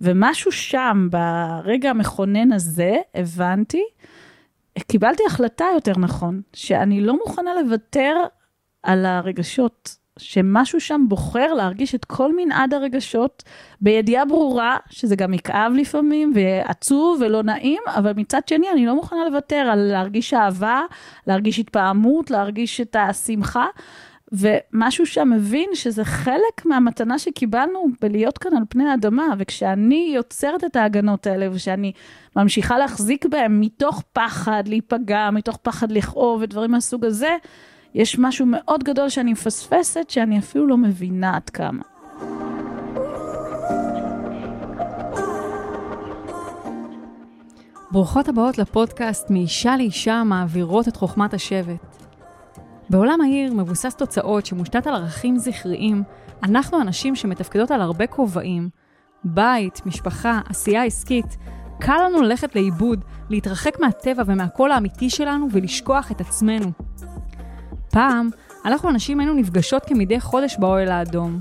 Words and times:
ומשהו 0.00 0.52
שם, 0.52 1.08
ברגע 1.10 1.90
המכונן 1.90 2.52
הזה, 2.52 2.96
הבנתי, 3.14 3.82
קיבלתי 4.78 5.22
החלטה 5.26 5.64
יותר 5.74 5.92
נכון, 5.98 6.40
שאני 6.52 7.00
לא 7.00 7.16
מוכנה 7.16 7.50
לוותר 7.62 8.14
על 8.82 9.06
הרגשות, 9.06 9.96
שמשהו 10.18 10.80
שם 10.80 11.04
בוחר 11.08 11.54
להרגיש 11.54 11.94
את 11.94 12.04
כל 12.04 12.32
מנעד 12.36 12.74
הרגשות, 12.74 13.42
בידיעה 13.80 14.24
ברורה 14.24 14.76
שזה 14.90 15.16
גם 15.16 15.34
יכאב 15.34 15.72
לפעמים, 15.76 16.32
ועצוב 16.34 17.20
ולא 17.20 17.42
נעים, 17.42 17.82
אבל 17.86 18.12
מצד 18.16 18.40
שני 18.48 18.70
אני 18.72 18.86
לא 18.86 18.94
מוכנה 18.94 19.28
לוותר 19.28 19.56
על 19.56 19.78
להרגיש 19.78 20.34
אהבה, 20.34 20.80
להרגיש 21.26 21.58
התפעמות, 21.58 22.30
להרגיש 22.30 22.80
את 22.80 22.96
השמחה. 22.98 23.66
ומשהו 24.32 25.06
שם 25.06 25.30
מבין 25.30 25.70
שזה 25.74 26.04
חלק 26.04 26.66
מהמתנה 26.66 27.18
שקיבלנו 27.18 27.86
בלהיות 28.00 28.38
כאן 28.38 28.56
על 28.56 28.62
פני 28.68 28.88
האדמה, 28.88 29.26
וכשאני 29.38 30.12
יוצרת 30.14 30.64
את 30.64 30.76
ההגנות 30.76 31.26
האלה, 31.26 31.48
וכשאני 31.52 31.92
ממשיכה 32.36 32.78
להחזיק 32.78 33.26
בהם 33.26 33.60
מתוך 33.60 34.02
פחד 34.12 34.62
להיפגע, 34.66 35.30
מתוך 35.32 35.56
פחד 35.56 35.92
לכאוב 35.92 36.42
ודברים 36.42 36.70
מהסוג 36.70 37.04
הזה, 37.04 37.36
יש 37.94 38.18
משהו 38.18 38.46
מאוד 38.46 38.84
גדול 38.84 39.08
שאני 39.08 39.32
מפספסת, 39.32 40.10
שאני 40.10 40.38
אפילו 40.38 40.66
לא 40.66 40.76
מבינה 40.76 41.36
עד 41.36 41.50
כמה. 41.50 41.82
ברוכות 47.90 48.28
הבאות 48.28 48.58
לפודקאסט 48.58 49.30
מאישה 49.30 49.76
לאישה 49.76 50.22
מעבירות 50.24 50.88
את 50.88 50.96
חוכמת 50.96 51.34
השבט. 51.34 52.07
בעולם 52.90 53.20
העיר 53.20 53.54
מבוסס 53.54 53.94
תוצאות 53.94 54.46
שמושתת 54.46 54.86
על 54.86 54.94
ערכים 54.94 55.38
זכריים, 55.38 56.02
אנחנו 56.42 56.80
אנשים 56.80 57.16
שמתפקדות 57.16 57.70
על 57.70 57.80
הרבה 57.80 58.06
כובעים, 58.06 58.68
בית, 59.24 59.86
משפחה, 59.86 60.40
עשייה 60.48 60.84
עסקית, 60.84 61.36
קל 61.80 61.96
לנו 62.06 62.22
ללכת 62.22 62.56
לאיבוד, 62.56 63.04
להתרחק 63.30 63.80
מהטבע 63.80 64.22
ומהקול 64.26 64.72
האמיתי 64.72 65.10
שלנו 65.10 65.46
ולשכוח 65.52 66.12
את 66.12 66.20
עצמנו. 66.20 66.70
פעם, 67.90 68.28
אנחנו 68.64 68.90
אנשים 68.90 69.20
היינו 69.20 69.34
נפגשות 69.34 69.82
כמדי 69.86 70.20
חודש 70.20 70.56
באוהל 70.58 70.88
האדום. 70.88 71.40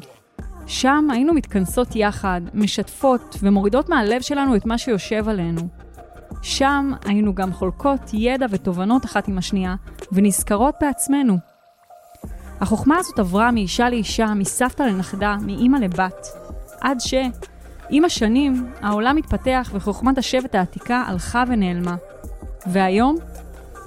שם 0.68 1.08
היינו 1.12 1.34
מתכנסות 1.34 1.96
יחד, 1.96 2.42
משתפות 2.54 3.36
ומורידות 3.42 3.90
מהלב 3.90 4.22
שלנו 4.22 4.56
את 4.56 4.66
מה 4.66 4.78
שיושב 4.78 5.30
עלינו. 5.30 5.62
שם 6.42 6.92
היינו 7.06 7.36
גם 7.36 7.54
חולקות 7.54 8.02
ידע 8.14 8.46
ותובנות 8.50 9.06
אחת 9.06 9.28
עם 9.28 9.38
השנייה, 9.38 9.76
ונזכרות 10.12 10.76
בעצמנו. 10.82 11.38
החוכמה 12.62 12.98
הזאת 12.98 13.20
עברה 13.20 13.52
מאישה 13.52 13.90
לאישה, 13.90 14.34
מסבתא 14.34 14.84
לנכדה, 14.84 15.36
מאימא 15.42 15.78
לבת, 15.78 16.28
עד 16.82 17.00
ש... 17.00 17.14
עם 17.90 18.06
השנים, 18.06 18.72
העולם 18.82 19.18
התפתח 19.18 19.72
וחוכמת 19.74 20.18
השבט 20.18 20.56
העתיקה 20.56 21.04
הלכה 21.08 21.44
ונעלמה. 21.48 21.96
והיום, 22.66 23.16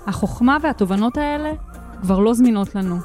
החוכמה 0.06 0.56
והתובנות 0.62 1.16
האלה 1.16 1.52
כבר 2.02 2.18
לא 2.18 2.34
זמינות 2.34 2.74
לנו. 2.74 2.96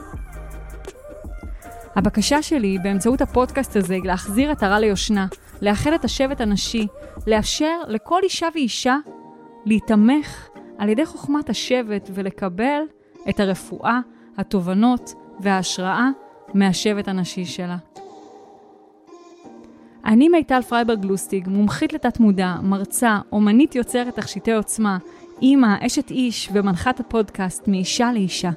הבקשה 1.96 2.42
שלי 2.42 2.78
באמצעות 2.84 3.22
הפודקאסט 3.22 3.76
הזה 3.76 3.94
היא 3.94 4.04
להחזיר 4.04 4.52
עטרה 4.52 4.80
ליושנה, 4.80 5.28
לאחד 5.62 5.94
את 5.94 6.06
השבט 6.06 6.42
הנשי, 6.42 6.88
לאפשר 7.28 7.78
לכל 7.88 8.20
אישה 8.24 8.48
ואישה 8.54 8.96
להיתמך 9.66 10.50
על 10.78 10.90
ידי 10.90 11.06
חוכמת 11.06 11.50
השבט 11.50 12.10
ולקבל 12.14 12.82
את 13.30 13.40
הרפואה, 13.40 14.00
התובנות 14.38 15.14
וההשראה 15.40 16.10
מהשבט 16.54 17.08
הנשי 17.08 17.46
שלה. 17.46 17.78
אני 20.06 20.30
מיטל 20.30 20.62
פרייברג 20.62 21.06
לוסטיג, 21.06 21.50
מומחית 21.50 21.94
לתת 21.94 22.20
מודע, 22.20 22.56
מרצה, 22.64 23.20
אומנית 23.32 23.76
יוצרת 23.76 24.16
תכשיטי 24.16 24.52
עוצמה, 24.52 24.98
אימא, 25.42 25.76
אשת 25.86 26.12
איש 26.12 26.50
ומנחת 26.54 27.00
הפודקאסט 27.00 27.68
מאישה 27.68 28.12
לאישה. 28.14 28.52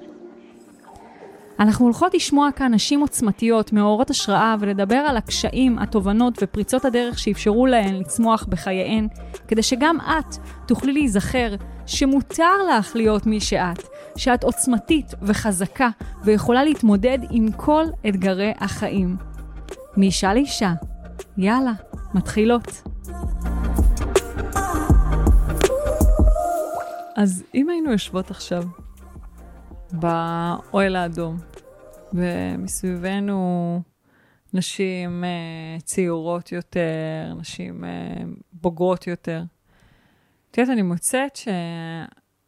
אנחנו 1.61 1.85
הולכות 1.85 2.15
לשמוע 2.15 2.49
כאן 2.57 2.75
נשים 2.75 3.01
עוצמתיות, 3.01 3.73
מאורות 3.73 4.11
השראה, 4.11 4.55
ולדבר 4.61 4.97
על 4.97 5.17
הקשיים, 5.17 5.79
התובנות 5.79 6.39
ופריצות 6.43 6.85
הדרך 6.85 7.19
שאפשרו 7.19 7.67
להן 7.67 7.95
לצמוח 7.95 8.45
בחייהן, 8.49 9.09
כדי 9.49 9.63
שגם 9.63 9.97
את 10.01 10.37
תוכלי 10.67 10.93
להיזכר 10.93 11.55
שמותר 11.87 12.53
לך 12.71 12.97
להיות 12.97 13.27
מי 13.27 13.41
שאת, 13.41 13.83
שאת 14.17 14.45
עוצמתית 14.45 15.15
וחזקה 15.23 15.89
ויכולה 16.25 16.65
להתמודד 16.65 17.19
עם 17.31 17.53
כל 17.53 17.85
אתגרי 18.09 18.53
החיים. 18.59 19.17
מאישה 19.97 20.35
לאישה. 20.35 20.73
יאללה, 21.39 21.73
מתחילות. 22.15 22.83
אז 27.17 27.45
אם 27.55 27.69
היינו 27.69 27.93
יושבות 27.93 28.31
עכשיו 28.31 28.63
באוהל 29.93 30.97
האדום, 30.97 31.37
ומסביבנו 32.13 33.83
נשים 34.55 35.25
uh, 35.25 35.83
צעירות 35.83 36.53
יותר, 36.53 37.35
נשים 37.39 37.85
uh, 37.85 37.87
בוגרות 38.53 39.07
יותר. 39.07 39.43
את 40.51 40.59
יודעת, 40.59 40.73
אני 40.73 40.83
מוצאת 40.83 41.39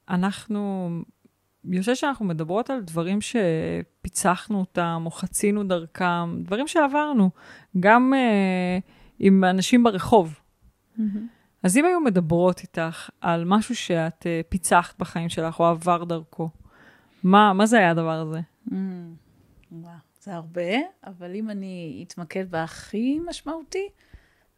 שאנחנו, 0.09 0.91
יוצא 1.65 1.95
שאנחנו 1.95 2.25
מדברות 2.25 2.71
על 2.71 2.81
דברים 2.81 3.19
שפיצחנו 3.21 4.61
אותם, 4.61 5.03
או 5.07 5.11
חצינו 5.11 5.65
דרכם, 5.65 6.43
דברים 6.43 6.69
שעברנו, 6.69 7.31
גם 7.81 8.13
uh, 8.13 8.83
עם 9.19 9.45
אנשים 9.45 9.83
ברחוב. 9.83 10.41
Mm-hmm. 10.99 11.03
אז 11.63 11.77
אם 11.77 11.85
היו 11.85 12.01
מדברות 12.01 12.61
איתך 12.61 13.11
על 13.21 13.45
משהו 13.45 13.77
שאת 13.77 14.23
uh, 14.23 14.49
פיצחת 14.49 14.99
בחיים 14.99 15.29
שלך, 15.29 15.61
או 15.61 15.67
עבר 15.67 16.05
דרכו, 16.05 16.51
מה, 17.23 17.53
מה 17.53 17.67
זה 17.67 17.79
היה 17.79 17.91
הדבר 17.91 18.21
הזה? 18.21 18.41
Mm-hmm. 18.69 18.73
וואו, 19.73 19.95
זה 20.21 20.35
הרבה, 20.35 20.73
אבל 21.05 21.35
אם 21.35 21.51
אני 21.51 22.05
אתמקד 22.07 22.51
בהכי 22.51 23.19
משמעותי, 23.29 23.89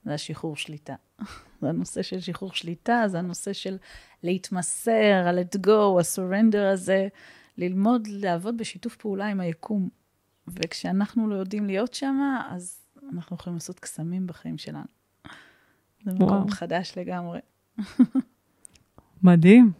זה 0.05 0.15
השחרור 0.15 0.57
שליטה. 0.57 0.95
זה 1.61 1.69
הנושא 1.69 2.03
של 2.03 2.21
שחרור 2.21 2.53
שליטה, 2.53 3.05
זה 3.07 3.19
הנושא 3.19 3.53
של 3.53 3.77
להתמסר, 4.23 5.25
ה-let 5.27 5.57
go, 5.67 6.01
ה-surrender 6.01 6.73
הזה, 6.73 7.09
ללמוד 7.59 8.09
לעבוד 8.11 8.57
בשיתוף 8.57 8.97
פעולה 8.97 9.27
עם 9.27 9.41
היקום. 9.41 9.89
וכשאנחנו 10.49 11.29
לא 11.29 11.35
יודעים 11.35 11.67
להיות 11.67 11.95
שם, 11.95 12.17
אז 12.51 12.81
אנחנו 13.13 13.37
יכולים 13.37 13.57
לעשות 13.57 13.81
קסמים 13.81 14.27
בחיים 14.27 14.59
שלנו. 14.59 14.85
זה 16.05 16.13
מקום 16.13 16.29
וואו. 16.29 16.49
חדש 16.49 16.99
לגמרי. 16.99 17.41
מדהים. 19.23 19.73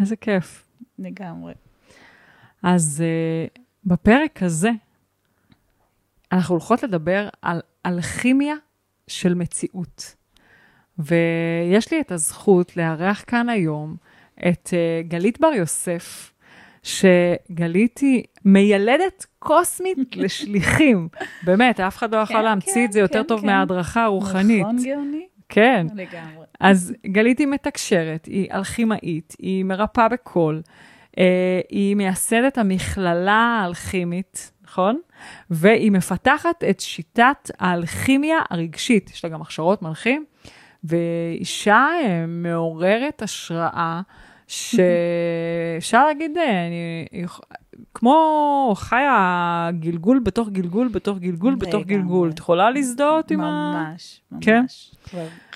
איזה 0.00 0.16
כיף. 0.16 0.68
לגמרי. 0.98 1.54
אז 2.62 3.04
uh, 3.04 3.60
בפרק 3.84 4.42
הזה, 4.42 4.70
אנחנו 6.32 6.54
הולכות 6.54 6.82
לדבר 6.82 7.28
על 7.42 7.60
אלכימיה 7.86 8.54
של 9.08 9.34
מציאות. 9.34 10.14
ויש 10.98 11.92
לי 11.92 12.00
את 12.00 12.12
הזכות 12.12 12.76
לארח 12.76 13.24
כאן 13.26 13.48
היום 13.48 13.96
את 14.48 14.68
uh, 14.68 15.08
גלית 15.08 15.40
בר 15.40 15.52
יוסף, 15.52 16.32
שגלית 16.82 17.98
היא 17.98 18.24
מיילדת 18.44 19.26
קוסמית 19.38 20.16
לשליחים. 20.22 21.08
באמת, 21.42 21.80
אף 21.80 21.96
אחד 21.96 22.14
לא 22.14 22.20
יכול 22.20 22.36
כן, 22.36 22.42
להמציא 22.44 22.74
כן, 22.74 22.84
את 22.84 22.92
זה 22.92 23.00
יותר 23.00 23.22
כן, 23.22 23.28
טוב 23.28 23.40
כן. 23.40 23.46
מההדרכה 23.46 24.04
הרוחנית. 24.04 24.60
נכון, 24.60 24.76
גאוני? 24.84 25.26
כן. 25.48 25.86
לגמרי. 25.94 26.46
אז 26.60 26.94
גלית 27.06 27.38
היא 27.38 27.46
מתקשרת, 27.46 28.26
היא 28.26 28.52
אלכימאית, 28.52 29.36
היא 29.38 29.64
מרפאה 29.64 30.08
בקול. 30.08 30.62
אה, 31.18 31.60
היא 31.68 31.96
מייסדת 31.96 32.58
המכללה 32.58 33.60
האלכימית, 33.62 34.52
נכון? 34.64 35.00
והיא 35.50 35.90
מפתחת 35.90 36.64
את 36.70 36.80
שיטת 36.80 37.50
האלכימיה 37.58 38.38
הרגשית. 38.50 39.10
יש 39.10 39.24
לה 39.24 39.30
גם 39.30 39.42
הכשרות 39.42 39.82
מנחים, 39.82 40.24
ואישה 40.84 41.88
אה, 42.02 42.24
מעוררת 42.26 43.22
השראה, 43.22 44.00
שאפשר 44.46 46.06
להגיד, 46.06 46.38
אה, 46.38 46.66
אני, 46.66 47.26
כמו 47.94 48.74
חיה 48.76 49.70
גלגול 49.80 50.18
בתוך 50.18 50.48
גלגול 50.48 50.88
בתוך 50.88 51.18
גלגול 51.18 51.54
בתוך 51.54 51.84
גלגול. 51.84 52.30
את 52.30 52.38
יכולה 52.38 52.70
להזדהות 52.70 53.30
עם 53.30 53.40
ה... 53.40 53.90
ממש, 53.90 54.20
ממש. 54.32 54.44
כן? 54.44 54.64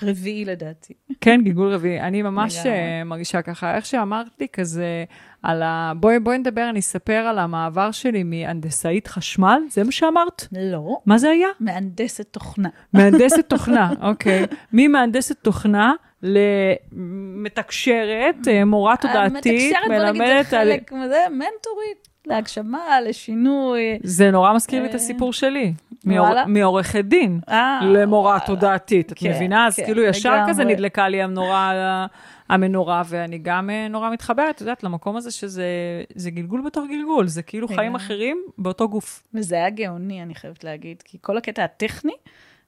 רביעי 0.01 0.45
לדעתי. 0.45 0.93
כן, 1.21 1.41
גלגול 1.43 1.73
רביעי. 1.73 2.01
אני 2.01 2.21
ממש 2.21 2.57
מרגישה 3.05 3.41
ככה. 3.41 3.75
איך 3.75 3.85
שאמרת 3.85 4.27
לי 4.39 4.47
כזה, 4.53 5.03
על 5.43 5.61
ה... 5.63 5.93
בואי, 5.95 6.19
בואי 6.19 6.37
נדבר, 6.37 6.69
אני 6.69 6.79
אספר 6.79 7.13
על 7.13 7.39
המעבר 7.39 7.91
שלי 7.91 8.23
מהנדסאית 8.23 9.07
חשמל, 9.07 9.61
זה 9.69 9.83
מה 9.83 9.91
שאמרת? 9.91 10.47
לא. 10.51 10.97
מה 11.05 11.17
זה 11.17 11.29
היה? 11.29 11.47
מהנדסת 11.59 12.27
תוכנה. 12.31 12.69
מהנדסת 12.93 13.49
תוכנה, 13.53 13.93
אוקיי. 14.01 14.45
ממהנדסת 14.73 15.37
תוכנה 15.41 15.93
למתקשרת, 16.93 18.35
אה, 18.47 18.65
מורה 18.65 18.97
תודעתית, 18.97 19.75
מלמדת 19.89 20.13
על... 20.13 20.13
מתקשרת, 20.13 20.17
בוא 20.17 20.25
נגיד, 20.25 20.43
זה 20.43 20.43
חלק, 20.49 20.91
מזה, 20.91 21.25
מנטורית. 21.29 22.10
להגשמה, 22.27 23.01
לשינוי. 23.01 23.99
זה 24.03 24.31
נורא 24.31 24.53
מזכיר 24.53 24.81
לי 24.81 24.89
את 24.89 24.91
אה, 24.91 24.95
הסיפור 24.95 25.33
שלי. 25.33 25.73
מעורכת 26.47 27.05
דין 27.05 27.39
אה, 27.49 27.79
למורה. 27.83 28.39
תודעתית. 28.45 29.11
את 29.11 29.17
כן, 29.19 29.29
מבינה? 29.29 29.67
אז 29.67 29.75
כן, 29.75 29.85
כאילו 29.85 30.03
ישר. 30.03 30.43
כזה 30.47 30.63
נדלקה 30.63 31.09
לי 31.09 31.21
המנורה, 31.21 32.05
המנורה, 32.49 33.01
ואני 33.05 33.37
גם 33.37 33.69
אה, 33.69 33.87
נורא 33.87 34.09
מתחברת, 34.09 34.55
את 34.55 34.61
יודעת, 34.61 34.83
למקום 34.83 35.15
הזה 35.15 35.31
שזה 35.31 35.65
זה 36.15 36.31
גלגול 36.31 36.61
בתוך 36.65 36.85
גלגול, 36.89 37.27
זה 37.27 37.41
כאילו 37.41 37.67
חיים. 37.67 37.95
אחרים 37.95 38.37
באותו 38.57 38.89
גוף. 38.89 39.23
וזה 39.33 39.55
היה 39.55 39.69
גאוני, 39.69 40.23
אני 40.23 40.35
חייבת 40.35 40.63
להגיד, 40.63 41.01
כי 41.05 41.17
כל 41.21 41.37
הקטע 41.37 41.63
הטכני, 41.63 42.13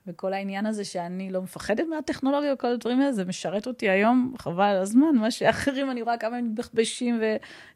וכל 0.07 0.33
העניין 0.33 0.65
הזה 0.65 0.85
שאני 0.85 1.29
לא 1.31 1.41
מפחדת 1.41 1.83
מהטכנולוגיה 1.95 2.53
וכל 2.53 2.67
הדברים 2.67 2.99
האלה, 2.99 3.13
זה 3.13 3.25
משרת 3.25 3.67
אותי 3.67 3.89
היום, 3.89 4.33
חבל 4.37 4.63
על 4.63 4.77
הזמן, 4.81 5.15
מה 5.15 5.31
שאחרים, 5.31 5.91
אני 5.91 6.01
רואה 6.01 6.17
כמה 6.17 6.37
הם 6.37 6.45
מתבחבשים 6.45 7.21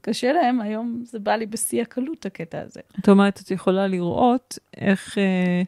וקשה 0.02 0.34
להם, 0.34 0.62
היום 0.62 1.02
זה 1.04 1.20
בא 1.20 1.36
לי 1.36 1.46
בשיא 1.46 1.82
הקלות, 1.82 2.26
הקטע 2.26 2.62
הזה. 2.62 2.80
זאת 2.98 3.10
אומרת, 3.10 3.40
את 3.44 3.52
יכולה 3.52 3.88
לראות 3.88 4.60
איך, 4.78 5.18
אה, 5.18 5.62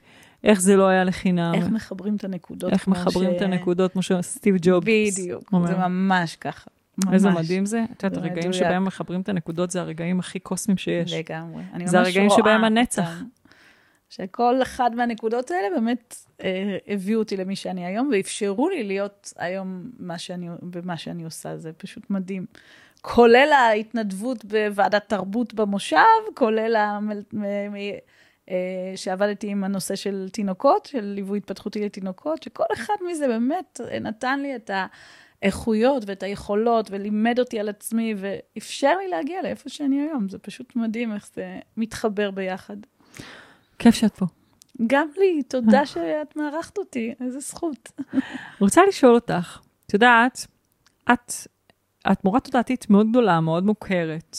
איך 0.43 0.61
זה 0.61 0.75
לא 0.75 0.87
היה 0.87 1.03
לחינם, 1.03 1.51
איך 1.55 1.67
מחברים 1.67 2.15
את 2.15 2.23
הנקודות. 2.23 2.71
איך 2.71 2.87
מחברים 2.87 3.31
ש- 3.31 3.35
את 3.35 3.41
הנקודות, 3.41 3.91
כמו 3.93 4.01
שסטיב 4.01 4.55
ג'ובס 4.61 5.19
בדיוק, 5.19 5.43
אומר. 5.53 5.67
זה 5.67 5.75
ממש 5.77 6.35
ככה. 6.35 6.69
ממש. 7.05 7.13
איזה 7.13 7.29
מדהים 7.29 7.65
זה. 7.65 7.83
את 7.97 8.03
יודעת, 8.03 8.23
הרגעים. 8.23 8.53
שבהם 8.53 8.85
מחברים 8.85 9.21
את 9.21 9.29
הנקודות 9.29 9.71
זה 9.71 9.81
הרגעים 9.81 10.19
הכי 10.19 10.39
קוסמיים 10.39 10.77
שיש. 10.77 11.13
לגמרי. 11.13 11.63
זה 11.85 11.99
הרגעים 11.99 12.29
שבהם 12.29 12.63
הנצח. 12.63 13.21
שכל 14.09 14.61
אחד 14.61 14.95
מהנקודות 14.95 15.51
האלה 15.51 15.75
באמת 15.75 16.15
אה, 16.41 16.77
הביאו 16.87 17.19
אותי 17.19 17.37
למי 17.37 17.55
שאני 17.55 17.85
היום, 17.85 18.09
ואפשרו 18.13 18.69
לי 18.69 18.83
להיות 18.83 19.33
היום 19.37 19.91
מה 19.99 20.17
שאני, 20.17 20.49
במה 20.61 20.97
שאני 20.97 21.23
עושה, 21.23 21.57
זה 21.57 21.73
פשוט 21.73 22.09
מדהים. 22.09 22.45
כולל 23.01 23.49
ההתנדבות 23.51 24.45
בוועדת 24.45 25.09
תרבות 25.09 25.53
במושב, 25.53 25.97
כולל. 26.33 26.75
מ... 27.33 27.43
אה, 28.49 28.93
שעבדתי 28.95 29.47
עם 29.47 29.63
הנושא 29.63 29.95
של 29.95 30.29
תינוקות, 30.31 30.85
של 30.85 31.01
ליווי 31.01 31.37
התפתחותי 31.37 31.85
לתינוקות, 31.85 32.43
שכל 32.43 32.63
אחד 32.73 32.93
מזה 33.09 33.27
באמת 33.27 33.81
נתן 34.01 34.39
לי 34.39 34.55
את 34.55 34.71
האיכויות 35.41 36.03
ואת 36.05 36.23
היכולות, 36.23 36.87
ולימד 36.91 37.39
אותי 37.39 37.59
על 37.59 37.69
עצמי, 37.69 38.15
ואפשר 38.17 38.97
לי 38.97 39.07
להגיע 39.07 39.41
לאיפה 39.41 39.69
שאני 39.69 40.01
היום. 40.01 40.29
זה 40.29 40.39
פשוט 40.39 40.75
מדהים 40.75 41.13
איך 41.13 41.29
זה 41.35 41.59
מתחבר 41.77 42.31
ביחד. 42.31 42.77
כיף 43.79 43.95
שאת 43.95 44.15
פה. 44.15 44.25
גם 44.87 45.07
לי, 45.17 45.43
תודה 45.43 45.85
שאת 45.85 46.35
מארחת 46.35 46.77
אותי, 46.77 47.13
איזה 47.21 47.39
זכות. 47.39 47.91
רוצה 48.59 48.81
לשאול 48.87 49.15
אותך, 49.15 49.59
את 49.85 49.93
יודעת, 49.93 50.47
את, 51.13 51.33
את 52.11 52.23
מורה 52.23 52.39
תודעתית 52.39 52.89
מאוד 52.89 53.09
גדולה, 53.09 53.39
מאוד 53.39 53.65
מוכרת. 53.65 54.37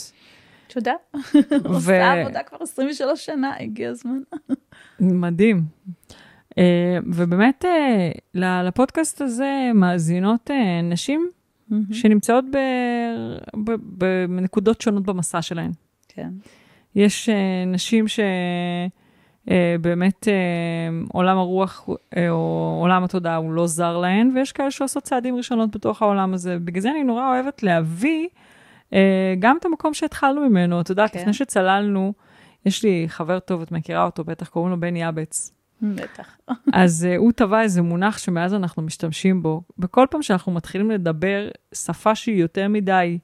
תודה. 0.68 0.92
ו- 1.34 1.38
עושה 1.64 2.12
עבודה 2.12 2.42
כבר 2.42 2.58
23 2.60 3.26
שנה, 3.26 3.52
הגיע 3.60 3.90
הזמן. 3.90 4.18
מדהים. 5.00 5.64
Uh, 6.50 6.52
ובאמת, 7.06 7.64
uh, 7.64 8.38
לפודקאסט 8.38 9.20
הזה 9.20 9.70
מאזינות 9.74 10.50
uh, 10.50 10.54
נשים 10.82 11.28
שנמצאות 11.92 12.44
ב- 12.50 13.64
ב- 13.64 13.74
בנקודות 13.98 14.80
שונות 14.80 15.02
במסע 15.02 15.42
שלהן. 15.42 15.70
כן. 16.08 16.28
יש 16.94 17.28
uh, 17.28 17.32
נשים 17.66 18.08
שבאמת 18.08 18.99
uh, 19.50 21.12
עולם 21.12 21.38
הרוח 21.38 21.88
uh, 21.88 22.16
או 22.28 22.78
עולם 22.80 23.04
התודעה 23.04 23.36
הוא 23.36 23.52
לא 23.52 23.66
זר 23.66 23.98
להן, 23.98 24.32
ויש 24.34 24.52
כאלה 24.52 24.70
שעושות 24.70 25.02
צעדים 25.02 25.36
ראשונות 25.36 25.76
בתוך 25.76 26.02
העולם 26.02 26.34
הזה. 26.34 26.58
בגלל 26.58 26.82
זה 26.82 26.90
אני 26.90 27.04
נורא 27.04 27.28
אוהבת 27.28 27.62
להביא 27.62 28.28
גם 29.38 29.56
את 29.60 29.64
המקום 29.64 29.94
שהתחלנו 29.94 30.48
ממנו. 30.48 30.80
את 30.80 30.90
יודעת, 30.90 31.12
כן. 31.12 31.18
לפני 31.20 31.32
שצללנו, 31.32 32.12
יש 32.66 32.84
לי 32.84 33.04
חבר 33.08 33.38
טוב, 33.38 33.62
את 33.62 33.72
מכירה 33.72 34.04
אותו, 34.04 34.24
בטח 34.24 34.48
קוראים 34.48 34.70
לו 34.70 34.80
בן 34.80 34.96
יאבץ. 34.96 35.52
בטח. 35.82 36.36
אז 36.72 37.06
uh, 37.10 37.18
הוא 37.18 37.32
טבע 37.32 37.62
איזה 37.62 37.82
מונח 37.82 38.18
שמאז 38.18 38.54
אנחנו 38.54 38.82
משתמשים 38.82 39.42
בו. 39.42 39.62
בכל 39.78 40.06
פעם 40.10 40.22
שאנחנו 40.22 40.52
מתחילים 40.52 40.90
לדבר 40.90 41.48
שפה 41.74 42.14
שהיא 42.14 42.40
יותר 42.40 42.68
מדי 42.68 43.18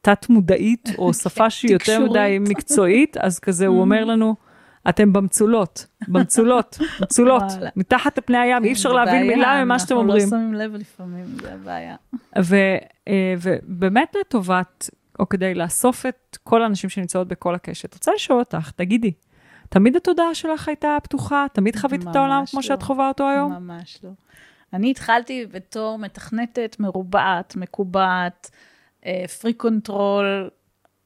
תת-מודעית, 0.00 0.88
או 0.98 1.14
שפה 1.22 1.50
שהיא 1.50 1.72
יותר. 1.72 2.06
מדי 2.10 2.38
מקצועית, 2.40 3.16
אז 3.16 3.38
כזה 3.38 3.66
הוא 3.66 3.80
אומר 3.84 4.04
לנו, 4.04 4.36
אתם 4.88 5.12
במצולות, 5.12 5.86
במצולות, 6.08 6.78
מצולות. 7.02 7.42
מתחת 7.76 8.18
לפני 8.18 8.38
הים, 8.38 8.64
אי 8.64 8.72
אפשר 8.72 8.92
להבין 8.92 9.26
מילה 9.26 9.64
ממה 9.64 9.78
שאתם 9.78 9.96
אומרים. 9.96 10.22
אנחנו 10.22 10.36
לא 10.36 10.42
שמים 10.42 10.54
לב 10.54 10.74
לפעמים, 10.74 11.24
זה 11.40 11.54
הבעיה. 11.54 11.96
אה, 13.08 13.34
ובאמת 13.42 14.16
לטובת, 14.20 14.90
או 15.18 15.28
כדי 15.28 15.54
לאסוף 15.54 16.06
את 16.06 16.38
כל 16.42 16.62
הנשים 16.62 16.90
שנמצאות 16.90 17.28
בכל 17.28 17.54
הקשת, 17.54 17.94
רוצה 17.94 18.12
לשאול 18.14 18.38
אותך, 18.38 18.70
תגידי, 18.70 19.12
תמיד 19.68 19.96
התודעה 19.96 20.34
שלך 20.34 20.68
הייתה 20.68 20.96
פתוחה? 21.02 21.46
תמיד 21.52 21.76
חווית 21.76 22.02
את 22.02 22.16
העולם 22.16 22.42
כמו 22.50 22.60
לא. 22.60 22.62
שאת 22.62 22.82
חווה 22.82 23.08
אותו 23.08 23.28
היום? 23.28 23.52
ממש 23.52 23.98
לא. 24.04 24.10
אני 24.72 24.90
התחלתי 24.90 25.46
בתור 25.46 25.98
מתכנתת, 25.98 26.76
מרובעת, 26.78 27.56
מקובעת, 27.56 28.50
freak 29.40 29.52
control, 29.52 30.50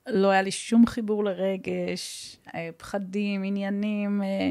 לא 0.07 0.31
היה 0.31 0.43
לי 0.43 0.51
שום 0.51 0.87
חיבור 0.87 1.25
לרגש, 1.25 2.37
אה, 2.55 2.71
פחדים, 2.77 3.43
עניינים, 3.45 4.23
אה, 4.23 4.51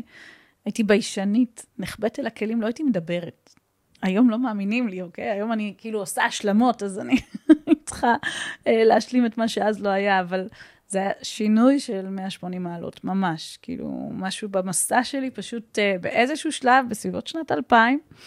הייתי 0.66 0.84
ביישנית, 0.84 1.66
נחבאת 1.80 2.20
אל 2.20 2.28
הכלים, 2.28 2.62
לא 2.62 2.66
הייתי 2.66 2.84
מדברת. 2.84 3.54
היום 4.02 4.30
לא 4.30 4.40
מאמינים 4.40 4.88
לי, 4.88 5.02
אוקיי? 5.02 5.30
היום 5.30 5.52
אני 5.52 5.74
כאילו 5.78 6.00
עושה 6.00 6.26
השלמות, 6.26 6.84
אז 6.84 7.00
אני 7.00 7.16
צריכה 7.86 8.16
אה, 8.68 8.84
להשלים 8.84 9.26
את 9.26 9.38
מה 9.38 9.48
שאז 9.48 9.82
לא 9.82 9.90
היה, 9.90 10.20
אבל 10.20 10.48
זה 10.88 11.00
היה 11.00 11.12
שינוי 11.22 11.80
של 11.80 12.10
180 12.10 12.64
מעלות, 12.64 13.04
ממש. 13.04 13.58
כאילו, 13.62 14.10
משהו 14.14 14.50
במסע 14.50 15.04
שלי, 15.04 15.32
פשוט 15.32 15.80
באיזשהו 16.02 16.52
שלב, 16.52 16.86
בסביבות 16.90 17.28
שנת 17.28 17.52
2000, 17.52 18.00
אה, 18.00 18.18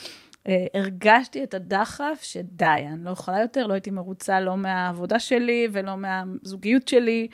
הרגשתי 0.75 1.45
את 1.45 1.55
הדחף 1.55 2.19
שדי, 2.23 2.65
אני 2.67 3.05
לא 3.05 3.11
יכולה 3.11 3.41
יותר, 3.41 3.67
לא 3.67 3.73
הייתי 3.73 3.91
מרוצה 3.91 4.41
לא 4.41 4.57
מהעבודה 4.57 5.19
שלי 5.19 5.69
ולא 5.73 5.97
מהזוגיות 5.97 6.89
שלי, 6.89 7.29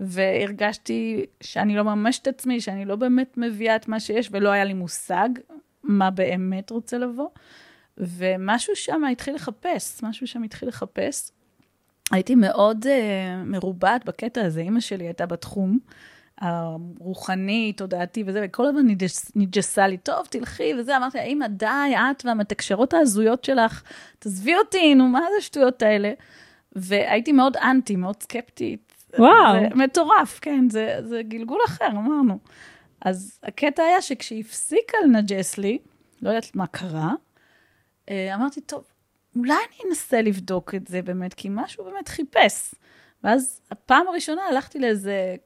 והרגשתי 0.00 1.26
שאני 1.40 1.76
לא 1.76 1.84
ממש 1.84 2.18
את 2.18 2.26
עצמי, 2.26 2.60
שאני 2.60 2.84
לא 2.84 2.96
באמת 2.96 3.34
מביאה 3.36 3.76
את 3.76 3.88
מה 3.88 4.00
שיש, 4.00 4.28
ולא 4.32 4.48
היה 4.48 4.64
לי 4.64 4.74
מושג 4.74 5.28
מה 5.82 6.10
באמת 6.10 6.70
רוצה 6.70 6.98
לבוא. 6.98 7.28
ומשהו 7.98 8.76
שם 8.76 9.04
התחיל 9.04 9.34
לחפש, 9.34 10.02
משהו 10.02 10.26
שם 10.26 10.42
התחיל 10.42 10.68
לחפש. 10.68 11.30
הייתי 12.12 12.34
מאוד 12.34 12.84
uh, 12.84 12.88
מרובעת 13.44 14.04
בקטע 14.04 14.44
הזה, 14.44 14.60
אימא 14.60 14.80
שלי 14.80 15.04
הייתה 15.04 15.26
בתחום. 15.26 15.78
הרוחני, 16.40 17.72
תודעתי 17.76 18.24
וזה, 18.26 18.40
וכל 18.44 18.66
הזמן 18.66 18.86
נג'ס, 18.86 19.32
נג'סה 19.36 19.86
לי, 19.86 19.96
טוב, 19.96 20.26
תלכי 20.30 20.72
וזה, 20.78 20.96
אמרתי 20.96 21.18
לה, 21.18 21.24
אמא, 21.24 21.46
די, 21.46 21.94
את 22.10 22.24
והמתקשרות 22.24 22.94
ההזויות 22.94 23.44
שלך, 23.44 23.82
תעזבי 24.18 24.56
אותי, 24.56 24.94
נו, 24.94 25.08
מה 25.08 25.20
זה 25.20 25.36
השטויות 25.38 25.82
האלה? 25.82 26.12
והייתי 26.72 27.32
מאוד 27.32 27.56
אנטי, 27.56 27.96
מאוד 27.96 28.22
סקפטית. 28.22 28.92
וואו. 29.18 29.60
זה 29.60 29.68
מטורף, 29.74 30.38
כן, 30.42 30.70
זה, 30.70 30.98
זה 31.04 31.22
גלגול 31.22 31.60
אחר, 31.66 31.88
אמרנו. 31.88 32.38
אז 33.00 33.38
הקטע 33.42 33.82
היה 33.82 34.02
שכשהיא 34.02 34.40
הפסיקה 34.40 34.98
לנג'ס 35.04 35.58
לי, 35.58 35.78
לא 36.22 36.28
יודעת 36.28 36.56
מה 36.56 36.66
קרה, 36.66 37.12
אה, 38.10 38.34
אמרתי, 38.34 38.60
טוב, 38.60 38.84
אולי 39.36 39.54
אני 39.54 39.90
אנסה 39.90 40.22
לבדוק 40.22 40.74
את 40.74 40.88
זה 40.88 41.02
באמת, 41.02 41.34
כי 41.34 41.48
משהו 41.50 41.84
באמת 41.84 42.08
חיפש. 42.08 42.74
ואז 43.24 43.60
הפעם 43.70 44.08
הראשונה 44.08 44.42
הלכתי 44.42 44.78
לאיזה 44.78 45.36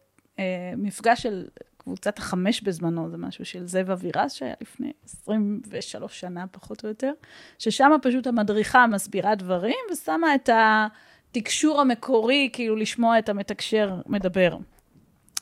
מפגש 0.76 1.22
של 1.22 1.46
קבוצת 1.76 2.18
החמש 2.18 2.60
בזמנו, 2.60 3.10
זה 3.10 3.16
משהו 3.16 3.44
של 3.44 3.66
זאב 3.66 3.90
אבירס, 3.90 4.32
שהיה 4.32 4.54
לפני 4.60 4.92
23 5.04 6.20
שנה 6.20 6.46
פחות 6.46 6.84
או 6.84 6.88
יותר, 6.88 7.12
ששם 7.58 7.90
פשוט 8.02 8.26
המדריכה 8.26 8.86
מסבירה 8.86 9.34
דברים, 9.34 9.78
ושמה 9.92 10.34
את 10.34 10.50
התקשור 10.52 11.80
המקורי, 11.80 12.50
כאילו 12.52 12.76
לשמוע 12.76 13.18
את 13.18 13.28
המתקשר 13.28 14.00
מדבר. 14.06 14.56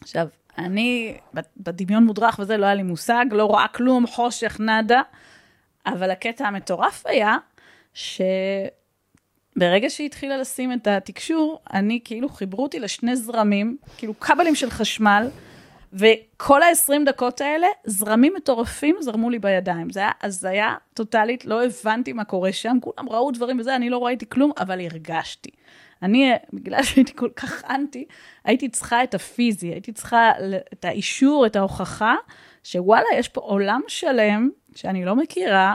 עכשיו, 0.01 0.29
אני 0.59 1.19
בדמיון 1.57 2.05
מודרך 2.05 2.39
וזה, 2.39 2.57
לא 2.57 2.67
היה 2.67 2.75
לי 2.75 2.83
מושג, 2.83 3.25
לא 3.31 3.45
רואה 3.45 3.69
כלום, 3.69 4.07
חושך, 4.07 4.57
נאדה, 4.61 5.03
אבל 5.87 6.11
הקטע 6.11 6.47
המטורף 6.47 7.07
היה, 7.07 7.37
שברגע 9.59 9.91
שהיא 9.91 10.07
התחילה 10.07 10.37
לשים 10.37 10.73
את 10.73 10.87
התקשור, 10.87 11.61
אני 11.73 12.01
כאילו 12.05 12.29
חיברו 12.29 12.63
אותי 12.63 12.81
לשני 12.81 13.17
זרמים, 13.17 13.77
כאילו 13.97 14.21
כבלים 14.21 14.55
של 14.55 14.71
חשמל, 14.71 15.29
וכל 15.93 16.63
ה-20 16.63 17.05
דקות 17.07 17.41
האלה, 17.41 17.67
זרמים 17.85 18.33
מטורפים 18.37 18.97
זרמו 19.01 19.31
לי 19.31 19.39
בידיים. 19.39 19.91
זה 19.91 20.01
היה 20.01 20.11
הזיה 20.23 20.75
טוטאלית, 20.95 21.45
לא 21.45 21.65
הבנתי 21.65 22.13
מה 22.13 22.25
קורה 22.25 22.53
שם, 22.53 22.77
כולם 22.81 23.09
ראו 23.09 23.31
דברים 23.31 23.61
וזה, 23.61 23.77
אני 23.77 23.91
לא 23.91 24.07
ראיתי 24.07 24.29
כלום, 24.29 24.53
אבל 24.59 24.81
הרגשתי. 24.81 25.51
אני, 26.03 26.33
בגלל 26.53 26.83
שהייתי 26.83 27.13
כל 27.17 27.31
כך 27.37 27.65
אנטי, 27.71 28.05
הייתי 28.45 28.69
צריכה 28.69 29.05
את 29.05 29.15
הפיזי, 29.15 29.69
הייתי 29.69 29.93
צריכה 29.93 30.31
את 30.73 30.85
האישור, 30.85 31.47
את 31.47 31.57
ההוכחה, 31.57 32.15
שוואלה, 32.65 33.07
יש 33.15 33.29
פה 33.29 33.41
עולם 33.41 33.81
שלם 33.89 34.51
שאני 34.75 35.05
לא 35.05 35.17
מכירה, 35.17 35.75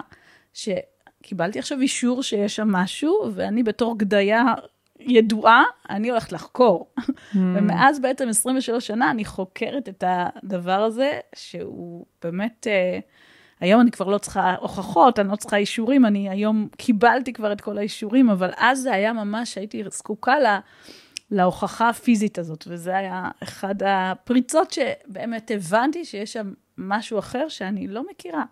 שקיבלתי 1.34 1.60
עכשיו 1.60 1.82
אישור 1.82 2.24
שיש 2.24 2.56
שם 2.56 2.72
משהו, 2.72 3.32
ואני 3.36 3.63
בתור 3.63 3.98
גדיה 3.98 4.44
ידועה, 5.00 5.63
אני 5.90 6.10
הולכת 6.10 6.32
לחקור. 6.32 6.94
Mm. 6.98 7.38
ומאז 7.38 8.00
בעצם 8.00 8.30
23 8.30 8.88
שנה 8.88 9.12
אני 9.12 9.25
חוקרת 9.25 9.90
את 9.90 10.04
הדבר 10.08 10.82
הזה, 10.84 11.12
שהוא 11.36 12.06
באמת, 12.24 12.68
אה, 12.70 13.00
היום 13.60 13.82
אני 13.82 13.92
כבר 13.92 14.08
לא 14.08 14.18
צריכה 14.18 14.56
הוכחות, 14.60 15.20
אני 15.20 15.30
לא 15.30 15.36
צריכה 15.36 15.58
אישורים, 15.58 16.06
אני 16.06 16.30
היום 16.30 16.68
קיבלתי 16.78 17.34
כבר 17.34 17.52
את 17.52 17.62
כל 17.62 17.78
האישורים, 17.78 18.30
אבל 18.30 18.52
אז 18.58 18.80
זה 18.80 18.94
היה 18.94 19.13
ממש, 19.13 19.58
הייתי 19.58 19.84
זקוקה 19.92 20.40
לה, 20.40 20.60
להוכחה 21.32 21.90
הפיזית 21.90 22.40
הזאת, 22.40 22.63
וזה 22.68 22.98
היה 22.98 23.30
אחד 23.44 23.75
הפריצות 23.86 24.72
שבאמת 24.72 25.52
הבנתי 25.56 26.06
שיש 26.06 26.34
שם 26.34 26.54
משהו 26.78 27.20
אחר 27.20 27.50
שאני 27.50 27.88
לא 27.88 28.04
מכירה, 28.12 28.44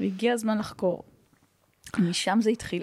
והגיע 0.00 0.32
הזמן 0.32 0.58
לחקור. 0.58 1.02
משם 1.98 2.38
זה 2.40 2.50
התחיל. 2.50 2.82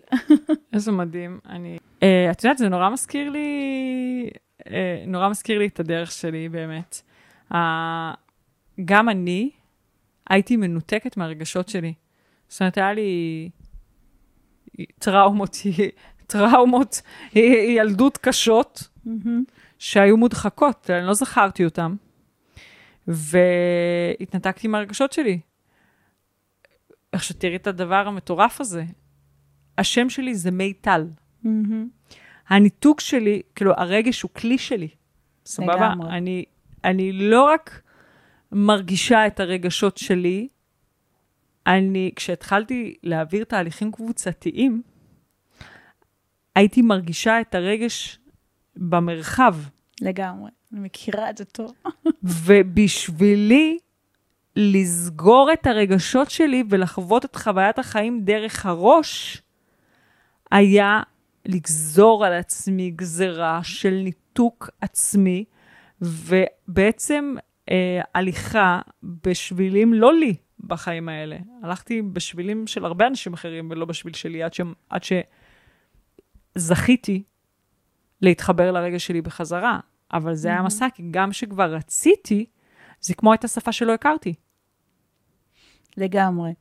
איזה 0.73 0.91
מדהים. 0.91 1.39
אני... 1.49 1.77
Uh, 1.77 2.03
את 2.31 2.43
יודעת, 2.43 2.57
זה 2.57 2.69
נורא 2.69 2.89
מזכיר 2.89 3.29
לי, 3.29 4.29
uh, 4.59 4.71
נורא 5.07 5.29
מזכיר 5.29 5.59
לי 5.59 5.67
את 5.67 5.79
הדרך 5.79 6.11
שלי, 6.11 6.49
באמת. 6.49 7.01
Uh, 7.51 7.55
גם 8.85 9.09
אני 9.09 9.49
הייתי 10.29 10.57
מנותקת 10.57 11.17
מהרגשות 11.17 11.69
שלי. 11.69 11.93
זאת 12.47 12.61
אומרת, 12.61 12.77
היה 12.77 12.93
לי 12.93 13.49
טראומות, 14.99 15.57
טראומות, 16.27 17.01
ילדות 17.75 18.17
קשות, 18.17 18.87
שהיו 19.79 20.17
מודחקות, 20.17 20.89
אני 20.89 21.07
לא 21.07 21.13
זכרתי 21.13 21.65
אותן. 21.65 21.95
והתנתקתי 23.07 24.67
מהרגשות 24.67 25.13
שלי. 25.13 25.39
איך 27.13 27.23
שתראי 27.23 27.55
את 27.55 27.67
הדבר 27.67 28.07
המטורף 28.07 28.61
הזה. 28.61 28.83
השם 29.77 30.09
שלי 30.09 30.35
זה 30.35 30.51
מיטל. 30.51 31.07
הניתוק 32.47 32.99
שלי, 32.99 33.41
כאילו, 33.55 33.73
הרגש 33.77 34.21
הוא 34.21 34.31
כלי 34.31 34.57
שלי. 34.57 34.87
סבבה? 35.45 35.75
לגמרי. 35.75 36.17
אני, 36.17 36.45
אני 36.83 37.11
לא 37.11 37.43
רק 37.43 37.81
מרגישה 38.51 39.27
את 39.27 39.39
הרגשות 39.39 39.97
שלי, 39.97 40.47
אני, 41.67 42.11
כשהתחלתי 42.15 42.95
להעביר 43.03 43.43
תהליכים 43.43 43.91
קבוצתיים, 43.91 44.81
הייתי 46.55 46.81
מרגישה 46.81 47.41
את 47.41 47.55
הרגש 47.55 48.19
במרחב. 48.75 49.55
לגמרי, 50.01 50.51
אני 50.73 50.79
מכירה 50.79 51.29
את 51.29 51.37
זה 51.37 51.45
טוב. 51.45 51.73
ובשבילי 52.23 53.77
לסגור 54.59 55.49
את 55.53 55.67
הרגשות 55.67 56.29
שלי 56.29 56.63
ולחוות 56.69 57.25
את 57.25 57.35
חוויית 57.35 57.79
החיים 57.79 58.21
דרך 58.23 58.65
הראש, 58.65 59.41
היה 60.51 61.01
לגזור 61.45 62.25
על 62.25 62.33
עצמי 62.33 62.91
גזרה 62.91 63.59
של 63.63 63.89
ניתוק 64.03 64.69
עצמי, 64.81 65.45
ובעצם 66.01 67.35
אה, 67.71 68.01
הליכה 68.15 68.79
בשבילים 69.03 69.93
לא 69.93 70.13
לי 70.13 70.35
בחיים 70.59 71.09
האלה. 71.09 71.37
הלכתי 71.63 72.01
בשבילים 72.01 72.67
של 72.67 72.85
הרבה 72.85 73.07
אנשים 73.07 73.33
אחרים 73.33 73.69
ולא 73.71 73.85
בשביל 73.85 74.13
שלי, 74.13 74.43
עד, 74.43 74.53
ש, 74.53 74.61
עד 74.89 75.01
שזכיתי 76.55 77.23
להתחבר 78.21 78.71
לרגש 78.71 79.07
שלי 79.07 79.21
בחזרה. 79.21 79.79
אבל 80.13 80.33
זה 80.33 80.47
היה 80.47 80.61
מסע, 80.61 80.87
כי 80.93 81.03
גם 81.11 81.31
כשכבר 81.31 81.73
רציתי, 81.73 82.45
זה 83.01 83.13
כמו 83.13 83.33
את 83.33 83.43
השפה 83.43 83.71
שלא 83.71 83.93
הכרתי. 83.93 84.33
לגמרי. 85.97 86.53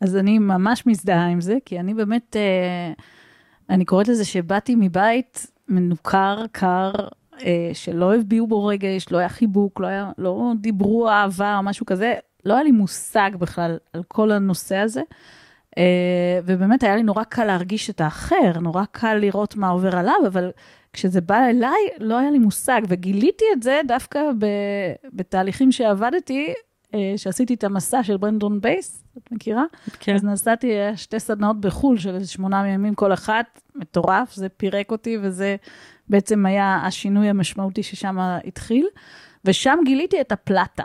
אז 0.00 0.16
אני 0.16 0.38
ממש 0.38 0.86
מזדהה 0.86 1.26
עם 1.26 1.40
זה, 1.40 1.58
כי 1.64 1.80
אני 1.80 1.94
באמת, 1.94 2.36
אה, 2.36 2.92
אני 3.70 3.84
קוראת 3.84 4.08
לזה 4.08 4.24
שבאתי 4.24 4.74
מבית 4.74 5.46
מנוכר, 5.68 6.44
קר, 6.52 6.92
אה, 7.42 7.70
שלא 7.72 8.14
הביעו 8.14 8.46
בו 8.46 8.66
רגש, 8.66 9.06
לא 9.10 9.18
היה 9.18 9.28
חיבוק, 9.28 9.80
לא, 9.80 9.86
היה, 9.86 10.10
לא 10.18 10.52
דיברו 10.60 11.08
אהבה 11.08 11.56
או 11.56 11.62
משהו 11.62 11.86
כזה, 11.86 12.14
לא 12.44 12.54
היה 12.54 12.62
לי 12.62 12.70
מושג 12.70 13.30
בכלל 13.38 13.78
על 13.92 14.02
כל 14.08 14.30
הנושא 14.30 14.76
הזה. 14.76 15.02
אה, 15.78 16.40
ובאמת 16.44 16.82
היה 16.82 16.96
לי 16.96 17.02
נורא 17.02 17.24
קל 17.24 17.44
להרגיש 17.44 17.90
את 17.90 18.00
האחר, 18.00 18.58
נורא 18.60 18.84
קל 18.92 19.14
לראות 19.14 19.56
מה 19.56 19.68
עובר 19.68 19.96
עליו, 19.96 20.26
אבל 20.26 20.50
כשזה 20.92 21.20
בא 21.20 21.46
אליי, 21.48 21.88
לא 21.98 22.18
היה 22.18 22.30
לי 22.30 22.38
מושג, 22.38 22.80
וגיליתי 22.88 23.44
את 23.52 23.62
זה 23.62 23.80
דווקא 23.86 24.20
בתהליכים 25.12 25.72
שעבדתי, 25.72 26.54
שעשיתי 27.16 27.54
את 27.54 27.64
המסע 27.64 28.02
של 28.02 28.16
ברנדון 28.16 28.60
בייס, 28.60 29.04
את 29.18 29.32
מכירה? 29.32 29.64
כן. 30.00 30.14
אז 30.14 30.24
נסעתי 30.24 30.72
אה, 30.72 30.96
שתי 30.96 31.20
סדנאות 31.20 31.60
בחו"ל 31.60 31.98
של 31.98 32.14
איזה 32.14 32.26
שמונה 32.26 32.68
ימים 32.68 32.94
כל 32.94 33.12
אחת, 33.12 33.60
מטורף, 33.74 34.34
זה 34.34 34.48
פירק 34.48 34.90
אותי, 34.90 35.18
וזה 35.22 35.56
בעצם 36.08 36.46
היה 36.46 36.80
השינוי 36.86 37.28
המשמעותי 37.28 37.82
ששם 37.82 38.16
התחיל, 38.20 38.86
ושם 39.44 39.78
גיליתי 39.84 40.20
את 40.20 40.32
הפלטה. 40.32 40.82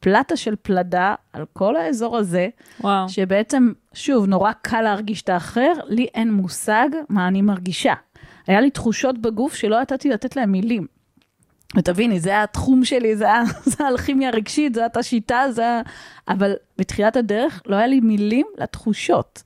פלטה 0.00 0.36
של 0.36 0.54
פלדה 0.62 1.14
על 1.32 1.44
כל 1.52 1.76
האזור 1.76 2.16
הזה, 2.16 2.48
וואו. 2.80 3.08
שבעצם, 3.08 3.72
שוב, 3.94 4.26
נורא 4.26 4.52
קל 4.62 4.80
להרגיש 4.80 5.22
את 5.22 5.28
האחר, 5.28 5.72
לי 5.86 6.06
אין 6.14 6.32
מושג 6.32 6.88
מה 7.08 7.28
אני 7.28 7.42
מרגישה. 7.42 7.94
היה 8.46 8.60
לי 8.60 8.70
תחושות 8.70 9.18
בגוף 9.18 9.54
שלא 9.54 9.76
ידעתי 9.76 10.08
לתת 10.08 10.36
להם 10.36 10.52
מילים. 10.52 10.86
ותביני, 11.76 12.20
זה 12.20 12.42
התחום 12.42 12.84
שלי, 12.84 13.16
זה, 13.16 13.28
האלכימיה 13.78 14.28
הרגשית, 14.28 14.74
זאת 14.74 14.96
השיטה, 14.96 15.44
זה 15.50 15.66
ה... 15.66 15.80
אבל 16.28 16.54
בתחילת 16.78 17.16
הדרך 17.16 17.62
לא 17.66 17.76
היה 17.76 17.86
לי 17.86 18.00
מילים 18.00 18.46
לתחושות. 18.58 19.42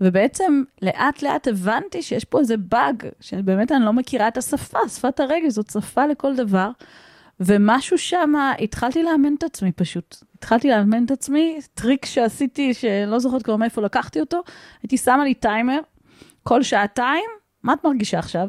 ובעצם 0.00 0.62
לאט 0.82 1.22
לאט 1.22 1.48
הבנתי 1.48 2.02
שיש 2.02 2.24
פה 2.24 2.40
איזה 2.40 2.56
באג, 2.56 3.06
שבאמת 3.20 3.72
אני 3.72 3.84
לא 3.84 3.92
מכירה 3.92 4.28
את 4.28 4.36
השפה, 4.36 4.78
שפת 4.88 5.20
הרגש 5.20 5.52
זאת 5.52 5.70
שפה 5.70 6.06
לכל 6.06 6.36
דבר. 6.36 6.70
ומשהו 7.40 7.98
שם, 7.98 8.32
התחלתי 8.58 9.02
לאמן 9.02 9.34
את 9.34 9.42
עצמי 9.42 9.72
פשוט. 9.72 10.16
התחלתי 10.38 10.68
לאמן 10.68 11.04
את 11.04 11.10
עצמי, 11.10 11.58
טריק 11.74 12.06
שעשיתי, 12.06 12.74
שלא 12.74 13.18
זוכרת 13.18 13.42
כבר 13.42 13.56
מאיפה 13.56 13.82
לקחתי 13.82 14.20
אותו, 14.20 14.42
הייתי 14.82 14.96
שמה 14.96 15.24
לי 15.24 15.34
טיימר, 15.34 15.80
כל 16.42 16.62
שעתיים, 16.62 17.30
מה 17.62 17.72
את 17.72 17.84
מרגישה 17.84 18.18
עכשיו? 18.18 18.48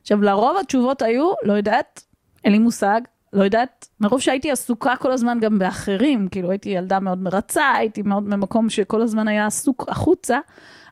עכשיו, 0.00 0.22
לרוב 0.22 0.56
התשובות 0.60 1.02
היו, 1.02 1.32
לא 1.42 1.52
יודעת, 1.52 2.03
אין 2.44 2.52
לי 2.52 2.58
מושג, 2.58 3.00
לא 3.32 3.44
יודעת, 3.44 3.88
מרוב 4.00 4.20
שהייתי 4.20 4.50
עסוקה 4.50 4.96
כל 4.96 5.12
הזמן 5.12 5.40
גם 5.40 5.58
באחרים, 5.58 6.28
כאילו 6.28 6.50
הייתי 6.50 6.68
ילדה 6.68 7.00
מאוד 7.00 7.18
מרצה, 7.18 7.72
הייתי 7.76 8.02
מאוד 8.02 8.30
במקום 8.30 8.70
שכל 8.70 9.02
הזמן 9.02 9.28
היה 9.28 9.46
עסוק 9.46 9.84
החוצה, 9.88 10.38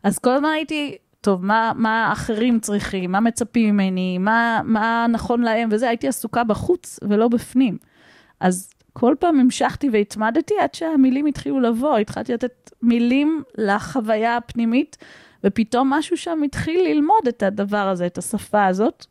אז 0.03 0.19
כל 0.19 0.31
הזמן 0.31 0.49
הייתי, 0.49 0.97
טוב, 1.21 1.45
מה, 1.45 1.73
מה 1.77 2.07
האחרים 2.07 2.61
צריכים, 2.61 3.13
מה 3.13 3.21
מצפים 3.21 3.75
ממני, 3.75 4.19
מה, 4.19 4.61
מה 4.65 5.07
נכון 5.09 5.43
להם? 5.43 5.69
וזה, 5.73 5.89
הייתי 5.89 6.09
עסוקה 6.09 6.45
בחוץ 6.45 7.01
ולא 7.03 7.29
בפנים. 7.29 7.79
אז 8.41 8.71
כל 8.93 9.15
פעם 9.19 9.41
המשכתי 9.41 9.89
והתמדתי 9.93 10.55
עד 10.61 10.75
שהמילים 10.75 11.27
התחילו 11.27 11.61
לבוא, 11.61 11.99
התחלתי 11.99 12.33
לתת 12.33 12.71
מילים 12.83 13.43
לחוויה 13.59 14.37
הפנימית, 14.37 14.97
ופתאום 15.45 15.91
משהו 15.91 16.17
שם 16.17 16.43
התחיל 16.45 16.85
ללמוד 16.85 17.29
את 17.29 17.43
הדבר 17.43 17.89
הזה, 17.89 18.07
את 18.07 18.19
השפה 18.19 18.67
הזאת. 18.67 19.07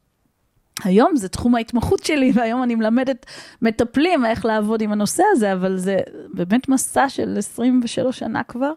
היום 0.84 1.16
זה 1.16 1.30
תחום 1.30 1.56
ההתמחות 1.56 2.04
שלי, 2.04 2.32
והיום 2.36 2.64
אני 2.64 2.76
מלמדת 2.76 3.26
מטפלים 3.62 4.26
איך 4.26 4.46
לעבוד 4.46 4.82
עם 4.82 4.92
הנושא 4.92 5.24
הזה, 5.32 5.54
אבל 5.54 5.78
זה 5.78 5.98
באמת 6.34 6.70
מסע 6.70 7.10
של 7.10 7.38
23 7.38 8.20
שנה 8.20 8.44
כבר, 8.44 8.72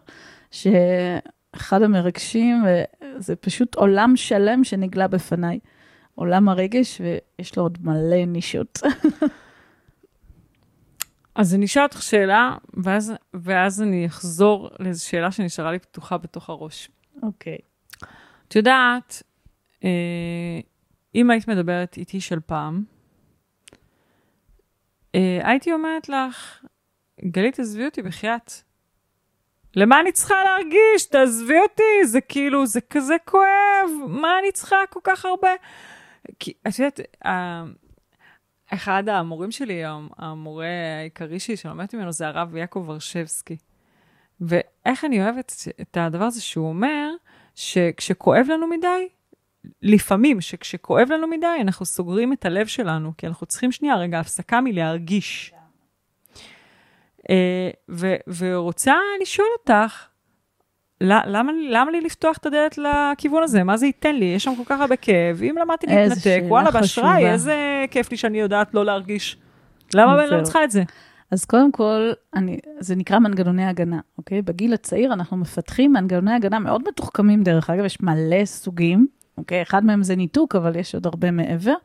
שאחד 0.51 1.81
המרגשים, 1.81 2.65
וזה 2.65 3.35
פשוט 3.35 3.75
עולם 3.75 4.15
שלם 4.15 4.63
שנגלה 4.63 5.07
בפניי. 5.07 5.59
עולם 6.15 6.49
הרגש, 6.49 7.01
ויש 7.01 7.57
לו 7.57 7.63
עוד 7.63 7.77
מלא 7.81 8.25
נישות. 8.27 8.79
אז 11.35 11.55
אני 11.55 11.65
אשאל 11.65 11.83
אותך 11.83 12.01
שאלה, 12.01 12.55
ואז, 12.73 13.13
ואז 13.33 13.81
אני 13.81 14.05
אחזור 14.05 14.69
לאיזו 14.79 15.05
שאלה 15.05 15.31
שנשארה 15.31 15.71
לי 15.71 15.79
פתוחה 15.79 16.17
בתוך 16.17 16.49
הראש. 16.49 16.89
אוקיי. 17.23 17.57
את 18.47 18.55
יודעת, 18.55 19.23
אה, 19.83 20.59
אם 21.15 21.29
היית 21.29 21.47
מדברת 21.47 21.97
איתי 21.97 22.21
של 22.21 22.39
פעם, 22.39 22.83
אה, 25.15 25.39
הייתי 25.43 25.73
אומרת 25.73 26.09
לך, 26.09 26.65
גלית, 27.25 27.59
עזבי 27.59 27.85
אותי 27.85 28.01
בחייאת. 28.01 28.51
למה 29.75 29.99
אני 29.99 30.11
צריכה 30.11 30.35
להרגיש? 30.43 31.05
תעזבי 31.09 31.59
אותי, 31.59 32.05
זה 32.05 32.21
כאילו, 32.21 32.65
זה 32.65 32.81
כזה 32.81 33.15
כואב, 33.25 33.89
מה 34.07 34.39
אני 34.39 34.51
צריכה 34.51 34.75
כל 34.89 34.99
כך 35.03 35.25
הרבה? 35.25 35.49
כי, 36.39 36.53
את 36.67 36.79
יודעת, 36.79 36.99
אחד 38.73 39.09
המורים 39.09 39.51
שלי, 39.51 39.81
המורה 40.17 40.67
העיקרי 40.99 41.39
שלי 41.39 41.57
שלומדת 41.57 41.95
ממנו, 41.95 42.11
זה 42.11 42.27
הרב 42.27 42.55
יעקב 42.55 42.85
ורשבסקי. 42.87 43.57
ואיך 44.41 45.05
אני 45.05 45.23
אוהבת 45.23 45.53
את 45.81 45.97
הדבר 45.97 46.23
הזה 46.23 46.41
שהוא 46.41 46.69
אומר, 46.69 47.09
שכשכואב 47.55 48.45
לנו 48.49 48.67
מדי, 48.67 49.07
לפעמים, 49.81 50.41
שכשכואב 50.41 51.07
לנו 51.11 51.27
מדי, 51.27 51.47
אנחנו 51.61 51.85
סוגרים 51.85 52.33
את 52.33 52.45
הלב 52.45 52.67
שלנו, 52.67 53.11
כי 53.17 53.27
אנחנו 53.27 53.47
צריכים 53.47 53.71
שנייה 53.71 53.95
רגע 53.95 54.19
הפסקה 54.19 54.61
מלהרגיש. 54.61 55.51
Uh, 57.21 57.27
ו- 57.89 58.15
ורוצה 58.37 58.93
לשאול 59.21 59.47
אותך, 59.59 60.07
למה, 61.01 61.51
למה 61.69 61.91
לי 61.91 62.01
לפתוח 62.01 62.37
את 62.37 62.45
הדלת 62.45 62.77
לכיוון 62.77 63.43
הזה? 63.43 63.63
מה 63.63 63.77
זה 63.77 63.85
ייתן 63.85 64.15
לי? 64.15 64.25
יש 64.25 64.43
שם 64.43 64.55
כל 64.55 64.63
כך 64.65 64.79
הרבה 64.79 64.95
כאב. 64.95 65.43
אם 65.43 65.55
למדתי 65.61 65.87
להתנתק, 65.87 66.41
וואלה, 66.47 66.71
באשראי, 66.71 67.31
איזה 67.31 67.85
כיף 67.91 68.11
לי 68.11 68.17
שאני 68.17 68.39
יודעת 68.39 68.73
לא 68.73 68.85
להרגיש. 68.85 69.37
למה 69.93 70.23
אני 70.23 70.31
לא 70.31 70.43
צריכה 70.43 70.63
את 70.63 70.71
זה? 70.71 70.83
אז 71.31 71.45
קודם 71.45 71.71
כל, 71.71 72.11
אני, 72.35 72.59
זה 72.79 72.95
נקרא 72.95 73.19
מנגנוני 73.19 73.65
הגנה, 73.65 73.99
אוקיי? 74.17 74.41
בגיל 74.41 74.73
הצעיר 74.73 75.13
אנחנו 75.13 75.37
מפתחים 75.37 75.93
מנגנוני 75.93 76.33
הגנה 76.33 76.59
מאוד 76.59 76.83
מתוחכמים, 76.87 77.43
דרך 77.43 77.69
אגב, 77.69 77.85
יש 77.85 78.01
מלא 78.01 78.45
סוגים, 78.45 79.07
אוקיי? 79.37 79.61
אחד 79.61 79.85
מהם 79.85 80.03
זה 80.03 80.15
ניתוק, 80.15 80.55
אבל 80.55 80.75
יש 80.75 80.95
עוד 80.95 81.05
הרבה 81.05 81.31
מעבר. 81.31 81.75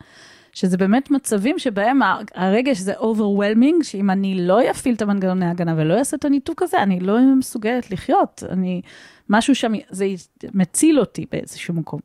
שזה 0.52 0.76
באמת 0.76 1.10
מצבים 1.10 1.58
שבהם 1.58 2.00
הרגש 2.34 2.78
זה 2.78 2.94
overwhelming, 2.94 3.84
שאם 3.84 4.10
אני 4.10 4.46
לא 4.46 4.70
אפעיל 4.70 4.94
את 4.94 5.02
המנגנוני 5.02 5.46
ההגנה 5.46 5.74
ולא 5.76 5.98
אעשה 5.98 6.16
את 6.16 6.24
הניתוק 6.24 6.62
הזה, 6.62 6.82
אני 6.82 7.00
לא 7.00 7.20
מסוגלת 7.36 7.90
לחיות. 7.90 8.42
אני, 8.50 8.82
משהו 9.28 9.54
שם, 9.54 9.72
זה 9.90 10.06
מציל 10.54 11.00
אותי 11.00 11.26
באיזשהו 11.32 11.74
מקום. 11.74 12.00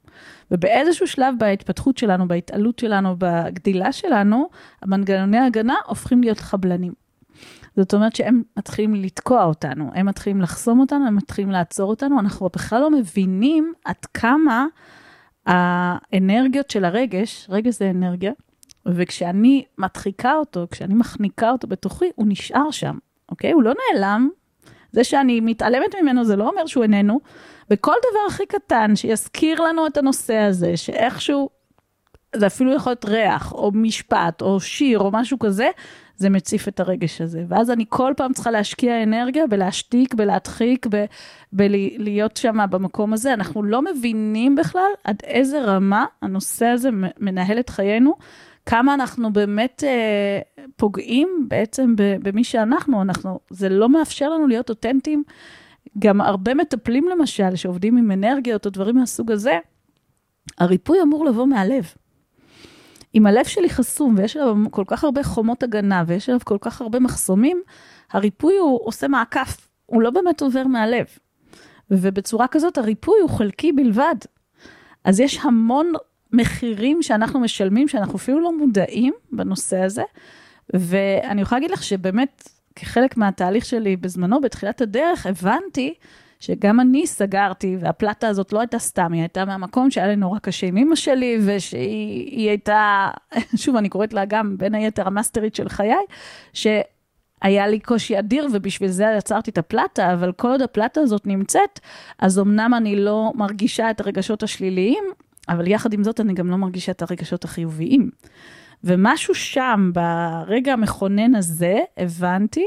ובאיזשהו 0.52 1.08
שלב 1.08 1.36
בהתפתחות 1.40 1.98
שלנו, 1.98 2.28
בהתעלות 2.28 2.80
שלנו, 2.80 3.16
בגדילה 3.18 3.92
שלנו, 3.92 4.50
המנגנוני 4.82 5.38
ההגנה 5.38 5.76
הופכים 5.88 6.22
להיות 6.22 6.40
חבלנים. 6.40 6.94
זאת 7.78 7.94
אומרת 7.94 8.16
שהם 8.16 8.44
מתחילים 8.58 8.96
לתקוע 8.96 9.44
אותנו, 9.44 9.92
הם 9.96 10.06
מתחילים 10.06 10.42
לחסום 10.42 10.80
אותנו, 10.80 11.08
הם 11.08 11.16
מתחילים 11.16 11.52
לעצור 11.52 11.90
אותנו, 11.90 12.20
אנחנו 12.20 12.50
בכלל 12.56 12.82
לא 12.82 12.92
מבינים 12.92 13.74
עד 13.86 14.06
כמה 14.14 14.66
האנרגיות 15.46 16.70
של 16.70 16.86
הרגש, 16.86 17.48
רגש 17.50 17.74
זה 17.74 17.90
אנרגיה, 17.90 18.32
וכשאני 18.86 19.66
מדחיקה 19.78 20.36
אותו, 20.36 20.68
כשאני 20.72 20.94
מחניקה 20.94 21.52
אותו 21.52 21.68
בתוכי, 21.68 22.06
הוא 22.16 22.26
נשאר 22.30 22.72
שם, 22.72 22.98
אוקיי? 23.30 23.52
הוא 23.52 23.64
לא 23.64 23.74
נעלם. 23.74 24.30
זה 24.92 25.04
שאני 25.04 25.40
מתעלמת 25.40 25.96
ממנו 26.02 26.26
זה 26.26 26.36
לא 26.36 26.50
אומר 26.50 26.66
שהוא 26.66 26.84
איננו. 26.84 27.20
וכל 27.70 27.96
דבר 28.00 28.20
הכי 28.28 28.46
קטן 28.46 28.96
שיזכיר 28.96 29.62
לנו 29.62 29.88
את 29.88 29.98
הנושא 29.98 30.36
הזה, 30.36 30.78
שאיכשהו, 30.78 31.50
זה 32.38 32.48
אפילו 32.48 32.74
יכול 32.74 32.90
להיות 32.92 33.06
ריח, 33.06 33.52
או 33.52 33.72
משפט, 33.74 34.42
או 34.42 34.60
שיר, 34.60 35.00
או 35.00 35.12
משהו 35.14 35.40
כזה, 35.40 35.70
זה 36.18 36.30
מציף 36.30 36.68
את 36.68 36.80
הרגש 36.80 37.22
הזה. 37.22 37.44
ואז 37.48 37.72
אני 37.72 37.86
כל 37.90 38.14
פעם 38.18 38.34
צריכה 38.34 38.52
להשקיע 38.52 39.04
אנרגיה 39.04 39.48
בלהשתיק, 39.48 40.14
בלהדחיק, 40.14 40.88
בלהיות 41.52 42.38
שם 42.38 42.58
במקום 42.70 43.14
הזה. 43.14 43.34
אנחנו 43.34 43.64
לא 43.64 43.82
מבינים 43.82 44.56
בכלל 44.56 44.92
עד 45.04 45.18
איזה 45.24 45.62
רמה 45.62 46.06
הנושא 46.22 46.66
הזה 46.66 46.90
מנהל 47.20 47.60
את 47.60 47.70
חיינו. 47.70 48.14
כמה 48.66 48.94
אנחנו 48.94 49.34
באמת 49.34 49.84
אה, 49.88 50.40
פוגעים 50.76 51.46
בעצם 51.48 51.94
במי 51.98 52.44
שאנחנו, 52.44 53.02
אנחנו, 53.02 53.40
זה 53.50 53.70
לא 53.70 53.90
מאפשר 53.90 54.30
לנו 54.30 54.48
להיות 54.48 54.70
אותנטיים. 54.70 55.24
גם 56.00 56.22
הרבה 56.22 56.54
מטפלים 56.54 57.10
למשל, 57.10 57.56
שעובדים 57.56 57.98
עם 57.98 58.12
אנרגיות 58.12 58.66
או 58.66 58.72
דברים 58.72 58.96
מהסוג 58.96 59.32
הזה, 59.32 59.58
הריפוי 60.58 61.02
אמור 61.02 61.26
לבוא 61.26 61.46
מהלב. 61.46 61.94
אם 63.16 63.26
הלב 63.26 63.46
שלי 63.46 63.70
חסום 63.70 64.16
ויש 64.18 64.38
עליו 64.38 64.56
כל 64.72 64.84
כך 64.88 65.04
הרבה 65.04 65.24
חומות 65.24 65.64
הגנה 65.64 66.04
ויש 66.08 66.30
עליו 66.30 66.42
כל 66.44 66.58
כך 66.62 66.82
הרבה 66.82 67.00
מחסומים, 67.00 67.62
הריפוי 68.12 68.58
הוא 68.58 68.80
עושה 68.84 69.08
מעקף, 69.08 69.68
הוא 69.86 70.02
לא 70.02 70.10
באמת 70.10 70.42
עובר 70.42 70.68
מהלב. 70.68 71.06
ובצורה 71.92 72.48
כזאת 72.48 72.78
הריפוי 72.78 73.20
הוא 73.22 73.30
חלקי 73.30 73.72
בלבד. 73.72 74.16
אז 75.04 75.20
יש 75.20 75.40
המון 75.44 75.94
מחירים 76.32 77.04
שאנחנו 77.04 77.40
משלמים, 77.40 77.88
שאנחנו 77.88 78.16
אפילו 78.16 78.40
לא 78.40 78.58
מודעים 78.58 79.14
בנושא 79.32 79.78
הזה. 79.78 80.04
ואני 80.74 81.42
יכולה 81.42 81.60
להגיד 81.60 81.72
לך 81.72 81.84
שבאמת, 81.84 82.50
כחלק 82.76 83.18
מהתהליך 83.18 83.66
שלי 83.66 83.96
בזמנו, 83.96 84.42
בתחילת 84.42 84.82
הדרך, 84.82 85.26
הבנתי 85.26 85.94
שגם 86.40 86.80
אני 86.80 87.08
סגרתי, 87.08 87.78
והפלטה 87.80 88.28
הזאת 88.28 88.54
לא 88.54 88.60
הייתה 88.60 88.80
סתם, 88.80 89.14
היא 89.14 89.22
הייתה 89.22 89.46
מהמקום 89.46 89.92
שהיה 89.92 90.08
לי 90.08 90.16
נורא 90.16 90.40
קשה 90.40 90.68
עם 90.68 90.78
אמא 90.78 90.96
שלי, 90.96 91.40
ושהיא 91.46 92.50
הייתה, 92.50 93.10
שוב, 93.62 93.76
אני 93.76 93.90
קוראת 93.90 94.14
לה 94.14 94.26
גם 94.26 94.58
בין 94.58 94.76
היתר 94.76 95.08
המאסטרית 95.08 95.56
של 95.56 95.70
חיי, 95.70 95.96
שהיה 96.54 97.68
לי 97.68 97.80
קושי 97.80 98.20
אדיר, 98.20 98.48
ובשביל 98.54 98.90
זה 98.90 99.06
יצרתי 99.18 99.52
את 99.52 99.58
הפלטה, 99.58 100.14
אבל 100.14 100.32
כל 100.32 100.48
עוד 100.48 100.62
הפלטה 100.62 101.02
הזאת 101.02 101.28
נמצאת, 101.28 101.80
אז 102.20 102.40
אמנם 102.40 102.74
אני 102.74 102.96
לא 102.96 103.32
מרגישה 103.36 103.90
את 103.90 104.00
הרגשות 104.00 104.44
השליליים, 104.44 105.04
אבל 105.50 105.68
יחד 105.68 105.94
עם 105.94 106.04
זאת 106.04 106.20
אני 106.20 106.34
גם 106.34 106.50
לא 106.50 106.56
מרגישה 106.56 106.92
את 106.92 107.02
הרגשות 107.02 107.44
החיוביים. 107.44 108.10
ומשהו 108.84 109.36
שם, 109.36 109.92
ברגע 109.94 110.74
המכונן 110.74 111.36
הזה, 111.36 111.80
הבנתי, 111.98 112.66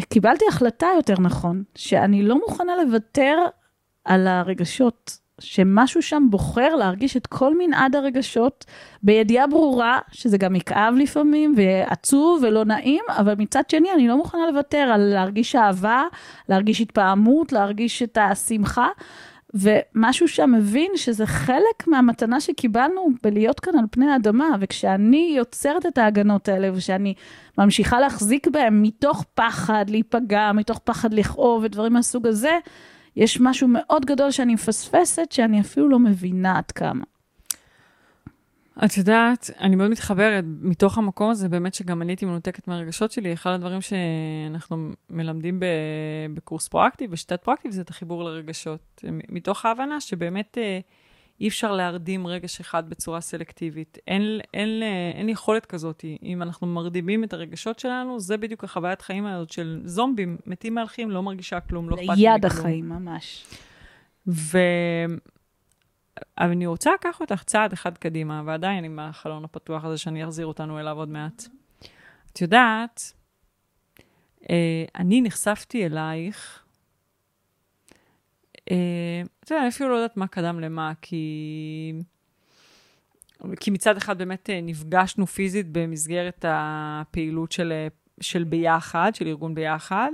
קיבלתי 0.00 0.44
החלטה 0.48 0.86
יותר 0.96 1.14
נכון, 1.20 1.62
שאני 1.74 2.22
לא 2.22 2.38
מוכנה 2.38 2.72
לוותר 2.84 3.38
על 4.04 4.26
הרגשות, 4.26 5.18
שמשהו 5.40 6.02
שם 6.02 6.26
בוחר 6.30 6.76
להרגיש 6.76 7.16
את 7.16 7.26
כל 7.26 7.54
מנעד 7.58 7.96
הרגשות, 7.96 8.64
בידיעה 9.02 9.46
ברורה 9.46 9.98
שזה 10.12 10.38
גם 10.38 10.56
יכאב 10.56 10.94
לפעמים, 10.96 11.54
ועצוב 11.56 12.42
ולא 12.42 12.64
נעים, 12.64 13.04
אבל 13.08 13.34
מצד 13.38 13.62
שני 13.70 13.92
אני 13.92 14.08
לא 14.08 14.16
מוכנה 14.16 14.50
לוותר 14.50 14.78
על 14.78 15.00
להרגיש 15.00 15.56
אהבה, 15.56 16.02
להרגיש 16.48 16.80
התפעמות, 16.80 17.52
להרגיש 17.52 18.02
את 18.02 18.18
השמחה. 18.20 18.88
ומשהו 19.54 20.28
שם 20.28 20.52
מבין 20.52 20.90
שזה 20.96 21.26
חלק 21.26 21.86
מהמתנה 21.86 22.40
שקיבלנו 22.40 23.08
בלהיות 23.22 23.60
כאן 23.60 23.78
על 23.78 23.84
פני 23.90 24.10
האדמה, 24.10 24.48
וכשאני 24.60 25.34
יוצרת 25.36 25.86
את 25.86 25.98
ההגנות 25.98 26.48
האלה, 26.48 26.70
ושאני 26.74 27.14
ממשיכה 27.58 28.00
להחזיק 28.00 28.48
בהן 28.48 28.82
מתוך 28.82 29.24
פחד 29.34 29.84
להיפגע, 29.88 30.52
מתוך 30.54 30.78
פחד 30.78 31.14
לכאוב 31.14 31.62
ודברים 31.64 31.92
מהסוג 31.92 32.26
הזה, 32.26 32.58
יש 33.16 33.40
משהו 33.40 33.68
מאוד 33.68 34.04
גדול 34.04 34.30
שאני 34.30 34.54
מפספסת, 34.54 35.32
שאני 35.32 35.60
אפילו 35.60 35.88
לא 35.88 35.98
מבינה 35.98 36.58
עד 36.58 36.70
כמה. 36.70 37.04
את 38.84 38.96
יודעת, 38.96 39.50
אני 39.60 39.76
מאוד 39.76 39.90
מתחברת, 39.90 40.44
מתוך 40.60 40.98
המקום 40.98 41.30
הזה, 41.30 41.48
באמת 41.48 41.74
שגם 41.74 42.02
אני 42.02 42.12
הייתי 42.12 42.26
מנותקת 42.26 42.68
מהרגשות 42.68 43.12
שלי, 43.12 43.32
אחד 43.32 43.50
הדברים 43.50 43.80
שאנחנו 43.80 44.90
מלמדים 45.10 45.62
בקורס 46.34 46.68
פרואקטיב, 46.68 47.10
בשיטת 47.10 47.42
פרואקטיב, 47.42 47.72
זה 47.72 47.80
את 47.80 47.90
החיבור 47.90 48.24
לרגשות. 48.24 49.04
מתוך 49.28 49.64
ההבנה 49.64 50.00
שבאמת 50.00 50.58
אה, 50.58 50.78
אי 51.40 51.48
אפשר 51.48 51.72
להרדים 51.72 52.26
רגש 52.26 52.60
אחד 52.60 52.90
בצורה 52.90 53.20
סלקטיבית. 53.20 53.98
אין, 54.06 54.22
אין, 54.22 54.40
אין, 54.54 54.82
אין 55.14 55.28
יכולת 55.28 55.66
כזאת. 55.66 56.04
אם 56.22 56.42
אנחנו 56.42 56.66
מרדימים 56.66 57.24
את 57.24 57.32
הרגשות 57.32 57.78
שלנו, 57.78 58.20
זה 58.20 58.36
בדיוק 58.36 58.64
החוויית 58.64 59.02
חיים 59.02 59.26
הזאת 59.26 59.50
של 59.50 59.80
זומבים, 59.84 60.36
מתים 60.46 60.74
מהלכים, 60.74 61.10
לא 61.10 61.22
מרגישה 61.22 61.60
כלום, 61.60 61.90
לא 61.90 61.94
אכפת 61.94 62.00
לי 62.00 62.06
כלום. 62.06 62.18
ליד 62.18 62.44
החיים, 62.44 62.88
ממש. 62.88 63.44
ו... 64.28 64.58
אבל 66.38 66.50
אני 66.50 66.66
רוצה 66.66 66.90
לקחת 66.94 67.20
אותך 67.20 67.42
צעד 67.42 67.72
אחד 67.72 67.98
קדימה, 67.98 68.42
ועדיין 68.44 68.84
עם 68.84 68.98
החלון 68.98 69.44
הפתוח 69.44 69.84
הזה 69.84 69.98
שאני 69.98 70.24
אחזיר 70.24 70.46
אותנו 70.46 70.80
אליו 70.80 70.96
עוד 70.96 71.08
מעט. 71.08 71.42
את 72.32 72.40
יודעת, 72.40 73.12
אה, 74.50 74.84
אני 74.94 75.22
נחשפתי 75.22 75.86
אלייך, 75.86 76.64
אה, 78.70 79.22
את 79.40 79.50
יודעת, 79.50 79.62
אני 79.62 79.68
אפילו 79.68 79.90
לא 79.90 79.94
יודעת 79.94 80.16
מה 80.16 80.26
קדם 80.26 80.60
למה, 80.60 80.92
כי... 81.02 81.92
כי 83.60 83.70
מצד 83.70 83.96
אחד 83.96 84.18
באמת 84.18 84.50
אה, 84.50 84.60
נפגשנו 84.62 85.26
פיזית 85.26 85.66
במסגרת 85.72 86.44
הפעילות 86.48 87.52
של, 87.52 87.72
של 88.20 88.44
ביחד, 88.44 89.10
של 89.14 89.26
ארגון 89.26 89.54
ביחד, 89.54 90.10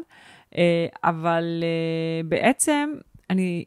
אבל 1.05 1.65
בעצם 2.25 2.93
אני 3.31 3.65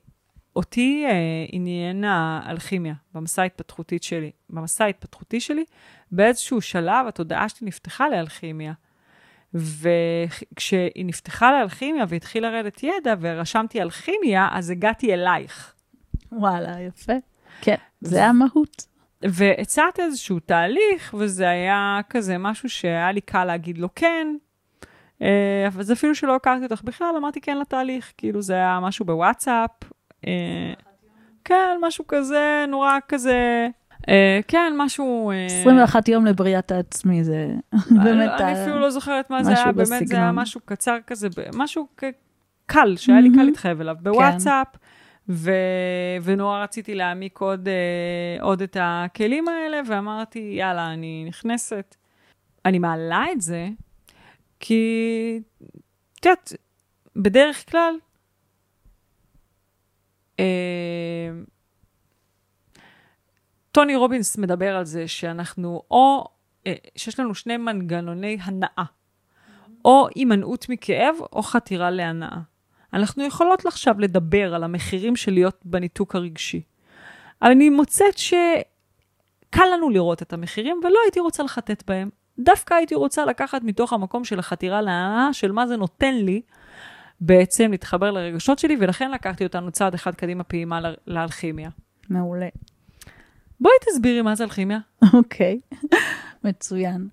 אותי 0.55 1.05
אה, 1.07 1.45
עניין 1.51 2.03
האלכימיה 2.03 2.93
במסע 3.13 3.41
ההתפתחותי 3.41 3.97
שלי. 4.01 4.31
במסע 4.49 4.85
ההתפתחותי 4.85 5.39
שלי, 5.39 5.63
באיזשהו 6.11 6.61
שלב 6.61 7.07
התודעה 7.07 7.49
שלי 7.49 7.67
נפתחה 7.67 8.09
לאלכימיה. 8.09 8.73
וכשהיא 9.53 11.05
נפתחה 11.05 11.51
לאלכימיה 11.51 12.05
והתחיל 12.07 12.43
לרדת 12.47 12.83
ידע 12.83 13.15
ורשמתי 13.19 13.81
אלכימיה, 13.81 14.47
אז 14.51 14.69
הגעתי 14.69 15.13
אלייך. 15.13 15.73
וואלה, 16.31 16.79
יפה. 16.79 17.13
כן, 17.61 17.75
זה 18.01 18.25
המהות. 18.25 18.85
והצעת 19.21 19.99
איזשהו 19.99 20.39
תהליך, 20.39 21.15
וזה 21.17 21.49
היה 21.49 21.99
כזה 22.09 22.37
משהו 22.37 22.69
שהיה 22.69 23.11
לי 23.11 23.21
קל 23.21 23.45
להגיד 23.45 23.77
לו 23.77 23.89
כן, 23.95 24.27
אה, 25.21 25.67
אבל 25.67 25.83
זה 25.83 25.93
אפילו 25.93 26.15
שלא 26.15 26.35
הכרתי 26.35 26.63
אותך 26.63 26.81
בכלל, 26.83 27.15
אמרתי 27.17 27.41
כן 27.41 27.57
לתהליך, 27.57 28.13
כאילו 28.17 28.41
זה 28.41 28.53
היה 28.53 28.79
משהו 28.81 29.05
בוואטסאפ, 29.05 29.69
אה, 29.83 29.89
כן, 31.43 31.77
משהו 31.81 32.07
כזה, 32.07 32.65
נורא 32.67 32.97
כזה... 33.07 33.67
אה, 34.09 34.39
כן, 34.47 34.73
משהו... 34.77 35.31
21 35.45 36.07
יום 36.07 36.25
לבריאת 36.25 36.71
העצמי, 36.71 37.23
זה 37.23 37.47
באמת... 38.03 38.41
אני 38.41 38.63
אפילו 38.63 38.79
לא 38.79 38.89
זוכרת 38.89 39.29
מה 39.29 39.43
זה 39.43 39.51
היה, 39.51 39.71
באמת 39.71 40.07
זה 40.07 40.15
היה 40.15 40.31
משהו 40.31 40.61
קצר 40.65 40.97
כזה, 41.07 41.27
משהו 41.53 41.87
קל, 42.65 42.95
שהיה 42.97 43.21
לי 43.21 43.29
קל 43.35 43.43
להתחייב 43.43 43.81
אליו, 43.81 43.95
כן. 43.95 44.03
בוואטסאפ. 44.03 44.67
ו... 45.29 45.51
ונורא 46.23 46.63
רציתי 46.63 46.95
להעמיק 46.95 47.37
עוד, 47.37 47.69
עוד 48.41 48.61
את 48.61 48.77
הכלים 48.79 49.47
האלה, 49.47 49.81
ואמרתי, 49.87 50.53
יאללה, 50.59 50.93
אני 50.93 51.25
נכנסת. 51.27 51.95
אני 52.65 52.79
מעלה 52.79 53.25
את 53.31 53.41
זה, 53.41 53.67
כי, 54.59 55.39
את 56.19 56.25
יודעת, 56.25 56.53
בדרך 57.15 57.71
כלל, 57.71 57.95
טוני 63.71 63.95
רובינס 63.95 64.37
מדבר 64.37 64.75
על 64.75 64.85
זה 64.85 65.07
שאנחנו 65.07 65.81
או, 65.91 66.25
אה, 66.67 66.73
שיש 66.95 67.19
לנו 67.19 67.35
שני 67.35 67.57
מנגנוני 67.57 68.37
הנאה, 68.41 68.83
או 69.85 70.07
הימנעות 70.15 70.69
מכאב 70.69 71.15
או 71.33 71.41
חתירה 71.43 71.91
להנאה. 71.91 72.37
אנחנו 72.93 73.23
יכולות 73.23 73.65
עכשיו 73.65 73.99
לדבר 73.99 74.55
על 74.55 74.63
המחירים 74.63 75.15
של 75.15 75.33
להיות 75.33 75.59
בניתוק 75.65 76.15
הרגשי. 76.15 76.61
אבל 77.41 77.51
אני 77.51 77.69
מוצאת 77.69 78.17
שקל 78.17 79.65
לנו 79.73 79.89
לראות 79.89 80.21
את 80.21 80.33
המחירים 80.33 80.79
ולא 80.83 80.99
הייתי 81.05 81.19
רוצה 81.19 81.43
לחטט 81.43 81.83
בהם. 81.87 82.09
דווקא 82.39 82.73
הייתי 82.73 82.95
רוצה 82.95 83.25
לקחת 83.25 83.63
מתוך 83.63 83.93
המקום 83.93 84.23
של 84.25 84.39
החתירה 84.39 84.81
להנאה, 84.81 85.33
של 85.33 85.51
מה 85.51 85.67
זה 85.67 85.77
נותן 85.77 86.15
לי, 86.15 86.41
בעצם 87.25 87.71
להתחבר 87.71 88.11
לרגשות 88.11 88.59
שלי, 88.59 88.77
ולכן 88.79 89.11
לקחתי 89.11 89.43
אותנו 89.43 89.71
צעד 89.71 89.93
אחד 89.93 90.15
קדימה 90.15 90.43
פעימה 90.43 90.79
לאלכימיה. 91.07 91.69
מעולה. 92.09 92.47
בואי 93.59 93.73
תסבירי 93.85 94.21
מה 94.21 94.35
זה 94.35 94.43
אלכימיה. 94.43 94.79
אוקיי, 95.13 95.59
מצוין. 96.43 97.07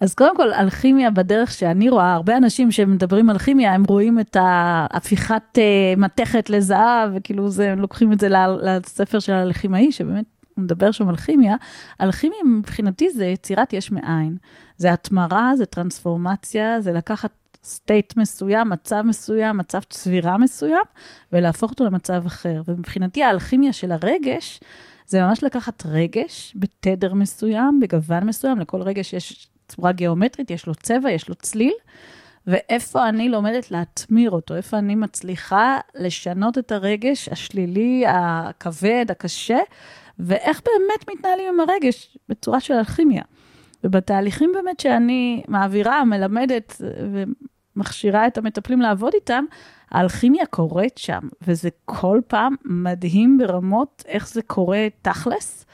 אז 0.00 0.14
קודם 0.14 0.36
כל, 0.36 0.52
אלכימיה 0.52 1.10
בדרך 1.10 1.50
שאני 1.50 1.88
רואה, 1.88 2.14
הרבה 2.14 2.36
אנשים 2.36 2.70
שמדברים 2.70 3.30
על 3.30 3.38
כימיה, 3.38 3.74
הם 3.74 3.84
רואים 3.84 4.20
את 4.20 4.36
ההפיכת 4.40 5.42
uh, 5.58 6.00
מתכת 6.00 6.50
לזהב, 6.50 7.10
וכאילו 7.14 7.48
זה, 7.48 7.72
הם 7.72 7.78
לוקחים 7.78 8.12
את 8.12 8.20
זה 8.20 8.28
לספר 8.62 9.18
של 9.18 9.32
הלכימאי, 9.32 9.92
שבאמת 9.92 10.24
הוא 10.54 10.64
מדבר 10.64 10.90
שם 10.90 11.08
על 11.08 11.16
כימיה. 11.16 11.56
אלכימיה 12.00 12.38
מבחינתי 12.44 13.10
זה 13.10 13.26
יצירת 13.26 13.72
יש 13.72 13.92
מאין. 13.92 14.36
זה 14.76 14.92
התמרה, 14.92 15.52
זה 15.56 15.66
טרנספורמציה, 15.66 16.80
זה 16.80 16.92
לקחת 16.92 17.30
סטייט 17.64 18.16
מסוים, 18.16 18.68
מצב 18.68 19.02
מסוים, 19.02 19.56
מצב 19.56 19.80
צבירה 19.80 20.38
מסוים, 20.38 20.84
ולהפוך 21.32 21.70
אותו 21.70 21.84
למצב 21.84 22.22
אחר. 22.26 22.62
ומבחינתי 22.68 23.22
האלכימיה 23.22 23.72
של 23.72 23.92
הרגש, 23.92 24.60
זה 25.06 25.22
ממש 25.22 25.44
לקחת 25.44 25.86
רגש 25.86 26.52
בתדר 26.56 27.14
מסוים, 27.14 27.80
בגוון 27.80 28.24
מסוים, 28.26 28.58
לכל 28.58 28.82
רגש 28.82 29.12
יש 29.12 29.48
צורה 29.68 29.92
גיאומטרית, 29.92 30.50
יש 30.50 30.66
לו 30.66 30.74
צבע, 30.74 31.10
יש 31.10 31.28
לו 31.28 31.34
צליל, 31.34 31.74
ואיפה 32.46 33.08
אני 33.08 33.28
לומדת 33.28 33.70
להתמיר 33.70 34.30
אותו, 34.30 34.56
איפה 34.56 34.78
אני 34.78 34.94
מצליחה 34.94 35.78
לשנות 35.94 36.58
את 36.58 36.72
הרגש 36.72 37.28
השלילי, 37.28 38.04
הכבד, 38.08 39.06
הקשה, 39.08 39.58
ואיך 40.18 40.60
באמת 40.64 41.10
מתנהלים 41.10 41.54
עם 41.54 41.60
הרגש 41.60 42.18
בצורה 42.28 42.60
של 42.60 42.74
אלכימיה. 42.74 43.22
ובתהליכים 43.84 44.50
באמת 44.54 44.80
שאני 44.80 45.42
מעבירה, 45.48 46.04
מלמדת 46.04 46.80
ומכשירה 47.76 48.26
את 48.26 48.38
המטפלים 48.38 48.80
לעבוד 48.80 49.12
איתם, 49.14 49.44
האלכימיה 49.90 50.46
קורית 50.46 50.98
שם, 50.98 51.20
וזה 51.42 51.68
כל 51.84 52.20
פעם 52.26 52.54
מדהים 52.64 53.38
ברמות 53.38 54.02
איך 54.06 54.28
זה 54.28 54.42
קורה 54.42 54.86
תכלס, 55.02 55.66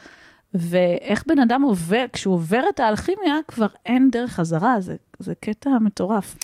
ואיך 0.54 1.24
בן 1.26 1.38
אדם 1.38 1.62
עובר, 1.62 2.04
כשהוא 2.12 2.35
עובר 2.35 2.62
את 2.68 2.80
האלכימיה, 2.80 3.35
כבר 3.48 3.66
אין 3.87 4.11
דרך 4.11 4.32
חזרה, 4.32 4.80
זה, 4.80 4.96
זה 5.18 5.35
קטע 5.35 5.70
מטורף. 5.80 6.37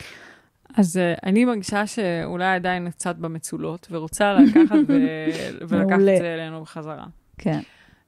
אז 0.77 0.97
uh, 0.97 1.21
אני 1.27 1.45
מרגישה 1.45 1.87
שאולי 1.87 2.55
עדיין 2.55 2.91
קצת 2.91 3.17
במצולות, 3.17 3.89
ורוצה 3.91 4.35
לקחת 4.35 4.77
ו... 4.89 4.93
ולקחת 5.69 6.01
את 6.01 6.19
זה 6.19 6.35
אלינו 6.35 6.63
בחזרה. 6.63 7.07
כן. 7.39 7.61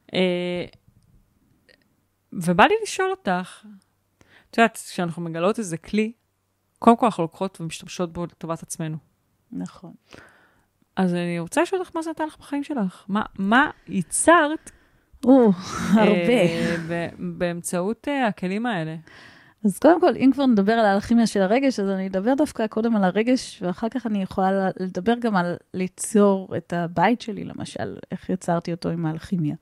Uh, 0.07 0.15
ובא 2.33 2.65
לי 2.65 2.75
לשאול 2.83 3.11
אותך, 3.11 3.65
את 4.51 4.59
יודעת, 4.59 4.77
כשאנחנו 4.77 5.23
מגלות 5.23 5.59
איזה 5.59 5.77
כלי, 5.77 6.13
קודם 6.85 6.97
כל 6.97 7.07
אנחנו 7.07 7.23
לוקחות 7.23 7.61
ומשתמשות 7.61 8.13
בו 8.13 8.25
לטובת 8.25 8.63
עצמנו. 8.63 8.97
נכון. 9.53 9.93
אז 10.97 11.15
אני 11.15 11.39
רוצה 11.39 11.63
לשאול 11.63 11.81
אותך 11.81 11.97
מה 11.97 12.03
זה 12.03 12.11
נתן 12.11 12.27
לך 12.27 12.39
בחיים 12.39 12.65
שלך. 12.65 13.05
מה, 13.09 13.23
מה 13.39 13.71
ייצרת? 13.89 14.71
או, 15.25 15.51
הרבה. 15.93 16.33
אה, 16.33 17.09
באמצעות 17.19 18.09
אה, 18.09 18.27
הכלים 18.27 18.67
האלה. 18.67 18.97
אז 19.65 19.79
קודם 19.79 20.01
כל, 20.01 20.17
אם 20.17 20.31
כבר 20.35 20.47
נדבר 20.47 20.73
על 20.73 20.87
האלכימיה 20.87 21.27
של 21.27 21.43
הרגש, 21.43 21.81
אז 21.81 21.89
אני 21.89 22.07
אדבר 22.07 22.35
דווקא 22.35 22.67
קודם 22.67 22.97
על 22.97 23.05
הרגש, 23.05 23.63
ואחר 23.63 23.89
כך 23.89 24.07
אני 24.07 24.23
יכולה 24.23 24.71
לדבר 24.81 25.15
גם 25.21 25.37
על 25.37 25.57
ליצור 25.75 26.57
את 26.57 26.73
הבית 26.73 27.21
שלי, 27.21 27.45
למשל, 27.45 27.97
איך 28.11 28.31
יצרתי 28.31 28.73
אותו 28.73 28.89
עם 28.89 29.07
האלכימיה. 29.07 29.55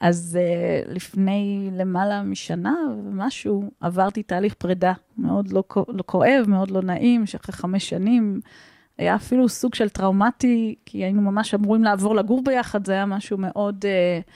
אז 0.00 0.38
uh, 0.40 0.92
לפני 0.92 1.68
למעלה 1.72 2.22
משנה 2.22 2.74
ומשהו, 2.98 3.70
עברתי 3.80 4.22
תהליך 4.22 4.54
פרידה 4.54 4.92
מאוד 5.18 5.52
לא, 5.52 5.62
לא 5.88 6.02
כואב, 6.06 6.44
מאוד 6.48 6.70
לא 6.70 6.82
נעים, 6.82 7.26
שאחרי 7.26 7.52
חמש 7.52 7.88
שנים 7.88 8.40
היה 8.98 9.14
אפילו 9.14 9.48
סוג 9.48 9.74
של 9.74 9.88
טראומטי, 9.88 10.74
כי 10.86 10.98
היינו 10.98 11.22
ממש 11.22 11.54
אמורים 11.54 11.84
לעבור 11.84 12.14
לגור 12.14 12.44
ביחד, 12.44 12.86
זה 12.86 12.92
היה 12.92 13.06
משהו 13.06 13.38
מאוד 13.38 13.84
uh, 13.84 14.30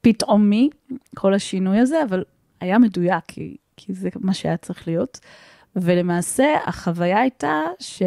פתאומי, 0.00 0.70
כל 1.16 1.34
השינוי 1.34 1.78
הזה, 1.78 2.02
אבל 2.08 2.24
היה 2.60 2.78
מדויק, 2.78 3.24
כי, 3.28 3.56
כי 3.76 3.92
זה 3.92 4.08
מה 4.20 4.34
שהיה 4.34 4.56
צריך 4.56 4.88
להיות. 4.88 5.20
ולמעשה, 5.76 6.46
החוויה 6.66 7.20
הייתה 7.20 7.60
ש... 7.80 8.02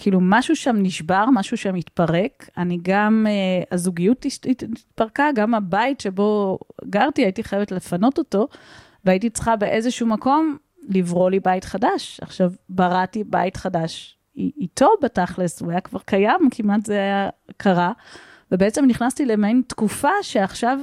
כאילו 0.00 0.18
משהו 0.22 0.56
שם 0.56 0.76
נשבר, 0.78 1.24
משהו 1.32 1.56
שם 1.56 1.74
התפרק. 1.74 2.48
אני 2.58 2.78
גם, 2.82 3.26
uh, 3.28 3.66
הזוגיות 3.72 4.26
התפרקה, 4.48 5.28
גם 5.34 5.54
הבית 5.54 6.00
שבו 6.00 6.58
גרתי, 6.84 7.22
הייתי 7.22 7.44
חייבת 7.44 7.72
לפנות 7.72 8.18
אותו, 8.18 8.48
והייתי 9.04 9.30
צריכה 9.30 9.56
באיזשהו 9.56 10.06
מקום 10.06 10.56
לברוא 10.88 11.30
לי 11.30 11.40
בית 11.40 11.64
חדש. 11.64 12.20
עכשיו, 12.22 12.52
בראתי 12.68 13.24
בית 13.24 13.56
חדש 13.56 14.18
איתו 14.36 14.88
בתכלס, 15.02 15.60
הוא 15.60 15.70
היה 15.70 15.80
כבר 15.80 15.98
קיים, 15.98 16.48
כמעט 16.50 16.86
זה 16.86 16.94
היה 16.94 17.28
קרה, 17.56 17.92
ובעצם 18.52 18.84
נכנסתי 18.84 19.26
למעין 19.26 19.62
תקופה 19.66 20.12
שעכשיו 20.22 20.78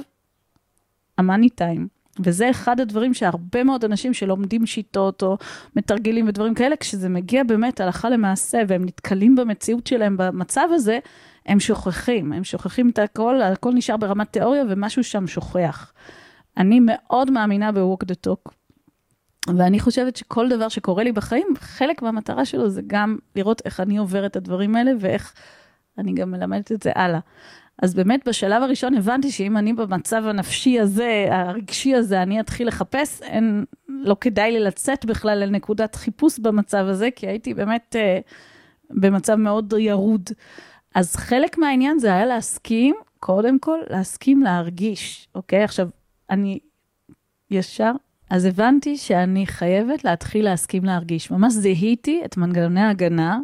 המאני 1.18 1.48
טיים. 1.48 1.88
וזה 2.24 2.50
אחד 2.50 2.80
הדברים 2.80 3.14
שהרבה 3.14 3.64
מאוד 3.64 3.84
אנשים 3.84 4.14
שלומדים 4.14 4.66
שיטות 4.66 5.22
או 5.22 5.36
מתרגלים 5.76 6.28
ודברים 6.28 6.54
כאלה, 6.54 6.76
כשזה 6.76 7.08
מגיע 7.08 7.44
באמת 7.44 7.80
הלכה 7.80 8.10
למעשה 8.10 8.62
והם 8.68 8.84
נתקלים 8.84 9.36
במציאות 9.36 9.86
שלהם 9.86 10.16
במצב 10.16 10.68
הזה, 10.72 10.98
הם 11.46 11.60
שוכחים, 11.60 12.32
הם 12.32 12.44
שוכחים 12.44 12.90
את 12.90 12.98
הכל, 12.98 13.42
הכל 13.42 13.72
נשאר 13.72 13.96
ברמת 13.96 14.32
תיאוריה 14.32 14.64
ומשהו 14.68 15.04
שם 15.04 15.26
שוכח. 15.26 15.92
אני 16.56 16.80
מאוד 16.80 17.30
מאמינה 17.30 17.72
ב-walk 17.72 18.04
the 18.04 18.28
talk, 18.28 18.52
ואני 19.56 19.80
חושבת 19.80 20.16
שכל 20.16 20.48
דבר 20.48 20.68
שקורה 20.68 21.04
לי 21.04 21.12
בחיים, 21.12 21.46
חלק 21.58 22.02
מהמטרה 22.02 22.44
שלו 22.44 22.70
זה 22.70 22.82
גם 22.86 23.16
לראות 23.36 23.62
איך 23.64 23.80
אני 23.80 23.98
עוברת 23.98 24.30
את 24.30 24.36
הדברים 24.36 24.76
האלה 24.76 24.90
ואיך 25.00 25.34
אני 25.98 26.12
גם 26.12 26.30
מלמדת 26.30 26.72
את 26.72 26.82
זה 26.82 26.90
הלאה. 26.94 27.20
אז 27.82 27.94
באמת 27.94 28.28
בשלב 28.28 28.62
הראשון 28.62 28.94
הבנתי 28.94 29.30
שאם 29.30 29.56
אני 29.56 29.72
במצב 29.72 30.22
הנפשי 30.26 30.80
הזה, 30.80 31.26
הרגשי 31.30 31.94
הזה, 31.94 32.22
אני 32.22 32.40
אתחיל 32.40 32.68
לחפש, 32.68 33.22
אין, 33.22 33.64
לא 33.88 34.16
כדאי 34.20 34.52
לי 34.52 34.60
לצאת 34.60 35.04
בכלל 35.04 35.38
לנקודת 35.38 35.94
חיפוש 35.94 36.38
במצב 36.38 36.84
הזה, 36.88 37.08
כי 37.16 37.26
הייתי 37.26 37.54
באמת 37.54 37.96
אה, 37.98 38.18
במצב 38.90 39.34
מאוד 39.34 39.74
ירוד. 39.78 40.30
אז 40.94 41.16
חלק 41.16 41.58
מהעניין 41.58 41.98
זה 41.98 42.14
היה 42.14 42.26
להסכים, 42.26 42.94
קודם 43.20 43.58
כל, 43.58 43.78
להסכים 43.90 44.42
להרגיש, 44.42 45.28
אוקיי? 45.34 45.64
עכשיו, 45.64 45.88
אני 46.30 46.58
ישר, 47.50 47.92
אז 48.30 48.44
הבנתי 48.44 48.96
שאני 48.96 49.46
חייבת 49.46 50.04
להתחיל 50.04 50.44
להסכים 50.44 50.84
להרגיש. 50.84 51.30
ממש 51.30 51.52
זיהיתי 51.52 52.22
את 52.24 52.36
מנגנוני 52.36 52.80
ההגנה. 52.80 53.38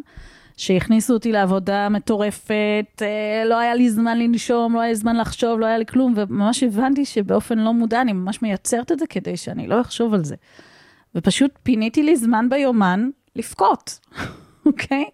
שהכניסו 0.57 1.13
אותי 1.13 1.31
לעבודה 1.31 1.89
מטורפת, 1.89 3.01
אה, 3.01 3.43
לא 3.45 3.59
היה 3.59 3.75
לי 3.75 3.89
זמן 3.89 4.19
לנשום, 4.19 4.73
לא 4.73 4.79
היה 4.79 4.89
לי 4.89 4.95
זמן 4.95 5.15
לחשוב, 5.15 5.59
לא 5.59 5.65
היה 5.65 5.77
לי 5.77 5.85
כלום, 5.85 6.13
וממש 6.15 6.63
הבנתי 6.63 7.05
שבאופן 7.05 7.59
לא 7.59 7.73
מודע 7.73 8.01
אני 8.01 8.13
ממש 8.13 8.41
מייצרת 8.41 8.91
את 8.91 8.99
זה 8.99 9.07
כדי 9.07 9.37
שאני 9.37 9.67
לא 9.67 9.81
אחשוב 9.81 10.13
על 10.13 10.23
זה. 10.23 10.35
ופשוט 11.15 11.51
פיניתי 11.63 12.03
לי 12.03 12.15
זמן 12.15 12.49
ביומן 12.49 13.09
לבכות, 13.35 13.99
אוקיי? 14.65 15.05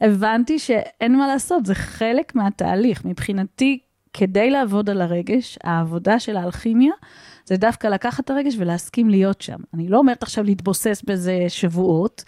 הבנתי 0.00 0.58
שאין 0.58 1.16
מה 1.16 1.26
לעשות, 1.26 1.66
זה 1.66 1.74
חלק 1.74 2.34
מהתהליך. 2.34 3.04
מבחינתי, 3.04 3.78
כדי 4.12 4.50
לעבוד 4.50 4.90
על 4.90 5.00
הרגש, 5.00 5.58
העבודה 5.64 6.18
של 6.18 6.36
האלכימיה, 6.36 6.92
זה 7.44 7.56
דווקא 7.56 7.86
לקחת 7.86 8.24
את 8.24 8.30
הרגש 8.30 8.54
ולהסכים 8.58 9.10
להיות 9.10 9.40
שם. 9.40 9.58
אני 9.74 9.88
לא 9.88 9.98
אומרת 9.98 10.22
עכשיו 10.22 10.44
להתבוסס 10.44 11.02
בזה 11.06 11.44
שבועות, 11.48 12.24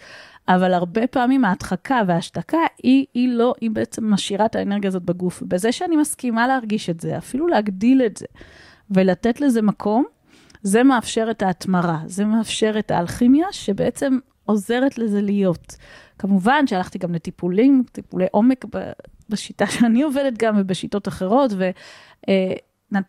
אבל 0.47 0.73
הרבה 0.73 1.07
פעמים 1.07 1.45
ההדחקה 1.45 2.01
וההשתקה 2.07 2.57
היא, 2.83 3.05
היא 3.13 3.29
לא, 3.29 3.53
היא 3.61 3.71
בעצם 3.71 4.13
משאירה 4.13 4.45
את 4.45 4.55
האנרגיה 4.55 4.87
הזאת 4.87 5.03
בגוף. 5.03 5.41
בזה 5.41 5.71
שאני 5.71 5.95
מסכימה 5.95 6.47
להרגיש 6.47 6.89
את 6.89 6.99
זה, 6.99 7.17
אפילו 7.17 7.47
להגדיל 7.47 8.01
את 8.05 8.17
זה 8.17 8.25
ולתת 8.91 9.41
לזה 9.41 9.61
מקום, 9.61 10.05
זה 10.63 10.83
מאפשר 10.83 11.27
את 11.31 11.41
ההתמרה, 11.41 11.99
זה 12.05 12.25
מאפשר 12.25 12.75
את 12.79 12.91
האלכימיה 12.91 13.47
שבעצם 13.51 14.17
עוזרת 14.45 14.97
לזה 14.97 15.21
להיות. 15.21 15.75
כמובן 16.19 16.67
שהלכתי 16.67 16.97
גם 16.97 17.13
לטיפולים, 17.13 17.83
טיפולי 17.91 18.25
עומק 18.31 18.65
בשיטה 19.29 19.67
שאני 19.73 20.01
עובדת 20.01 20.33
גם 20.37 20.55
ובשיטות 20.57 21.07
אחרות, 21.07 21.51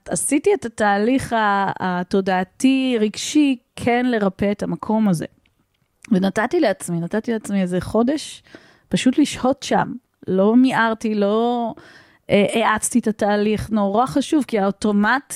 ועשיתי 0.09 0.51
אה, 0.51 0.55
את 0.55 0.65
התהליך 0.65 1.35
התודעתי, 1.81 2.97
רגשי, 3.01 3.57
כן 3.77 4.07
לרפא 4.07 4.53
את 4.53 4.63
המקום 4.63 5.09
הזה. 5.09 5.27
ונתתי 6.11 6.61
לעצמי, 6.61 7.01
נתתי 7.01 7.33
לעצמי 7.33 7.63
איזה 7.63 7.81
חודש 7.81 8.43
פשוט 8.89 9.19
לשהות 9.19 9.63
שם. 9.63 9.93
לא 10.29 10.57
מיהרתי, 10.57 11.15
לא 11.15 11.75
אה, 12.31 12.69
האצתי 12.69 12.99
את 12.99 13.07
התהליך, 13.07 13.71
נורא 13.71 14.07
חשוב, 14.07 14.45
כי 14.45 14.59
האוטומט, 14.59 15.35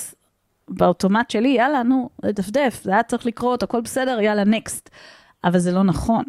באוטומט 0.69 1.29
שלי, 1.29 1.49
יאללה, 1.49 1.83
נו, 1.83 2.09
לדפדף, 2.23 2.79
זה 2.83 2.91
היה 2.91 3.03
צריך 3.03 3.25
לקרות, 3.25 3.63
הכל 3.63 3.81
בסדר, 3.81 4.19
יאללה, 4.21 4.43
נקסט. 4.43 4.89
אבל 5.43 5.59
זה 5.59 5.71
לא 5.71 5.83
נכון, 5.83 6.23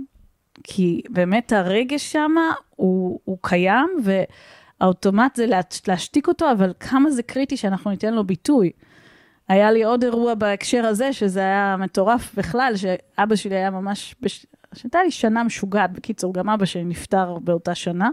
כי 0.64 1.02
באמת 1.10 1.52
הרגש 1.52 2.12
שם 2.12 2.32
הוא, 2.76 3.20
הוא 3.24 3.38
קיים, 3.42 3.88
והאוטומט 4.04 5.36
זה 5.36 5.46
להשתיק 5.88 6.28
אותו, 6.28 6.52
אבל 6.52 6.72
כמה 6.80 7.10
זה 7.10 7.22
קריטי 7.22 7.56
שאנחנו 7.56 7.90
ניתן 7.90 8.14
לו 8.14 8.24
ביטוי. 8.24 8.70
היה 9.48 9.70
לי 9.70 9.84
עוד 9.84 10.04
אירוע 10.04 10.34
בהקשר 10.34 10.86
הזה, 10.86 11.12
שזה 11.12 11.40
היה 11.40 11.76
מטורף 11.78 12.34
בכלל, 12.34 12.72
שאבא 12.76 13.36
שלי 13.36 13.56
היה 13.56 13.70
ממש, 13.70 14.14
בש... 14.20 14.46
הייתה 14.84 15.02
לי 15.02 15.10
שנה 15.10 15.44
משוגעת, 15.44 15.92
בקיצור, 15.92 16.34
גם 16.34 16.48
אבא 16.48 16.64
שלי 16.64 16.84
נפטר 16.84 17.38
באותה 17.38 17.74
שנה. 17.74 18.10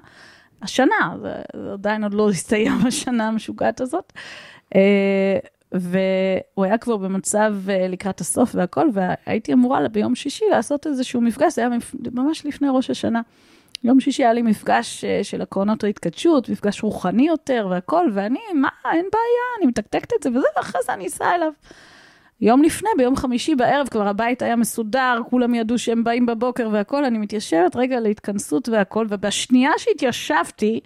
השנה, 0.61 1.15
זה, 1.21 1.33
זה 1.55 1.73
עדיין 1.73 2.03
עוד 2.03 2.13
לא 2.13 2.29
הסתיים 2.33 2.73
השנה 2.87 3.27
המשוגעת 3.27 3.81
הזאת. 3.81 4.13
אה, 4.75 5.37
והוא 5.71 6.65
היה 6.65 6.77
כבר 6.77 6.97
במצב 6.97 7.55
אה, 7.69 7.87
לקראת 7.87 8.21
הסוף 8.21 8.55
והכל, 8.55 8.89
והייתי 8.93 9.53
אמורה 9.53 9.87
ביום 9.87 10.15
שישי 10.15 10.45
לעשות 10.51 10.87
איזשהו 10.87 11.21
מפגש, 11.21 11.55
זה 11.55 11.61
היה 11.61 11.77
ממש 12.11 12.45
לפני 12.45 12.67
ראש 12.71 12.89
השנה. 12.89 13.21
יום 13.85 13.99
שישי 13.99 14.23
היה 14.23 14.33
לי 14.33 14.41
מפגש 14.41 15.03
אה, 15.03 15.23
של 15.23 15.41
עקרונות 15.41 15.83
ההתקדשות, 15.83 16.49
מפגש 16.49 16.83
רוחני 16.83 17.27
יותר 17.27 17.67
והכל, 17.69 18.07
ואני, 18.13 18.39
מה, 18.53 18.69
אין 18.85 19.05
בעיה, 19.13 19.45
אני 19.59 19.65
מתקתקת 19.65 20.13
את 20.13 20.23
זה 20.23 20.29
וזה, 20.29 20.47
ואחרי 20.57 20.81
זה 20.85 20.93
אני 20.93 21.07
אסע 21.07 21.35
אליו. 21.35 21.51
יום 22.41 22.63
לפני, 22.63 22.89
ביום 22.97 23.15
חמישי 23.15 23.55
בערב, 23.55 23.87
כבר 23.87 24.07
הבית 24.07 24.41
היה 24.41 24.55
מסודר, 24.55 25.21
כולם 25.29 25.55
ידעו 25.55 25.77
שהם 25.77 26.03
באים 26.03 26.25
בבוקר 26.25 26.69
והכל, 26.71 27.05
אני 27.05 27.17
מתיישבת 27.17 27.75
רגע 27.75 27.99
להתכנסות 27.99 28.69
והכל, 28.69 29.05
ובשנייה 29.09 29.71
שהתיישבתי, 29.77 30.79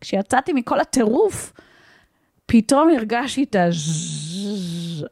כשיצאתי 0.00 0.52
מכל 0.52 0.80
הטירוף, 0.80 1.52
פתאום 2.46 2.88
הרגשתי 2.96 3.44
את 3.44 3.56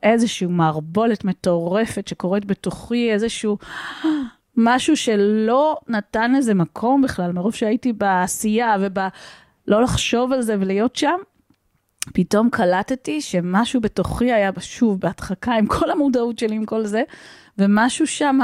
איזושהי 0.02 0.46
מערבולת 0.46 1.24
מטורפת 1.24 2.09
שקורית 2.09 2.44
בתוכי, 2.44 3.12
איזשהו 3.12 3.59
משהו 4.57 4.97
שלא 4.97 5.77
נתן 5.88 6.33
לזה 6.33 6.55
מקום 6.55 7.03
בכלל, 7.03 7.33
מרוב 7.33 7.55
שהייתי 7.55 7.93
בעשייה 7.93 8.77
וב... 8.81 8.99
לא 9.67 9.83
לחשוב 9.83 10.33
על 10.33 10.43
זה 10.43 10.57
ולהיות 10.61 10.97
שם, 10.97 11.17
פתאום 12.14 12.51
קלטתי 12.51 13.21
שמשהו 13.21 13.81
בתוכי 13.81 14.33
היה 14.33 14.51
שוב 14.61 15.01
בהדחקה 15.01 15.55
עם 15.55 15.67
כל 15.67 15.90
המודעות 15.90 16.38
שלי, 16.38 16.55
עם 16.57 16.64
כל 16.64 16.87
זה, 16.87 17.03
ומשהו 17.59 18.07
שם 18.07 18.38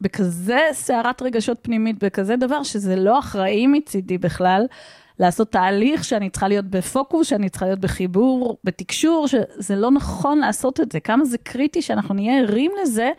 בכזה 0.00 0.60
סערת 0.72 1.22
רגשות 1.22 1.58
פנימית, 1.62 2.04
בכזה 2.04 2.36
דבר 2.36 2.62
שזה 2.62 2.96
לא 2.96 3.18
אחראי 3.18 3.66
מצידי 3.66 4.18
בכלל, 4.18 4.66
לעשות 5.20 5.52
תהליך 5.52 6.04
שאני 6.04 6.30
צריכה 6.30 6.48
להיות 6.48 6.64
בפוקוס, 6.64 7.28
שאני 7.28 7.48
צריכה 7.48 7.66
להיות 7.66 7.80
בחיבור, 7.80 8.58
בתקשור, 8.64 9.26
שזה 9.26 9.76
לא 9.76 9.90
נכון 9.90 10.38
לעשות 10.38 10.80
את 10.80 10.92
זה. 10.92 11.00
כמה 11.00 11.24
זה 11.24 11.38
קריטי 11.38 11.82
שאנחנו 11.82 12.14
נהיה 12.14 12.38
ערים 12.38 12.72
לזה, 12.82 13.10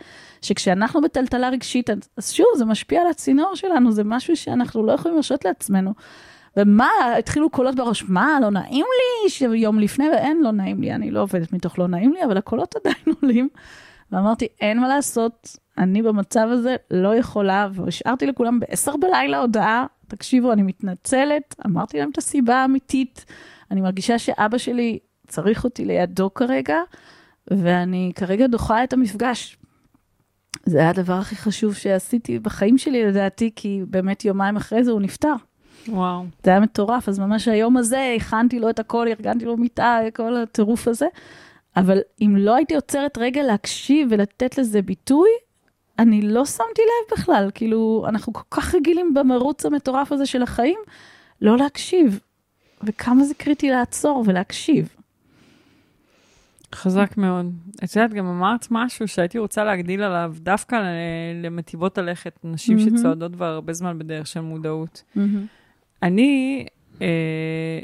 שכשאנחנו 0.42 1.00
בטלטלה 1.00 1.48
רגשית, 1.48 1.90
אז 2.16 2.32
שוב, 2.32 2.46
זה 2.56 2.64
משפיע 2.64 3.00
על 3.00 3.06
הצינור 3.06 3.54
שלנו, 3.54 3.92
זה 3.92 4.04
משהו 4.04 4.36
שאנחנו 4.36 4.86
לא 4.86 4.92
יכולים 4.92 5.14
להרשות 5.14 5.44
לעצמנו. 5.44 5.94
ומה, 6.56 6.88
התחילו 7.18 7.50
קולות 7.50 7.74
בראש, 7.74 8.04
מה, 8.08 8.38
לא 8.42 8.50
נעים 8.50 8.86
לי 8.96 9.30
שיום 9.30 9.78
לפני, 9.78 10.10
ואין, 10.10 10.40
לא 10.42 10.50
נעים 10.50 10.80
לי, 10.80 10.92
אני 10.94 11.10
לא 11.10 11.22
עובדת 11.22 11.52
מתוך 11.52 11.78
לא 11.78 11.86
נעים 11.88 12.12
לי, 12.12 12.24
אבל 12.24 12.36
הקולות 12.36 12.74
עדיין 12.76 13.04
עולים. 13.22 13.48
ואמרתי, 14.12 14.48
אין 14.60 14.80
מה 14.80 14.88
לעשות, 14.88 15.56
אני 15.78 16.02
במצב 16.02 16.48
הזה 16.50 16.76
לא 16.90 17.16
יכולה, 17.16 17.68
והשארתי 17.72 18.26
לכולם 18.26 18.60
בעשר 18.60 18.96
בלילה 18.96 19.38
הודעה, 19.38 19.86
תקשיבו, 20.10 20.52
אני 20.52 20.62
מתנצלת, 20.62 21.54
אמרתי 21.66 21.98
להם 21.98 22.10
את 22.10 22.18
הסיבה 22.18 22.56
האמיתית, 22.56 23.24
אני 23.70 23.80
מרגישה 23.80 24.18
שאבא 24.18 24.58
שלי 24.58 24.98
צריך 25.26 25.64
אותי 25.64 25.84
לידו 25.84 26.34
כרגע, 26.34 26.76
ואני 27.50 28.12
כרגע 28.14 28.46
דוחה 28.46 28.84
את 28.84 28.92
המפגש. 28.92 29.56
זה 30.66 30.78
היה 30.78 30.90
הדבר 30.90 31.14
הכי 31.14 31.36
חשוב 31.36 31.74
שעשיתי 31.74 32.38
בחיים 32.38 32.78
שלי, 32.78 33.04
לדעתי, 33.04 33.50
כי 33.56 33.82
באמת 33.88 34.24
יומיים 34.24 34.56
אחרי 34.56 34.84
זה 34.84 34.90
הוא 34.90 35.00
נפטר. 35.00 35.34
וואו. 35.88 36.24
זה 36.44 36.50
היה 36.50 36.60
מטורף, 36.60 37.08
אז 37.08 37.18
ממש 37.18 37.48
היום 37.48 37.76
הזה 37.76 38.14
הכנתי 38.16 38.58
לו 38.58 38.70
את 38.70 38.78
הכל, 38.78 39.08
ארגנתי 39.08 39.44
לו 39.44 39.56
מיטה, 39.56 39.98
כל 40.14 40.36
הטירוף 40.36 40.88
הזה. 40.88 41.06
אבל 41.76 41.98
אם 42.20 42.36
לא 42.38 42.54
הייתי 42.54 42.74
עוצרת 42.74 43.18
רגע 43.18 43.42
להקשיב 43.42 44.08
ולתת 44.10 44.58
לזה 44.58 44.82
ביטוי, 44.82 45.30
אני 46.00 46.22
לא 46.22 46.44
שמתי 46.44 46.82
לב 46.82 47.18
בכלל, 47.18 47.50
כאילו, 47.54 48.04
אנחנו 48.08 48.32
כל 48.32 48.42
כך 48.50 48.74
רגילים 48.74 49.14
במרוץ 49.14 49.66
המטורף 49.66 50.12
הזה 50.12 50.26
של 50.26 50.42
החיים, 50.42 50.78
לא 51.40 51.58
להקשיב. 51.58 52.20
וכמה 52.82 53.24
זה 53.24 53.34
קריטי 53.34 53.70
לעצור 53.70 54.24
ולהקשיב. 54.26 54.94
חזק 56.74 57.16
מאוד. 57.16 57.46
את 57.84 57.96
יודעת, 57.96 58.14
גם 58.14 58.26
אמרת 58.26 58.66
משהו 58.70 59.08
שהייתי 59.08 59.38
רוצה 59.38 59.64
להגדיל 59.64 60.02
עליו, 60.02 60.34
דווקא 60.38 60.76
למטיבות 61.42 61.98
הלכת, 61.98 62.38
נשים 62.44 62.78
mm-hmm. 62.78 62.98
שצועדות 62.98 63.32
כבר 63.34 63.44
הרבה 63.46 63.72
זמן 63.72 63.98
בדרך 63.98 64.26
של 64.26 64.40
מודעות. 64.40 65.02
Mm-hmm. 65.16 65.20
אני, 66.02 66.66
אה, 67.02 67.80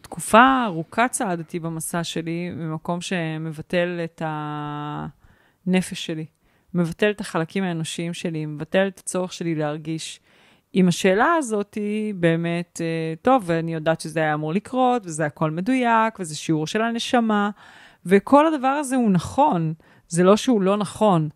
תקופה 0.00 0.64
ארוכה 0.64 1.08
צעדתי 1.08 1.58
במסע 1.58 2.04
שלי, 2.04 2.50
ממקום 2.50 3.00
שמבטל 3.00 4.00
את 4.04 4.22
הנפש 4.24 6.06
שלי, 6.06 6.26
מבטל 6.74 7.10
את 7.10 7.20
החלקים 7.20 7.64
האנושיים 7.64 8.14
שלי, 8.14 8.46
מבטל 8.46 8.88
את 8.88 8.98
הצורך 8.98 9.32
שלי 9.32 9.54
להרגיש. 9.54 10.20
עם 10.72 10.88
השאלה 10.88 11.34
הזאת 11.38 11.74
היא 11.74 12.14
באמת, 12.14 12.80
אה, 12.80 13.14
טוב, 13.22 13.42
ואני 13.46 13.74
יודעת 13.74 14.00
שזה 14.00 14.20
היה 14.20 14.34
אמור 14.34 14.52
לקרות, 14.52 15.06
וזה 15.06 15.26
הכל 15.26 15.50
מדויק, 15.50 16.20
וזה 16.20 16.36
שיעור 16.36 16.66
של 16.66 16.82
הנשמה, 16.82 17.50
וכל 18.06 18.46
הדבר 18.46 18.68
הזה 18.68 18.96
הוא 18.96 19.10
נכון. 19.10 19.74
זה 20.08 20.22
לא 20.22 20.36
שהוא 20.36 20.62
לא 20.62 20.76
נכון, 20.76 21.28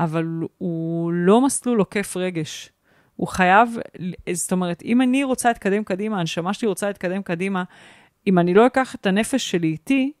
אבל 0.00 0.26
הוא 0.58 1.12
לא 1.12 1.40
מסלול 1.40 1.78
עוקף 1.78 2.16
רגש. 2.16 2.70
הוא 3.16 3.28
חייב, 3.28 3.76
זאת 4.32 4.52
אומרת, 4.52 4.82
אם 4.82 5.02
אני 5.02 5.24
רוצה 5.24 5.48
להתקדם 5.48 5.84
קדימה, 5.84 6.20
הנשמה 6.20 6.54
שלי 6.54 6.68
רוצה 6.68 6.86
להתקדם 6.86 7.22
קדימה, 7.22 7.64
אם 8.26 8.38
אני 8.38 8.54
לא 8.54 8.66
אקח 8.66 8.94
את 8.94 9.06
הנפש 9.06 9.50
שלי 9.50 9.68
איתי, 9.68 10.12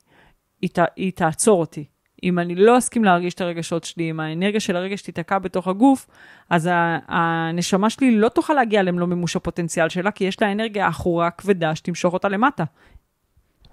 היא, 0.62 0.70
היא 0.96 1.12
תעצור 1.12 1.60
אותי. 1.60 1.84
אם 2.24 2.38
אני 2.38 2.54
לא 2.54 2.78
אסכים 2.78 3.04
להרגיש 3.04 3.34
את 3.34 3.40
הרגשות 3.40 3.84
שלי, 3.84 4.10
אם 4.10 4.20
האנרגיה 4.20 4.60
של 4.60 4.76
הרגש 4.76 5.02
תיתקע 5.02 5.38
בתוך 5.38 5.68
הגוף, 5.68 6.06
אז 6.50 6.70
הנשמה 7.08 7.90
שלי 7.90 8.16
לא 8.16 8.28
תוכל 8.28 8.54
להגיע 8.54 8.82
למלוא 8.82 9.06
מימוש 9.06 9.36
הפוטנציאל 9.36 9.88
שלה, 9.88 10.10
כי 10.10 10.24
יש 10.24 10.42
לה 10.42 10.52
אנרגיה 10.52 10.86
עכורה 10.86 11.30
כבדה 11.30 11.74
שתמשוך 11.74 12.14
אותה 12.14 12.28
למטה. 12.28 12.64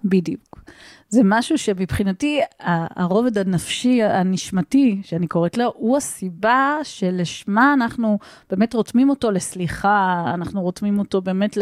בדיוק. 0.04 0.62
זה 1.10 1.22
משהו 1.24 1.58
שמבחינתי, 1.58 2.40
הרובד 2.96 3.38
הנפשי, 3.38 4.04
הנשמתי, 4.04 5.02
שאני 5.04 5.28
קוראת 5.28 5.58
לו, 5.58 5.74
הוא 5.76 5.98
הסיבה 5.98 6.78
שלשמה 6.84 7.74
אנחנו 7.74 8.20
באמת 8.50 8.74
רותמים 8.74 9.10
אותו 9.10 9.32
לסליחה, 9.32 10.24
אנחנו 10.34 10.62
רותמים 10.62 11.00
אותו 11.00 11.22
באמת 11.22 11.58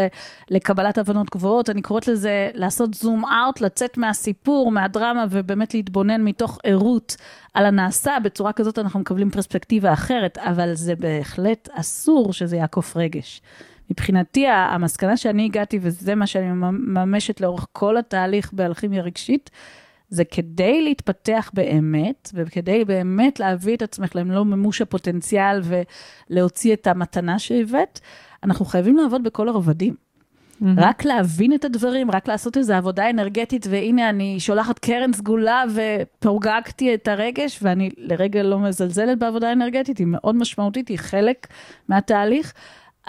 לקבלת 0.50 0.98
הבנות 0.98 1.30
גבוהות, 1.30 1.70
אני 1.70 1.82
קוראת 1.82 2.08
לזה 2.08 2.50
לעשות 2.54 2.94
זום 2.94 3.26
אאוט, 3.26 3.62
לצאת 3.62 3.98
מהסיפור, 3.98 4.72
מהדרמה, 4.72 5.26
ובאמת 5.30 5.74
להתבונן 5.74 6.24
מתוך 6.24 6.60
ערות 6.64 7.16
על 7.54 7.66
הנעשה, 7.66 8.18
בצורה 8.24 8.54
כזאת 8.54 8.80
אנחנו 8.80 9.00
מקבלים 9.00 9.30
פרספקטיבה 9.30 9.94
אחרת, 9.94 10.38
אבל 10.38 10.74
זה 10.74 10.96
בהחלט 10.96 11.70
אסור 11.72 12.34
שזה 12.34 12.58
יעקוף 12.58 12.98
רגש. 12.98 13.42
מבחינתי, 13.90 14.48
המסקנה 14.48 15.18
שאני 15.18 15.46
הגעתי, 15.46 15.80
וזה 15.82 16.16
מה 16.16 16.28
שאני 16.28 16.52
מממשת 16.52 17.42
לאורך 17.42 17.68
כל 17.72 17.98
התהליך 17.98 18.54
באלכימיה 18.54 19.02
רגשית, 19.02 19.50
זה 20.10 20.26
כדי 20.26 20.82
להתפתח 20.82 21.52
באמת, 21.54 22.32
וכדי 22.34 22.86
באמת 22.86 23.40
להביא 23.40 23.76
את 23.76 23.82
עצמך 23.82 24.16
למלוא 24.16 24.44
מימוש 24.44 24.82
הפוטנציאל 24.82 25.62
ולהוציא 26.30 26.74
את 26.74 26.88
המתנה 26.88 27.40
שהבאת, 27.40 28.00
אנחנו 28.44 28.66
חייבים 28.66 28.98
לעבוד 28.98 29.24
בכל 29.24 29.50
הרבדים. 29.50 29.94
Mm-hmm. 29.94 30.66
רק 30.78 31.06
להבין 31.06 31.54
את 31.54 31.66
הדברים, 31.66 32.12
רק 32.12 32.28
לעשות 32.28 32.58
איזו 32.58 32.74
עבודה 32.74 33.10
אנרגטית, 33.10 33.68
והנה 33.70 34.10
אני 34.10 34.40
שולחת 34.40 34.80
קרן 34.80 35.14
סגולה 35.14 35.64
ופורגקתי 35.76 36.94
את 36.94 37.08
הרגש, 37.08 37.60
ואני 37.62 37.90
לרגע 37.98 38.44
לא 38.44 38.60
מזלזלת 38.60 39.20
בעבודה 39.20 39.52
אנרגטית, 39.52 39.98
היא 39.98 40.08
מאוד 40.08 40.36
משמעותית, 40.36 40.88
היא 40.88 40.98
חלק 40.98 41.48
מהתהליך, 41.90 42.54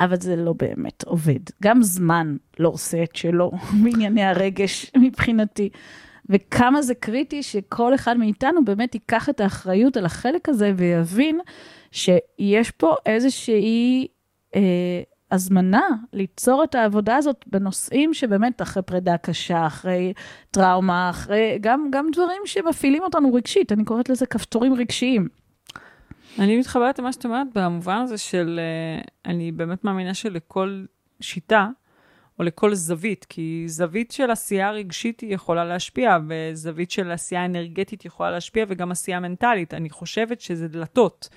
אבל 0.00 0.16
זה 0.20 0.36
לא 0.36 0.52
באמת 0.52 1.04
עובד. 1.04 1.40
גם 1.62 1.82
זמן 1.82 2.36
לא 2.58 2.68
עושה 2.68 3.02
את 3.02 3.16
שלו 3.16 3.50
בענייני 3.82 4.24
הרגש 4.24 4.92
מבחינתי. 4.96 5.68
וכמה 6.28 6.82
זה 6.82 6.94
קריטי 6.94 7.42
שכל 7.42 7.94
אחד 7.94 8.16
מאיתנו 8.16 8.64
באמת 8.64 8.94
ייקח 8.94 9.28
את 9.28 9.40
האחריות 9.40 9.96
על 9.96 10.04
החלק 10.04 10.48
הזה 10.48 10.72
ויבין 10.76 11.40
שיש 11.92 12.70
פה 12.70 12.94
איזושהי 13.06 14.06
אה, 14.56 15.02
הזמנה 15.30 15.88
ליצור 16.12 16.64
את 16.64 16.74
העבודה 16.74 17.16
הזאת 17.16 17.44
בנושאים 17.46 18.14
שבאמת 18.14 18.62
אחרי 18.62 18.82
פרידה 18.82 19.16
קשה, 19.16 19.66
אחרי 19.66 20.12
טראומה, 20.50 21.10
אחרי 21.10 21.58
גם, 21.60 21.88
גם 21.92 22.06
דברים 22.12 22.42
שמפעילים 22.44 23.02
אותנו 23.02 23.34
רגשית, 23.34 23.72
אני 23.72 23.84
קוראת 23.84 24.08
לזה 24.08 24.26
כפתורים 24.26 24.74
רגשיים. 24.74 25.28
אני 26.38 26.58
מתחברת 26.58 26.98
למה 26.98 27.12
שאת 27.12 27.24
אומרת 27.24 27.46
במובן 27.54 27.96
הזה 27.96 28.18
של, 28.18 28.60
uh, 29.02 29.10
אני 29.26 29.52
באמת 29.52 29.84
מאמינה 29.84 30.14
שלכל 30.14 30.84
שיטה, 31.20 31.68
או 32.38 32.44
לכל 32.44 32.74
זווית, 32.74 33.26
כי 33.28 33.64
זווית 33.66 34.10
של 34.10 34.30
עשייה 34.30 34.70
רגשית 34.70 35.20
היא 35.20 35.34
יכולה 35.34 35.64
להשפיע, 35.64 36.18
וזווית 36.28 36.90
של 36.90 37.10
עשייה 37.10 37.44
אנרגטית 37.44 38.04
יכולה 38.04 38.30
להשפיע, 38.30 38.64
וגם 38.68 38.90
עשייה 38.90 39.20
מנטלית. 39.20 39.74
אני 39.74 39.90
חושבת 39.90 40.40
שזה 40.40 40.68
דלתות, 40.68 41.28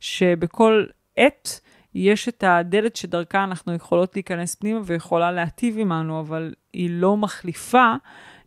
שבכל 0.00 0.84
עת 1.16 1.60
יש 1.94 2.28
את 2.28 2.44
הדלת 2.46 2.96
שדרכה 2.96 3.44
אנחנו 3.44 3.74
יכולות 3.74 4.16
להיכנס 4.16 4.54
פנימה 4.54 4.80
ויכולה 4.84 5.32
להטיב 5.32 5.78
עמנו, 5.78 6.20
אבל 6.20 6.54
היא 6.72 6.90
לא 6.90 7.16
מחליפה 7.16 7.94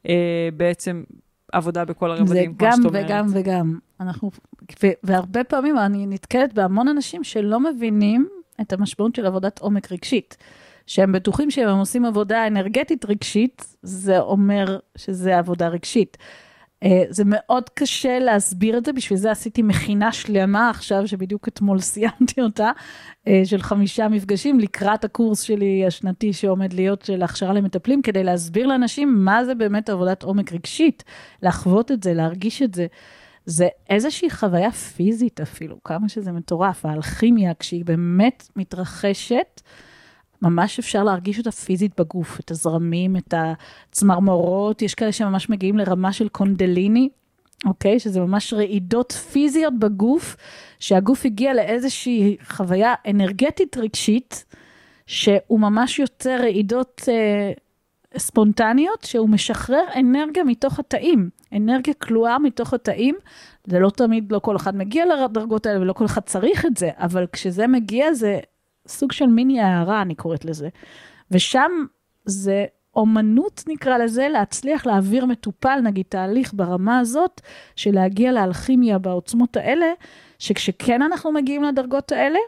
אה, 0.09 0.49
בעצם 0.57 1.03
עבודה 1.51 1.85
בכל 1.85 2.11
הרבדים, 2.11 2.55
כמו 2.55 2.67
שאת 2.71 2.85
אומרת. 2.85 3.07
זה 3.07 3.13
גם 3.13 3.25
וגם 3.29 3.39
וגם. 3.39 3.79
אנחנו, 3.99 4.31
והרבה 5.03 5.43
פעמים 5.43 5.77
אני 5.77 6.05
נתקלת 6.05 6.53
בהמון 6.53 6.87
אנשים 6.87 7.23
שלא 7.23 7.59
מבינים 7.59 8.27
את 8.61 8.73
המשמעות 8.73 9.15
של 9.15 9.25
עבודת 9.25 9.59
עומק 9.59 9.91
רגשית. 9.91 10.37
שהם 10.87 11.11
בטוחים 11.11 11.51
שהם 11.51 11.77
עושים 11.77 12.05
עבודה 12.05 12.47
אנרגטית 12.47 13.05
רגשית, 13.05 13.75
זה 13.81 14.19
אומר 14.19 14.79
שזה 14.97 15.37
עבודה 15.37 15.67
רגשית. 15.67 16.17
אה, 16.83 17.03
זה 17.09 17.23
מאוד 17.25 17.69
קשה 17.69 18.19
להסביר 18.19 18.77
את 18.77 18.85
זה, 18.85 18.93
בשביל 18.93 19.19
זה 19.19 19.31
עשיתי 19.31 19.61
מכינה 19.61 20.11
שלמה 20.11 20.69
עכשיו, 20.69 21.07
שבדיוק 21.07 21.47
אתמול 21.47 21.79
סיימתי 21.91 22.41
אותה, 22.41 22.71
אה, 23.27 23.41
של 23.45 23.61
חמישה 23.61 24.07
מפגשים 24.07 24.59
לקראת 24.59 25.03
הקורס 25.03 25.41
שלי 25.41 25.85
השנתי 25.87 26.33
שעומד 26.33 26.73
להיות 26.73 27.01
של 27.01 27.23
הכשרה 27.23 27.53
למטפלים, 27.53 28.01
כדי 28.01 28.23
להסביר 28.23 28.67
לאנשים 28.67 29.25
מה 29.25 29.45
זה 29.45 29.55
באמת 29.55 29.89
עבודת 29.89 30.23
עומק 30.23 30.53
רגשית, 30.53 31.03
לחוות 31.41 31.91
את 31.91 32.03
זה, 32.03 32.13
להרגיש 32.13 32.61
את 32.61 32.73
זה. 32.73 32.87
זה 33.45 33.67
איזושהי 33.89 34.29
חוויה 34.29 34.71
פיזית 34.71 35.41
אפילו, 35.41 35.83
כמה 35.83 36.09
שזה 36.09 36.31
מטורף, 36.31 36.85
האלכימיה, 36.85 37.53
כשהיא 37.53 37.85
באמת 37.85 38.47
מתרחשת, 38.55 39.61
ממש 40.41 40.79
אפשר 40.79 41.03
להרגיש 41.03 41.37
אותה 41.37 41.51
פיזית 41.51 41.99
בגוף, 41.99 42.39
את 42.39 42.51
הזרמים, 42.51 43.17
את 43.17 43.33
הצמרמורות, 43.37 44.81
יש 44.81 44.95
כאלה 44.95 45.11
שממש 45.11 45.49
מגיעים 45.49 45.77
לרמה 45.77 46.13
של 46.13 46.29
קונדליני, 46.29 47.09
אוקיי? 47.65 47.99
שזה 47.99 48.19
ממש 48.19 48.53
רעידות 48.53 49.11
פיזיות 49.11 49.79
בגוף, 49.79 50.35
שהגוף 50.79 51.25
הגיע 51.25 51.53
לאיזושהי 51.53 52.37
חוויה 52.43 52.93
אנרגטית 53.09 53.77
רגשית, 53.77 54.45
שהוא 55.07 55.59
ממש 55.59 55.99
יוצר 55.99 56.37
רעידות 56.39 57.01
אה, 57.07 57.51
ספונטניות, 58.17 59.03
שהוא 59.03 59.29
משחרר 59.29 59.83
אנרגיה 59.99 60.43
מתוך 60.43 60.79
התאים, 60.79 61.29
אנרגיה 61.53 61.93
כלואה 61.93 62.39
מתוך 62.39 62.73
התאים. 62.73 63.15
זה 63.67 63.79
לא 63.79 63.89
תמיד, 63.89 64.31
לא 64.31 64.39
כל 64.39 64.55
אחד 64.55 64.75
מגיע 64.75 65.05
לדרגות 65.05 65.65
האלה 65.65 65.81
ולא 65.81 65.93
כל 65.93 66.05
אחד 66.05 66.21
צריך 66.21 66.65
את 66.65 66.77
זה, 66.77 66.89
אבל 66.95 67.27
כשזה 67.31 67.67
מגיע 67.67 68.13
זה 68.13 68.39
סוג 68.87 69.11
של 69.11 69.25
מיני 69.25 69.61
הערה, 69.61 70.01
אני 70.01 70.15
קוראת 70.15 70.45
לזה. 70.45 70.69
ושם 71.31 71.71
זה 72.25 72.65
אומנות, 72.95 73.63
נקרא 73.67 73.97
לזה, 73.97 74.27
להצליח 74.29 74.85
להעביר 74.85 75.25
מטופל, 75.25 75.79
נגיד 75.83 76.05
תהליך 76.09 76.53
ברמה 76.53 76.99
הזאת, 76.99 77.41
של 77.75 77.91
להגיע 77.95 78.31
לאלכימיה 78.31 78.97
בעוצמות 78.99 79.57
האלה, 79.57 79.85
שכשכן 80.39 81.01
אנחנו 81.01 81.31
מגיעים 81.31 81.63
לדרגות 81.63 82.11
האלה, 82.11 82.39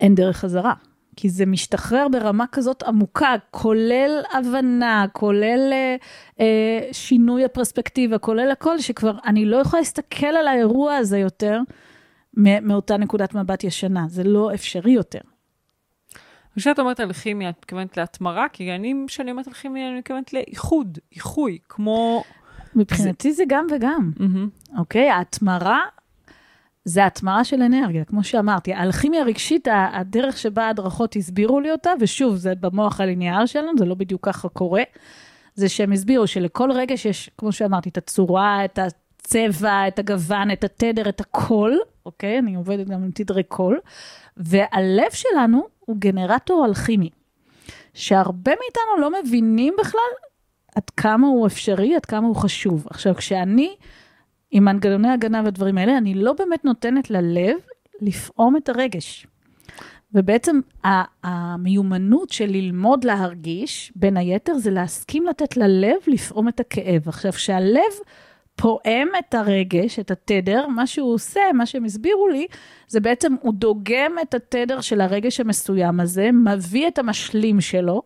אין 0.00 0.14
דרך 0.14 0.36
חזרה. 0.36 0.74
כי 1.16 1.28
זה 1.28 1.46
משתחרר 1.46 2.06
ברמה 2.08 2.44
כזאת 2.52 2.82
עמוקה, 2.82 3.34
כולל 3.50 4.22
הבנה, 4.32 5.06
כולל 5.12 5.70
אה, 5.72 5.96
אה, 6.40 6.88
שינוי 6.92 7.44
הפרספקטיבה, 7.44 8.18
כולל 8.18 8.50
הכל, 8.50 8.78
שכבר 8.78 9.18
אני 9.26 9.44
לא 9.44 9.56
יכולה 9.56 9.80
להסתכל 9.80 10.26
על 10.26 10.48
האירוע 10.48 10.94
הזה 10.94 11.18
יותר 11.18 11.60
מאותה 12.36 12.96
נקודת 12.96 13.34
מבט 13.34 13.64
ישנה, 13.64 14.04
זה 14.08 14.24
לא 14.24 14.54
אפשרי 14.54 14.92
יותר. 14.92 15.20
כשאת 16.56 16.78
אומרת 16.78 17.00
על 17.00 17.12
כימיה, 17.12 17.48
את 17.48 17.58
מתכוונת 17.58 17.96
להתמרה? 17.96 18.46
כי 18.52 18.74
אני, 18.74 18.94
כשאני 19.06 19.30
אומרת 19.30 19.46
על 19.46 19.52
כימיה, 19.52 19.88
אני 19.88 19.98
מתכוונת 19.98 20.32
לאיחוד, 20.32 20.98
איחוי, 21.12 21.58
כמו... 21.68 22.24
מבחינתי 22.76 23.32
זה, 23.32 23.36
זה 23.36 23.44
גם 23.48 23.66
וגם, 23.70 24.10
mm-hmm. 24.16 24.78
אוקיי? 24.78 25.10
ההתמרה 25.10 25.80
זה 26.84 27.06
התמרה 27.06 27.44
של 27.44 27.62
אנרגיה, 27.62 28.04
כמו 28.04 28.24
שאמרתי. 28.24 28.74
האלכימיה 28.74 29.20
הרגשית, 29.20 29.68
הדרך 29.92 30.38
שבה 30.38 30.64
ההדרכות 30.64 31.16
הסבירו 31.16 31.60
לי 31.60 31.72
אותה, 31.72 31.90
ושוב, 32.00 32.36
זה 32.36 32.54
במוח 32.60 33.00
הליניאר 33.00 33.46
שלנו, 33.46 33.72
זה 33.78 33.84
לא 33.84 33.94
בדיוק 33.94 34.26
ככה 34.26 34.48
קורה, 34.48 34.82
זה 35.54 35.68
שהם 35.68 35.92
הסבירו 35.92 36.26
שלכל 36.26 36.72
רגע 36.72 36.96
שיש, 36.96 37.30
כמו 37.38 37.52
שאמרתי, 37.52 37.88
את 37.88 37.96
הצורה, 37.96 38.64
את 38.64 38.78
הצבע, 38.78 39.88
את 39.88 39.98
הגוון, 39.98 40.50
את 40.50 40.64
התדר, 40.64 41.08
את 41.08 41.20
הקול, 41.20 41.78
אוקיי? 42.06 42.38
אני 42.38 42.54
עובדת 42.54 42.86
גם 42.86 43.02
עם 43.02 43.10
תדרי 43.14 43.42
קול, 43.42 43.80
והלב 44.36 45.10
שלנו 45.12 45.66
הוא 45.80 45.96
גנרטור 45.98 46.66
אלכימי, 46.66 47.10
שהרבה 47.94 48.50
מאיתנו 48.50 49.00
לא 49.00 49.22
מבינים 49.22 49.74
בכלל 49.80 50.00
עד 50.74 50.90
כמה 50.96 51.26
הוא 51.26 51.46
אפשרי, 51.46 51.96
עד 51.96 52.06
כמה 52.06 52.26
הוא 52.26 52.36
חשוב. 52.36 52.86
עכשיו, 52.90 53.14
כשאני 53.14 53.74
עם 54.56 54.64
מנגנוני 54.64 55.08
הגנה 55.08 55.42
ודברים 55.44 55.78
האלה, 55.78 55.98
אני 55.98 56.14
לא 56.14 56.32
באמת 56.32 56.64
נותנת 56.64 57.10
ללב 57.10 57.56
לפעום 58.00 58.56
את 58.56 58.68
הרגש. 58.68 59.26
ובעצם 60.14 60.60
המיומנות 61.24 62.30
של 62.30 62.46
ללמוד 62.46 63.04
להרגיש, 63.04 63.92
בין 63.96 64.16
היתר, 64.16 64.54
זה 64.54 64.70
להסכים 64.70 65.26
לתת 65.26 65.56
ללב 65.56 65.96
לפעום 66.06 66.48
את 66.48 66.60
הכאב. 66.60 67.08
עכשיו, 67.08 67.32
כשהלב 67.32 67.92
פועם 68.56 69.08
את 69.18 69.34
הרגש, 69.34 69.98
את 69.98 70.10
התדר, 70.10 70.66
מה 70.66 70.86
שהוא 70.86 71.14
עושה, 71.14 71.40
מה 71.54 71.66
שהם 71.66 71.84
הסבירו 71.84 72.28
לי, 72.28 72.46
זה 72.88 73.00
בעצם 73.00 73.34
הוא 73.40 73.54
דוגם 73.54 74.12
את 74.22 74.34
התדר 74.34 74.80
של 74.80 75.00
הרגש 75.00 75.40
המסוים 75.40 76.00
הזה, 76.00 76.30
מביא 76.32 76.88
את 76.88 76.98
המשלים 76.98 77.60
שלו, 77.60 78.02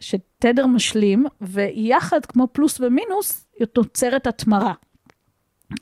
שתדר 0.00 0.66
משלים, 0.66 1.26
ויחד, 1.40 2.26
כמו 2.26 2.48
פלוס 2.52 2.80
ומינוס, 2.80 3.46
נוצרת 3.76 4.26
התמרה. 4.26 4.72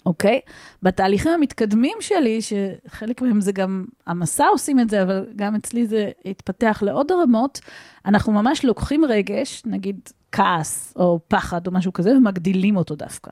אוקיי? 0.06 0.40
בתהליכים 0.82 1.32
המתקדמים 1.32 1.96
שלי, 2.00 2.38
שחלק 2.42 3.22
מהם 3.22 3.40
זה 3.40 3.52
גם 3.52 3.84
המסע 4.06 4.46
עושים 4.46 4.80
את 4.80 4.90
זה, 4.90 5.02
אבל 5.02 5.26
גם 5.36 5.54
אצלי 5.54 5.86
זה 5.86 6.10
התפתח 6.24 6.82
לעוד 6.86 7.12
רמות, 7.12 7.60
אנחנו 8.06 8.32
ממש 8.32 8.64
לוקחים 8.64 9.04
רגש, 9.04 9.62
נגיד 9.66 10.00
כעס 10.32 10.94
או 10.96 11.20
פחד 11.28 11.66
או 11.66 11.72
משהו 11.72 11.92
כזה, 11.92 12.16
ומגדילים 12.16 12.76
אותו 12.76 12.96
דווקא. 12.96 13.30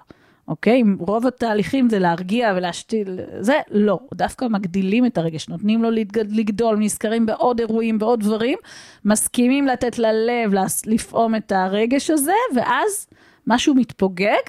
אוקיי? 0.48 0.82
אם 0.82 0.96
רוב 0.98 1.26
התהליכים 1.26 1.88
זה 1.88 1.98
להרגיע 1.98 2.52
ולהשתיל, 2.56 3.18
זה 3.40 3.54
לא, 3.70 4.00
דווקא 4.14 4.44
מגדילים 4.44 5.06
את 5.06 5.18
הרגש, 5.18 5.48
נותנים 5.48 5.82
לו 5.82 5.90
לגדול, 6.28 6.76
נזכרים 6.78 7.26
בעוד 7.26 7.60
אירועים, 7.60 7.98
בעוד 7.98 8.20
דברים, 8.20 8.58
מסכימים 9.04 9.66
לתת 9.66 9.98
ללב 9.98 10.54
לפעום 10.86 11.34
את 11.34 11.52
הרגש 11.52 12.10
הזה, 12.10 12.32
ואז 12.56 13.06
משהו 13.46 13.74
מתפוגג, 13.74 14.42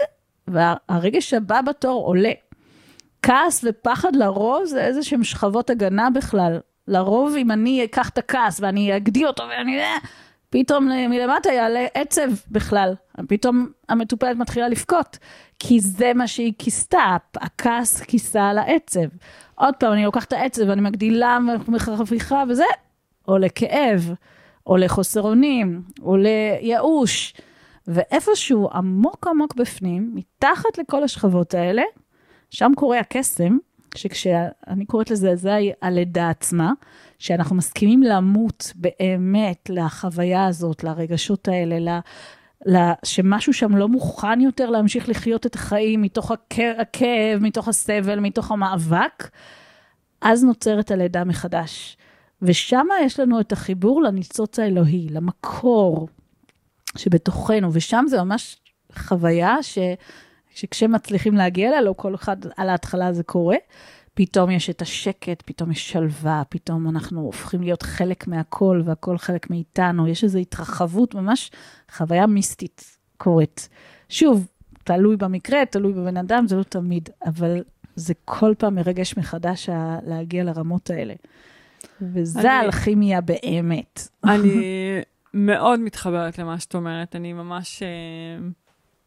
והרגש 0.48 1.34
הבא 1.34 1.62
בתור 1.62 2.06
עולה. 2.06 2.32
כעס 3.22 3.66
ופחד 3.68 4.16
לרוב 4.16 4.66
זה 4.66 4.82
איזה 4.82 5.04
שהם 5.04 5.24
שכבות 5.24 5.70
הגנה 5.70 6.10
בכלל. 6.10 6.60
לרוב 6.88 7.36
אם 7.38 7.52
אני 7.52 7.84
אקח 7.84 8.10
את 8.10 8.18
הכעס 8.18 8.60
ואני 8.60 8.98
אגדיל 8.98 9.28
אותו 9.28 9.44
ואני... 9.44 9.82
פתאום 10.52 10.90
מלמטה 11.10 11.52
יעלה 11.52 11.86
עצב 11.94 12.30
בכלל. 12.52 12.96
פתאום 13.28 13.68
המטופלת 13.90 14.38
מתחילה 14.38 14.68
לבכות, 14.68 15.18
כי 15.60 15.80
זה 15.80 16.12
מה 16.16 16.28
שהיא 16.28 16.54
כיסתה, 16.60 17.18
הכעס 17.36 18.02
כיסה 18.02 18.50
על 18.50 18.58
העצב. 18.58 19.00
עוד 19.56 19.76
פעם, 19.76 19.94
אני 19.94 20.06
לוקחת 20.06 20.28
את 20.28 20.34
העצב 20.34 20.62
ואני 20.68 20.82
מגדילה 20.82 21.38
מחרפיכה 21.68 22.44
וזה, 22.50 22.64
או 23.28 23.38
לכאב, 23.38 24.14
או 24.68 24.78
לחוסר 24.78 25.22
אונים, 25.22 25.82
או 26.02 26.18
לייאוש. 26.18 27.34
ואיפשהו 27.88 28.70
עמוק 28.74 29.28
עמוק 29.28 29.56
בפנים, 29.56 30.12
מתחת 30.16 30.78
לכל 30.78 31.04
השכבות 31.04 31.54
האלה, 31.54 31.84
שם 32.50 32.72
קורה 32.76 33.00
הקסם, 33.00 33.58
שכשאני 33.96 34.86
קוראת 34.88 35.12
לזה, 35.12 35.36
זה 35.36 35.58
הלידה 35.82 36.30
עצמה, 36.30 36.72
שאנחנו 37.20 37.56
מסכימים 37.56 38.04
למות 38.04 38.72
באמת 38.76 39.70
לחוויה 39.70 40.46
הזאת, 40.46 40.84
לרגשות 40.84 41.48
האלה, 41.48 41.80
ל... 41.80 42.00
שמשהו 43.06 43.54
שם 43.54 43.76
לא 43.76 43.88
מוכן 43.88 44.42
יותר 44.42 44.70
להמשיך 44.70 45.10
לחיות 45.10 45.46
את 45.46 45.56
החיים 45.56 46.02
מתוך 46.02 46.32
הכאב, 46.32 47.40
מתוך 47.42 47.68
הסבל, 47.68 48.20
מתוך 48.20 48.52
המאבק, 48.52 49.30
אז 50.22 50.44
נוצרת 50.44 50.92
הלידה 50.92 51.24
מחדש. 51.24 51.98
ושם 52.42 52.88
יש 53.06 53.20
לנו 53.20 53.40
את 53.40 53.52
החיבור 53.52 54.02
לניצוץ 54.02 54.60
האלוהי, 54.60 55.08
למקור 55.10 56.08
שבתוכנו, 56.98 57.70
ושם 57.74 58.06
זה 58.08 58.24
ממש 58.24 58.58
חוויה 58.96 59.64
ש, 59.64 59.78
שכשמצליחים 60.54 61.36
להגיע 61.36 61.70
אליה, 61.70 61.82
לא 61.82 61.94
כל 61.98 62.16
אחד 62.16 62.38
על 62.58 62.70
ההתחלה 62.70 63.14
זה 63.14 63.24
קורה, 63.24 63.56
פתאום 64.14 64.52
יש 64.52 64.70
את 64.70 64.82
השקט, 64.82 65.44
פתאום 65.46 65.72
יש 65.72 65.90
שלווה, 65.90 66.44
פתאום 66.50 66.90
אנחנו 66.90 67.22
הופכים 67.22 67.62
להיות 67.62 67.84
חלק 67.84 68.28
מהכל 68.28 68.82
והכל 68.86 69.18
חלק 69.18 69.50
מאיתנו, 69.50 70.08
יש 70.08 70.24
איזו 70.24 70.40
התרחבות, 70.40 71.16
ממש 71.16 71.52
חוויה 71.92 72.28
מיסטית 72.28 72.98
קורית. 73.18 73.70
שוב, 74.10 74.48
תלוי 74.84 75.18
במקרה, 75.18 75.66
תלוי 75.66 75.94
בבן 75.94 76.18
אדם, 76.18 76.48
זה 76.48 76.56
לא 76.56 76.64
תמיד, 76.64 77.10
אבל 77.26 77.64
זה 77.96 78.14
כל 78.26 78.54
פעם 78.58 78.76
מרגש 78.76 79.18
מחדש 79.18 79.70
להגיע 80.06 80.44
לרמות 80.44 80.90
האלה. 80.90 81.14
וזה 82.02 82.40
אני, 82.40 82.50
האלכימיה 82.50 83.22
באמת. 83.22 84.08
אני 84.24 85.02
מאוד 85.34 85.80
מתחברת 85.80 86.38
למה 86.38 86.60
שאת 86.60 86.76
אומרת. 86.76 87.16
אני 87.16 87.34
ממש 87.34 87.84
אה, 87.84 87.88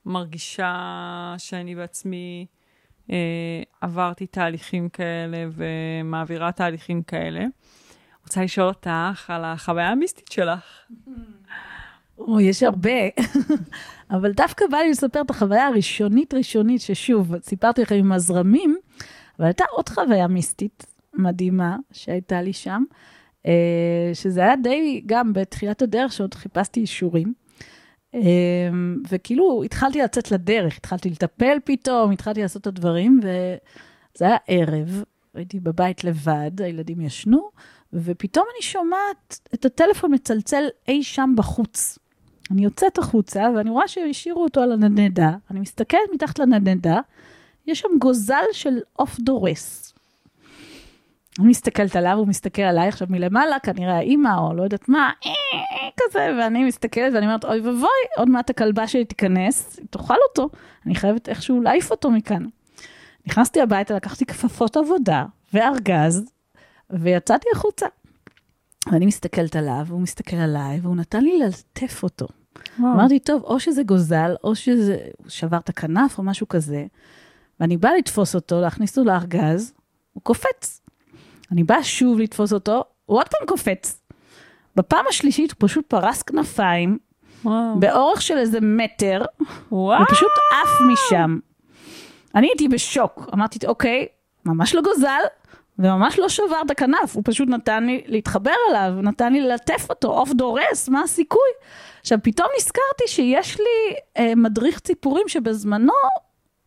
מרגישה 0.06 1.34
שאני 1.38 1.74
בעצמי 1.74 2.46
אה, 3.10 3.62
עברתי 3.80 4.26
תהליכים 4.26 4.88
כאלה 4.88 5.46
ומעבירה 5.52 6.52
תהליכים 6.52 7.02
כאלה. 7.02 7.44
רוצה 8.24 8.44
לשאול 8.44 8.66
אותך 8.66 9.30
על 9.30 9.44
החוויה 9.44 9.88
המיסטית 9.88 10.32
שלך. 10.32 10.64
או, 12.18 12.40
יש 12.40 12.62
הרבה, 12.62 12.90
אבל 14.10 14.32
דווקא 14.32 14.64
בא 14.70 14.78
לי 14.78 14.90
לספר 14.90 15.20
את 15.20 15.30
החוויה 15.30 15.66
הראשונית 15.66 16.34
ראשונית, 16.34 16.80
ששוב, 16.80 17.38
סיפרתי 17.42 17.82
לכם 17.82 17.94
עם 17.94 18.12
הזרמים, 18.12 18.76
אבל 19.38 19.46
הייתה 19.46 19.64
עוד 19.70 19.88
חוויה 19.88 20.26
מיסטית 20.26 20.86
מדהימה 21.14 21.76
שהייתה 21.92 22.42
לי 22.42 22.52
שם, 22.52 22.82
שזה 24.14 24.40
היה 24.40 24.56
די 24.56 25.02
גם 25.06 25.32
בתחילת 25.32 25.82
הדרך, 25.82 26.12
שעוד 26.12 26.34
חיפשתי 26.34 26.80
אישורים. 26.80 27.32
אה, 28.14 28.20
וכאילו 29.10 29.62
התחלתי 29.64 30.02
לצאת 30.02 30.30
לדרך, 30.30 30.76
התחלתי 30.76 31.10
לטפל 31.10 31.58
פתאום, 31.64 32.10
התחלתי 32.10 32.42
לעשות 32.42 32.62
את 32.62 32.66
הדברים, 32.66 33.20
וזה 33.22 34.24
היה 34.26 34.36
ערב, 34.46 35.04
הייתי 35.34 35.60
בבית 35.60 36.04
לבד, 36.04 36.62
הילדים 36.62 37.00
ישנו, 37.00 37.50
ופתאום 37.92 38.44
אני 38.54 38.62
שומעת 38.62 39.48
את 39.54 39.64
הטלפון 39.64 40.14
מצלצל 40.14 40.64
אי 40.88 41.02
שם 41.02 41.34
בחוץ. 41.36 41.98
אני 42.50 42.64
יוצאת 42.64 42.98
החוצה 42.98 43.42
ואני 43.56 43.70
רואה 43.70 43.88
שהשאירו 43.88 44.42
אותו 44.42 44.60
על 44.60 44.72
הנדנדה, 44.72 45.30
אני 45.50 45.60
מסתכלת 45.60 46.00
מתחת 46.14 46.38
לנדנדה, 46.38 47.00
יש 47.66 47.80
שם 47.80 47.88
גוזל 48.00 48.44
של 48.52 48.78
עוף 48.92 49.20
דורס. 49.20 49.93
אני 51.40 51.48
מסתכלת 51.48 51.96
עליו, 51.96 52.12
הוא 52.18 52.28
מסתכל 52.28 52.62
עליי 52.62 52.88
עכשיו 52.88 53.08
מלמעלה, 53.10 53.58
כנראה 53.58 53.96
האימא 53.96 54.38
או 54.38 54.54
לא 54.54 54.62
יודעת 54.62 54.88
מה, 54.88 55.10
אה, 55.26 55.30
כזה, 55.96 56.30
ואני 56.38 56.64
מסתכלת 56.64 57.12
ואני 57.14 57.26
אומרת, 57.26 57.44
אוי 57.44 57.60
ואבוי, 57.60 57.88
עוד 58.16 58.28
מעט 58.28 58.50
הכלבה 58.50 58.86
שלי 58.86 59.04
תיכנס, 59.04 59.76
היא 59.78 59.86
תאכל 59.90 60.16
אותו, 60.28 60.48
אני 60.86 60.94
חייבת 60.94 61.28
איכשהו 61.28 61.60
להעיף 61.60 61.90
אותו 61.90 62.10
מכאן. 62.10 62.44
נכנסתי 63.26 63.60
הביתה, 63.60 63.94
לקחתי 63.94 64.26
כפפות 64.26 64.76
עבודה 64.76 65.24
וארגז, 65.52 66.24
ויצאתי 66.90 67.46
החוצה. 67.54 67.86
ואני 68.92 69.06
מסתכלת 69.06 69.56
עליו, 69.56 69.84
והוא 69.86 70.00
מסתכל 70.00 70.36
עליי, 70.36 70.80
והוא 70.82 70.96
נתן 70.96 71.24
לי 71.24 71.38
ללטף 71.38 72.02
אותו. 72.02 72.26
וואו. 72.78 72.92
אמרתי, 72.92 73.18
טוב, 73.18 73.42
או 73.42 73.60
שזה 73.60 73.82
גוזל, 73.82 74.34
או 74.44 74.54
שזה 74.54 74.98
שבר 75.28 75.58
את 75.58 75.68
הכנף, 75.68 76.18
או 76.18 76.22
משהו 76.22 76.48
כזה. 76.48 76.86
ואני 77.60 77.76
באה 77.76 77.96
לתפוס 77.96 78.34
אותו, 78.34 78.60
להכניס 78.60 78.98
אותו 78.98 79.10
לארגז, 79.10 79.72
הוא 80.12 80.22
קופץ. 80.22 80.83
אני 81.54 81.64
באה 81.64 81.82
שוב 81.82 82.18
לתפוס 82.18 82.52
אותו, 82.52 82.84
הוא 83.06 83.18
עוד 83.18 83.28
פעם 83.28 83.46
קופץ. 83.46 84.02
בפעם 84.76 85.04
השלישית 85.08 85.50
הוא 85.50 85.68
פשוט 85.68 85.86
פרס 85.86 86.22
כנפיים, 86.22 86.98
וואו. 87.44 87.80
באורך 87.80 88.22
של 88.22 88.38
איזה 88.38 88.58
מטר, 88.62 89.24
וואו. 89.72 90.02
ופשוט 90.02 90.30
עף 90.52 90.80
משם. 90.92 91.38
אני 92.34 92.46
הייתי 92.46 92.68
בשוק, 92.68 93.28
אמרתי, 93.34 93.66
אוקיי, 93.66 94.06
ממש 94.44 94.74
לא 94.74 94.82
גוזל, 94.82 95.20
וממש 95.78 96.18
לא 96.18 96.28
שבר 96.28 96.62
את 96.66 96.70
הכנף, 96.70 97.14
הוא 97.14 97.22
פשוט 97.26 97.48
נתן 97.48 97.84
לי 97.84 98.02
להתחבר 98.06 98.54
אליו, 98.70 99.02
נתן 99.02 99.32
לי 99.32 99.40
ללטף 99.40 99.86
אותו, 99.90 100.12
עוף 100.12 100.32
דורס, 100.32 100.88
מה 100.88 101.02
הסיכוי? 101.02 101.48
עכשיו, 102.00 102.18
פתאום 102.22 102.48
נזכרתי 102.58 103.04
שיש 103.06 103.60
לי 103.60 103.96
אה, 104.18 104.34
מדריך 104.34 104.80
ציפורים 104.80 105.28
שבזמנו, 105.28 105.92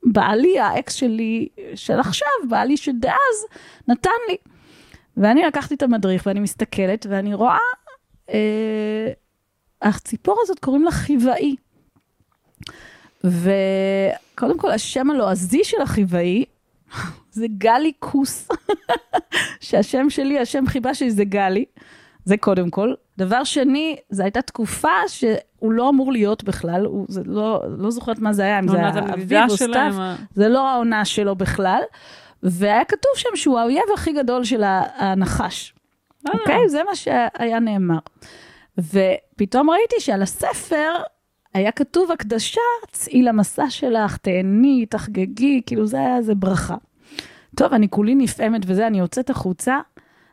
בעלי, 0.03 0.59
האקס 0.59 0.93
שלי 0.93 1.47
של 1.75 1.99
עכשיו, 1.99 2.27
בעלי 2.49 2.77
של 2.77 2.91
דאז, 2.91 3.45
נתן 3.87 4.09
לי. 4.29 4.37
ואני 5.17 5.43
לקחתי 5.43 5.75
את 5.75 5.83
המדריך 5.83 6.23
ואני 6.25 6.39
מסתכלת 6.39 7.05
ואני 7.09 7.33
רואה, 7.33 7.57
אה, 8.29 9.11
הציפור 9.81 10.39
הזאת 10.41 10.59
קוראים 10.59 10.83
לה 10.83 10.91
חיוואי. 10.91 11.55
וקודם 13.23 14.57
כל, 14.57 14.71
השם 14.71 15.11
הלועזי 15.11 15.63
של 15.63 15.81
החיוואי 15.81 16.45
זה 17.31 17.45
גלי 17.57 17.91
כוס, 17.99 18.47
שהשם 19.59 20.09
שלי, 20.09 20.39
השם 20.39 20.67
חיבה 20.67 20.93
שלי 20.93 21.11
זה 21.11 21.23
גלי, 21.23 21.65
זה 22.25 22.37
קודם 22.37 22.69
כל. 22.69 22.93
דבר 23.17 23.43
שני, 23.43 23.95
זו 24.09 24.23
הייתה 24.23 24.41
תקופה 24.41 25.07
שהוא 25.07 25.71
לא 25.71 25.89
אמור 25.89 26.11
להיות 26.11 26.43
בכלל, 26.43 26.85
הוא 26.85 27.05
זה 27.09 27.21
לא, 27.25 27.63
לא 27.77 27.91
זוכרת 27.91 28.19
מה 28.19 28.33
זה 28.33 28.43
היה, 28.43 28.59
אם 28.59 28.67
זה 28.67 28.77
היה 28.77 28.89
אביב 29.13 29.39
או 29.49 29.57
סתיו, 29.57 29.93
זה 30.35 30.49
לא 30.49 30.69
העונה 30.69 31.05
שלו 31.05 31.35
בכלל. 31.35 31.81
והיה 32.51 32.85
כתוב 32.85 33.11
שם 33.15 33.35
שהוא 33.35 33.59
האויב 33.59 33.83
הכי 33.93 34.13
גדול 34.13 34.43
של 34.43 34.63
הנחש. 34.95 35.73
אה. 36.27 36.31
אוקיי? 36.33 36.65
Okay, 36.65 36.67
זה 36.67 36.83
מה 36.83 36.95
שהיה 36.95 37.59
נאמר. 37.59 37.99
ופתאום 38.77 39.69
ראיתי 39.69 39.95
שעל 39.99 40.21
הספר 40.21 40.91
היה 41.53 41.71
כתוב 41.71 42.11
הקדשה, 42.11 42.61
צאי 42.91 43.21
למסע 43.21 43.69
שלך, 43.69 44.17
תהני, 44.17 44.85
תחגגי, 44.85 45.61
כאילו 45.65 45.85
זה 45.85 45.97
היה 45.97 46.17
איזה 46.17 46.35
ברכה. 46.35 46.75
טוב, 47.55 47.73
אני 47.73 47.89
כולי 47.89 48.15
נפעמת 48.15 48.61
וזה, 48.65 48.87
אני 48.87 48.99
יוצאת 48.99 49.29
החוצה, 49.29 49.79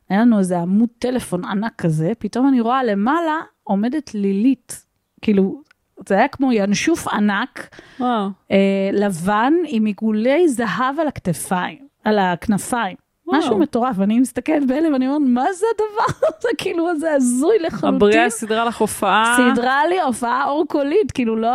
היה 0.08 0.20
לנו 0.20 0.38
איזה 0.38 0.58
עמוד 0.58 0.88
טלפון 0.98 1.44
ענק 1.44 1.72
כזה, 1.78 2.12
פתאום 2.18 2.48
אני 2.48 2.60
רואה 2.60 2.84
למעלה 2.84 3.40
עומדת 3.64 4.14
לילית, 4.14 4.86
כאילו, 5.22 5.62
זה 6.08 6.14
היה 6.14 6.28
כמו 6.28 6.52
ינשוף 6.52 7.08
ענק, 7.08 7.76
וואו. 8.00 8.28
אה, 8.50 8.90
לבן 8.92 9.52
עם 9.66 9.84
עיגולי 9.84 10.48
זהב 10.48 11.00
על 11.00 11.08
הכתפיים, 11.08 11.83
על 12.04 12.18
הכנפיים. 12.18 12.96
וואו. 13.26 13.38
משהו 13.38 13.58
מטורף, 13.58 14.00
אני 14.00 14.20
מסתכלת 14.20 14.66
בהלם 14.66 14.92
ואני 14.92 15.08
אומרת, 15.08 15.22
מה 15.24 15.52
זה 15.52 15.66
הדבר 15.74 16.28
הזה? 16.28 16.48
כאילו, 16.58 16.98
זה 16.98 17.12
הזוי 17.12 17.58
לחלוטין. 17.58 17.94
הבריאה 17.94 18.30
סידרה 18.30 18.64
לך 18.64 18.80
הופעה. 18.80 19.36
סידרה 19.36 19.86
לי 19.86 20.00
הופעה 20.00 20.44
אורקולית, 20.44 21.12
כאילו, 21.12 21.36
לא, 21.36 21.50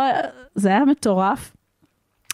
זה 0.54 0.68
היה 0.68 0.84
מטורף. 0.84 1.52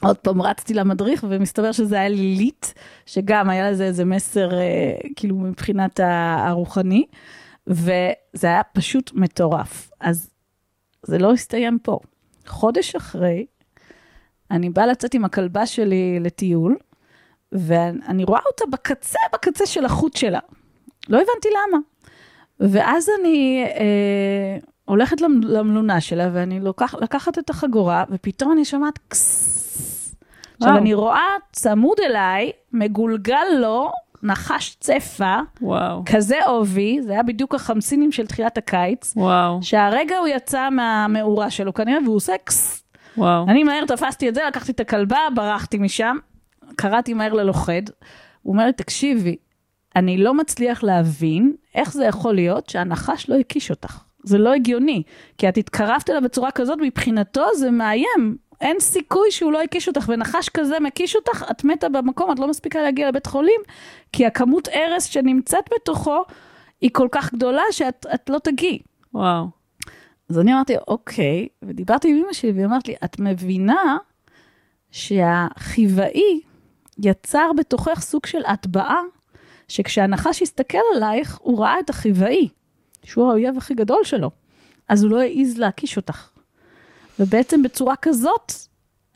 עוד 0.02 0.18
פעם 0.18 0.42
רצתי 0.42 0.74
למדריך, 0.74 1.24
ומסתבר 1.28 1.72
שזה 1.72 1.96
היה 1.96 2.08
לילית, 2.08 2.74
שגם 3.06 3.50
היה 3.50 3.70
לזה 3.70 3.84
איזה 3.84 4.04
מסר, 4.04 4.54
אה, 4.54 4.92
כאילו, 5.16 5.36
מבחינת 5.36 6.00
הרוחני, 6.02 7.06
וזה 7.66 8.46
היה 8.46 8.62
פשוט 8.62 9.10
מטורף. 9.14 9.90
אז 10.00 10.30
זה 11.02 11.18
לא 11.18 11.32
הסתיים 11.32 11.78
פה. 11.82 11.98
חודש 12.46 12.94
אחרי, 12.94 13.46
אני 14.50 14.70
באה 14.70 14.86
לצאת 14.86 15.14
עם 15.14 15.24
הכלבה 15.24 15.66
שלי 15.66 16.18
לטיול, 16.20 16.76
ואני 17.52 18.24
רואה 18.24 18.40
אותה 18.46 18.64
בקצה, 18.70 19.18
בקצה 19.32 19.66
של 19.66 19.84
החוט 19.84 20.16
שלה. 20.16 20.40
לא 21.08 21.16
הבנתי 21.16 21.48
למה. 21.48 21.78
ואז 22.60 23.08
אני 23.20 23.64
אה, 23.64 24.58
הולכת 24.84 25.20
למלונה 25.20 26.00
שלה, 26.00 26.30
ואני 26.32 26.60
לוקח, 26.60 26.94
לקחת 26.94 27.38
את 27.38 27.50
החגורה, 27.50 28.04
ופתאום 28.10 28.52
אני 28.52 28.64
שומעת 28.64 28.98
קסס. 29.08 30.14
עכשיו, 30.60 30.76
אני 30.76 30.94
רואה 30.94 31.28
צמוד 31.52 31.98
אליי, 32.00 32.50
מגולגל 32.72 33.44
לו, 33.58 33.90
נחש 34.22 34.76
צפה, 34.80 35.36
וואו. 35.62 36.02
כזה 36.06 36.44
עובי, 36.46 37.02
זה 37.02 37.12
היה 37.12 37.22
בדיוק 37.22 37.54
החמסינים 37.54 38.12
של 38.12 38.26
תחילת 38.26 38.58
הקיץ, 38.58 39.12
וואו. 39.16 39.58
שהרגע 39.62 40.18
הוא 40.18 40.28
יצא 40.28 40.70
מהמאורה 40.70 41.50
שלו 41.50 41.74
כנראה, 41.74 41.98
והוא 42.04 42.16
עושה 42.16 42.32
קסס. 42.44 42.82
וואו. 43.16 43.44
אני 43.48 43.64
מהר 43.64 43.84
תפסתי 43.86 44.28
את 44.28 44.34
זה, 44.34 44.42
לקחתי 44.48 44.72
את 44.72 44.80
הכלבה, 44.80 45.18
ברחתי 45.34 45.78
משם, 45.78 46.16
קראתי 46.76 47.14
מהר 47.14 47.32
ללוכד, 47.32 47.82
הוא 48.42 48.52
אומר 48.52 48.66
לי, 48.66 48.72
תקשיבי, 48.72 49.36
אני 49.96 50.18
לא 50.18 50.34
מצליח 50.34 50.82
להבין 50.82 51.54
איך 51.74 51.92
זה 51.92 52.04
יכול 52.04 52.34
להיות 52.34 52.68
שהנחש 52.68 53.28
לא 53.28 53.34
הקיש 53.34 53.70
אותך. 53.70 54.02
זה 54.24 54.38
לא 54.38 54.52
הגיוני, 54.52 55.02
כי 55.38 55.48
את 55.48 55.56
התקרבת 55.56 56.10
אליו 56.10 56.22
בצורה 56.22 56.50
כזאת, 56.50 56.78
מבחינתו 56.82 57.44
זה 57.54 57.70
מאיים. 57.70 58.36
אין 58.60 58.80
סיכוי 58.80 59.30
שהוא 59.30 59.52
לא 59.52 59.62
הקיש 59.62 59.88
אותך, 59.88 60.08
ונחש 60.08 60.48
כזה 60.48 60.80
מקיש 60.80 61.16
אותך, 61.16 61.44
את 61.50 61.64
מתה 61.64 61.88
במקום, 61.88 62.32
את 62.32 62.38
לא 62.38 62.48
מספיקה 62.48 62.82
להגיע 62.82 63.08
לבית 63.08 63.26
חולים, 63.26 63.60
כי 64.12 64.26
הכמות 64.26 64.68
הרס 64.72 65.04
שנמצאת 65.04 65.64
בתוכו 65.74 66.22
היא 66.80 66.90
כל 66.92 67.08
כך 67.12 67.34
גדולה 67.34 67.62
שאת 67.70 68.30
לא 68.30 68.38
תגיעי. 68.38 68.78
וואו. 69.14 69.46
אז 70.30 70.38
אני 70.38 70.52
אמרתי, 70.52 70.74
אוקיי, 70.88 71.48
ודיברתי 71.62 72.08
עם 72.08 72.16
אמא 72.16 72.32
שלי, 72.32 72.52
והיא 72.52 72.64
אמרת 72.64 72.88
לי, 72.88 72.94
את 73.04 73.20
מבינה 73.20 73.96
שהחיוואי 74.90 76.40
יצר 76.98 77.50
בתוכך 77.56 78.00
סוג 78.00 78.26
של 78.26 78.42
הטבעה, 78.46 79.00
שכשהנחש 79.68 80.42
הסתכל 80.42 80.78
עלייך, 80.96 81.38
הוא 81.42 81.60
ראה 81.60 81.80
את 81.80 81.90
החיוואי, 81.90 82.48
שהוא 83.04 83.28
האויב 83.30 83.56
הכי 83.58 83.74
גדול 83.74 84.04
שלו, 84.04 84.30
אז 84.88 85.02
הוא 85.02 85.10
לא 85.10 85.20
העז 85.20 85.58
להקיש 85.58 85.96
אותך. 85.96 86.28
ובעצם 87.18 87.62
בצורה 87.62 87.96
כזאת, 87.96 88.52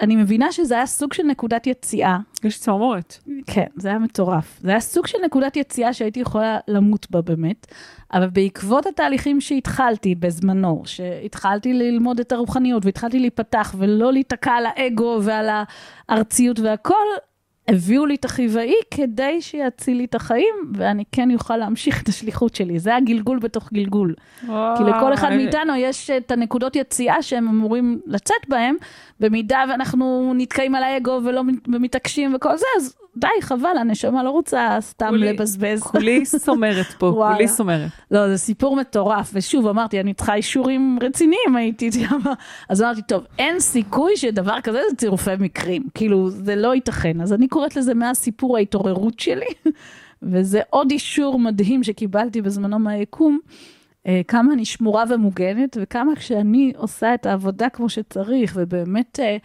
אני 0.00 0.16
מבינה 0.16 0.52
שזה 0.52 0.74
היה 0.74 0.86
סוג 0.86 1.12
של 1.12 1.22
נקודת 1.22 1.66
יציאה. 1.66 2.18
יש 2.44 2.58
צמרמורת. 2.58 3.18
כן, 3.46 3.66
זה 3.76 3.88
היה 3.88 3.98
מטורף. 3.98 4.58
זה 4.62 4.70
היה 4.70 4.80
סוג 4.80 5.06
של 5.06 5.18
נקודת 5.24 5.56
יציאה 5.56 5.92
שהייתי 5.92 6.20
יכולה 6.20 6.58
למות 6.68 7.06
בה 7.10 7.20
באמת, 7.22 7.66
אבל 8.12 8.30
בעקבות 8.30 8.86
התהליכים 8.86 9.40
שהתחלתי 9.40 10.14
בזמנו, 10.14 10.82
שהתחלתי 10.84 11.72
ללמוד 11.72 12.20
את 12.20 12.32
הרוחניות 12.32 12.84
והתחלתי 12.84 13.18
להיפתח 13.18 13.74
ולא 13.78 14.12
להיתקע 14.12 14.52
על 14.52 14.66
האגו 14.66 15.18
ועל 15.22 15.48
הארציות 16.08 16.60
והכל, 16.60 17.06
הביאו 17.70 18.06
לי 18.06 18.14
את 18.14 18.24
החיוואי 18.24 18.74
כדי 18.90 19.42
שיציל 19.42 19.96
לי 19.96 20.04
את 20.04 20.14
החיים, 20.14 20.54
ואני 20.74 21.04
כן 21.12 21.34
אוכל 21.34 21.56
להמשיך 21.56 22.02
את 22.02 22.08
השליחות 22.08 22.54
שלי. 22.54 22.78
זה 22.78 22.96
הגלגול 22.96 23.38
בתוך 23.38 23.72
גלגול. 23.72 24.14
כי 24.46 24.84
לכל 24.86 25.14
אחד 25.14 25.30
מאיתנו 25.32 25.74
יש 25.76 26.10
את 26.10 26.30
הנקודות 26.30 26.76
יציאה 26.76 27.22
שהם 27.22 27.48
אמורים 27.48 28.00
לצאת 28.06 28.48
בהם, 28.48 28.76
במידה 29.20 29.64
ואנחנו 29.70 30.32
נתקעים 30.36 30.74
על 30.74 30.82
האגו 30.82 31.20
ולא 31.24 31.42
מתעקשים 31.66 32.34
וכל 32.34 32.56
זה, 32.56 32.66
אז 32.76 32.96
די, 33.20 33.28
חבל, 33.40 33.76
הנשמה 33.80 34.22
לא 34.22 34.30
רוצה 34.30 34.76
סתם 34.80 35.08
כולי, 35.08 35.32
לבזבז. 35.32 35.82
כולי 35.82 36.26
סומרת 36.46 36.86
פה, 36.98 37.28
כולי 37.34 37.48
סומרת. 37.48 37.90
לא, 38.10 38.28
זה 38.28 38.36
סיפור 38.36 38.76
מטורף, 38.76 39.30
ושוב, 39.34 39.66
אמרתי, 39.66 40.00
אני 40.00 40.14
צריכה 40.14 40.34
אישורים 40.34 40.98
רציניים, 41.02 41.56
הייתי, 41.56 41.90
אז 42.68 42.82
אמרתי, 42.82 43.02
טוב, 43.02 43.24
אין 43.38 43.60
סיכוי 43.60 44.16
שדבר 44.16 44.60
כזה 44.60 44.80
זה 44.90 44.96
צירופי 44.96 45.30
מקרים, 45.38 45.82
כאילו, 45.94 46.30
זה 46.30 46.56
לא 46.56 46.74
ייתכן. 46.74 47.20
אז 47.20 47.32
אני 47.32 47.48
קוראת 47.48 47.76
לזה 47.76 47.94
מהסיפור 47.94 48.56
ההתעוררות 48.56 49.20
שלי, 49.20 49.54
וזה 50.22 50.60
עוד 50.70 50.90
אישור 50.90 51.38
מדהים 51.38 51.82
שקיבלתי 51.82 52.42
בזמנו 52.42 52.78
מהיקום. 52.78 53.38
אה, 54.06 54.20
כמה 54.28 54.52
אני 54.52 54.64
שמורה 54.64 55.04
ומוגנת, 55.08 55.76
וכמה 55.80 56.16
כשאני 56.16 56.72
עושה 56.76 57.14
את 57.14 57.26
העבודה 57.26 57.68
כמו 57.68 57.88
שצריך, 57.88 58.52
ובאמת 58.56 59.20
אה, 59.20 59.36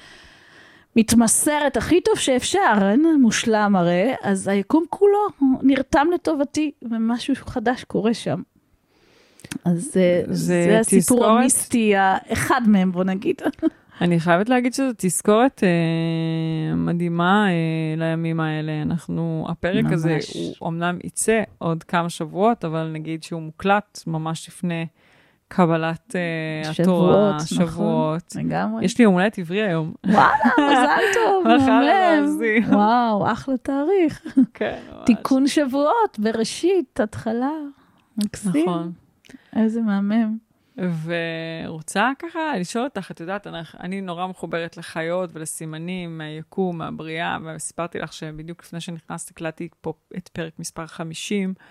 מתמסרת 0.96 1.78
הכי 1.78 2.02
טוב 2.02 2.16
שאפשר, 2.16 2.74
אין 2.82 3.06
מושלם 3.22 3.76
הרי, 3.76 4.14
אז 4.24 4.48
היקום 4.48 4.84
כולו 4.90 5.28
נרתם 5.62 6.08
לטובתי, 6.14 6.72
ומשהו 6.82 7.36
חדש 7.36 7.84
קורה 7.84 8.14
שם. 8.14 8.42
אז 9.66 9.84
זה, 9.94 10.24
זה, 10.26 10.66
זה 10.70 10.80
הסיפור 10.80 11.26
המיסטי 11.26 11.96
האחד 11.96 12.62
מהם, 12.68 12.92
בוא 12.92 13.04
נגיד. 13.04 13.42
אני 14.02 14.20
חייבת 14.20 14.50
להגיד 14.50 14.74
שזו 14.74 14.92
תזכורת 14.98 15.64
אה, 15.64 16.76
מדהימה 16.76 17.48
אה, 17.50 17.54
לימים 17.98 18.40
האלה. 18.40 18.82
אנחנו, 18.82 19.46
הפרק 19.50 19.84
ממש. 19.84 19.94
הזה, 19.94 20.18
הוא 20.60 20.70
אמנם 20.70 21.00
יצא 21.04 21.44
עוד 21.58 21.84
כמה 21.84 22.10
שבועות, 22.10 22.66
אבל 22.66 22.90
נגיד 22.94 23.24
שהוא 23.24 23.42
מוקלט 23.42 24.00
ממש 24.08 24.48
לפני 24.48 24.86
קבלת 25.56 26.16
אה, 26.16 26.72
התורה, 26.72 27.36
נכון, 27.36 27.48
שבועות. 27.48 28.24
נכון, 28.36 28.46
לגמרי. 28.46 28.86
יש 28.86 28.98
לי 28.98 29.04
יום 29.04 29.14
הולדת 29.14 29.40
עברי 29.40 29.62
היום. 29.62 29.94
וואלה, 30.06 30.30
מזל 30.70 31.04
טוב, 31.14 31.48
מהמם. 31.48 32.40
וואו, 32.74 33.32
אחלה 33.32 33.58
תאריך. 33.58 34.38
כן, 34.54 34.80
ממש. 34.92 35.06
תיקון 35.06 35.48
שבועות, 35.48 36.20
בראשית, 36.20 37.00
התחלה. 37.00 37.52
מקסים. 38.18 38.70
נכון. 38.70 38.92
איזה 39.56 39.82
מהמם. 39.82 40.38
ורוצה 40.78 42.12
ככה 42.20 42.58
לשאול 42.60 42.84
אותך, 42.84 43.12
את 43.12 43.20
יודעת, 43.20 43.48
אני, 43.48 43.58
אני 43.80 44.02
נורא 44.02 44.28
מחוברת 44.28 44.78
לחיות 44.78 45.30
ולסימנים 45.34 46.18
מהיקום, 46.18 46.78
מהבריאה, 46.78 47.38
וסיפרתי 47.46 48.00
לך 48.00 48.14
שבדיוק 48.14 48.64
לפני 48.64 48.80
שנכנסת 48.82 49.30
הקלטתי 49.30 49.68
פה 49.82 49.94
את 50.18 50.28
פרק 50.28 50.60
מספר 50.60 50.88
50, 50.88 51.54
אה, 51.60 51.66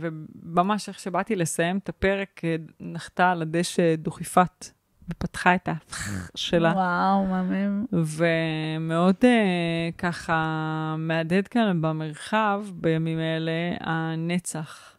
וממש 0.00 0.88
איך 0.88 0.98
שבאתי 0.98 1.36
לסיים 1.36 1.78
את 1.78 1.88
הפרק, 1.88 2.40
אה, 2.44 2.56
נחתה 2.80 3.30
על 3.30 3.42
הדשא 3.42 3.94
דוכיפת, 3.96 4.66
ופתחה 5.08 5.54
את 5.54 5.68
הפח 5.68 6.30
שלה. 6.34 6.72
וואו, 6.72 7.26
מהמם. 7.26 7.84
ומאוד 7.92 9.14
אה, 9.24 9.88
ככה 9.98 10.94
מהדהד 10.98 11.48
כאן 11.48 11.82
במרחב, 11.82 12.64
בימים 12.74 13.18
אלה, 13.18 13.76
הנצח, 13.80 14.96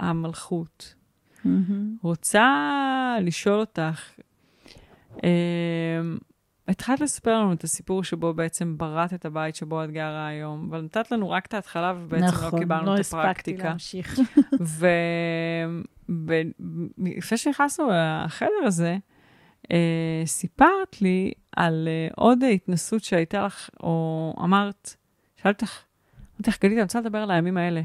המלכות. 0.00 0.94
Mm-hmm. 1.46 1.48
רוצה 2.02 3.16
לשאול 3.20 3.60
אותך, 3.60 4.10
התחלת 6.68 7.00
לספר 7.00 7.38
לנו 7.38 7.52
את 7.52 7.64
הסיפור 7.64 8.04
שבו 8.04 8.34
בעצם 8.34 8.78
בראת 8.78 9.14
את 9.14 9.24
הבית 9.24 9.56
שבו 9.56 9.84
את 9.84 9.90
גרה 9.90 10.26
היום, 10.26 10.68
אבל 10.70 10.80
נתת 10.80 11.10
לנו 11.10 11.30
רק 11.30 11.46
את 11.46 11.54
ההתחלה 11.54 11.94
ובעצם 11.96 12.24
לא 12.24 12.30
נכון, 12.30 12.52
לא 12.52 12.58
קיבלנו 12.58 12.86
לא 12.86 12.94
את 12.94 13.00
הפרקטיקה. 13.00 13.58
נכון, 13.58 13.66
לא 13.66 13.74
הספקתי 13.74 14.16
להמשיך. 14.16 14.18
ולפני 17.08 17.38
שנכנסנו 17.38 17.88
לחדר 18.24 18.66
הזה, 18.66 18.96
אה, 19.72 20.22
סיפרת 20.26 21.02
לי 21.02 21.32
על 21.56 21.88
אה, 21.88 22.08
עוד 22.16 22.44
התנסות 22.44 23.04
שהייתה 23.04 23.46
לך, 23.46 23.70
או 23.82 24.34
אמרת, 24.44 24.96
שאלתי 25.36 25.64
אותך, 25.64 25.82
אמרתי 26.34 26.50
לך, 26.50 26.58
גלית, 26.60 26.74
אני 26.74 26.82
רוצה 26.82 27.00
לדבר 27.00 27.18
על 27.18 27.30
הימים 27.30 27.56
האלה. 27.56 27.82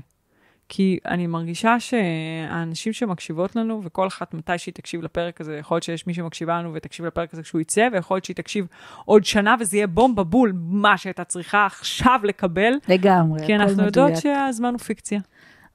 כי 0.70 0.99
אני 1.05 1.28
מרגישה 1.28 1.80
שהאנשים 1.80 2.93
שמקשיבות 2.93 3.55
לנו, 3.55 3.82
וכל 3.84 4.07
אחת 4.07 4.34
מתי 4.34 4.57
שהיא 4.57 4.74
תקשיב 4.74 5.01
לפרק 5.01 5.41
הזה, 5.41 5.57
יכול 5.57 5.76
להיות 5.76 5.84
שיש 5.84 6.07
מי 6.07 6.13
שמקשיבה 6.13 6.59
לנו 6.59 6.74
ותקשיב 6.74 7.05
לפרק 7.05 7.34
הזה 7.34 7.43
כשהוא 7.43 7.61
יצא, 7.61 7.88
ויכול 7.91 8.15
להיות 8.15 8.26
שהיא 8.26 8.36
תקשיב 8.36 8.68
עוד 9.05 9.26
שנה 9.26 9.55
וזה 9.59 9.78
יהיה 9.78 9.88
בומבה 9.88 10.24
בול, 10.24 10.53
מה 10.55 10.97
שהייתה 10.97 11.24
צריכה 11.24 11.65
עכשיו 11.65 12.20
לקבל. 12.24 12.74
לגמרי, 12.88 13.45
כי 13.45 13.55
אנחנו 13.55 13.84
יודעות 13.84 14.15
שהזמן 14.15 14.70
הוא 14.70 14.80
פיקציה. 14.80 15.20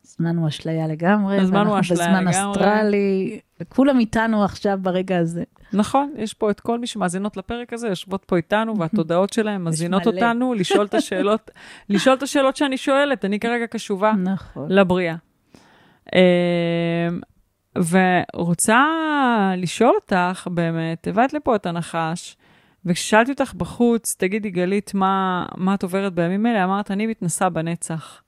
הזמן 0.04 0.36
הוא 0.36 0.48
אשליה 0.48 0.86
לגמרי. 0.86 1.40
הזמן 1.40 1.66
הוא 1.66 1.80
אשליה 1.80 2.08
לגמרי. 2.08 2.24
בזמן 2.30 2.50
אסטרלי, 2.50 3.40
וכולם 3.60 3.98
איתנו 3.98 4.44
עכשיו 4.44 4.78
ברגע 4.82 5.18
הזה. 5.18 5.42
נכון, 5.72 6.12
יש 6.16 6.34
פה 6.34 6.50
את 6.50 6.60
כל 6.60 6.78
מי 6.78 6.86
שמאזינות 6.86 7.36
לפרק 7.36 7.72
הזה, 7.72 7.88
יושבות 7.88 8.24
פה 8.24 8.36
איתנו, 8.36 8.78
והתודעות 8.78 9.32
שלהם 9.36 9.64
מזינות 9.64 10.06
אותנו, 10.06 10.54
לשאול 10.54 10.86
את 10.86 10.94
השאלות, 10.94 11.50
לשאול 11.88 12.16
את 12.16 12.22
השאלות 12.22 12.56
שאני 12.56 12.76
שואלת, 12.76 13.24
אני 13.24 13.40
כרגע 13.40 13.66
קשובה 13.66 14.12
נכון. 14.12 14.72
לבריאה. 14.72 15.16
אמ, 16.14 17.20
ורוצה 18.34 18.84
לשאול 19.56 19.92
אותך, 19.94 20.48
באמת, 20.50 21.08
הבאת 21.08 21.32
לפה 21.32 21.56
את 21.56 21.66
הנחש, 21.66 22.36
וכששאלתי 22.84 23.32
אותך 23.32 23.54
בחוץ, 23.54 24.16
תגידי, 24.18 24.50
גלית, 24.50 24.94
מה, 24.94 25.46
מה 25.56 25.74
את 25.74 25.82
עוברת 25.82 26.14
בימים 26.14 26.46
אלה? 26.46 26.64
אמרת, 26.64 26.90
אני 26.90 27.06
מתנסה 27.06 27.48
בנצח. 27.48 28.21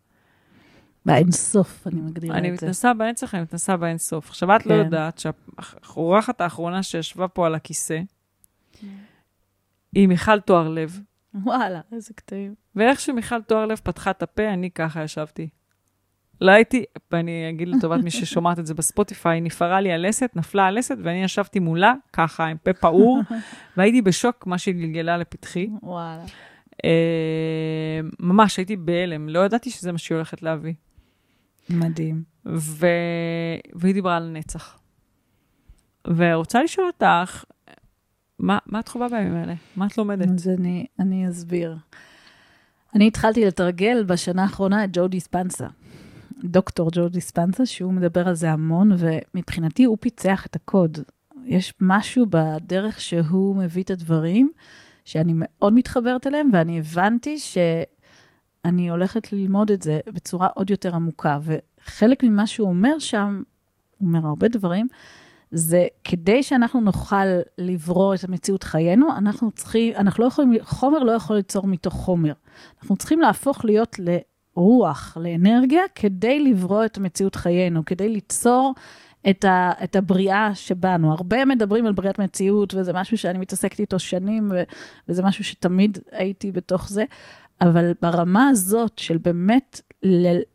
באינסוף, 1.07 1.87
אני 1.87 2.01
מגדירה 2.01 2.37
את 2.37 2.43
זה. 2.43 2.49
אני 2.49 2.51
מתנסה 2.51 2.95
בנצח, 2.95 3.35
אני 3.35 3.43
מתנסה 3.43 3.77
באינסוף. 3.77 4.29
עכשיו, 4.29 4.57
את 4.57 4.67
לא 4.67 4.71
כן. 4.71 4.79
לא 4.79 4.85
יודעת 4.85 5.19
שהאורחת 5.19 6.41
האחרונה 6.41 6.83
שישבה 6.83 7.29
פה 7.29 7.47
על 7.47 7.55
הכיסא, 7.55 8.01
היא 9.93 10.09
מיכל 10.09 10.41
תואר-לב. 10.41 11.01
וואלה, 11.35 11.81
איזה 11.93 12.15
קטעים. 12.15 12.55
ואיך 12.77 13.01
שמיכל 13.01 13.43
תואר-לב 13.43 13.81
פתחה 13.85 14.11
את 14.11 14.23
הפה, 14.23 14.49
אני 14.53 14.71
ככה 14.71 15.03
ישבתי. 15.03 15.49
לא 16.41 16.53
הייתי, 16.53 16.85
ואני 17.13 17.51
אגיד 17.51 17.69
לטובת 17.69 18.05
מי 18.05 18.11
ששומעת 18.11 18.59
את 18.59 18.67
זה 18.67 18.75
בספוטיפיי, 18.75 19.41
נפערה 19.41 19.81
לי 19.81 19.93
הלסת, 19.93 20.31
נפלה 20.35 20.67
הלסת, 20.67 20.97
ואני 21.03 21.25
ישבתי 21.25 21.59
מולה, 21.59 21.95
ככה, 22.13 22.47
עם 22.47 22.57
פה 22.63 22.73
פעור, 22.73 23.21
והייתי 23.77 24.03
בשוק, 24.03 24.47
מה 24.47 24.59
שהיא 24.59 24.75
גלגלה 24.75 25.17
לפתחי. 25.17 25.69
וואלה. 25.83 26.25
אה, 26.85 28.01
ממש, 28.21 28.57
הייתי 28.57 28.77
בהלם, 28.77 29.29
לא 29.29 29.45
ידעתי 29.45 29.71
שזה 29.71 29.93
מה 29.93 29.99
שהיא 29.99 30.17
הולכת 30.17 30.43
להביא. 30.43 30.75
מדהים. 31.71 32.23
ו... 32.47 32.87
והיא 33.75 33.95
דיברה 33.95 34.17
על 34.17 34.31
נצח. 34.31 34.79
ורוצה 36.07 36.63
לשאול 36.63 36.87
אותך, 36.87 37.45
מה, 38.39 38.59
מה 38.67 38.81
את 38.81 38.89
חווה 38.89 39.09
בימים 39.09 39.35
האלה? 39.35 39.55
מה 39.77 39.87
את 39.87 39.99
לומדת? 39.99 40.29
אז 40.29 40.49
אני, 40.49 40.87
אני 41.01 41.29
אסביר. 41.29 41.77
אני 42.95 43.09
התחלתי 43.09 43.45
לתרגל 43.45 44.05
בשנה 44.05 44.43
האחרונה 44.43 44.85
את 44.85 44.91
ג'ו 44.93 45.09
דיספנסה. 45.09 45.67
דוקטור 46.45 46.91
ג'ו 46.93 47.09
דיספנסה, 47.09 47.67
שהוא 47.67 47.93
מדבר 47.93 48.29
על 48.29 48.35
זה 48.35 48.51
המון, 48.51 48.93
ומבחינתי 48.99 49.85
הוא 49.85 49.99
פיצח 50.01 50.47
את 50.47 50.57
הקוד. 50.57 50.99
יש 51.45 51.75
משהו 51.81 52.27
בדרך 52.31 53.01
שהוא 53.01 53.57
מביא 53.57 53.83
את 53.83 53.91
הדברים, 53.91 54.51
שאני 55.05 55.33
מאוד 55.37 55.73
מתחברת 55.73 56.27
אליהם, 56.27 56.51
ואני 56.53 56.79
הבנתי 56.79 57.39
ש... 57.39 57.59
אני 58.65 58.91
הולכת 58.91 59.33
ללמוד 59.33 59.71
את 59.71 59.83
זה 59.83 60.01
בצורה 60.07 60.49
עוד 60.55 60.71
יותר 60.71 60.95
עמוקה. 60.95 61.39
וחלק 61.43 62.25
ממה 62.25 62.47
שהוא 62.47 62.69
אומר 62.69 62.99
שם, 62.99 63.43
הוא 63.99 64.09
אומר 64.09 64.27
הרבה 64.27 64.49
דברים, 64.49 64.87
זה 65.51 65.87
כדי 66.05 66.43
שאנחנו 66.43 66.81
נוכל 66.81 67.27
לברוא 67.59 68.15
את 68.15 68.25
המציאות 68.25 68.63
חיינו, 68.63 69.17
אנחנו 69.17 69.51
צריכים, 69.51 69.93
אנחנו 69.97 70.23
לא 70.23 70.29
יכולים, 70.29 70.53
חומר 70.63 70.99
לא 70.99 71.13
יכול 71.13 71.37
ליצור 71.37 71.67
מתוך 71.67 71.95
חומר. 71.95 72.33
אנחנו 72.83 72.97
צריכים 72.97 73.21
להפוך 73.21 73.65
להיות 73.65 73.97
לרוח, 73.99 75.17
לאנרגיה, 75.21 75.83
כדי 75.95 76.41
לברוא 76.41 76.85
את 76.85 76.97
המציאות 76.97 77.35
חיינו, 77.35 77.85
כדי 77.85 78.09
ליצור 78.09 78.75
את, 79.31 79.45
ה, 79.45 79.73
את 79.85 79.97
הבריאה 79.97 80.55
שבנו. 80.55 81.13
הרבה 81.13 81.45
מדברים 81.45 81.87
על 81.87 81.93
בריאת 81.93 82.19
מציאות, 82.19 82.75
וזה 82.75 82.93
משהו 82.93 83.19
שאני 83.19 83.39
מתעסקת 83.39 83.81
איתו 83.81 83.99
שנים, 83.99 84.53
וזה 85.09 85.23
משהו 85.23 85.45
שתמיד 85.45 85.99
הייתי 86.13 86.53
בתוך 86.53 86.89
זה. 86.89 87.05
אבל 87.61 87.93
ברמה 88.03 88.49
הזאת 88.49 88.99
של 88.99 89.19
באמת 89.19 89.81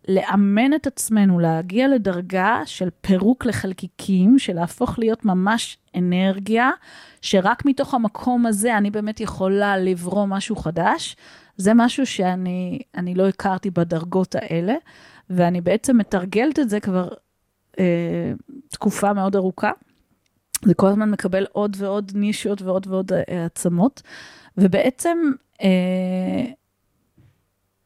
לאמן 0.08 0.74
את 0.74 0.88
עצמנו, 0.88 1.40
להגיע 1.40 1.88
לדרגה 1.88 2.62
של 2.66 2.90
פירוק 3.02 3.46
לחלקיקים, 3.46 4.40
של 4.40 4.54
להפוך 4.54 5.00
להיות 5.00 5.26
ממש 5.26 5.78
אנרגיה, 5.96 6.70
שרק 7.22 7.66
מתוך 7.66 7.94
המקום 7.94 8.46
הזה 8.46 8.78
אני 8.78 8.92
באמת 8.92 9.20
יכולה 9.20 9.78
לברוא 9.78 10.26
משהו 10.26 10.56
חדש, 10.56 11.16
זה 11.58 11.74
משהו 11.74 12.06
שאני 12.06 13.16
לא 13.16 13.28
הכרתי 13.28 13.70
בדרגות 13.70 14.36
האלה, 14.36 14.76
ואני 15.30 15.62
בעצם 15.62 15.98
מתרגלת 15.98 16.60
את 16.60 16.70
זה 16.70 16.80
כבר 16.80 17.10
אה, 17.80 18.34
תקופה 18.70 19.14
מאוד 19.14 19.36
ארוכה. 19.36 19.72
זה 20.66 20.74
כל 20.74 20.88
הזמן 20.88 21.12
מקבל 21.12 21.46
עוד 21.52 21.78
ועוד 21.80 22.12
נישות 22.16 22.62
ועוד 22.62 22.88
ועוד 22.88 23.14
אה, 23.14 23.46
עצמות, 23.46 24.02
ובעצם 24.58 25.18
אה, 25.62 26.46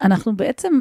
אנחנו 0.04 0.36
בעצם, 0.36 0.80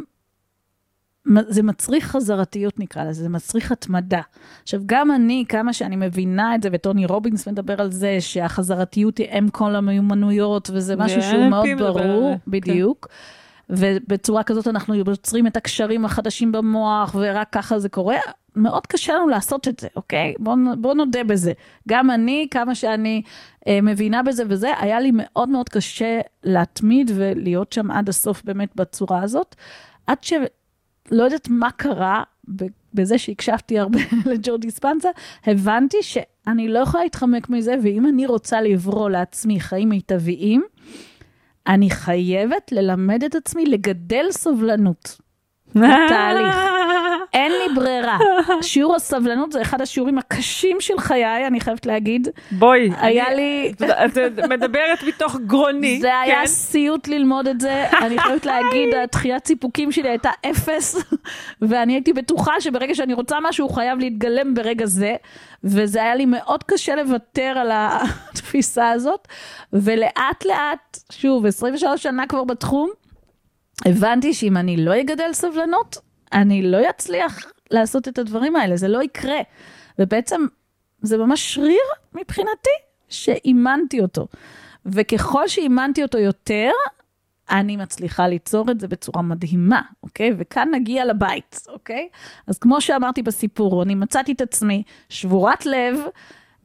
זה 1.49 1.63
מצריך 1.63 2.07
חזרתיות 2.07 2.81
נקרא 2.81 3.05
לזה, 3.05 3.23
זה 3.23 3.29
מצריך 3.29 3.73
התמדה. 3.73 4.21
עכשיו, 4.63 4.81
גם 4.87 5.11
אני, 5.11 5.45
כמה 5.49 5.73
שאני 5.73 5.97
מבינה 5.97 6.55
את 6.55 6.63
זה, 6.63 6.69
וטוני 6.73 7.07
רובינס 7.07 7.49
מדבר 7.49 7.81
על 7.81 7.93
זה, 7.93 8.17
שהחזרתיות 8.21 9.19
היא 9.19 9.29
אם 9.39 9.49
כל 9.49 9.75
המיומנויות, 9.77 10.71
וזה 10.73 10.97
משהו 10.97 11.23
שהוא 11.23 11.49
מאוד 11.49 11.67
ברור, 11.79 12.35
כן. 12.35 12.51
בדיוק. 12.51 13.07
כן. 13.07 13.42
ובצורה 13.71 14.43
כזאת 14.43 14.69
אנחנו 14.69 14.95
יוצרים 14.95 15.47
את 15.47 15.57
הקשרים 15.57 16.05
החדשים 16.05 16.53
במוח, 16.53 17.17
ורק 17.19 17.49
ככה 17.53 17.79
זה 17.79 17.89
קורה. 17.89 18.17
מאוד 18.57 18.87
קשה 18.87 19.15
לנו 19.15 19.29
לעשות 19.29 19.69
את 19.69 19.81
זה, 19.81 19.89
אוקיי? 19.97 20.35
בואו 20.39 20.57
בוא 20.79 20.95
נודה 20.95 21.25
בזה. 21.25 21.53
גם 21.89 22.11
אני, 22.11 22.47
כמה 22.51 22.75
שאני 22.75 23.23
אה, 23.67 23.81
מבינה 23.83 24.23
בזה 24.23 24.43
וזה, 24.49 24.71
היה 24.79 25.01
לי 25.01 25.11
מאוד 25.15 25.49
מאוד 25.49 25.69
קשה 25.69 26.21
להתמיד 26.45 27.11
ולהיות 27.15 27.73
שם 27.73 27.91
עד 27.91 28.09
הסוף 28.09 28.45
באמת 28.45 28.77
בצורה 28.77 29.23
הזאת, 29.23 29.55
עד 30.07 30.25
שלא 30.25 31.23
יודעת 31.23 31.49
מה 31.49 31.71
קרה 31.71 32.23
בזה 32.95 33.19
שהקשבתי 33.19 33.79
הרבה 33.79 33.99
לג'ורדי 34.31 34.71
ספנסה, 34.71 35.09
הבנתי 35.47 35.97
שאני 36.03 36.69
לא 36.69 36.79
יכולה 36.79 37.05
להתחמק 37.05 37.51
מזה, 37.51 37.75
ואם 37.83 38.07
אני 38.07 38.27
רוצה 38.27 38.61
לברוא 38.61 39.11
לעצמי 39.11 39.61
חיים 39.61 39.89
מיטביים, 39.89 40.63
אני 41.67 41.91
חייבת 41.91 42.73
ללמד 42.73 43.25
את 43.25 43.35
עצמי 43.35 43.67
לגדל 43.67 44.25
סובלנות. 44.31 45.19
תהליך. 46.09 46.57
אין 47.35 47.53
לי 47.53 47.75
ברירה. 47.75 48.19
שיעור 48.63 48.95
הסבלנות 48.97 49.53
זה 49.53 49.63
אחד 49.63 49.81
השיעורים 49.81 50.19
הקשים 50.19 50.77
של 50.81 50.99
חיי, 50.99 51.47
אני 51.47 51.61
חייבת 51.61 51.87
להגיד. 51.87 52.29
בואי, 52.51 52.91
היה 52.99 53.27
אני, 53.27 53.37
לי... 53.37 53.73
את 54.05 54.39
מדברת 54.49 55.03
מתוך 55.07 55.37
גרוני. 55.47 55.99
זה 56.01 56.09
כן? 56.09 56.31
היה 56.31 56.47
סיוט 56.47 57.09
ללמוד 57.09 57.49
את 57.49 57.61
זה. 57.61 57.85
אני 58.07 58.19
חייבת 58.19 58.47
להגיד, 58.47 58.95
התחיית 58.95 59.47
סיפוקים 59.47 59.93
שלי 59.93 60.09
הייתה 60.09 60.31
אפס, 60.51 60.97
ואני 61.69 61.93
הייתי 61.93 62.13
בטוחה 62.13 62.61
שברגע 62.61 62.95
שאני 62.95 63.15
רוצה 63.15 63.37
משהו, 63.43 63.67
הוא 63.67 63.75
חייב 63.75 63.99
להתגלם 63.99 64.55
ברגע 64.55 64.87
זה. 64.87 65.17
וזה 65.65 66.03
היה 66.03 66.15
לי 66.15 66.27
מאוד 66.27 66.65
קשה 66.65 66.95
לוותר 66.95 67.55
על 67.59 67.71
התפיסה 67.73 68.91
הזאת, 68.91 69.29
ולאט 69.73 70.45
לאט, 70.45 70.99
שוב, 71.13 71.47
23 71.47 72.03
שנה 72.03 72.27
כבר 72.27 72.45
בתחום, 72.45 72.91
הבנתי 73.87 74.35
שאם 74.35 74.57
אני 74.57 74.77
לא 74.77 75.01
אגדל 75.01 75.33
סבלנות, 75.33 75.97
אני 76.33 76.63
לא 76.63 76.91
אצליח 76.91 77.53
לעשות 77.71 78.09
את 78.09 78.19
הדברים 78.19 78.57
האלה, 78.57 78.77
זה 78.77 78.89
לא 78.89 79.03
יקרה. 79.03 79.39
ובעצם 79.99 80.47
זה 81.03 81.19
ממש 81.19 81.55
שריר 81.55 81.83
מבחינתי 82.15 82.71
שאימנתי 83.09 84.01
אותו. 84.01 84.27
וככל 84.87 85.49
שאימנתי 85.49 86.03
אותו 86.03 86.19
יותר, 86.19 86.71
אני 87.51 87.77
מצליחה 87.77 88.29
ליצור 88.29 88.71
את 88.71 88.81
זה 88.81 88.89
בצורה 88.89 89.23
מדהימה, 89.23 89.83
אוקיי? 90.03 90.31
וכאן 90.39 90.69
נגיע 90.73 91.05
לבית, 91.05 91.61
אוקיי? 91.69 92.09
אז 92.47 92.59
כמו 92.59 92.81
שאמרתי 92.81 93.23
בסיפור, 93.23 93.83
אני 93.83 93.95
מצאתי 93.95 94.33
את 94.33 94.41
עצמי 94.41 94.83
שבורת 95.09 95.67
לב, 95.67 95.99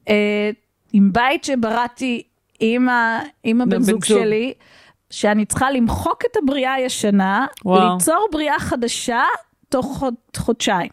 אה, 0.10 0.50
עם 0.94 1.14
בית 1.14 1.44
שבראתי 1.44 2.24
עם, 2.60 2.90
ה, 2.90 3.20
עם 3.44 3.62
הבן 3.62 3.82
זוג 3.82 4.06
שלי, 4.06 4.54
שאני 5.10 5.46
צריכה 5.46 5.72
למחוק 5.72 6.24
את 6.32 6.38
הבריאה 6.44 6.74
הישנה, 6.74 7.46
וואו. 7.66 7.94
ליצור 7.94 8.28
בריאה 8.32 8.60
חדשה 8.60 9.24
תוך 9.70 9.86
חוד, 9.86 10.14
חודשיים. 10.38 10.90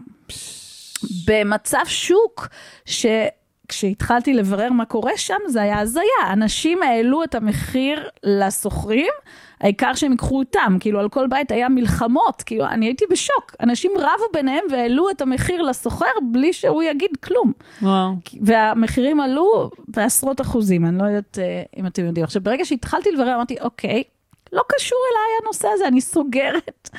במצב 1.26 1.84
שוק 1.86 2.48
ש... 2.84 3.06
כשהתחלתי 3.68 4.34
לברר 4.34 4.72
מה 4.72 4.84
קורה 4.84 5.12
שם, 5.16 5.38
זה 5.46 5.62
היה 5.62 5.78
הזיה. 5.78 6.02
אנשים 6.32 6.82
העלו 6.82 7.24
את 7.24 7.34
המחיר 7.34 8.08
לסוחרים, 8.24 9.12
העיקר 9.60 9.94
שהם 9.94 10.12
ייקחו 10.12 10.38
אותם. 10.38 10.76
כאילו, 10.80 11.00
על 11.00 11.08
כל 11.08 11.26
בית 11.26 11.50
היה 11.50 11.68
מלחמות, 11.68 12.42
כאילו, 12.42 12.66
אני 12.66 12.86
הייתי 12.86 13.04
בשוק. 13.10 13.54
אנשים 13.60 13.90
רבו 13.98 14.24
ביניהם 14.32 14.64
והעלו 14.70 15.10
את 15.10 15.22
המחיר 15.22 15.62
לסוחר 15.62 16.12
בלי 16.32 16.52
שהוא 16.52 16.82
יגיד 16.82 17.10
כלום. 17.24 17.52
וואו. 17.82 18.12
והמחירים 18.40 19.20
עלו 19.20 19.70
בעשרות 19.88 20.40
אחוזים, 20.40 20.86
אני 20.86 20.98
לא 20.98 21.04
יודעת 21.04 21.38
uh, 21.38 21.78
אם 21.80 21.86
אתם 21.86 22.04
יודעים. 22.04 22.24
עכשיו, 22.24 22.42
ברגע 22.42 22.64
שהתחלתי 22.64 23.10
לברר, 23.10 23.34
אמרתי, 23.34 23.56
אוקיי, 23.60 24.02
לא 24.52 24.62
קשור 24.68 24.98
אליי 25.12 25.38
הנושא 25.42 25.68
הזה, 25.74 25.88
אני 25.88 26.00
סוגרת. 26.00 26.90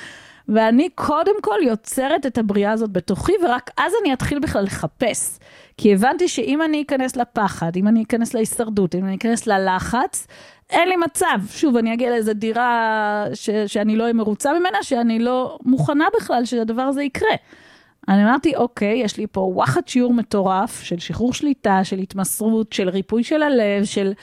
ואני 0.50 0.90
קודם 0.96 1.42
כל 1.42 1.58
יוצרת 1.62 2.26
את 2.26 2.38
הבריאה 2.38 2.72
הזאת 2.72 2.92
בתוכי, 2.92 3.34
ורק 3.44 3.70
אז 3.78 3.94
אני 4.02 4.14
אתחיל 4.14 4.40
בכלל 4.40 4.64
לחפש. 4.64 5.40
כי 5.78 5.94
הבנתי 5.94 6.28
שאם 6.28 6.62
אני 6.62 6.82
אכנס 6.82 7.16
לפחד, 7.16 7.72
אם 7.76 7.88
אני 7.88 8.04
אכנס 8.04 8.34
להישרדות, 8.34 8.96
אם 8.96 9.06
אני 9.06 9.16
אכנס 9.16 9.48
ללחץ, 9.48 10.28
אין 10.70 10.90
לי 10.90 10.96
מצב. 10.96 11.40
שוב, 11.50 11.78
אני 11.78 11.94
אגיע 11.94 12.10
לאיזו 12.10 12.34
דירה 12.34 13.26
ש- 13.34 13.50
שאני 13.68 13.96
לא 13.96 14.04
אהיה 14.04 14.14
מרוצה 14.14 14.60
ממנה, 14.60 14.84
שאני 14.84 15.20
לא 15.20 15.58
מוכנה 15.66 16.06
בכלל 16.20 16.46
שהדבר 16.46 16.82
הזה 16.82 17.04
יקרה. 17.04 17.36
אני 18.08 18.24
אמרתי, 18.24 18.56
אוקיי, 18.56 18.98
יש 18.98 19.18
לי 19.18 19.28
פה 19.32 19.42
וואחד 19.42 19.88
שיעור 19.88 20.14
מטורף 20.14 20.84
של 20.84 21.00
שחרור 21.00 21.34
שליטה, 21.34 21.84
של 21.84 21.98
התמסרות, 21.98 22.74
של 22.74 22.90
ריפוי 22.90 23.24
של 23.24 23.44
הלב, 23.44 23.84
של 23.84 24.14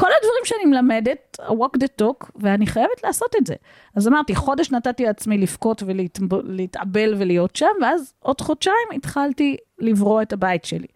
כל 0.00 0.06
הדברים 0.06 0.44
שאני 0.44 0.64
מלמדת, 0.64 1.40
walk 1.40 1.78
the 1.84 2.02
talk, 2.02 2.30
ואני 2.36 2.66
חייבת 2.66 3.04
לעשות 3.04 3.34
את 3.40 3.46
זה. 3.46 3.54
אז 3.94 4.08
אמרתי, 4.08 4.34
חודש 4.34 4.70
נתתי 4.70 5.04
לעצמי 5.04 5.38
לבכות 5.38 5.82
ולהתאבל 5.86 7.14
ולהיות 7.18 7.56
שם, 7.56 7.66
ואז 7.82 8.14
עוד 8.18 8.40
חודשיים 8.40 8.88
התחלתי 8.94 9.56
לברוא 9.78 10.22
את 10.22 10.32
הבית 10.32 10.64
שלי. 10.64 10.86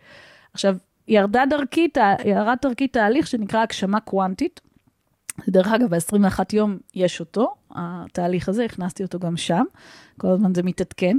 עכשיו, 0.55 0.77
ירדה 1.09 1.45
דרכי, 1.51 1.89
ירד 2.25 2.57
דרכי 2.63 2.89
תהליך 2.89 3.27
שנקרא 3.27 3.63
הגשמה 3.63 4.01
קוונטית. 4.01 4.61
דרך 5.49 5.73
אגב, 5.73 5.95
ב-21 5.95 6.39
יום 6.53 6.79
יש 6.95 7.21
אותו, 7.21 7.55
התהליך 7.71 8.49
הזה, 8.49 8.65
הכנסתי 8.65 9.03
אותו 9.03 9.19
גם 9.19 9.37
שם, 9.37 9.65
כל 10.21 10.29
הזמן 10.29 10.55
זה 10.55 10.63
מתעדכן, 10.63 11.17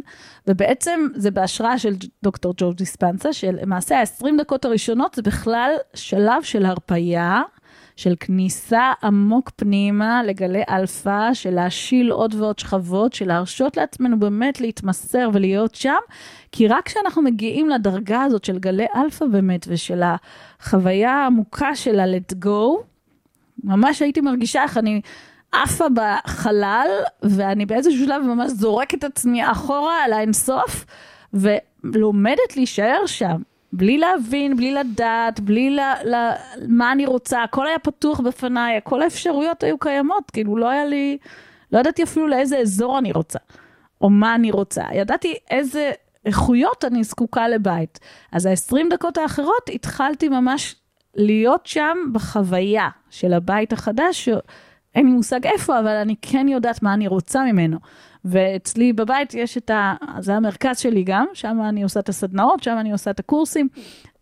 ובעצם 0.48 1.08
זה 1.16 1.32
בהשראה 1.32 1.80
של 1.80 1.94
דוקטור 2.24 2.54
ג'ו 2.58 2.78
דיספנזה, 2.78 3.34
שלמעשה 3.34 4.00
ה-20 4.00 4.26
דקות 4.40 4.66
הראשונות 4.66 5.14
זה 5.14 5.22
בכלל 5.22 5.72
שלב 5.94 6.44
של 6.44 6.66
הרפייה, 6.66 7.42
של 7.96 8.14
כניסה 8.20 8.94
עמוק 9.04 9.52
פנימה 9.56 10.24
לגלי 10.24 10.64
אלפא, 10.70 11.34
של 11.34 11.50
להשיל 11.50 12.12
עוד 12.12 12.36
ועוד 12.36 12.60
שכבות, 12.60 13.14
של 13.14 13.28
להרשות 13.28 13.78
לעצמנו 13.78 14.20
באמת 14.20 14.62
להתמסר 14.62 15.30
ולהיות 15.34 15.76
שם, 15.76 16.00
כי 16.52 16.68
רק 16.68 16.86
כשאנחנו 16.86 17.22
מגיעים 17.22 17.70
לדרגה 17.70 18.24
הזאת 18.24 18.44
של 18.44 18.60
גלי 18.60 18.86
אלפא 18.96 19.26
באמת, 19.26 19.66
ושל 19.70 20.02
החוויה 20.04 21.12
העמוקה 21.12 21.76
של 21.76 22.00
ה-let 22.00 22.46
go, 22.46 22.84
ממש 23.64 24.02
הייתי 24.02 24.22
מרגישה 24.22 24.64
איך 24.64 24.78
אני 24.78 25.02
עפה 25.52 25.86
בחלל, 25.94 26.88
ואני 27.24 27.66
באיזשהו 27.66 28.06
שלב 28.06 28.22
ממש 28.24 28.52
זורקת 28.52 28.98
את 28.98 29.04
עצמי 29.04 29.52
אחורה 29.52 30.04
על 30.04 30.14
האינסוף, 30.14 30.86
ולומדת 31.84 32.56
להישאר 32.56 33.06
שם. 33.06 33.42
בלי 33.78 33.98
להבין, 33.98 34.58
בלי 34.58 34.72
לדעת, 34.72 35.40
בלי 35.40 35.70
ל, 35.70 35.80
ל, 36.06 36.16
מה 36.68 36.92
אני 36.92 37.06
רוצה, 37.06 37.44
הכל 37.44 37.68
היה 37.68 37.80
פתוח 37.80 38.20
בפניי, 38.20 38.80
כל 38.84 39.02
האפשרויות 39.02 39.64
היו 39.64 39.78
קיימות, 39.78 40.32
כאילו 40.32 40.58
לא 40.58 40.70
היה 40.70 40.86
לי, 40.86 41.18
לא 41.72 41.80
ידעתי 41.80 42.04
אפילו 42.04 42.28
לאיזה 42.28 42.58
אזור 42.58 42.98
אני 42.98 43.12
רוצה, 43.12 43.40
או 44.02 44.10
מה 44.10 44.36
אני 44.36 44.52
רוצה. 44.52 44.84
ידעתי 44.94 45.36
איזה 45.50 45.92
איכויות 46.26 46.86
אני 46.86 47.04
זקוקה 47.04 47.48
לבית. 47.48 48.00
אז 48.32 48.46
ה-20 48.46 48.78
דקות 48.90 49.18
האחרות 49.18 49.70
התחלתי 49.74 50.30
ממש 50.30 50.76
להיות 51.16 51.66
שם 51.66 51.98
בחוויה 52.12 52.90
של 53.10 53.34
הבית 53.34 53.74
החדש, 53.74 54.26
שאין 54.26 55.06
לי 55.06 55.12
מושג 55.12 55.48
איפה, 55.48 55.80
אבל 55.80 55.96
אני 55.96 56.16
כן 56.22 56.48
יודעת 56.48 56.84
מה 56.84 56.94
אני 56.94 57.08
רוצה 57.08 57.44
ממנו. 57.44 57.78
ואצלי 58.26 58.94
בבית 58.94 59.34
יש 59.34 59.58
את 59.58 59.70
ה... 59.70 59.94
זה 60.20 60.36
המרכז 60.36 60.80
שלי 60.80 61.04
גם, 61.04 61.26
שם 61.34 61.58
אני 61.70 61.84
עושה 61.84 62.00
את 62.00 62.10
הסדנאות, 62.10 62.64
שם 62.64 62.78
אני 62.80 62.92
עושה 62.92 63.12
את 63.12 63.20
הקורסים. 63.20 63.68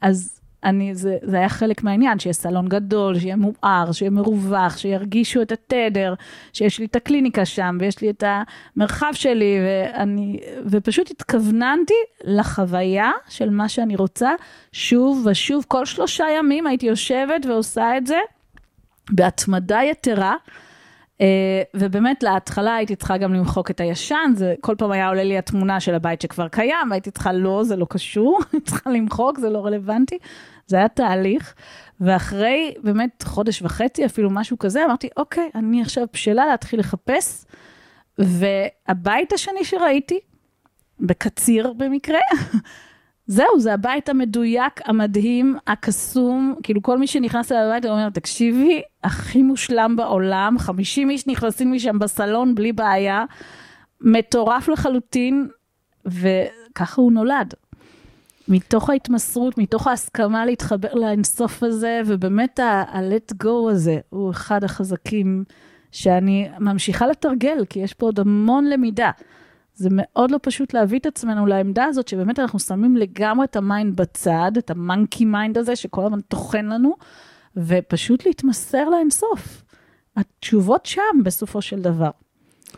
אז 0.01 0.39
אני, 0.63 0.95
זה, 0.95 1.17
זה 1.21 1.37
היה 1.37 1.49
חלק 1.49 1.83
מהעניין, 1.83 2.19
שיהיה 2.19 2.33
סלון 2.33 2.67
גדול, 2.67 3.19
שיהיה 3.19 3.35
מואר, 3.35 3.91
שיהיה 3.91 4.11
מרווח, 4.11 4.77
שירגישו 4.77 5.41
את 5.41 5.51
התדר, 5.51 6.13
שיש 6.53 6.79
לי 6.79 6.85
את 6.85 6.95
הקליניקה 6.95 7.45
שם, 7.45 7.77
ויש 7.79 8.01
לי 8.01 8.09
את 8.09 8.23
המרחב 8.27 9.11
שלי, 9.13 9.59
ואני, 9.65 10.39
ופשוט 10.65 11.11
התכווננתי 11.11 11.93
לחוויה 12.23 13.11
של 13.29 13.49
מה 13.49 13.69
שאני 13.69 13.95
רוצה, 13.95 14.31
שוב 14.71 15.27
ושוב, 15.31 15.65
כל 15.67 15.85
שלושה 15.85 16.25
ימים 16.37 16.67
הייתי 16.67 16.85
יושבת 16.85 17.45
ועושה 17.45 17.97
את 17.97 18.07
זה 18.07 18.19
בהתמדה 19.11 19.79
יתרה. 19.83 20.35
Uh, 21.17 21.25
ובאמת 21.73 22.23
להתחלה 22.23 22.75
הייתי 22.75 22.95
צריכה 22.95 23.17
גם 23.17 23.33
למחוק 23.33 23.71
את 23.71 23.79
הישן, 23.79 24.31
זה 24.35 24.55
כל 24.61 24.75
פעם 24.77 24.91
היה 24.91 25.07
עולה 25.07 25.23
לי 25.23 25.37
התמונה 25.37 25.79
של 25.79 25.95
הבית 25.95 26.21
שכבר 26.21 26.47
קיים, 26.47 26.87
והייתי 26.89 27.11
צריכה 27.11 27.33
לא, 27.33 27.63
זה 27.63 27.75
לא 27.75 27.85
קשור, 27.89 28.39
הייתי 28.53 28.71
צריכה 28.71 28.89
למחוק, 28.89 29.39
זה 29.39 29.49
לא 29.49 29.65
רלוונטי. 29.65 30.17
זה 30.67 30.77
היה 30.77 30.87
תהליך, 30.87 31.53
ואחרי 32.01 32.73
באמת 32.83 33.23
חודש 33.23 33.61
וחצי, 33.61 34.05
אפילו 34.05 34.29
משהו 34.29 34.59
כזה, 34.59 34.85
אמרתי, 34.85 35.09
אוקיי, 35.17 35.49
אני 35.55 35.81
עכשיו 35.81 36.05
בשלה 36.13 36.45
להתחיל 36.45 36.79
לחפש, 36.79 37.45
והבית 38.17 39.33
השני 39.33 39.63
שראיתי, 39.63 40.19
בקציר 40.99 41.73
במקרה, 41.73 42.19
זהו, 43.33 43.59
זה 43.59 43.73
הבית 43.73 44.09
המדויק, 44.09 44.81
המדהים, 44.85 45.57
הקסום, 45.67 46.55
כאילו 46.63 46.81
כל 46.81 46.97
מי 46.97 47.07
שנכנס 47.07 47.51
אליי 47.51 47.67
לבית 47.67 47.85
אומר, 47.85 48.09
תקשיבי, 48.09 48.81
הכי 49.03 49.41
מושלם 49.41 49.95
בעולם, 49.95 50.55
50 50.59 51.09
איש 51.09 51.27
נכנסים 51.27 51.71
משם 51.71 51.99
בסלון 51.99 52.55
בלי 52.55 52.73
בעיה, 52.73 53.25
מטורף 54.01 54.67
לחלוטין, 54.67 55.47
וככה 56.05 57.01
הוא 57.01 57.11
נולד. 57.11 57.53
מתוך 58.47 58.89
ההתמסרות, 58.89 59.57
מתוך 59.57 59.87
ההסכמה 59.87 60.45
להתחבר 60.45 60.93
לאינסוף 60.93 61.63
הזה, 61.63 62.01
ובאמת 62.05 62.59
ה-let 62.59 63.33
go 63.43 63.71
הזה 63.71 63.97
הוא 64.09 64.31
אחד 64.31 64.63
החזקים 64.63 65.43
שאני 65.91 66.49
ממשיכה 66.59 67.07
לתרגל, 67.07 67.65
כי 67.69 67.79
יש 67.79 67.93
פה 67.93 68.05
עוד 68.05 68.19
המון 68.19 68.65
למידה. 68.65 69.11
זה 69.75 69.89
מאוד 69.91 70.31
לא 70.31 70.39
פשוט 70.41 70.73
להביא 70.73 70.99
את 70.99 71.05
עצמנו 71.05 71.45
לעמדה 71.45 71.85
הזאת, 71.85 72.07
שבאמת 72.07 72.39
אנחנו 72.39 72.59
שמים 72.59 72.97
לגמרי 72.97 73.45
את 73.45 73.55
ה 73.55 73.63
mind 73.63 73.95
בצד, 73.95 74.51
את 74.57 74.69
ה 74.69 74.77
monkey 74.77 75.25
mind 75.25 75.57
הזה 75.57 75.75
שכל 75.75 76.05
הזמן 76.05 76.21
טוחן 76.21 76.65
לנו, 76.65 76.95
ופשוט 77.57 78.25
להתמסר 78.25 78.89
לאינסוף. 78.89 79.63
התשובות 80.15 80.85
שם 80.85 81.23
בסופו 81.23 81.61
של 81.61 81.81
דבר. 81.81 82.09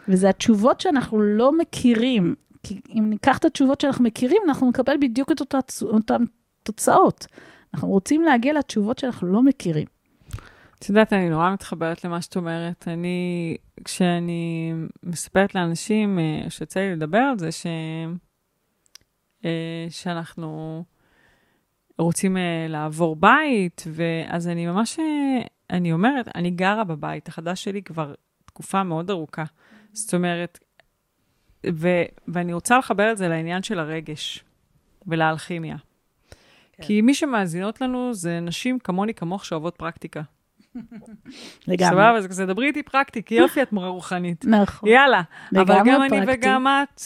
וזה 0.08 0.30
התשובות 0.30 0.82
שאנחנו 0.82 1.22
לא 1.22 1.58
מכירים, 1.58 2.36
כי 2.64 2.82
אם 2.90 3.06
ניקח 3.10 3.38
את 3.38 3.46
התשובות 3.46 3.82
שאנחנו 3.82 4.04
מכירים, 4.04 4.42
אנחנו 4.48 4.70
נקבל 4.70 4.98
בדיוק 5.02 5.32
את 5.32 5.42
אותן 5.82 6.24
תוצאות. 6.64 7.28
אנחנו 7.74 7.88
רוצים 7.88 8.22
להגיע 8.24 8.54
לתשובות 8.54 9.00
שאנחנו 9.00 9.28
לא 9.28 9.42
מכירים. 9.42 9.95
את 10.86 10.90
יודעת, 10.90 11.14
אני 11.14 11.30
נורא 11.30 11.54
מתחברת 11.54 12.04
למה 12.04 12.22
שאת 12.22 12.36
אומרת. 12.36 12.88
אני, 12.88 13.58
כשאני 13.84 14.74
מספרת 15.04 15.56
לאנשים, 15.56 16.20
אה, 16.20 16.50
שיוצא 16.50 16.80
לי 16.80 16.96
לדבר 16.96 17.18
על 17.18 17.40
זה, 17.40 17.52
ש... 17.52 17.66
אה, 19.46 19.88
שאנחנו 19.90 20.84
רוצים 21.98 22.38
אה, 22.38 22.66
לעבור 22.70 23.16
בית, 23.16 23.84
ואז 23.92 24.48
אני 24.48 24.68
ממש, 24.68 25.00
אני 25.70 25.94
אומרת, 25.94 26.28
אני 26.36 26.52
גרה 26.52 26.84
בבית 26.84 27.28
החדש 27.28 27.64
שלי 27.64 27.84
כבר 27.84 28.14
תקופה 28.46 28.84
מאוד 28.84 29.10
ארוכה. 29.10 29.44
זאת 29.94 30.14
אומרת, 30.14 30.60
ו, 31.74 31.88
ואני 32.28 32.54
רוצה 32.54 32.78
לחבר 32.78 33.12
את 33.12 33.18
זה 33.18 33.28
לעניין 33.28 33.64
של 33.64 33.80
הרגש 33.80 34.44
ולאלכימיה. 35.08 35.78
כן. 36.74 36.84
כי 36.84 37.02
מי 37.02 37.14
שמאזינות 37.14 37.82
לנו 37.82 38.14
זה 38.14 38.40
נשים 38.40 38.80
כמוני, 38.80 39.14
כמוך, 39.14 39.46
שאוהבות 39.46 39.76
פרקטיקה. 39.76 40.22
לגמרי. 41.68 41.92
סבבה, 41.92 42.22
זה 42.22 42.28
כזה, 42.28 42.46
דברי 42.46 42.68
איתי 42.68 42.84
פרקטי, 42.84 43.24
כי 43.24 43.36
יופי, 43.36 43.62
את 43.62 43.72
מורה 43.72 43.88
רוחנית. 43.88 44.46
נכון. 44.46 44.90
יאללה. 44.90 45.22
אבל 45.56 45.80
גם 45.86 46.02
אני 46.02 46.20
וגם 46.28 46.68
את, 46.68 47.02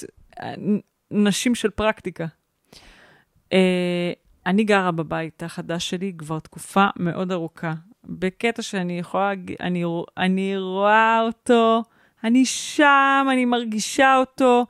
נשים 1.12 1.56
של 1.56 1.70
פרקטיקה. 1.70 2.26
אה, 3.54 4.12
אני 4.46 4.64
גרה 4.64 4.92
בבית 4.92 5.44
החדש 5.44 5.90
שלי 5.90 6.14
כבר 6.18 6.40
תקופה 6.40 6.88
מאוד 6.96 7.32
ארוכה, 7.32 7.74
בקטע 8.04 8.62
שאני 8.62 9.00
יכולה, 9.00 9.32
אני, 9.60 9.84
אני 10.18 10.58
רואה 10.58 11.22
אותו, 11.22 11.84
אני 12.24 12.46
שם, 12.46 13.28
אני 13.32 13.46
מרגישה 13.46 14.18
אותו. 14.18 14.66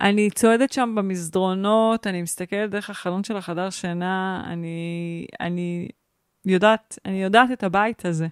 אני 0.00 0.30
צועדת 0.30 0.72
שם 0.72 0.94
במסדרונות, 0.96 2.06
אני 2.06 2.22
מסתכלת 2.22 2.70
דרך 2.70 2.90
החלון 2.90 3.24
של 3.24 3.36
החדר 3.36 3.70
שינה, 3.70 4.44
אני, 4.46 5.26
אני 5.40 5.88
יודעת, 6.52 6.98
אני 7.04 7.22
יודעת 7.22 7.50
את 7.52 7.62
הבית 7.62 8.04
הזה. 8.04 8.26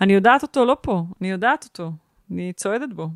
אני 0.00 0.12
יודעת 0.12 0.42
אותו 0.42 0.64
לא 0.64 0.76
פה, 0.80 1.04
אני 1.20 1.30
יודעת 1.30 1.64
אותו, 1.64 1.92
אני 2.30 2.52
צועדת 2.52 2.92
בו. 2.92 3.08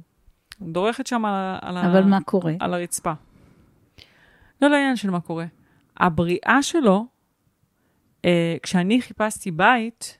דורכת 0.62 1.06
שם 1.06 1.24
על, 1.24 1.58
על, 1.62 1.78
אבל 1.78 2.02
ה... 2.02 2.06
מה 2.06 2.20
קורה? 2.20 2.52
על 2.60 2.74
הרצפה. 2.74 3.12
לא 4.62 4.68
לעניין 4.68 4.96
של 4.96 5.10
מה 5.10 5.20
קורה. 5.20 5.46
הבריאה 5.96 6.58
שלו, 6.62 7.06
אה, 8.24 8.56
כשאני 8.62 9.02
חיפשתי 9.02 9.50
בית, 9.50 10.18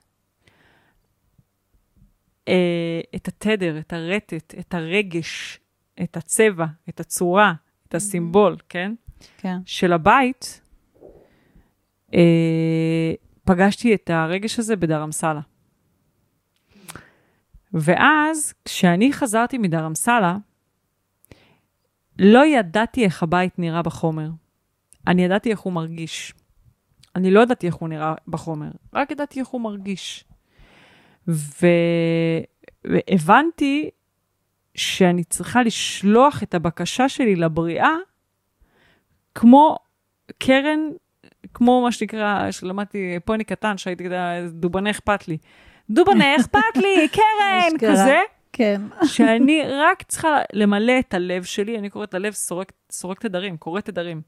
אה, 2.49 3.01
את 3.17 3.29
התדר, 3.29 3.79
את 3.79 3.93
הרטט, 3.93 4.55
את 4.59 4.75
הרגש, 4.75 5.61
את 6.03 6.17
הצבע, 6.17 6.67
את 6.89 7.01
הצורה, 7.01 7.53
את 7.89 7.95
הסימבול, 7.95 8.57
כן? 8.69 8.95
כן. 9.39 9.59
של 9.67 9.93
הבית, 9.93 10.60
פגשתי 13.45 13.95
את 13.95 14.11
הרגש 14.11 14.59
הזה 14.59 14.77
בדרמסלה. 14.77 15.41
ואז, 17.73 18.55
כשאני 18.65 19.13
חזרתי 19.13 19.59
מדרמסלה, 19.59 20.37
לא 22.19 22.47
ידעתי 22.47 23.05
איך 23.05 23.23
הבית 23.23 23.59
נראה 23.59 23.83
בחומר. 23.83 24.31
אני 25.07 25.25
ידעתי 25.25 25.51
איך 25.51 25.61
הוא 25.61 25.73
מרגיש. 25.73 26.35
אני 27.17 27.31
לא 27.31 27.41
ידעתי 27.41 27.67
איך 27.67 27.75
הוא 27.75 27.89
נראה 27.89 28.15
בחומר, 28.29 28.71
רק 28.93 29.11
ידעתי 29.11 29.41
איך 29.41 29.49
הוא 29.49 29.61
מרגיש. 29.61 30.25
ו... 31.29 31.67
והבנתי 32.85 33.91
שאני 34.75 35.25
צריכה 35.25 35.63
לשלוח 35.63 36.43
את 36.43 36.55
הבקשה 36.55 37.09
שלי 37.09 37.37
לבריאה 37.37 37.95
כמו 39.35 39.77
קרן 40.39 40.81
כמו 41.55 41.83
מה 41.83 41.93
שנקרא, 41.93 42.51
שלמדתי 42.51 43.19
פוני 43.25 43.45
קטן, 43.45 43.79
שהייתי 43.79 44.05
כזה, 44.05 44.47
דובנה 44.51 44.91
אכפת 44.91 45.29
לי. 45.29 45.39
דובנה 45.91 46.37
אכפת 46.37 46.77
לי, 46.77 47.09
קרן, 47.17 47.79
כזה. 47.91 48.21
כן. 48.53 48.81
שאני 49.05 49.63
רק 49.85 50.03
צריכה 50.03 50.39
למלא 50.53 50.99
את 50.99 51.15
הלב 51.15 51.45
שלי, 51.45 51.79
אני 51.79 51.91
קוראת 51.91 52.15
ללב 52.15 52.33
סורק, 52.33 52.73
סורק 52.91 53.21
תדרים, 53.21 53.57
קוראת 53.57 53.85
תדרים. 53.85 54.21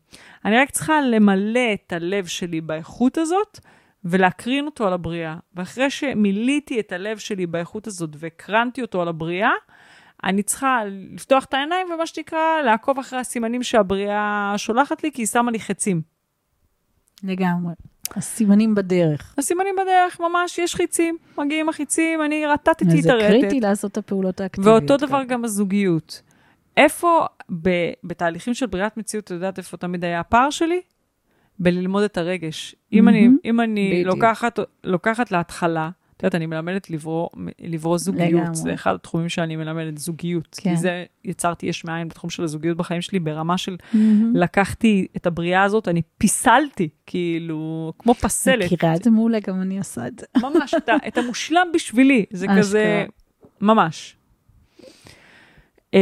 אני 0.44 0.58
רק 0.58 0.70
צריכה 0.70 1.00
למלא 1.00 1.72
את 1.74 1.92
הלב 1.92 2.26
שלי 2.26 2.60
באיכות 2.60 3.18
הזאת, 3.18 3.58
ולהקרין 4.04 4.66
אותו 4.66 4.86
על 4.86 4.92
הבריאה. 4.92 5.36
ואחרי 5.54 5.90
שמילאתי 5.90 6.80
את 6.80 6.92
הלב 6.92 7.18
שלי 7.18 7.46
באיכות 7.46 7.86
הזאת 7.86 8.10
והקרנתי 8.18 8.82
אותו 8.82 9.02
על 9.02 9.08
הבריאה, 9.08 9.50
אני 10.24 10.42
צריכה 10.42 10.80
לפתוח 10.86 11.44
את 11.44 11.54
העיניים 11.54 11.86
ומה 11.94 12.06
שנקרא, 12.06 12.62
לעקוב 12.64 12.98
אחרי 12.98 13.18
הסימנים 13.18 13.62
שהבריאה 13.62 14.54
שולחת 14.56 15.04
לי, 15.04 15.12
כי 15.12 15.22
היא 15.22 15.26
שמה 15.26 15.50
לי 15.50 15.60
חצים. 15.60 16.11
לגמרי. 17.22 17.72
הסימנים 18.16 18.74
בדרך. 18.74 19.34
הסימנים 19.38 19.74
בדרך, 19.82 20.20
ממש, 20.20 20.58
יש 20.58 20.74
חיצים, 20.74 21.16
מגיעים 21.38 21.68
החיצים, 21.68 22.22
אני 22.22 22.46
רטטתי 22.46 22.84
את 22.84 23.06
הרטט. 23.06 23.30
זה 23.30 23.38
קריטי 23.40 23.60
לעשות 23.60 23.92
את 23.92 23.96
הפעולות 23.96 24.40
האקטיביות. 24.40 24.82
ואותו 24.82 25.06
דבר 25.06 25.24
גם 25.24 25.44
הזוגיות. 25.44 26.22
איפה 26.76 27.26
ב- 27.62 27.92
בתהליכים 28.04 28.54
של 28.54 28.66
בריאת 28.66 28.96
מציאות, 28.96 29.24
את 29.24 29.30
יודעת 29.30 29.58
איפה 29.58 29.76
תמיד 29.76 30.04
היה 30.04 30.20
הפער 30.20 30.50
שלי? 30.50 30.80
בללמוד 31.58 32.02
את 32.02 32.18
הרגש. 32.18 32.72
Mm-hmm. 32.72 32.86
אם 32.92 33.08
אני, 33.08 33.28
אם 33.44 33.60
אני 33.60 34.04
לוקחת, 34.04 34.58
לוקחת 34.84 35.32
להתחלה 35.32 35.90
את 36.22 36.24
יודעת, 36.24 36.34
אני 36.34 36.46
מלמדת 36.46 36.90
לברוא, 36.90 37.28
לברוא 37.60 37.98
זוגיות. 37.98 38.42
לגמרי. 38.42 38.54
זה 38.54 38.74
אחד 38.74 38.94
התחומים 38.94 39.28
שאני 39.28 39.56
מלמדת, 39.56 39.98
זוגיות. 39.98 40.58
כן. 40.60 40.70
כי 40.70 40.76
זה, 40.76 41.04
יצרתי 41.24 41.66
יש 41.66 41.84
מאין 41.84 42.08
בתחום 42.08 42.30
של 42.30 42.44
הזוגיות 42.44 42.76
בחיים 42.76 43.00
שלי, 43.00 43.18
ברמה 43.18 43.58
של 43.58 43.76
mm-hmm. 43.76 43.96
לקחתי 44.34 45.06
את 45.16 45.26
הבריאה 45.26 45.62
הזאת, 45.62 45.88
אני 45.88 46.02
פיסלתי, 46.18 46.88
כאילו, 47.06 47.92
כמו 47.98 48.14
פסלת. 48.14 48.72
מכירה 48.72 48.94
את 48.94 49.02
זה 49.02 49.10
מעולה, 49.10 49.38
גם 49.46 49.62
אני 49.62 49.78
עושה 49.78 50.06
את 50.06 50.18
זה. 50.18 50.26
ממש, 50.42 50.74
את, 50.74 50.88
את 51.08 51.18
המושלם 51.18 51.66
בשבילי, 51.74 52.24
זה 52.30 52.46
כזה, 52.58 53.04
ממש. 53.60 54.16
Uh, 55.90 55.94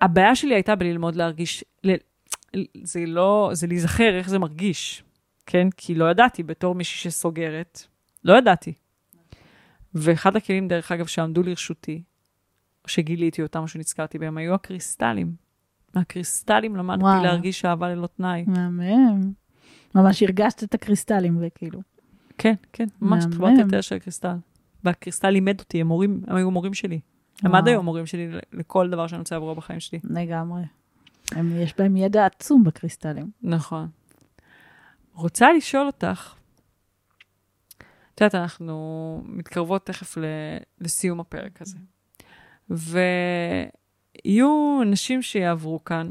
הבעיה 0.00 0.34
שלי 0.34 0.54
הייתה 0.54 0.74
בללמוד 0.74 1.16
להרגיש, 1.16 1.64
ל, 1.84 1.94
זה 2.82 3.00
לא, 3.06 3.50
זה 3.52 3.66
להיזכר 3.66 4.18
איך 4.18 4.28
זה 4.28 4.38
מרגיש, 4.38 5.02
כן? 5.46 5.68
כי 5.76 5.94
לא 5.94 6.10
ידעתי 6.10 6.42
בתור 6.42 6.74
מישהי 6.74 7.10
שסוגרת, 7.10 7.82
לא 8.24 8.38
ידעתי. 8.38 8.72
ואחד 9.94 10.36
הכלים, 10.36 10.68
דרך 10.68 10.92
אגב, 10.92 11.06
שעמדו 11.06 11.42
לרשותי, 11.42 12.02
שגיליתי 12.86 13.42
אותם, 13.42 13.62
או 13.62 13.68
שנזכרתי 13.68 14.18
בהם, 14.18 14.36
היו 14.36 14.54
הקריסטלים. 14.54 15.32
מהקריסטלים 15.94 16.76
למדתי 16.76 17.02
וואו. 17.02 17.22
להרגיש 17.22 17.64
אהבה 17.64 17.88
ללא 17.88 18.06
תנאי. 18.06 18.44
מהמם. 18.46 19.32
ממש 19.94 20.22
הרגשת 20.22 20.62
את 20.64 20.74
הקריסטלים, 20.74 21.38
וכאילו. 21.40 21.80
כן, 22.38 22.54
כן, 22.72 22.86
ממש 23.00 23.24
התחברתי 23.24 23.60
יותר 23.60 23.80
של 23.80 23.96
הקריסטל. 23.96 24.36
והקריסטל 24.84 25.30
לימד 25.30 25.60
אותי, 25.60 25.80
הם, 25.80 25.86
מורים, 25.86 26.20
הם 26.26 26.36
היו 26.36 26.50
מורים 26.50 26.74
שלי. 26.74 27.00
הם 27.42 27.54
עד 27.54 27.68
היום 27.68 27.84
מורים 27.84 28.06
שלי 28.06 28.28
לכל 28.52 28.90
דבר 28.90 29.06
שאני 29.06 29.18
רוצה 29.18 29.34
לעבור 29.34 29.54
בחיים 29.54 29.80
שלי. 29.80 29.98
לגמרי. 30.04 30.62
הם, 31.32 31.52
יש 31.56 31.74
בהם 31.78 31.96
ידע 31.96 32.26
עצום 32.26 32.64
בקריסטלים. 32.64 33.30
נכון. 33.42 33.88
רוצה 35.14 35.52
לשאול 35.52 35.86
אותך, 35.86 36.34
את 38.18 38.22
יודעת, 38.22 38.34
אנחנו 38.34 39.22
מתקרבות 39.24 39.86
תכף 39.86 40.18
לסיום 40.80 41.20
הפרק 41.20 41.62
הזה. 41.62 41.78
ויהיו 44.24 44.80
נשים 44.86 45.22
שיעברו 45.22 45.84
כאן 45.84 46.08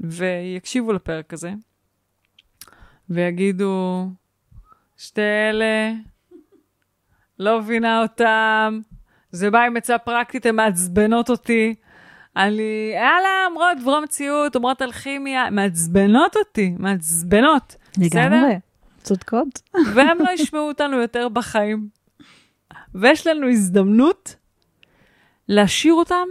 ויקשיבו 0.00 0.92
לפרק 0.92 1.32
הזה, 1.32 1.52
ויגידו, 3.10 4.06
שתי 4.96 5.20
אלה, 5.50 5.92
לא 7.38 7.60
מבינה 7.60 8.02
אותם, 8.02 8.80
זה 9.30 9.50
בא 9.50 9.62
עם 9.62 9.76
עצה 9.76 9.98
פרקטית, 9.98 10.46
הן 10.46 10.56
מעצבנות 10.56 11.30
אותי, 11.30 11.74
אני, 12.36 12.92
יאללה, 12.94 13.46
אומרות 13.46 13.78
דברו 13.80 14.00
מציאות, 14.00 14.56
אומרות 14.56 14.82
אלכימיה, 14.82 15.50
מעצבנות 15.50 16.36
אותי, 16.36 16.74
מעצבנות. 16.78 17.76
בסדר? 17.98 18.69
צודקות. 19.02 19.62
והם 19.94 20.18
לא 20.18 20.30
ישמעו 20.30 20.68
אותנו 20.68 20.96
יותר 20.96 21.28
בחיים. 21.28 21.88
ויש 22.94 23.26
לנו 23.26 23.48
הזדמנות 23.48 24.36
להשאיר 25.48 25.94
אותם 25.94 26.26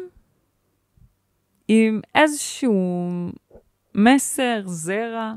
עם 1.67 2.01
איזשהו 2.15 3.09
מסר, 3.95 4.61
זרע, 4.65 5.33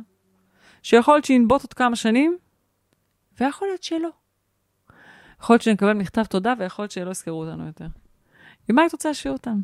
שיכול 0.82 1.14
להיות 1.14 1.24
שינבוט 1.24 1.62
עוד 1.62 1.72
כמה 1.72 1.96
שנים, 1.96 2.36
ויכול 3.40 3.68
להיות 3.68 3.82
שלא. 3.82 4.08
יכול 5.40 5.54
להיות 5.54 5.62
שנקבל 5.62 5.92
מכתב 5.92 6.24
תודה, 6.24 6.54
ויכול 6.58 6.82
להיות 6.82 6.92
שלא 6.92 7.10
יזכרו 7.10 7.44
אותנו 7.44 7.66
יותר. 7.66 7.86
עם 8.68 8.76
מה 8.76 8.82
היית 8.82 8.92
רוצה 8.92 9.08
להשאיר 9.08 9.32
אותם? 9.32 9.60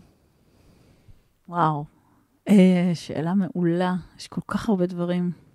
וואו. 1.49 1.85
אה, 2.49 2.91
שאלה 2.95 3.35
מעולה, 3.35 3.95
יש 4.19 4.29
כל 4.29 4.41
כך 4.49 4.69
הרבה 4.69 4.87
דברים. 4.87 5.48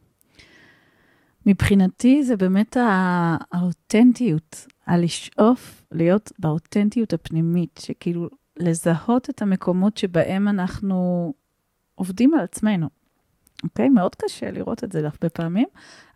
מבחינתי 1.45 2.23
זה 2.23 2.37
באמת 2.37 2.77
הא- 2.77 3.37
האותנטיות, 3.51 4.67
הלשאוף 4.87 5.83
להיות 5.91 6.31
באותנטיות 6.39 7.13
הפנימית, 7.13 7.79
שכאילו 7.83 8.29
לזהות 8.59 9.29
את 9.29 9.41
המקומות 9.41 9.97
שבהם 9.97 10.47
אנחנו 10.47 11.33
עובדים 11.95 12.33
על 12.33 12.39
עצמנו. 12.39 12.87
אוקיי? 13.63 13.89
מאוד 13.89 14.15
קשה 14.15 14.51
לראות 14.51 14.83
את 14.83 14.91
זה 14.91 14.99
הרבה 14.99 15.29
פעמים, 15.29 15.67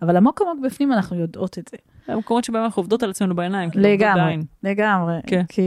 אבל 0.02 0.18
עמוק 0.18 0.42
עמוק 0.42 0.66
בפנים 0.66 0.94
אנחנו 0.94 1.16
יודעות 1.20 1.58
את 1.58 1.68
זה. 1.72 1.78
המקומות 2.14 2.44
שבהם 2.44 2.64
אנחנו 2.64 2.80
עובדות 2.80 3.04
על 3.04 3.10
עצמנו 3.10 3.36
בעיניים. 3.36 3.70
כאילו, 3.70 3.90
לגמרי. 3.90 4.38
לגמרי. 4.64 5.16
כן. 5.28 5.44
כי 5.50 5.62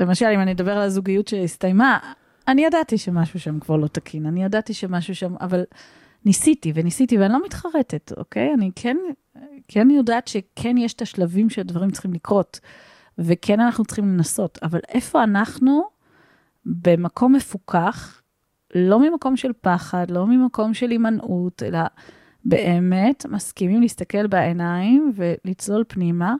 למשל, 0.00 0.26
אם 0.26 0.40
אני 0.40 0.52
אדבר 0.52 0.72
על 0.72 0.82
הזוגיות 0.82 1.28
שהסתיימה, 1.28 1.98
אני 2.48 2.64
ידעתי 2.64 2.98
שמשהו 2.98 3.40
שם 3.40 3.60
כבר 3.60 3.76
לא 3.76 3.86
תקין, 3.86 4.26
אני 4.26 4.44
ידעתי 4.44 4.74
שמשהו 4.74 5.14
שם, 5.14 5.34
אבל 5.40 5.64
ניסיתי 6.26 6.72
וניסיתי, 6.74 7.18
ואני 7.18 7.32
לא 7.32 7.44
מתחרטת, 7.44 8.12
אוקיי? 8.16 8.54
אני 8.54 8.70
כן, 8.76 8.96
כן 9.68 9.90
יודעת 9.90 10.28
שכן 10.28 10.78
יש 10.78 10.94
את 10.94 11.02
השלבים 11.02 11.50
שהדברים 11.50 11.90
צריכים 11.90 12.12
לקרות, 12.12 12.60
וכן 13.18 13.60
אנחנו 13.60 13.84
צריכים 13.84 14.04
לנסות, 14.04 14.58
אבל 14.62 14.80
איפה 14.88 15.22
אנחנו 15.24 15.82
במקום 16.66 17.32
מפוקח, 17.34 18.22
לא 18.74 19.00
ממקום 19.00 19.36
של 19.36 19.52
פחד, 19.60 20.10
לא 20.10 20.26
ממקום 20.26 20.74
של 20.74 20.90
הימנעות, 20.90 21.62
אלא 21.62 21.78
באמת 22.44 23.26
מסכימים 23.26 23.80
להסתכל 23.80 24.26
בעיניים 24.26 25.12
ולצלול 25.14 25.84
פנימה, 25.88 26.34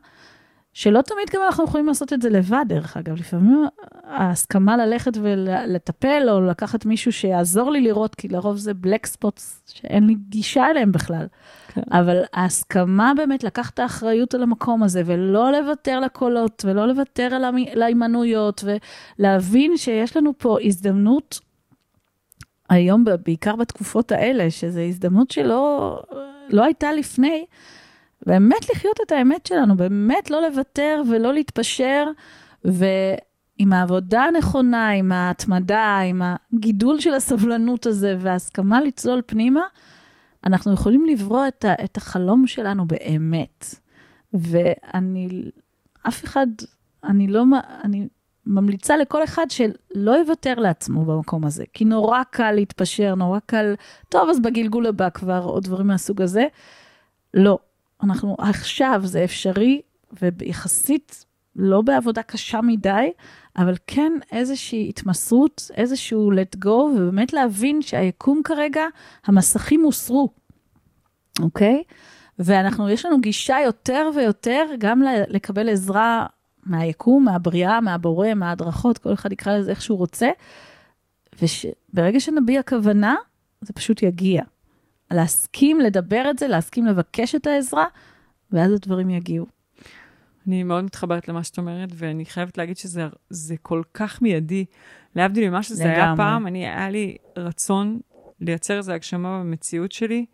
שלא 0.77 1.03
תמיד 1.03 1.31
גם 1.35 1.43
אנחנו 1.47 1.65
יכולים 1.65 1.87
לעשות 1.87 2.13
את 2.13 2.23
זה 2.23 2.31
לבד, 2.31 2.65
דרך 2.69 2.97
אגב. 2.97 3.19
לפעמים 3.19 3.67
ההסכמה 4.05 4.77
ללכת 4.77 5.13
ולטפל, 5.23 6.27
או 6.31 6.41
לקחת 6.41 6.87
מישהו 6.87 7.13
שיעזור 7.13 7.71
לי 7.71 7.81
לראות, 7.81 8.15
כי 8.15 8.29
לרוב 8.29 8.57
זה 8.57 8.75
בלק 8.75 9.07
ספוטס 9.07 9.63
שאין 9.67 10.07
לי 10.07 10.15
גישה 10.29 10.67
אליהם 10.67 10.93
בכלל. 10.93 11.27
כן. 11.69 11.81
אבל 11.93 12.23
ההסכמה 12.33 13.13
באמת 13.17 13.45
לקחת 13.45 13.75
את 13.75 13.79
האחריות 13.79 14.35
על 14.35 14.43
המקום 14.43 14.83
הזה, 14.83 15.03
ולא 15.07 15.53
לוותר 15.53 16.01
לקולות, 16.01 16.65
ולא 16.69 16.87
לוותר 16.89 17.35
על 17.35 17.45
להימנעויות, 17.75 18.65
ולהבין 19.19 19.77
שיש 19.77 20.17
לנו 20.17 20.33
פה 20.39 20.59
הזדמנות, 20.63 21.41
היום, 22.69 23.05
בעיקר 23.25 23.57
בתקופות 23.57 24.13
האלה, 24.13 24.51
שזו 24.51 24.81
הזדמנות 24.81 25.31
שלא 25.31 26.01
לא 26.49 26.65
הייתה 26.65 26.93
לפני, 26.93 27.47
באמת 28.27 28.71
לחיות 28.71 29.01
את 29.07 29.13
האמת 29.13 29.47
שלנו, 29.47 29.77
באמת 29.77 30.31
לא 30.31 30.43
לוותר 30.49 31.03
ולא 31.11 31.35
להתפשר, 31.35 32.07
ועם 32.65 33.73
העבודה 33.73 34.23
הנכונה, 34.23 34.91
עם 34.91 35.13
ההתמדה, 35.13 35.99
עם 35.99 36.23
הגידול 36.53 37.01
של 37.01 37.15
הסבלנות 37.15 37.87
הזה 37.87 38.17
וההסכמה 38.21 38.81
לצלול 38.81 39.23
פנימה, 39.27 39.63
אנחנו 40.47 40.73
יכולים 40.73 41.07
לברוא 41.07 41.49
את, 41.49 41.65
ה, 41.65 41.75
את 41.85 41.97
החלום 41.97 42.47
שלנו 42.47 42.87
באמת. 42.87 43.65
ואני, 44.35 45.51
אף 46.09 46.25
אחד, 46.25 46.47
אני 47.05 47.27
לא, 47.27 47.45
אני 47.85 48.09
ממליצה 48.47 48.97
לכל 48.97 49.25
אחד 49.25 49.47
שלא 49.49 50.11
יוותר 50.11 50.55
לעצמו 50.55 51.05
במקום 51.05 51.45
הזה, 51.45 51.65
כי 51.73 51.85
נורא 51.85 52.23
קל 52.31 52.53
להתפשר, 52.53 53.15
נורא 53.15 53.39
קל, 53.47 53.75
טוב, 54.09 54.29
אז 54.31 54.41
בגלגול 54.41 54.87
הבא 54.87 55.11
כבר, 55.11 55.45
או 55.45 55.61
דברים 55.61 55.87
מהסוג 55.87 56.23
הזה. 56.23 56.47
לא, 57.35 57.59
אנחנו 58.03 58.37
עכשיו, 58.39 59.01
זה 59.05 59.25
אפשרי, 59.25 59.81
ויחסית 60.21 61.25
לא 61.57 61.83
בעבודה 61.83 62.23
קשה 62.23 62.61
מדי, 62.61 63.13
אבל 63.57 63.75
כן 63.87 64.13
איזושהי 64.33 64.89
התמסרות, 64.89 65.71
איזשהו 65.75 66.33
let 66.33 66.65
go, 66.65 66.69
ובאמת 66.69 67.33
להבין 67.33 67.83
שהיקום 67.83 68.41
כרגע, 68.45 68.85
המסכים 69.27 69.81
הוסרו, 69.85 70.29
אוקיי? 71.41 71.83
ואנחנו, 72.39 72.91
יש 72.91 73.07
לנו 73.07 73.21
גישה 73.21 73.57
יותר 73.65 74.11
ויותר 74.15 74.65
גם 74.79 75.03
לקבל 75.29 75.69
עזרה 75.69 76.27
מהיקום, 76.67 77.25
מהבריאה, 77.25 77.81
מהבורא, 77.81 78.35
מההדרכות, 78.35 78.99
כל 78.99 79.13
אחד 79.13 79.33
יקרא 79.33 79.57
לזה 79.57 79.71
איך 79.71 79.83
שהוא 79.83 79.99
רוצה, 79.99 80.31
וברגע 81.43 82.21
שנביע 82.21 82.63
כוונה, 82.63 83.15
זה 83.61 83.73
פשוט 83.73 84.03
יגיע. 84.03 84.43
להסכים 85.11 85.81
לדבר 85.81 86.31
את 86.31 86.39
זה, 86.39 86.49
להסכים 86.49 86.87
לבקש 86.87 87.35
את 87.35 87.47
העזרה, 87.47 87.87
ואז 88.53 88.73
הדברים 88.73 89.11
יגיעו. 89.11 89.47
אני 90.49 90.63
מאוד 90.63 90.85
מתחברת 90.85 91.29
למה 91.29 91.45
שאת 91.45 91.59
אומרת, 91.59 91.89
ואני 91.95 92.27
חייבת 92.27 92.59
להגיד 92.59 92.77
שזה 92.77 93.07
זה 93.31 93.55
כל 93.63 93.83
כך 93.95 94.23
מיידי. 94.23 94.65
להבדיל 95.17 95.49
ממה 95.51 95.63
שזה 95.63 95.85
היה 95.85 95.99
לגמרי. 95.99 96.17
פעם, 96.17 96.47
אני, 96.47 96.67
היה 96.67 96.91
לי 96.91 97.17
רצון 97.37 98.01
לייצר 98.41 98.77
איזו 98.77 98.93
הגשמה 98.93 99.41
במציאות 99.41 99.93
שלי. 99.93 100.27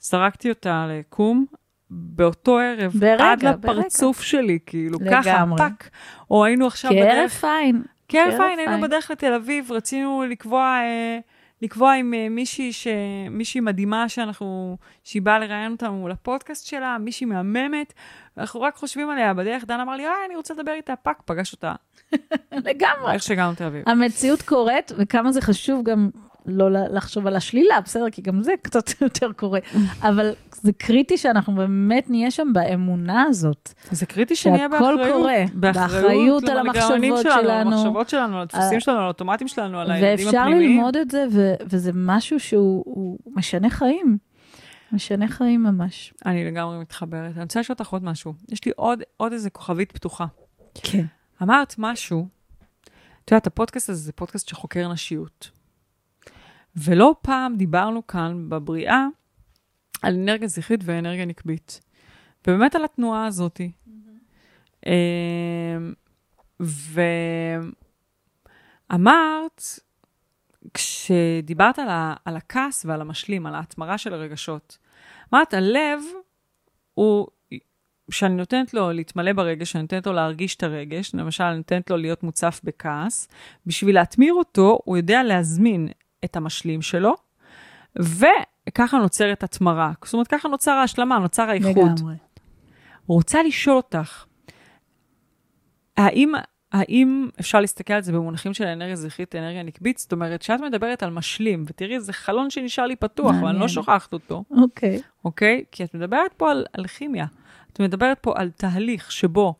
זרקתי 0.00 0.48
אותה 0.48 0.86
ליקום 0.90 1.46
באותו 1.90 2.58
ערב, 2.58 2.92
ברגע, 2.92 3.32
עד 3.32 3.42
לפרצוף 3.42 4.20
שלי, 4.20 4.58
כאילו, 4.66 4.98
ככה, 5.10 5.30
לגמרי. 5.34 5.58
fuck. 5.58 5.90
או 6.30 6.44
היינו 6.44 6.66
עכשיו 6.66 6.90
כהרף 6.90 7.44
עין. 7.44 7.82
כהרף 8.08 8.40
עין, 8.40 8.58
היינו. 8.58 8.82
בדרך 8.82 9.10
לתל 9.10 9.32
אביב, 9.32 9.72
רצינו 9.72 10.24
לקבוע, 10.28 10.62
אה, 10.62 11.18
לקבוע 11.62 11.92
עם 11.92 12.14
אה, 12.14 12.28
מישהי, 12.28 12.72
ש... 12.72 12.86
מישהי 13.30 13.60
מדהימה 13.60 14.08
שאנחנו, 14.08 14.76
שהיא 15.04 15.22
באה 15.22 15.38
לראיין 15.38 15.72
אותנו 15.72 16.08
לפודקאסט 16.08 16.66
שלה, 16.66 16.96
מישהי 17.00 17.26
מהממת, 17.26 17.92
אנחנו 18.36 18.60
רק 18.60 18.76
חושבים 18.76 19.10
עליה 19.10 19.34
בדרך, 19.34 19.64
דן 19.64 19.80
אמר 19.80 19.96
לי, 19.96 20.06
אה, 20.06 20.12
אני 20.26 20.36
רוצה 20.36 20.54
לדבר 20.54 20.72
איתה, 20.72 20.96
fuck, 20.96 21.22
פגש 21.24 21.52
אותה. 21.52 21.74
לגמרי. 22.66 23.12
איך 23.12 23.22
שהגענו 23.22 23.52
לתל 23.52 23.64
אביב. 23.64 23.88
המציאות 23.88 24.42
קורית, 24.42 24.92
וכמה 24.98 25.32
זה 25.32 25.40
חשוב 25.40 25.84
גם 25.84 26.10
לא 26.48 26.70
לחשוב 26.70 27.26
על 27.26 27.36
השלילה, 27.36 27.80
בסדר, 27.84 28.10
כי 28.10 28.22
גם 28.22 28.42
זה 28.42 28.52
קצת 28.62 28.90
יותר 29.02 29.32
קורה. 29.32 29.60
אבל 30.02 30.32
זה 30.52 30.72
קריטי 30.72 31.16
שאנחנו 31.16 31.54
באמת 31.54 32.10
נהיה 32.10 32.30
שם 32.30 32.48
באמונה 32.52 33.22
הזאת. 33.22 33.72
זה 33.90 34.06
קריטי 34.06 34.36
שנהיה 34.36 34.68
שהכל 34.72 34.96
באחריות. 34.96 35.16
קורה. 35.16 35.34
באחריות 35.54 36.48
על 36.48 36.58
המחשבות 36.58 37.22
שלנו, 37.22 37.42
שלנו. 37.42 37.70
המחשבות 37.72 38.08
שלנו, 38.08 38.36
על 38.36 38.42
הדפוסים 38.42 38.74
אה, 38.74 38.80
שלנו, 38.80 38.98
על 38.98 39.04
האוטומטים 39.04 39.48
שלנו, 39.48 39.80
על 39.80 39.90
הילדים 39.90 40.26
ואפשר 40.26 40.38
הפנימיים. 40.40 40.70
ללמוד 40.76 40.96
את 40.96 41.10
זה, 41.10 41.24
ו- 41.32 41.54
וזה 41.66 41.90
משהו 41.94 42.40
שהוא 42.40 42.82
הוא 42.86 43.18
משנה 43.36 43.70
חיים. 43.70 44.18
משנה 44.92 45.28
חיים 45.28 45.62
ממש. 45.62 46.14
אני 46.26 46.44
לגמרי 46.44 46.78
מתחברת. 46.78 47.32
אני 47.34 47.42
רוצה 47.42 47.60
לשאול 47.60 47.76
אותך 47.80 47.92
עוד 47.92 48.04
משהו. 48.04 48.34
יש 48.48 48.64
לי 48.64 48.72
עוד, 48.76 49.02
עוד 49.16 49.32
איזה 49.32 49.50
כוכבית 49.50 49.92
פתוחה. 49.92 50.26
כן. 50.74 51.04
אמרת 51.42 51.74
משהו, 51.78 52.26
את 53.24 53.30
יודעת, 53.30 53.46
הפודקאסט 53.46 53.90
הזה 53.90 54.00
זה 54.00 54.12
פודקאסט 54.12 54.48
שחוקר 54.48 54.92
נשיות. 54.92 55.50
ולא 56.84 57.14
פעם 57.22 57.56
דיברנו 57.56 58.06
כאן 58.06 58.46
בבריאה 58.48 59.06
על 60.02 60.14
אנרגיה 60.14 60.48
זכרית 60.48 60.80
ואנרגיה 60.84 61.24
נקבית. 61.24 61.80
ובאמת 62.46 62.74
על 62.74 62.84
התנועה 62.84 63.26
הזאתי. 63.26 63.70
אמ, 64.86 64.92
ואמרת, 68.90 69.62
כשדיברת 70.74 71.78
על, 71.78 71.88
ה, 71.88 72.14
על 72.24 72.36
הכעס 72.36 72.84
ועל 72.84 73.00
המשלים, 73.00 73.46
על 73.46 73.54
ההתמרה 73.54 73.98
של 73.98 74.14
הרגשות, 74.14 74.78
אמרת, 75.34 75.54
הלב 75.54 76.00
הוא 76.94 77.26
שאני 78.10 78.34
נותנת 78.34 78.74
לו 78.74 78.92
להתמלא 78.92 79.32
ברגש, 79.32 79.72
שאני 79.72 79.82
נותנת 79.82 80.06
לו 80.06 80.12
להרגיש 80.12 80.56
את 80.56 80.62
הרגש, 80.62 81.14
למשל, 81.14 81.44
אני 81.44 81.56
נותנת 81.56 81.90
לו 81.90 81.96
להיות 81.96 82.22
מוצף 82.22 82.60
בכעס, 82.64 83.28
בשביל 83.66 83.94
להתמיר 83.94 84.34
אותו, 84.34 84.78
הוא 84.84 84.96
יודע 84.96 85.22
להזמין 85.22 85.88
את 86.24 86.36
המשלים 86.36 86.82
שלו, 86.82 87.14
וככה 87.96 88.98
נוצרת 88.98 89.42
התמרה. 89.42 89.92
זאת 90.04 90.12
אומרת, 90.12 90.26
ככה 90.28 90.48
נוצר 90.48 90.70
ההשלמה, 90.70 91.18
נוצר 91.18 91.50
האיחוד. 91.50 91.98
לגמרי. 91.98 92.14
רוצה 93.06 93.42
לשאול 93.42 93.76
אותך, 93.76 94.24
האם, 95.96 96.32
האם 96.72 97.28
אפשר 97.40 97.60
להסתכל 97.60 97.92
על 97.92 98.02
זה 98.02 98.12
במונחים 98.12 98.54
של 98.54 98.64
אנרגיה 98.64 98.96
זכרית, 98.96 99.34
אנרגיה 99.34 99.62
נקבית? 99.62 99.98
זאת 99.98 100.12
אומרת, 100.12 100.40
כשאת 100.40 100.60
מדברת 100.60 101.02
על 101.02 101.10
משלים, 101.10 101.64
ותראי, 101.66 102.00
זה 102.00 102.12
חלון 102.12 102.50
שנשאר 102.50 102.86
לי 102.86 102.96
פתוח, 102.96 103.30
אני 103.30 103.42
מעניין. 103.42 103.62
לא 103.62 103.68
שוכחת 103.68 104.12
אותו. 104.12 104.44
אוקיי. 104.50 105.00
אוקיי? 105.24 105.64
כי 105.72 105.84
את 105.84 105.94
מדברת 105.94 106.32
פה 106.36 106.50
על, 106.50 106.66
על 106.72 106.86
כימיה. 106.86 107.26
את 107.72 107.80
מדברת 107.80 108.18
פה 108.20 108.32
על 108.36 108.50
תהליך 108.50 109.12
שבו 109.12 109.54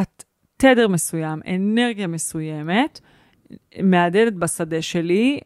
את 0.00 0.24
תדר 0.56 0.88
מסוים, 0.88 1.40
אנרגיה 1.46 2.06
מסוימת, 2.06 3.00
מהדהדת 3.82 4.32
בשדה 4.32 4.82
שלי, 4.82 5.40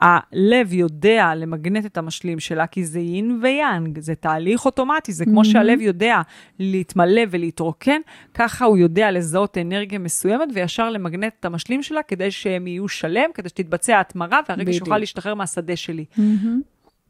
הלב 0.00 0.72
יודע 0.72 1.34
למגנט 1.36 1.86
את 1.86 1.98
המשלים 1.98 2.40
שלה, 2.40 2.66
כי 2.66 2.84
זה 2.84 3.00
יין 3.00 3.40
ויאנג, 3.42 3.98
זה 3.98 4.14
תהליך 4.14 4.64
אוטומטי, 4.64 5.12
זה 5.12 5.24
כמו. 5.24 5.44
שהלב 5.44 5.80
יודע 5.80 6.20
להתמלא 6.58 7.22
ולהתרוקן, 7.30 8.00
ככה 8.34 8.64
הוא 8.64 8.78
יודע 8.78 9.10
לזהות 9.10 9.58
אנרגיה 9.58 9.98
מסוימת 9.98 10.48
וישר 10.54 10.90
למגנט 10.90 11.32
את 11.40 11.44
המשלים 11.44 11.82
שלה 11.82 12.02
כדי 12.02 12.30
שהם 12.30 12.66
יהיו 12.66 12.88
שלם, 12.88 13.30
כדי 13.34 13.48
שתתבצע 13.48 13.96
ההתמרה 13.96 14.40
והרגע. 14.48 14.72
שיוכל 14.72 14.98
להשתחרר 14.98 15.34
מהשדה 15.34 15.76
שלי. 15.76 16.04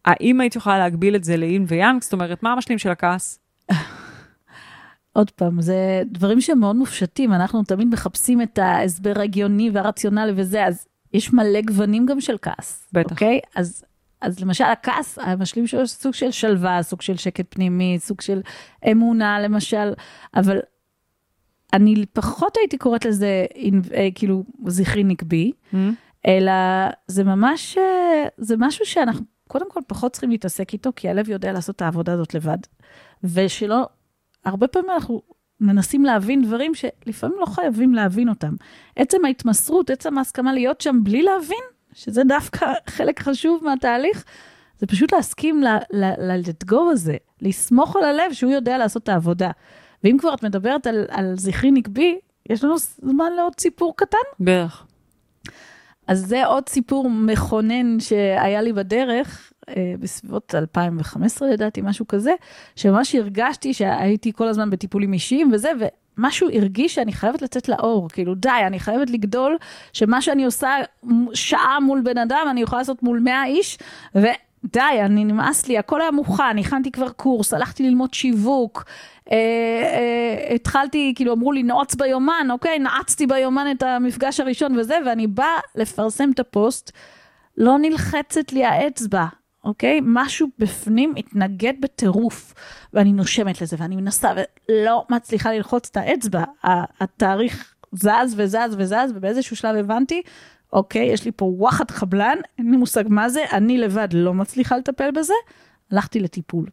האם 0.05 0.41
היית 0.41 0.57
יכולה 0.57 0.79
להקביל 0.79 1.17
את 1.17 1.25
זה 1.25 1.37
ליין 1.37 1.65
ויאנג? 1.69 2.03
זאת 2.03 2.13
אומרת, 2.13 2.43
מה 2.43 2.53
המשלים 2.53 2.79
של 2.79 2.91
הכעס? 2.91 3.41
עוד 5.13 5.31
פעם, 5.31 5.63
זה 5.63 6.03
דברים 6.07 6.41
שהם 6.41 6.61
מאוד 6.61 6.77
מופשטים, 6.77 7.33
אנחנו 7.33 7.65
תמיד 7.65 7.89
מחפשים 7.89 8.43
את 8.43 8.59
ההסבר 8.59 9.13
ההגיוני 9.17 9.71
והרציונלי 9.71 10.33
וזה, 10.37 10.67
אז 10.67 10.87
יש 11.17 11.33
מלא 11.33 11.61
גוונים 11.61 12.07
גם 12.07 12.21
של 12.21 12.37
כעס. 12.43 12.89
בטח. 12.93 13.11
אוקיי? 13.11 13.41
אז, 13.55 13.85
אז 14.21 14.41
למשל, 14.41 14.65
הכעס, 14.65 15.19
המשלים 15.23 15.67
שלו 15.67 15.87
סוג 15.87 16.15
של 16.15 16.31
שלווה, 16.31 16.83
סוג 16.83 17.03
של 17.03 17.17
שקט 17.17 17.47
פנימי, 17.49 17.97
סוג 17.99 18.21
של 18.21 18.41
אמונה, 18.91 19.41
למשל, 19.41 19.93
אבל 20.35 20.59
אני 21.73 22.07
פחות 22.13 22.57
הייתי 22.57 22.79
קוראת 22.79 23.05
לזה, 23.05 23.47
אה, 23.95 24.09
כאילו, 24.15 24.45
זכרי 24.67 25.05
נקבי, 25.05 25.53
אלא 26.27 26.53
זה 27.07 27.25
ממש, 27.25 27.79
אה, 27.79 28.29
זה 28.37 28.55
משהו 28.59 28.87
שאנחנו 28.87 29.25
קודם 29.49 29.71
כל 29.71 29.81
פחות 29.87 30.13
צריכים 30.13 30.31
להתעסק 30.31 30.73
איתו, 30.73 30.91
כי 30.97 31.09
הלב 31.09 31.29
יודע 31.29 31.53
לעשות 31.53 31.77
את 31.77 31.83
העבודה 31.83 32.13
הזאת 32.13 32.35
לבד. 32.35 32.59
ושלא, 33.25 33.89
הרבה 34.45 34.69
פעמים 34.69 34.91
אנחנו 34.91 35.23
מנסים 35.61 36.05
להבין 36.05 36.43
דברים 36.43 36.73
שלפעמים 36.75 37.37
לא 37.41 37.47
חייבים 37.47 37.95
להבין 37.95 38.29
אותם. 38.29 38.55
עצם 38.97 39.25
ההתמסרות, 39.25 39.91
עצם 39.91 40.19
ההסכמה 40.19 40.53
להיות 40.53 40.81
שם 40.81 41.01
בלי 41.03 41.23
להבין, 41.23 41.65
שזה 41.93 42.25
דווקא 42.25 42.67
חלק 42.97 43.21
חשוב 43.21 43.65
מהתהליך, 43.65 44.25
זה 44.79 44.87
פשוט 44.87 45.13
להסכים 45.13 45.63
ל-let 45.63 46.73
go 46.73 46.81
הזה, 46.93 47.17
לסמוך 47.43 47.97
על 47.97 48.05
הלב 48.05 48.33
שהוא 48.33 48.53
יודע 48.53 48.79
לעשות 48.79 49.03
את 49.03 49.09
העבודה. 49.09 49.51
ואם 50.05 50.17
כבר 50.21 50.35
את 50.35 50.43
מדברת 50.45 50.87
על, 50.87 51.07
על 51.09 51.35
זכרי 51.37 51.71
נקבי, 51.71 52.19
יש 52.51 52.65
לנו 52.65 52.75
זמן 52.79 53.33
לעוד 53.37 53.53
סיפור 53.61 53.97
קטן. 53.97 54.19
בערך. 54.41 54.87
אז 56.07 56.27
זה 56.27 56.47
עוד 56.47 56.69
סיפור 56.69 57.11
מכונן 57.11 58.01
שהיה 58.01 58.63
לי 58.63 58.73
בדרך, 58.73 59.53
בסביבות 60.01 60.55
2015 60.55 61.49
לדעתי, 61.49 61.81
משהו 61.85 62.07
כזה, 62.07 62.33
שממש 62.77 63.15
הרגשתי 63.15 63.75
שהייתי 63.75 64.33
כל 64.33 64.49
הזמן 64.49 64.71
בטיפולים 64.71 65.13
אישיים 65.13 65.51
וזה, 65.53 65.71
ומשהו 66.19 66.49
הרגיש 66.53 66.95
שאני 66.95 67.13
חייבת 67.13 67.43
לצאת 67.43 67.69
לאור, 67.69 68.09
כאילו 68.09 68.35
די, 68.35 68.49
אני 68.67 68.81
חייבת 68.81 69.11
לגדול, 69.11 69.57
שמה 69.93 70.23
שאני 70.23 70.45
עושה 70.45 70.71
שעה 71.35 71.81
מול 71.81 72.01
בן 72.01 72.19
אדם, 72.19 72.47
אני 72.51 72.61
יכולה 72.61 72.81
לעשות 72.81 73.03
מול 73.03 73.21
100 73.21 73.45
איש, 73.45 73.79
ודי, 74.15 74.81
אני 75.01 75.25
נמאס 75.25 75.69
לי, 75.69 75.79
הכל 75.79 76.01
היה 76.01 76.11
מוכן, 76.11 76.59
הכנתי 76.59 76.91
כבר 76.91 77.09
קורס, 77.09 77.55
הלכתי 77.55 77.83
ללמוד 77.83 78.15
שיווק, 78.15 78.85
אה, 79.33 79.37
אה, 79.37 80.55
התחלתי, 80.55 81.13
כאילו 81.17 81.33
אמרו 81.33 81.53
לי 81.53 81.63
נעוץ 81.63 81.95
ביומן, 81.95 82.49
אוקיי, 82.51 82.79
נעצתי 82.79 83.27
ביומן 83.27 83.67
את 83.71 83.83
המפגש 83.83 84.41
הראשון 84.41 84.79
וזה, 84.79 84.99
ואני 85.07 85.27
באה 85.27 85.59
לפרסם 85.75 86.31
את 86.35 86.41
הפוסט, 86.41 86.93
לא 87.57 87.79
נלחצת 87.79 88.53
לי 88.53 88.65
האצבע, 88.65 89.27
אוקיי? 89.67 90.01
משהו 90.03 90.49
בפנים 90.59 91.15
התנגד 91.17 91.73
בטירוף, 91.81 92.55
ואני 92.93 93.13
נושמת 93.13 93.63
לזה, 93.63 93.77
ואני 93.79 93.97
מנסה, 93.97 94.33
ולא 94.69 95.05
מצליחה 95.11 95.53
ללחוץ 95.53 95.89
את 95.91 95.97
האצבע. 95.97 96.45
התאריך 97.01 97.75
זז 97.93 98.35
וזז 98.37 98.77
וזז, 98.79 99.13
ובאיזשהו 99.15 99.57
שלב 99.57 99.77
הבנתי, 99.77 100.23
אוקיי, 100.73 101.07
יש 101.07 101.25
לי 101.25 101.31
פה 101.37 101.45
וואחד 101.45 101.91
חבלן, 101.91 102.39
אין 102.59 102.71
לי 102.71 102.77
מושג 102.77 103.05
מה 103.09 103.29
זה, 103.29 103.45
אני 103.53 103.79
לבד 103.79 104.09
לא 104.13 104.35
מצליחה 104.35 104.77
לטפל 104.77 105.11
בזה, 105.11 105.35
הלכתי 105.91 106.21
לטיפול. 106.21 106.67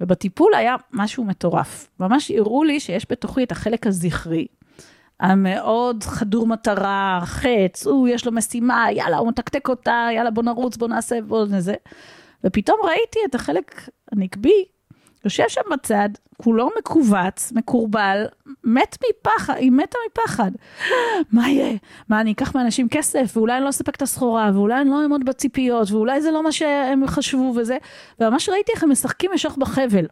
ובטיפול 0.00 0.54
היה 0.54 0.76
משהו 0.92 1.24
מטורף. 1.24 1.88
ממש 2.00 2.30
הראו 2.30 2.64
לי 2.64 2.80
שיש 2.80 3.06
בתוכי 3.10 3.42
את 3.42 3.52
החלק 3.52 3.86
הזכרי, 3.86 4.46
המאוד 5.20 6.04
חדור 6.04 6.46
מטרה, 6.46 7.20
חץ, 7.24 7.86
הוא, 7.86 8.08
יש 8.08 8.26
לו 8.26 8.32
משימה, 8.32 8.86
יאללה, 8.92 9.16
הוא 9.16 9.28
מתקתק 9.28 9.68
אותה, 9.68 10.08
יאללה, 10.14 10.30
בוא 10.30 10.42
נרוץ, 10.42 10.76
בוא 10.76 10.88
נעשה, 10.88 11.22
בוא 11.22 11.46
נזה. 11.46 11.74
ופתאום 12.44 12.80
ראיתי 12.84 13.18
את 13.26 13.34
החלק 13.34 13.88
הנקבי, 14.12 14.64
יושב 15.24 15.48
שם 15.48 15.60
בצד, 15.72 16.08
כולו 16.42 16.70
מכווץ, 16.78 17.52
מקורבל, 17.52 18.24
מת 18.64 18.98
מפחד, 19.10 19.54
היא 19.56 19.72
מתה 19.72 19.98
מפחד. 20.10 20.50
מה 21.32 21.48
יהיה? 21.48 21.78
מה, 22.08 22.20
אני 22.20 22.32
אקח 22.32 22.54
מאנשים 22.54 22.88
כסף, 22.88 23.36
ואולי 23.36 23.56
אני 23.56 23.64
לא 23.64 23.68
אספק 23.68 23.96
את 23.96 24.02
הסחורה, 24.02 24.50
ואולי 24.54 24.80
אני 24.80 24.90
לא 24.90 25.02
אעמוד 25.02 25.24
בציפיות, 25.24 25.90
ואולי 25.90 26.20
זה 26.20 26.30
לא 26.30 26.42
מה 26.42 26.52
שהם 26.52 27.06
חשבו 27.06 27.52
וזה. 27.56 27.78
וממש 28.20 28.48
ראיתי 28.48 28.72
איך 28.72 28.82
הם 28.82 28.90
משחקים 28.90 29.30
משוך 29.34 29.56
בחבל. 29.56 30.06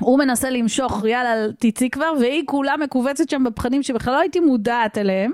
הוא 0.00 0.18
מנסה 0.18 0.50
למשוך, 0.50 1.04
יאללה, 1.04 1.52
תצאי 1.58 1.90
כבר, 1.90 2.12
והיא 2.20 2.42
כולה 2.46 2.76
מכווצת 2.76 3.30
שם 3.30 3.44
בפחדים 3.44 3.82
שבכלל 3.82 4.14
לא 4.14 4.18
הייתי 4.18 4.40
מודעת 4.40 4.98
אליהם. 4.98 5.32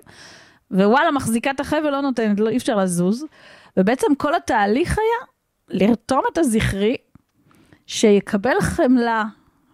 ווואלה, 0.71 1.11
מחזיקה 1.11 1.51
את 1.51 1.61
החבל, 1.61 1.91
לא 1.91 2.01
נותנת, 2.01 2.41
לא, 2.41 2.49
אי 2.49 2.57
אפשר 2.57 2.77
לזוז. 2.77 3.27
ובעצם 3.77 4.15
כל 4.19 4.35
התהליך 4.35 4.99
היה 4.99 5.27
לרתום 5.69 6.23
את 6.33 6.39
הזכרי, 6.39 6.97
שיקבל 7.87 8.61
חמלה, 8.61 9.25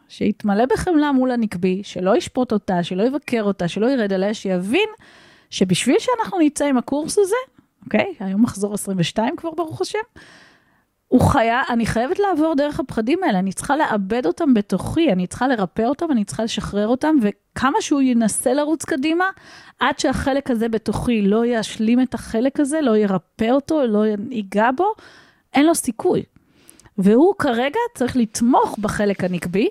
שיתמלא 0.09 0.65
בחמלה 0.67 1.13
מול 1.13 1.31
הנקבי, 1.31 1.81
שלא 1.85 2.17
ישפוט 2.17 2.53
אותה, 2.53 2.83
שלא 2.83 3.03
יבקר 3.03 3.43
אותה, 3.43 3.69
שלא 3.69 3.87
ירד 3.87 4.13
עליה, 4.13 4.35
שיבין 4.35 4.89
שבשביל 5.51 5.97
שאנחנו 5.99 6.39
נצא 6.39 6.65
עם 6.65 6.79
הקורס 6.79 7.19
הזה, 7.19 7.37
אוקיי? 7.85 8.15
היום 8.21 8.43
מחזור 8.43 8.75
22 8.75 9.37
כבר, 9.37 9.51
ברוך 9.51 9.81
השם, 9.81 9.99
הוא 11.09 11.21
חיה, 11.21 11.63
אני 11.71 11.87
חייבת 11.87 12.19
לעבור 12.19 12.55
דרך 12.55 12.81
הפחדים 12.81 13.25
האלה, 13.25 13.39
אני 13.39 13.53
צריכה 13.53 13.77
לאבד 13.77 14.27
אותם 14.27 14.55
בתוכי, 14.55 15.13
אני 15.13 15.27
צריכה 15.27 15.49
לרפא 15.49 15.83
אותם, 15.83 16.07
אני 16.11 16.25
צריכה 16.25 16.45
לשחרר 16.45 16.89
אותם, 16.89 17.17
וכמה 17.23 17.81
שהוא 17.81 18.01
ינסה 18.01 18.53
לרוץ 18.53 18.85
קדימה, 18.85 19.25
עד 19.81 19.99
שהחלק 19.99 20.51
הזה 20.51 20.69
בתוכי 20.69 21.23
לא 21.23 21.47
ישלים 21.47 22.01
את 22.01 22.15
החלק 22.15 22.61
הזה, 22.61 22.81
לא 22.81 22.97
ירפא 22.97 23.51
אותו, 23.51 23.87
לא 23.87 24.05
ייגע 24.31 24.71
בו, 24.77 24.93
אין 25.55 25.67
לו 25.67 25.75
סיכוי. 25.75 26.23
והוא 26.99 27.35
כרגע 27.39 27.79
צריך 27.95 28.17
לתמוך 28.17 28.79
בחלק 28.79 29.25
הנקבי, 29.25 29.69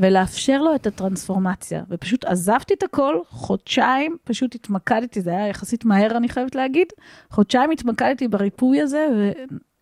ולאפשר 0.00 0.62
לו 0.62 0.74
את 0.74 0.86
הטרנספורמציה. 0.86 1.82
ופשוט 1.88 2.24
עזבתי 2.24 2.74
את 2.74 2.82
הכל, 2.82 3.18
חודשיים, 3.28 4.16
פשוט 4.24 4.54
התמקדתי, 4.54 5.20
זה 5.20 5.30
היה 5.30 5.48
יחסית 5.48 5.84
מהר, 5.84 6.16
אני 6.16 6.28
חייבת 6.28 6.54
להגיד, 6.54 6.86
חודשיים 7.30 7.70
התמקדתי 7.70 8.28
בריפוי 8.28 8.80
הזה, 8.80 9.08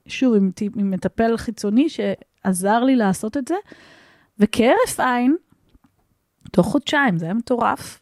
ושוב, 0.06 0.34
עם, 0.34 0.50
עם 0.76 0.90
מטפל 0.90 1.36
חיצוני 1.36 1.86
שעזר 1.88 2.84
לי 2.84 2.96
לעשות 2.96 3.36
את 3.36 3.48
זה, 3.48 3.54
וכהרף 4.38 5.00
עין, 5.00 5.36
תוך 6.52 6.66
חודשיים, 6.66 7.18
זה 7.18 7.24
היה 7.24 7.34
מטורף. 7.34 8.00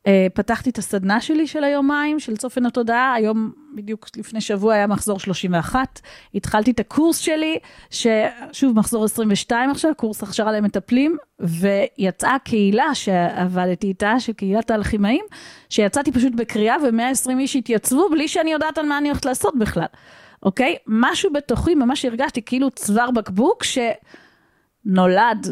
Uh, 0.00 0.10
פתחתי 0.34 0.70
את 0.70 0.78
הסדנה 0.78 1.20
שלי 1.20 1.46
של 1.46 1.64
היומיים, 1.64 2.20
של 2.20 2.36
צופן 2.36 2.66
התודעה, 2.66 3.14
היום 3.14 3.52
בדיוק 3.74 4.06
לפני 4.16 4.40
שבוע 4.40 4.74
היה 4.74 4.86
מחזור 4.86 5.20
31, 5.20 6.00
התחלתי 6.34 6.70
את 6.70 6.80
הקורס 6.80 7.18
שלי, 7.18 7.58
ששוב 7.90 8.76
מחזור 8.76 9.04
22 9.04 9.70
עכשיו, 9.70 9.92
קורס 9.96 10.22
הכשרה 10.22 10.52
למטפלים, 10.52 11.16
ויצאה 11.40 12.36
קהילה 12.44 12.94
שעבדתי 12.94 13.86
איתה, 13.86 14.20
של 14.20 14.32
קהילת 14.32 14.70
האלכימאים, 14.70 15.24
שיצאתי 15.68 16.12
פשוט 16.12 16.32
בקריאה 16.36 16.76
ו-120 16.82 17.38
איש 17.38 17.56
התייצבו 17.56 18.08
בלי 18.10 18.28
שאני 18.28 18.52
יודעת 18.52 18.78
על 18.78 18.86
מה 18.86 18.98
אני 18.98 19.08
הולכת 19.08 19.24
לעשות 19.24 19.58
בכלל, 19.58 19.86
אוקיי? 20.42 20.76
משהו 20.86 21.32
בתוכי, 21.32 21.74
ממש 21.74 22.04
הרגשתי 22.04 22.42
כאילו 22.42 22.70
צוואר 22.70 23.10
בקבוק 23.10 23.62
שנולד. 24.84 25.46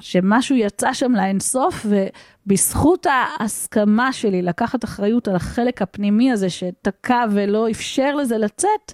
שמשהו 0.00 0.56
יצא 0.56 0.92
שם 0.92 1.12
לאינסוף, 1.12 1.86
ובזכות 1.86 3.06
ההסכמה 3.06 4.12
שלי 4.12 4.42
לקחת 4.42 4.84
אחריות 4.84 5.28
על 5.28 5.36
החלק 5.36 5.82
הפנימי 5.82 6.32
הזה 6.32 6.50
שתקע 6.50 7.24
ולא 7.32 7.70
אפשר 7.70 8.14
לזה 8.14 8.38
לצאת, 8.38 8.92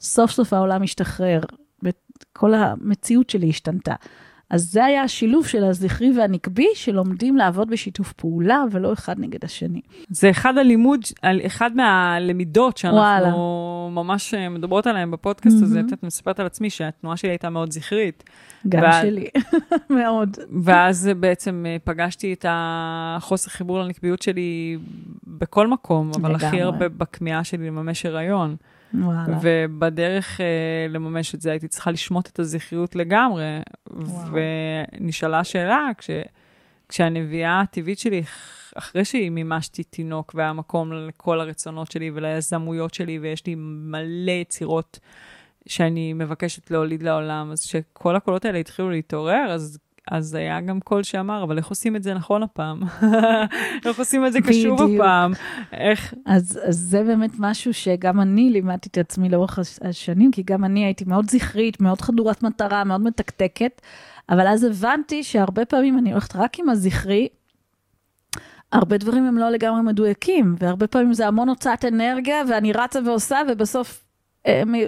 סוף 0.00 0.30
סוף 0.30 0.52
העולם 0.52 0.82
השתחרר, 0.82 1.40
וכל 1.82 2.54
המציאות 2.54 3.30
שלי 3.30 3.48
השתנתה. 3.48 3.94
אז 4.50 4.72
זה 4.72 4.84
היה 4.84 5.02
השילוב 5.02 5.46
של 5.46 5.64
הזכרי 5.64 6.18
והנקבי, 6.18 6.66
שלומדים 6.74 7.36
לעבוד 7.36 7.70
בשיתוף 7.70 8.12
פעולה 8.12 8.64
ולא 8.70 8.92
אחד 8.92 9.14
נגד 9.18 9.44
השני. 9.44 9.80
זה 10.08 10.30
אחד 10.30 10.58
הלימוד, 10.58 11.00
אחד 11.46 11.76
מהלמידות 11.76 12.76
שאנחנו 12.76 12.98
וואלה. 12.98 13.32
ממש 13.90 14.34
מדברות 14.34 14.86
עליהן 14.86 15.10
בפודקאסט 15.10 15.56
mm-hmm. 15.60 15.64
הזה, 15.64 15.80
את 15.80 16.02
מספרת 16.02 16.40
על 16.40 16.46
עצמי 16.46 16.70
שהתנועה 16.70 17.16
שלי 17.16 17.30
הייתה 17.30 17.50
מאוד 17.50 17.72
זכרית. 17.72 18.24
גם 18.68 18.82
ואז, 18.82 19.02
שלי, 19.02 19.26
מאוד. 20.00 20.36
ואז 20.62 21.10
בעצם 21.20 21.64
פגשתי 21.84 22.32
את 22.32 22.46
החוסר 22.48 23.50
חיבור 23.50 23.80
לנקביות 23.80 24.22
שלי 24.22 24.78
בכל 25.26 25.66
מקום, 25.66 26.10
אבל 26.14 26.30
לגמרי. 26.30 26.46
הכי 26.46 26.62
הרבה 26.62 26.88
בכמיהה 26.88 27.44
שלי 27.44 27.66
לממש 27.66 28.06
הריון. 28.06 28.56
וואלה. 28.94 29.38
ובדרך 29.42 30.40
uh, 30.40 30.92
לממש 30.92 31.34
את 31.34 31.40
זה 31.40 31.50
הייתי 31.50 31.68
צריכה 31.68 31.90
לשמוט 31.90 32.28
את 32.28 32.38
הזכריות 32.38 32.96
לגמרי. 32.96 33.44
וואו. 33.90 34.38
ונשאלה 35.00 35.44
שאלה, 35.44 35.88
כשהנביאה 36.88 37.60
הטבעית 37.60 37.98
שלי, 37.98 38.22
אחרי 38.74 39.04
שהיא 39.04 39.30
מימשתי 39.30 39.82
תינוק 39.82 40.32
והיה 40.34 40.52
מקום 40.52 40.92
לכל 40.92 41.40
הרצונות 41.40 41.92
שלי 41.92 42.10
וליזמויות 42.14 42.94
שלי, 42.94 43.18
ויש 43.18 43.46
לי 43.46 43.54
מלא 43.58 44.30
יצירות 44.30 44.98
שאני 45.66 46.12
מבקשת 46.12 46.70
להוליד 46.70 47.02
לעולם, 47.02 47.50
אז 47.52 47.60
כשכל 47.60 48.16
הקולות 48.16 48.44
האלה 48.44 48.58
התחילו 48.58 48.90
להתעורר, 48.90 49.46
אז 49.50 49.78
אז 50.10 50.34
היה 50.34 50.60
גם 50.60 50.80
קול 50.80 51.02
שאמר, 51.02 51.42
אבל 51.42 51.58
איך 51.58 51.68
עושים 51.68 51.96
את 51.96 52.02
זה 52.02 52.14
נכון 52.14 52.42
הפעם? 52.42 52.80
איך 53.86 53.98
עושים 53.98 54.26
את 54.26 54.32
זה 54.32 54.40
קשור 54.40 54.82
הפעם? 54.82 55.32
איך... 55.72 56.14
אז, 56.26 56.60
אז 56.64 56.76
זה 56.76 57.02
באמת 57.02 57.30
משהו 57.38 57.74
שגם 57.74 58.20
אני 58.20 58.50
לימדתי 58.50 58.88
את 58.88 58.98
עצמי 58.98 59.28
לאורך 59.28 59.58
השנים, 59.82 60.30
כי 60.30 60.42
גם 60.42 60.64
אני 60.64 60.84
הייתי 60.84 61.04
מאוד 61.04 61.30
זכרית, 61.30 61.80
מאוד 61.80 62.00
חדורת 62.00 62.42
מטרה, 62.42 62.84
מאוד 62.84 63.00
מתקתקת, 63.00 63.80
אבל 64.28 64.46
אז 64.46 64.64
הבנתי 64.64 65.22
שהרבה 65.22 65.64
פעמים 65.64 65.98
אני 65.98 66.12
הולכת 66.12 66.36
רק 66.36 66.58
עם 66.58 66.68
הזכרי, 66.68 67.28
הרבה 68.72 68.98
דברים 68.98 69.24
הם 69.24 69.38
לא 69.38 69.50
לגמרי 69.50 69.82
מדויקים, 69.82 70.54
והרבה 70.58 70.86
פעמים 70.86 71.12
זה 71.12 71.26
המון 71.26 71.48
הוצאת 71.48 71.84
אנרגיה, 71.84 72.42
ואני 72.48 72.72
רצה 72.72 73.00
ועושה, 73.06 73.38
ובסוף 73.48 74.05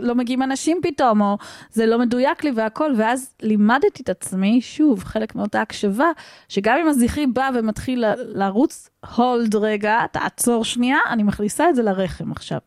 לא 0.01 0.15
מגיעים 0.15 0.43
אנשים 0.43 0.79
פתאום, 0.83 1.21
או 1.21 1.39
זה 1.71 1.87
לא 1.87 1.99
מדויק 1.99 2.45
לי 2.45 2.51
והכל, 2.55 2.93
ואז 2.97 3.35
לימדתי 3.43 4.03
את 4.03 4.09
עצמי, 4.09 4.61
שוב, 4.61 5.05
חלק 5.05 5.35
מאותה 5.35 5.61
הקשבה, 5.61 6.11
שגם 6.49 6.79
אם 6.83 6.89
הזכרי 6.89 7.27
בא 7.27 7.51
ומתחיל 7.55 8.05
לרוץ, 8.17 8.91
הולד 9.17 9.55
רגע, 9.55 10.07
תעצור 10.13 10.65
שנייה, 10.65 10.99
אני 11.11 11.23
מכניסה 11.23 11.69
את 11.69 11.75
זה 11.75 11.83
לרחם 11.83 12.33
עכשיו. 12.33 12.59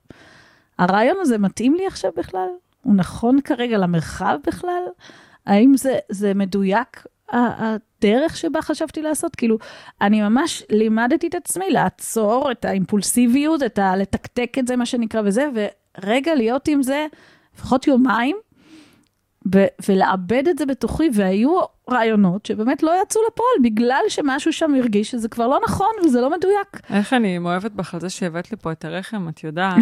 הרעיון 0.80 1.18
הזה 1.22 1.38
מתאים 1.38 1.76
לי 1.76 1.88
עכשיו 1.88 2.12
בכלל? 2.18 2.48
הוא 2.84 2.96
נכון 2.96 3.42
כרגע 3.42 3.78
למרחב 3.78 4.38
בכלל? 4.48 4.84
האם 5.46 5.78
זה, 5.78 5.98
זה 6.10 6.34
מדויק 6.34 7.06
הדרך 7.32 8.38
שבה 8.38 8.62
חשבתי 8.62 9.02
לעשות? 9.02 9.36
כאילו, 9.36 9.58
אני 10.02 10.22
ממש 10.22 10.64
לימדתי 10.70 11.28
את 11.28 11.36
עצמי 11.36 11.70
לעצור 11.70 12.52
את 12.52 12.66
האימפולסיביות, 12.66 13.64
את 13.64 13.80
ה... 13.80 13.96
לתקתק 13.96 14.56
את 14.60 14.68
זה, 14.68 14.76
מה 14.76 14.86
שנקרא, 14.86 15.22
וזה, 15.26 15.50
רגע 15.98 16.36
להיות 16.36 16.68
עם 16.68 16.84
זה 16.84 17.08
לפחות 17.56 17.88
יומיים, 17.88 18.38
ו- 19.56 19.66
ולעבד 19.90 20.44
את 20.50 20.58
זה 20.58 20.66
בתוכי, 20.66 21.10
והיו 21.14 21.60
רעיונות 21.90 22.46
שבאמת 22.46 22.84
לא 22.84 22.92
יצאו 23.04 23.22
לפועל, 23.28 23.72
בגלל 23.72 24.02
שמשהו 24.10 24.54
שם 24.54 24.74
הרגיש 24.76 25.12
שזה 25.12 25.30
כבר 25.30 25.48
לא 25.48 25.60
נכון 25.64 25.90
וזה 26.06 26.22
לא 26.22 26.38
מדויק. 26.38 26.82
איך 26.90 27.14
אני 27.14 27.38
מאוהבת 27.38 27.72
בך 27.72 27.94
על 27.94 28.00
זה 28.00 28.10
שהבאת 28.10 28.52
לי 28.52 28.58
פה 28.58 28.72
את 28.72 28.86
הרחם, 28.86 29.30
את 29.30 29.44
יודעת. 29.44 29.76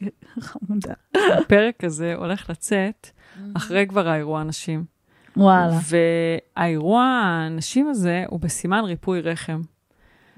חמודה. 0.40 0.94
הפרק 1.38 1.84
הזה 1.84 2.14
הולך 2.14 2.50
לצאת 2.50 3.08
אחרי 3.56 3.86
כבר 3.88 4.08
האירוע 4.08 4.40
הנשים. 4.40 4.84
וואלה. 5.36 5.78
והאירוע 6.56 7.02
הנשים 7.02 7.88
הזה 7.88 8.24
הוא 8.28 8.40
בסימן 8.40 8.84
ריפוי 8.84 9.20
רחם. 9.20 9.60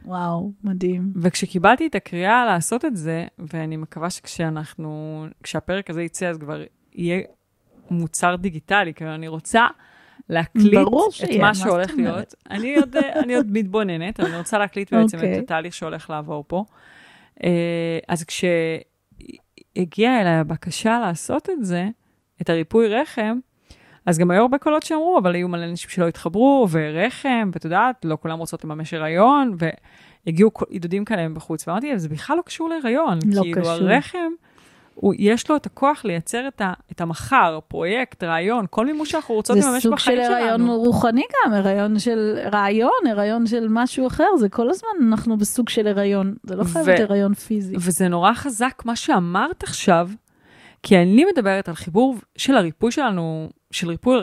וואו, 0.05 0.53
מדהים. 0.65 1.13
וכשקיבלתי 1.17 1.87
את 1.87 1.95
הקריאה 1.95 2.47
לעשות 2.47 2.85
את 2.85 2.97
זה, 2.97 3.27
ואני 3.39 3.77
מקווה 3.77 4.11
שכשאנחנו, 4.11 5.25
כשהפרק 5.43 5.91
הזה 5.91 6.03
יצא, 6.03 6.27
אז 6.27 6.39
כבר 6.39 6.63
יהיה 6.95 7.21
מוצר 7.91 8.37
דיגיטלי, 8.37 8.95
כי 8.95 9.05
אני 9.05 9.29
רוצה 9.29 9.67
להקליט 10.29 10.89
את 11.25 11.29
מה 11.41 11.55
שהולך 11.55 11.91
להיות. 11.97 12.35
אני 12.51 12.77
עוד, 12.77 12.97
אני 12.97 13.37
עוד 13.37 13.47
מתבוננת, 13.51 14.21
אני 14.21 14.39
רוצה 14.39 14.59
להקליט 14.59 14.95
בעצם 14.95 15.19
okay. 15.19 15.21
את 15.21 15.25
אוקיי. 15.25 15.39
התהליך 15.39 15.75
שהולך 15.75 16.11
לעבור 16.11 16.45
פה. 16.47 16.65
אה, 17.45 17.99
אז 18.09 18.25
כשהגיעה 18.25 20.21
אליי 20.21 20.35
הבקשה 20.35 20.99
לעשות 20.99 21.51
את 21.51 21.65
זה, 21.65 21.89
את 22.41 22.51
הריפוי 22.51 22.89
רחם, 22.89 23.39
אז 24.07 24.19
גם 24.19 24.31
היו 24.31 24.43
הרבה 24.43 24.59
קולות 24.59 24.83
שאמרו, 24.83 25.19
אבל 25.19 25.35
היו 25.35 25.49
מלא 25.49 25.65
אנשים 25.65 25.91
שלא 25.91 26.09
התחברו, 26.09 26.69
ורחם, 26.71 27.51
ואת 27.53 27.65
יודעת, 27.65 28.05
לא 28.05 28.19
כולם 28.23 28.39
רוצות 28.39 28.65
לממש 28.65 28.95
הריון, 28.95 29.57
והגיעו 30.27 30.51
עידודים 30.69 31.05
כאלה 31.05 31.29
בחוץ, 31.29 31.69
ואמרתי, 31.69 31.99
זה 31.99 32.09
בכלל 32.09 32.37
לא 32.37 32.43
קשור 32.43 32.69
להיריון. 32.69 33.19
לא 33.27 33.43
כאילו, 33.43 33.63
קשור. 33.63 33.73
הרחם, 33.73 34.33
הוא, 34.95 35.15
יש 35.19 35.51
לו 35.51 35.57
את 35.57 35.67
הכוח 35.67 36.05
לייצר 36.05 36.49
את, 36.49 36.61
ה, 36.61 36.73
את 36.93 37.01
המחר, 37.01 37.59
פרויקט, 37.69 38.25
רעיון, 38.25 38.67
כל 38.71 38.87
מימוש 38.87 39.11
שאנחנו 39.11 39.35
רוצות 39.35 39.57
לממש 39.57 39.87
בחיים 39.87 39.99
שלנו. 39.99 40.17
זה 40.17 40.23
סוג 40.23 40.27
של 40.27 40.33
הריון 40.33 40.69
רוחני 40.69 41.23
גם, 41.47 41.53
הריון 41.53 41.99
של 41.99 42.39
רעיון, 42.53 43.07
הריון 43.11 43.47
של 43.47 43.67
משהו 43.71 44.07
אחר, 44.07 44.37
זה 44.39 44.49
כל 44.49 44.71
הזמן 44.71 44.89
אנחנו 45.09 45.37
בסוג 45.37 45.69
של 45.69 45.87
הריון, 45.87 46.35
זה 46.43 46.57
לא 46.57 46.65
חייב 46.65 46.89
להיות 46.89 47.11
הריון 47.11 47.35
פיזי. 47.35 47.75
וזה 47.77 48.09
נורא 48.09 48.33
חזק 48.35 48.83
מה 48.85 48.97
שאמרת 48.97 49.63
עכשיו, 49.63 50.09
כי 50.83 50.99
אני 50.99 51.25
מדברת 51.25 51.69
על 51.69 51.75
חיבור 51.75 52.17
של 52.39 52.57
הריפוי 52.57 52.93
שלנו 52.93 53.51
של 53.71 53.89
ריפוי 53.89 54.19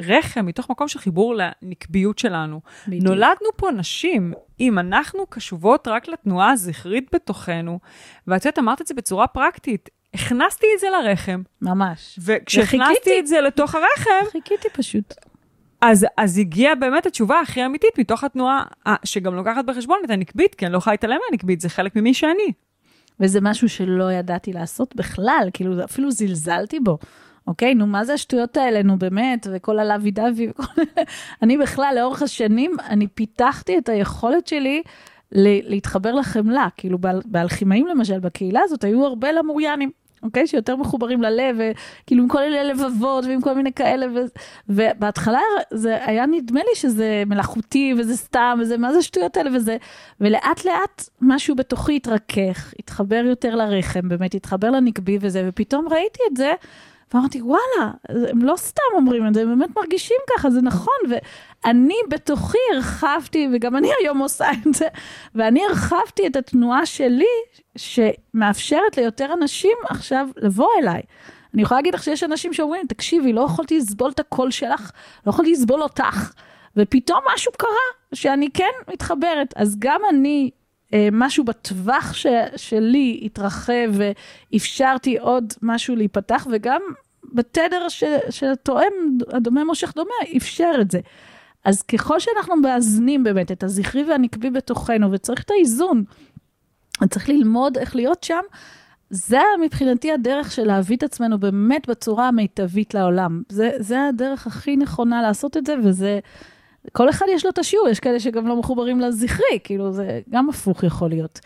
רחם, 0.00 0.46
מתוך 0.46 0.70
מקום 0.70 0.88
של 0.88 0.98
חיבור 0.98 1.34
לנקביות 1.34 2.18
שלנו. 2.18 2.60
בדיוק. 2.88 3.04
נולדנו 3.04 3.48
פה 3.56 3.70
נשים, 3.70 4.32
אם 4.60 4.78
אנחנו 4.78 5.26
קשובות 5.26 5.88
רק 5.88 6.08
לתנועה 6.08 6.50
הזכרית 6.50 7.14
בתוכנו, 7.14 7.78
ואת 8.26 8.44
יודעת, 8.44 8.58
אמרת 8.58 8.80
את 8.80 8.86
זה 8.86 8.94
בצורה 8.94 9.26
פרקטית, 9.26 9.88
הכנסתי 10.14 10.66
את 10.74 10.80
זה 10.80 10.86
לרחם. 10.90 11.42
ממש. 11.62 12.18
וכשהכנסתי 12.22 13.20
את 13.20 13.26
זה 13.26 13.40
לתוך 13.40 13.74
הרחם... 13.74 14.30
חיכיתי 14.32 14.68
פשוט. 14.72 15.14
אז, 15.80 16.06
אז 16.16 16.38
הגיעה 16.38 16.74
באמת 16.74 17.06
התשובה 17.06 17.40
הכי 17.40 17.66
אמיתית 17.66 17.98
מתוך 17.98 18.24
התנועה, 18.24 18.64
שגם 19.04 19.34
לוקחת 19.34 19.64
בחשבון 19.64 19.98
את 20.04 20.10
הנקבית, 20.10 20.54
כי 20.54 20.66
אני 20.66 20.72
לא 20.72 20.78
יכולה 20.78 20.94
להתעלם 20.94 21.18
מהנקבית, 21.30 21.60
זה 21.60 21.68
חלק 21.68 21.96
ממי 21.96 22.14
שאני. 22.14 22.52
וזה 23.20 23.40
משהו 23.42 23.68
שלא 23.68 24.12
ידעתי 24.12 24.52
לעשות 24.52 24.96
בכלל, 24.96 25.48
כאילו 25.52 25.84
אפילו 25.84 26.10
זלזלתי 26.10 26.80
בו. 26.80 26.98
אוקיי, 27.46 27.74
נו, 27.74 27.86
מה 27.86 28.04
זה 28.04 28.12
השטויות 28.12 28.56
האלה, 28.56 28.82
נו 28.82 28.98
באמת, 28.98 29.46
וכל 29.52 29.78
הלוי 29.78 30.10
דווי 30.10 30.48
וכל... 30.50 30.62
אני 31.42 31.58
בכלל, 31.58 31.94
לאורך 31.96 32.22
השנים, 32.22 32.76
אני 32.88 33.06
פיתחתי 33.06 33.78
את 33.78 33.88
היכולת 33.88 34.46
שלי 34.46 34.82
להתחבר 35.32 36.12
לחמלה. 36.12 36.68
כאילו, 36.76 36.98
באלכימאים 37.24 37.86
למשל, 37.86 38.18
בקהילה 38.18 38.60
הזאת, 38.64 38.84
היו 38.84 39.04
הרבה 39.06 39.32
למוריינים. 39.32 39.90
אוקיי? 40.22 40.46
שיותר 40.46 40.76
מחוברים 40.76 41.22
ללב, 41.22 41.56
וכאילו 41.58 42.22
עם 42.22 42.28
כל 42.28 42.38
מיני 42.40 42.64
לבבות 42.64 43.24
ועם 43.24 43.40
כל 43.40 43.54
מיני 43.54 43.72
כאלה, 43.72 44.06
ו... 44.14 44.18
ובהתחלה 44.68 45.40
זה 45.74 45.98
היה 46.04 46.26
נדמה 46.26 46.60
לי 46.60 46.74
שזה 46.74 47.22
מלאכותי 47.26 47.94
וזה 47.98 48.16
סתם, 48.16 48.58
וזה 48.62 48.78
מה 48.78 48.92
זה 48.92 48.98
השטויות 48.98 49.36
האלה 49.36 49.50
וזה, 49.56 49.76
ולאט 50.20 50.64
לאט 50.64 51.08
משהו 51.20 51.56
בתוכי 51.56 51.96
התרכך, 51.96 52.74
התחבר 52.78 53.22
יותר 53.24 53.54
לרחם, 53.54 54.08
באמת 54.08 54.34
התחבר 54.34 54.70
לנקבי 54.70 55.18
וזה, 55.20 55.44
ופתאום 55.48 55.88
ראיתי 55.88 56.20
את 56.30 56.36
זה, 56.36 56.52
ואמרתי, 57.14 57.42
וואלה, 57.42 57.90
הם 58.08 58.42
לא 58.42 58.54
סתם 58.56 58.82
אומרים 58.94 59.26
את 59.26 59.34
זה, 59.34 59.42
הם 59.42 59.58
באמת 59.58 59.76
מרגישים 59.76 60.16
ככה, 60.30 60.50
זה 60.50 60.62
נכון. 60.62 60.94
ואני 61.64 61.94
בתוכי 62.08 62.58
הרחבתי, 62.74 63.48
וגם 63.52 63.76
אני 63.76 63.88
היום 64.00 64.18
עושה 64.18 64.50
את 64.52 64.74
זה, 64.74 64.88
ואני 65.34 65.60
הרחבתי 65.68 66.26
את 66.26 66.36
התנועה 66.36 66.86
שלי, 66.86 67.24
שמאפשרת 67.76 68.96
ליותר 68.96 69.32
אנשים 69.32 69.76
עכשיו 69.88 70.28
לבוא 70.36 70.68
אליי. 70.78 71.02
אני 71.54 71.62
יכולה 71.62 71.78
להגיד 71.78 71.94
לך 71.94 72.02
שיש 72.02 72.22
אנשים 72.22 72.52
שאומרים, 72.52 72.86
תקשיבי, 72.86 73.32
לא 73.32 73.40
יכולתי 73.40 73.78
לסבול 73.78 74.10
את 74.10 74.20
הקול 74.20 74.50
שלך, 74.50 74.90
לא 75.26 75.30
יכולתי 75.30 75.52
לסבול 75.52 75.82
אותך. 75.82 76.32
ופתאום 76.76 77.20
משהו 77.34 77.52
קרה, 77.58 78.14
שאני 78.14 78.48
כן 78.54 78.92
מתחברת. 78.92 79.54
אז 79.56 79.76
גם 79.78 80.00
אני 80.10 80.50
אה, 80.94 81.08
משהו 81.12 81.44
בטווח 81.44 82.12
ש, 82.14 82.26
שלי 82.56 83.20
התרחב 83.24 83.90
ואפשרתי 83.92 85.18
עוד 85.18 85.52
משהו 85.62 85.96
להיפתח, 85.96 86.46
וגם 86.52 86.80
בתדר 87.32 87.88
ש, 87.88 88.04
שתואם, 88.30 88.92
הדומה 89.32 89.64
מושך 89.64 89.92
דומה, 89.94 90.36
אפשר 90.36 90.72
את 90.80 90.90
זה. 90.90 91.00
אז 91.64 91.82
ככל 91.82 92.20
שאנחנו 92.20 92.56
מאזנים 92.56 93.24
באמת 93.24 93.52
את 93.52 93.62
הזכרי 93.62 94.04
והנקבי 94.04 94.50
בתוכנו, 94.50 95.12
וצריך 95.12 95.42
את 95.42 95.50
האיזון, 95.50 96.04
צריך 97.10 97.28
ללמוד 97.28 97.78
איך 97.78 97.96
להיות 97.96 98.24
שם, 98.24 98.42
זה 99.10 99.40
מבחינתי 99.64 100.12
הדרך 100.12 100.52
של 100.52 100.64
להביא 100.64 100.96
את 100.96 101.02
עצמנו 101.02 101.38
באמת 101.38 101.88
בצורה 101.88 102.28
המיטבית 102.28 102.94
לעולם. 102.94 103.42
זה, 103.48 103.70
זה 103.78 104.06
הדרך 104.08 104.46
הכי 104.46 104.76
נכונה 104.76 105.22
לעשות 105.22 105.56
את 105.56 105.66
זה, 105.66 105.74
וזה... 105.84 106.18
כל 106.92 107.10
אחד 107.10 107.26
יש 107.34 107.44
לו 107.44 107.50
את 107.50 107.58
השיעור, 107.58 107.88
יש 107.88 108.00
כאלה 108.00 108.20
שגם 108.20 108.46
לא 108.46 108.56
מחוברים 108.56 109.00
לזכרי, 109.00 109.58
כאילו 109.64 109.92
זה 109.92 110.20
גם 110.30 110.48
הפוך 110.48 110.82
יכול 110.82 111.08
להיות. 111.08 111.40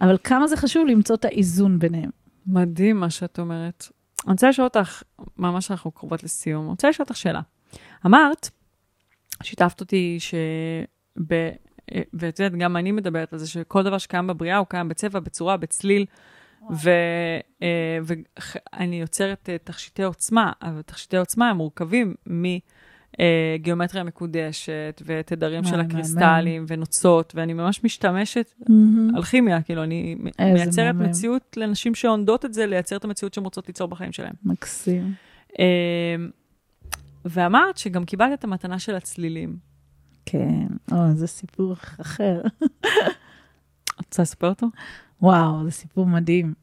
אבל 0.00 0.16
כמה 0.24 0.46
זה 0.46 0.56
חשוב 0.56 0.86
למצוא 0.86 1.16
את 1.16 1.24
האיזון 1.24 1.78
ביניהם. 1.78 2.10
מדהים 2.46 3.00
מה 3.00 3.10
שאת 3.10 3.38
אומרת. 3.38 3.88
אני 4.26 4.32
רוצה 4.32 4.48
לשאול 4.48 4.64
אותך, 4.64 5.02
ממש 5.38 5.70
אנחנו 5.70 5.90
קרובות 5.90 6.24
לסיום, 6.24 6.62
אני 6.62 6.70
רוצה 6.70 6.88
לשאול 6.88 7.04
אותך 7.04 7.16
שאלה. 7.16 7.40
אמרת, 8.06 8.50
שיתפת 9.42 9.80
אותי 9.80 10.16
ש... 10.20 10.34
ב... 11.26 11.50
ואת 12.14 12.38
יודעת, 12.38 12.58
גם 12.58 12.76
אני 12.76 12.92
מדברת 12.92 13.32
על 13.32 13.38
זה 13.38 13.48
שכל 13.48 13.82
דבר 13.82 13.98
שקיים 13.98 14.26
בבריאה 14.26 14.56
הוא 14.56 14.66
קיים 14.66 14.88
בצבע, 14.88 15.20
בצורה, 15.20 15.56
בצליל, 15.56 16.04
ו... 16.70 16.90
אה, 17.62 17.98
ואני 18.02 19.00
יוצרת 19.00 19.48
אה, 19.48 19.56
תכשיטי 19.64 20.02
עוצמה, 20.02 20.52
אבל 20.62 20.82
תכשיטי 20.82 21.16
עוצמה 21.16 21.50
הם 21.50 21.56
מורכבים 21.56 22.14
מ... 22.30 22.44
אה, 23.20 23.56
גיאומטריה 23.58 24.04
מקודשת, 24.04 25.02
ותדרים 25.06 25.64
של 25.64 25.80
הקריסטלים, 25.80 26.64
ונוצות, 26.68 27.32
ואני 27.36 27.52
ממש 27.52 27.84
משתמשת 27.84 28.54
על 29.16 29.22
כימיה, 29.22 29.62
כאילו, 29.62 29.82
אני 29.82 30.16
מייצרת 30.40 30.94
מציאות 30.94 31.56
לנשים 31.56 31.94
שעונדות 31.94 32.44
את 32.44 32.54
זה, 32.54 32.66
לייצר 32.66 32.96
את 32.96 33.04
המציאות 33.04 33.34
שהן 33.34 33.44
רוצות 33.44 33.68
ליצור 33.68 33.88
בחיים 33.88 34.12
שלהן. 34.12 34.32
מקסים. 34.44 35.12
ואמרת 37.24 37.76
שגם 37.76 38.04
קיבלת 38.04 38.38
את 38.38 38.44
המתנה 38.44 38.78
של 38.78 38.94
הצלילים. 38.94 39.56
כן, 40.26 40.66
או, 40.92 40.96
זה 41.14 41.26
סיפור 41.26 41.72
אחר. 42.00 42.42
רוצה 43.98 44.22
לספר 44.22 44.48
אותו? 44.48 44.66
וואו, 45.22 45.64
זה 45.64 45.70
סיפור 45.70 46.06
מדהים. 46.06 46.54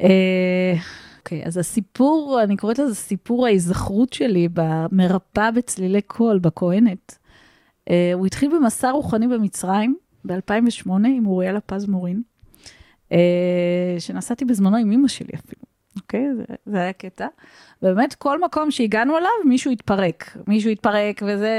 אה, 0.00 0.74
אוקיי, 1.18 1.44
אז 1.46 1.56
הסיפור, 1.56 2.40
אני 2.42 2.56
קוראת 2.56 2.78
לזה 2.78 2.94
סיפור 2.94 3.46
ההיזכרות 3.46 4.12
שלי 4.12 4.48
במרפאה 4.52 5.50
בצלילי 5.50 6.02
קול, 6.02 6.38
בכהנת. 6.38 7.18
אה, 7.90 8.10
הוא 8.14 8.26
התחיל 8.26 8.50
במסע 8.56 8.90
רוחני 8.90 9.28
במצרים 9.28 9.96
ב-2008 10.24 10.90
עם 10.90 11.26
אוריאלה 11.26 11.60
פז 11.60 11.86
מורין, 11.86 12.22
אה, 13.12 13.96
שנסעתי 13.98 14.44
בזמנו 14.44 14.76
עם 14.76 14.92
אמא 14.92 15.08
שלי 15.08 15.32
אפילו, 15.34 15.62
אוקיי? 15.96 16.26
זה, 16.36 16.44
זה 16.66 16.78
היה 16.78 16.92
קטע. 16.92 17.26
באמת, 17.82 18.14
כל 18.14 18.40
מקום 18.40 18.70
שהגענו 18.70 19.18
אליו, 19.18 19.30
מישהו 19.44 19.70
התפרק. 19.70 20.36
מישהו 20.46 20.70
התפרק, 20.70 21.22
וזה 21.26 21.50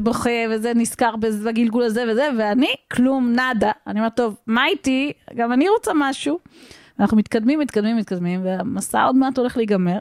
בוכה, 0.00 0.30
וזה 0.50 0.72
נזכר 0.74 1.14
בגלגול 1.16 1.82
הזה 1.82 2.04
וזה, 2.10 2.28
ואני, 2.38 2.72
כלום, 2.92 3.32
נאדה. 3.32 3.72
אני 3.86 3.98
אומרת, 4.00 4.16
טוב, 4.16 4.36
מה 4.46 4.66
איתי? 4.66 5.12
גם 5.34 5.52
אני 5.52 5.68
רוצה 5.68 5.92
משהו. 5.94 6.38
אנחנו 7.00 7.16
מתקדמים, 7.16 7.58
מתקדמים, 7.58 7.96
מתקדמים, 7.96 8.44
והמסע 8.44 9.04
עוד 9.04 9.16
מעט 9.16 9.38
הולך 9.38 9.56
להיגמר. 9.56 10.00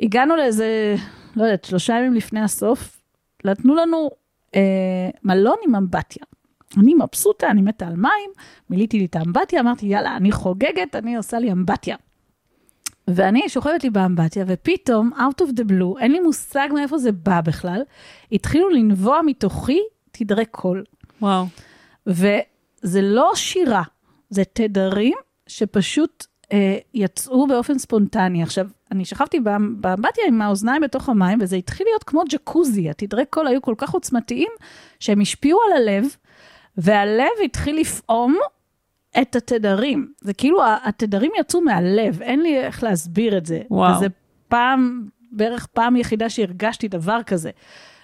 הגענו 0.00 0.36
לאיזה, 0.36 0.94
לא 1.36 1.44
יודעת, 1.44 1.64
שלושה 1.64 1.94
ימים 1.94 2.14
לפני 2.14 2.40
הסוף, 2.40 3.00
נתנו 3.44 3.74
לנו 3.74 4.10
אה, 4.54 5.10
מלון 5.24 5.56
עם 5.68 5.74
אמבטיה. 5.74 6.24
אני 6.78 6.94
מבסוטה, 6.94 7.50
אני 7.50 7.62
מתה 7.62 7.86
על 7.86 7.96
מים, 7.96 8.30
מילאתי 8.70 8.98
לי 8.98 9.04
את 9.04 9.16
האמבטיה, 9.16 9.60
אמרתי, 9.60 9.86
יאללה, 9.86 10.16
אני 10.16 10.32
חוגגת, 10.32 10.96
אני 10.96 11.16
עושה 11.16 11.38
לי 11.38 11.52
אמבטיה. 11.52 11.96
ואני 13.08 13.48
שוכבת 13.48 13.84
לי 13.84 13.90
באמבטיה, 13.90 14.44
ופתאום, 14.46 15.10
out 15.16 15.42
of 15.42 15.48
the 15.48 15.64
blue, 15.70 16.00
אין 16.00 16.12
לי 16.12 16.20
מושג 16.20 16.68
מאיפה 16.74 16.98
זה 16.98 17.12
בא 17.12 17.40
בכלל, 17.40 17.82
התחילו 18.32 18.68
לנבוע 18.68 19.20
מתוכי 19.26 19.80
תדרי 20.10 20.44
קול. 20.44 20.84
וואו. 21.22 21.46
וזה 22.06 23.02
לא 23.02 23.32
שירה, 23.34 23.82
זה 24.30 24.44
תדרים 24.44 25.14
שפשוט 25.46 26.26
אה, 26.52 26.78
יצאו 26.94 27.46
באופן 27.46 27.78
ספונטני. 27.78 28.42
עכשיו, 28.42 28.66
אני 28.92 29.04
שכבתי 29.04 29.40
באמבטיה 29.80 30.24
עם 30.28 30.42
האוזניים 30.42 30.82
בתוך 30.82 31.08
המים, 31.08 31.38
וזה 31.40 31.56
התחיל 31.56 31.86
להיות 31.86 32.04
כמו 32.04 32.22
ג'קוזי, 32.28 32.90
התדרי 32.90 33.26
קול 33.30 33.46
היו 33.46 33.62
כל 33.62 33.74
כך 33.78 33.90
עוצמתיים, 33.90 34.48
שהם 35.00 35.20
השפיעו 35.20 35.58
על 35.66 35.82
הלב, 35.82 36.16
והלב 36.76 37.32
התחיל 37.44 37.80
לפעום 37.80 38.38
את 39.22 39.36
התדרים. 39.36 40.12
זה 40.20 40.34
כאילו, 40.34 40.60
התדרים 40.84 41.30
יצאו 41.40 41.60
מהלב, 41.60 42.22
אין 42.22 42.42
לי 42.42 42.60
איך 42.60 42.82
להסביר 42.82 43.38
את 43.38 43.46
זה. 43.46 43.60
וואו. 43.70 43.96
וזה 43.96 44.06
פעם, 44.48 45.08
בערך 45.32 45.66
פעם 45.66 45.96
יחידה 45.96 46.30
שהרגשתי 46.30 46.88
דבר 46.88 47.22
כזה. 47.26 47.50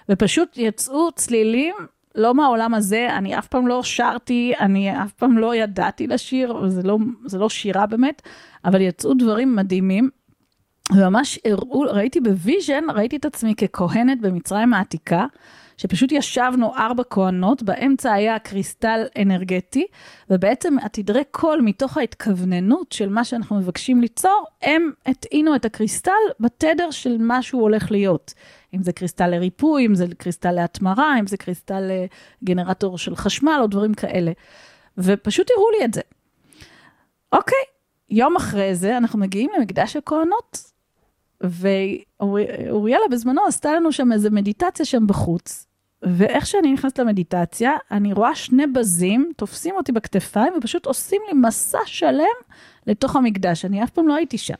ופשוט 0.09 0.57
יצאו 0.57 1.11
צלילים 1.11 1.75
לא 2.15 2.33
מהעולם 2.33 2.73
הזה, 2.73 3.07
אני 3.17 3.37
אף 3.37 3.47
פעם 3.47 3.67
לא 3.67 3.83
שרתי, 3.83 4.53
אני 4.59 5.03
אף 5.03 5.13
פעם 5.13 5.37
לא 5.37 5.55
ידעתי 5.55 6.07
לשיר, 6.07 6.67
זה 6.67 6.83
לא, 6.83 6.97
זה 7.25 7.37
לא 7.37 7.49
שירה 7.49 7.85
באמת, 7.85 8.21
אבל 8.65 8.81
יצאו 8.81 9.13
דברים 9.13 9.55
מדהימים. 9.55 10.09
וממש 10.91 11.39
הראו, 11.45 11.81
ראיתי 11.81 12.19
ב 12.21 12.29
vision, 12.29 12.83
ראיתי 12.93 13.15
את 13.15 13.25
עצמי 13.25 13.55
ככהנת 13.55 14.21
במצרים 14.21 14.73
העתיקה, 14.73 15.25
שפשוט 15.77 16.11
ישבנו 16.11 16.75
ארבע 16.75 17.03
כהנות, 17.09 17.63
באמצע 17.63 18.13
היה 18.13 18.39
קריסטל 18.39 19.05
אנרגטי, 19.21 19.85
ובעצם 20.29 20.75
התדרי 20.79 21.23
קול 21.31 21.61
מתוך 21.61 21.97
ההתכווננות 21.97 22.91
של 22.91 23.09
מה 23.09 23.23
שאנחנו 23.23 23.55
מבקשים 23.55 24.01
ליצור, 24.01 24.45
הם 24.61 24.91
הטעינו 25.05 25.55
את 25.55 25.65
הקריסטל 25.65 26.11
בתדר 26.39 26.91
של 26.91 27.17
מה 27.17 27.41
שהוא 27.41 27.61
הולך 27.61 27.91
להיות. 27.91 28.33
אם 28.73 28.83
זה 28.83 28.93
קריסטל 28.93 29.27
לריפוי, 29.27 29.85
אם 29.85 29.95
זה 29.95 30.05
קריסטל 30.17 30.51
להתמרה, 30.51 31.19
אם 31.19 31.27
זה 31.27 31.37
קריסטל 31.37 31.91
לגנרטור 32.41 32.97
של 32.97 33.15
חשמל 33.15 33.59
או 33.61 33.67
דברים 33.67 33.93
כאלה. 33.93 34.31
ופשוט 34.97 35.47
הראו 35.51 35.71
לי 35.71 35.85
את 35.85 35.93
זה. 35.93 36.01
אוקיי, 37.31 37.63
יום 38.09 38.35
אחרי 38.35 38.75
זה 38.75 38.97
אנחנו 38.97 39.19
מגיעים 39.19 39.49
למקדש 39.57 39.95
הכהנות, 39.95 40.72
ואוריאלה 41.43 43.05
בזמנו 43.11 43.41
עשתה 43.47 43.73
לנו 43.73 43.91
שם 43.91 44.11
איזה 44.11 44.29
מדיטציה 44.29 44.85
שם 44.85 45.07
בחוץ. 45.07 45.67
ואיך 46.03 46.45
שאני 46.45 46.73
נכנסת 46.73 46.99
למדיטציה, 46.99 47.71
אני 47.91 48.13
רואה 48.13 48.35
שני 48.35 48.67
בזים, 48.67 49.31
תופסים 49.37 49.75
אותי 49.75 49.91
בכתפיים 49.91 50.53
ופשוט 50.57 50.85
עושים 50.85 51.21
לי 51.27 51.33
מסע 51.33 51.77
שלם 51.85 52.25
לתוך 52.87 53.15
המקדש. 53.15 53.65
אני 53.65 53.83
אף 53.83 53.89
פעם 53.89 54.07
לא 54.07 54.15
הייתי 54.15 54.37
שם. 54.37 54.53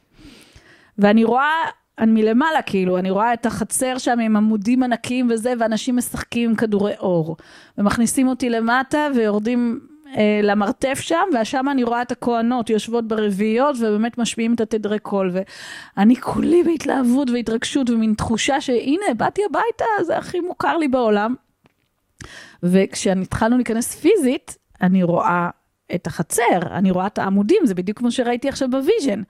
ואני 0.98 1.24
רואה, 1.24 1.54
אני 2.00 2.12
מלמעלה 2.12 2.62
כאילו, 2.62 2.98
אני 2.98 3.10
רואה 3.10 3.34
את 3.34 3.46
החצר 3.46 3.98
שם 3.98 4.20
עם 4.20 4.36
עמודים 4.36 4.84
ענקיים 4.84 5.28
וזה, 5.32 5.54
ואנשים 5.60 5.96
משחקים 5.96 6.50
עם 6.50 6.56
כדורי 6.56 6.94
אור. 7.00 7.38
ומכניסים 7.78 8.28
אותי 8.28 8.50
למטה 8.50 9.08
ויורדים 9.16 9.80
אה, 10.18 10.40
למרתף 10.44 11.00
שם, 11.00 11.26
ושם 11.42 11.70
אני 11.70 11.84
רואה 11.84 12.02
את 12.02 12.12
הכוהנות 12.12 12.70
יושבות 12.70 13.08
ברביעיות 13.08 13.76
ובאמת 13.80 14.18
משמיעים 14.18 14.54
את 14.54 14.62
התדרי 14.62 15.00
קול. 15.00 15.32
ואני 15.34 16.16
כולי 16.16 16.64
בהתלהבות 16.64 17.30
והתרגשות 17.30 17.90
ומין 17.90 18.14
תחושה 18.14 18.62
שהנה, 18.62 19.14
באתי 19.18 19.42
הביתה, 19.50 19.86
זה 20.04 20.18
הכי 20.18 20.40
מוכר 20.40 20.78
לי 20.78 20.88
בעולם. 20.88 21.36
וכשהתחלנו 22.64 23.56
להיכנס 23.56 23.96
פיזית, 23.96 24.58
אני 24.82 25.04
רואה 25.04 25.50
את 25.96 26.08
החצר, 26.08 26.60
אני 26.72 26.92
רואה 26.92 27.08
את 27.08 27.18
העמודים, 27.18 27.66
זה 27.66 27.76
בדיוק 27.76 27.98
כמו 27.98 28.12
שראיתי 28.12 28.50
עכשיו 28.50 28.70
ב 28.72 28.78
vision. 28.78 29.22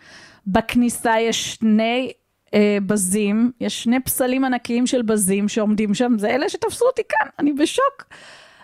בכניסה 0.48 1.20
יש 1.20 1.54
שני 1.54 2.12
אה, 2.54 2.78
בזים, 2.86 3.52
יש 3.62 3.84
שני 3.84 4.00
פסלים 4.00 4.46
ענקיים 4.46 4.88
של 4.88 5.02
בזים 5.02 5.48
שעומדים 5.48 5.94
שם, 5.94 6.16
זה 6.18 6.30
אלה 6.30 6.50
שתפסו 6.50 6.86
אותי 6.86 7.02
כאן, 7.10 7.28
אני 7.40 7.54
בשוק. 7.54 8.04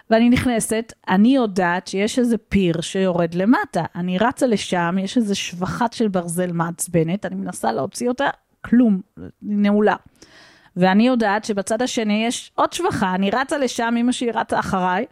ואני 0.10 0.30
נכנסת, 0.30 0.94
אני 1.10 1.36
יודעת 1.36 1.88
שיש 1.88 2.20
איזה 2.20 2.38
פיר 2.38 2.82
שיורד 2.82 3.34
למטה. 3.34 3.84
אני 3.96 4.18
רצה 4.18 4.48
לשם, 4.48 4.96
יש 5.00 5.18
איזה 5.18 5.36
שבכה 5.36 5.94
של 5.94 6.08
ברזל 6.08 6.52
מעצבנת, 6.52 7.26
אני 7.26 7.36
מנסה 7.36 7.72
להוציא 7.72 8.10
אותה, 8.10 8.28
כלום, 8.62 9.02
נעולה. 9.42 9.96
ואני 10.76 11.08
יודעת 11.08 11.46
שבצד 11.46 11.82
השני 11.82 12.26
יש 12.26 12.52
עוד 12.56 12.74
שבחה, 12.74 13.16
אני 13.16 13.30
רצה 13.30 13.58
לשם, 13.58 13.96
אמא 14.00 14.12
שלי 14.12 14.32
רצה 14.32 14.60
אחריי. 14.60 15.06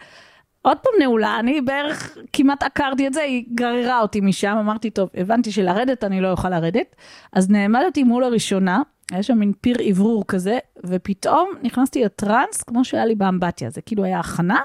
עוד 0.61 0.77
פעם 0.77 0.93
נעולה, 0.99 1.39
אני 1.39 1.61
בערך 1.61 2.17
כמעט 2.33 2.63
עקרתי 2.63 3.07
את 3.07 3.13
זה, 3.13 3.21
היא 3.21 3.45
גררה 3.53 4.01
אותי 4.01 4.21
משם, 4.21 4.57
אמרתי, 4.59 4.89
טוב, 4.89 5.09
הבנתי 5.15 5.51
שלרדת 5.51 6.03
אני 6.03 6.21
לא 6.21 6.31
אוכל 6.31 6.49
לרדת, 6.49 6.95
אז 7.33 7.49
נעמדתי 7.49 8.03
מול 8.03 8.23
הראשונה, 8.23 8.81
היה 9.11 9.23
שם 9.23 9.37
מין 9.37 9.53
פיר 9.61 9.77
אוורור 9.89 10.23
כזה, 10.27 10.59
ופתאום 10.85 11.49
נכנסתי 11.63 12.03
לטראנס, 12.03 12.63
כמו 12.63 12.85
שהיה 12.85 13.05
לי 13.05 13.15
באמבטיה, 13.15 13.69
זה 13.69 13.81
כאילו 13.81 14.03
היה 14.03 14.19
הכנה, 14.19 14.59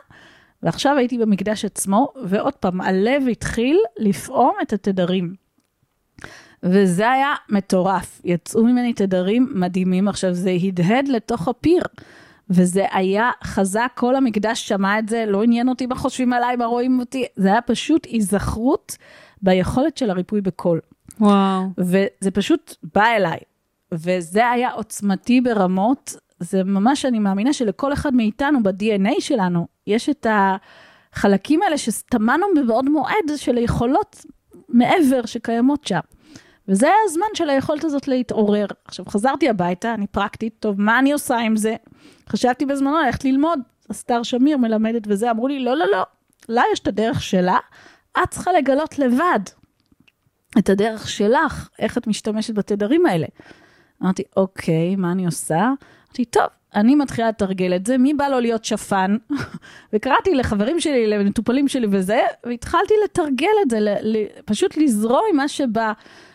ועכשיו 0.63 0.97
הייתי 0.97 1.19
במקדש 1.19 1.65
עצמו, 1.65 2.09
ועוד 2.25 2.55
פעם, 2.55 2.81
הלב 2.81 3.23
התחיל 3.31 3.79
לפעום 3.99 4.53
את 4.63 4.73
התדרים. 4.73 5.35
וזה 6.63 7.11
היה 7.11 7.35
מטורף, 7.49 8.21
יצאו 8.25 8.65
ממני 8.65 8.93
תדרים 8.93 9.53
מדהימים, 9.55 10.09
עכשיו 10.09 10.35
זה 10.35 10.51
הדהד 10.51 11.09
לתוך 11.09 11.49
הפיר. 11.49 11.83
וזה 12.51 12.87
היה 12.93 13.31
חזק, 13.45 13.93
כל 13.95 14.17
המקדש 14.17 14.69
שמע 14.69 14.99
את 14.99 15.09
זה, 15.09 15.25
לא 15.27 15.43
עניין 15.43 15.69
אותי 15.69 15.87
מה 15.87 15.95
חושבים 15.95 16.33
עליי, 16.33 16.57
מה 16.57 16.65
רואים 16.65 17.01
אותי, 17.01 17.25
זה 17.37 17.49
היה 17.49 17.63
פשוט 17.63 18.07
היזכרות 18.07 18.97
ביכולת 19.43 19.97
של 19.97 20.11
הריפוי 20.11 20.41
בקול. 20.41 20.81
וואו. 21.21 21.63
וזה 21.79 22.31
פשוט 22.33 22.75
בא 22.95 23.07
אליי, 23.07 23.39
וזה 23.93 24.51
היה 24.51 24.71
עוצמתי 24.71 25.41
ברמות, 25.41 26.17
זה 26.41 26.65
ממש, 26.65 27.05
אני 27.05 27.19
מאמינה 27.19 27.53
שלכל 27.53 27.93
אחד 27.93 28.15
מאיתנו, 28.15 28.63
ב-DNA 28.63 29.21
שלנו, 29.21 29.67
יש 29.87 30.09
את 30.09 30.27
החלקים 31.13 31.63
האלה 31.63 31.79
שטמנו 31.79 32.47
מבעוד 32.57 32.89
מועד 32.89 33.37
של 33.37 33.57
היכולות 33.57 34.25
מעבר 34.69 35.27
שקיימות 35.27 35.87
שם. 35.87 36.01
וזה 36.69 36.87
היה 36.87 36.97
הזמן 37.05 37.27
של 37.35 37.51
היכולת 37.51 37.85
הזאת 37.85 38.09
להתעורר. 38.09 38.67
עכשיו, 38.85 39.07
חזרתי 39.09 39.49
הביתה, 39.49 39.95
אני 39.95 40.07
פרקטית, 40.07 40.55
טוב, 40.61 40.81
מה 40.81 40.99
אני 40.99 41.13
עושה 41.13 41.39
עם 41.39 41.57
זה? 41.57 41.77
חשבתי 42.29 42.67
בזמנו 42.67 42.99
ללכת 42.99 43.25
ללמוד, 43.25 43.59
אסתר 43.91 44.23
שמיר 44.23 44.57
מלמדת 44.57 45.03
וזה, 45.07 45.31
אמרו 45.31 45.49
לי, 45.49 45.65
לא, 45.65 45.77
לא, 45.77 45.87
לא, 45.93 46.03
לה 46.49 46.63
יש 46.73 46.81
את 46.81 46.89
הדרך 46.89 47.23
שלה, 47.23 47.59
את 48.23 48.31
צריכה 48.31 48.53
לגלות 48.53 48.99
לבד 48.99 49.41
את 50.59 50.69
הדרך 50.69 51.09
שלך, 51.09 51.69
איך 51.79 51.99
את 51.99 52.07
משתמשת 52.07 52.55
בתדרים 52.55 53.07
האלה. 53.07 53.27
אמרתי, 54.03 54.23
אוקיי, 54.37 54.97
מה 54.97 55.13
אני 55.13 55.27
עושה? 55.27 55.61
אמרתי, 56.09 56.25
טוב, 56.25 56.47
אני 56.75 56.95
מתחילה 56.95 57.29
לתרגל 57.29 57.77
את 57.77 57.87
זה, 57.87 57.99
מי 57.99 58.15
בא 58.15 58.29
לו 58.29 58.41
להיות 58.41 58.65
שפן? 58.65 59.17
וקראתי 59.93 60.35
לחברים 60.35 60.81
שלי, 60.81 61.07
למטופלים 61.07 61.69
שלי 61.69 61.87
וזה, 61.91 62.21
והתחלתי 62.47 62.95
לתרגל 63.05 63.47
את 63.63 63.71
זה, 63.71 63.81
ל- 63.81 63.97
ל- 64.03 64.27
פשוט 64.45 64.77
לזרום 64.77 65.23
עם 65.31 65.37
מה 65.37 65.49
שבא. 65.49 65.93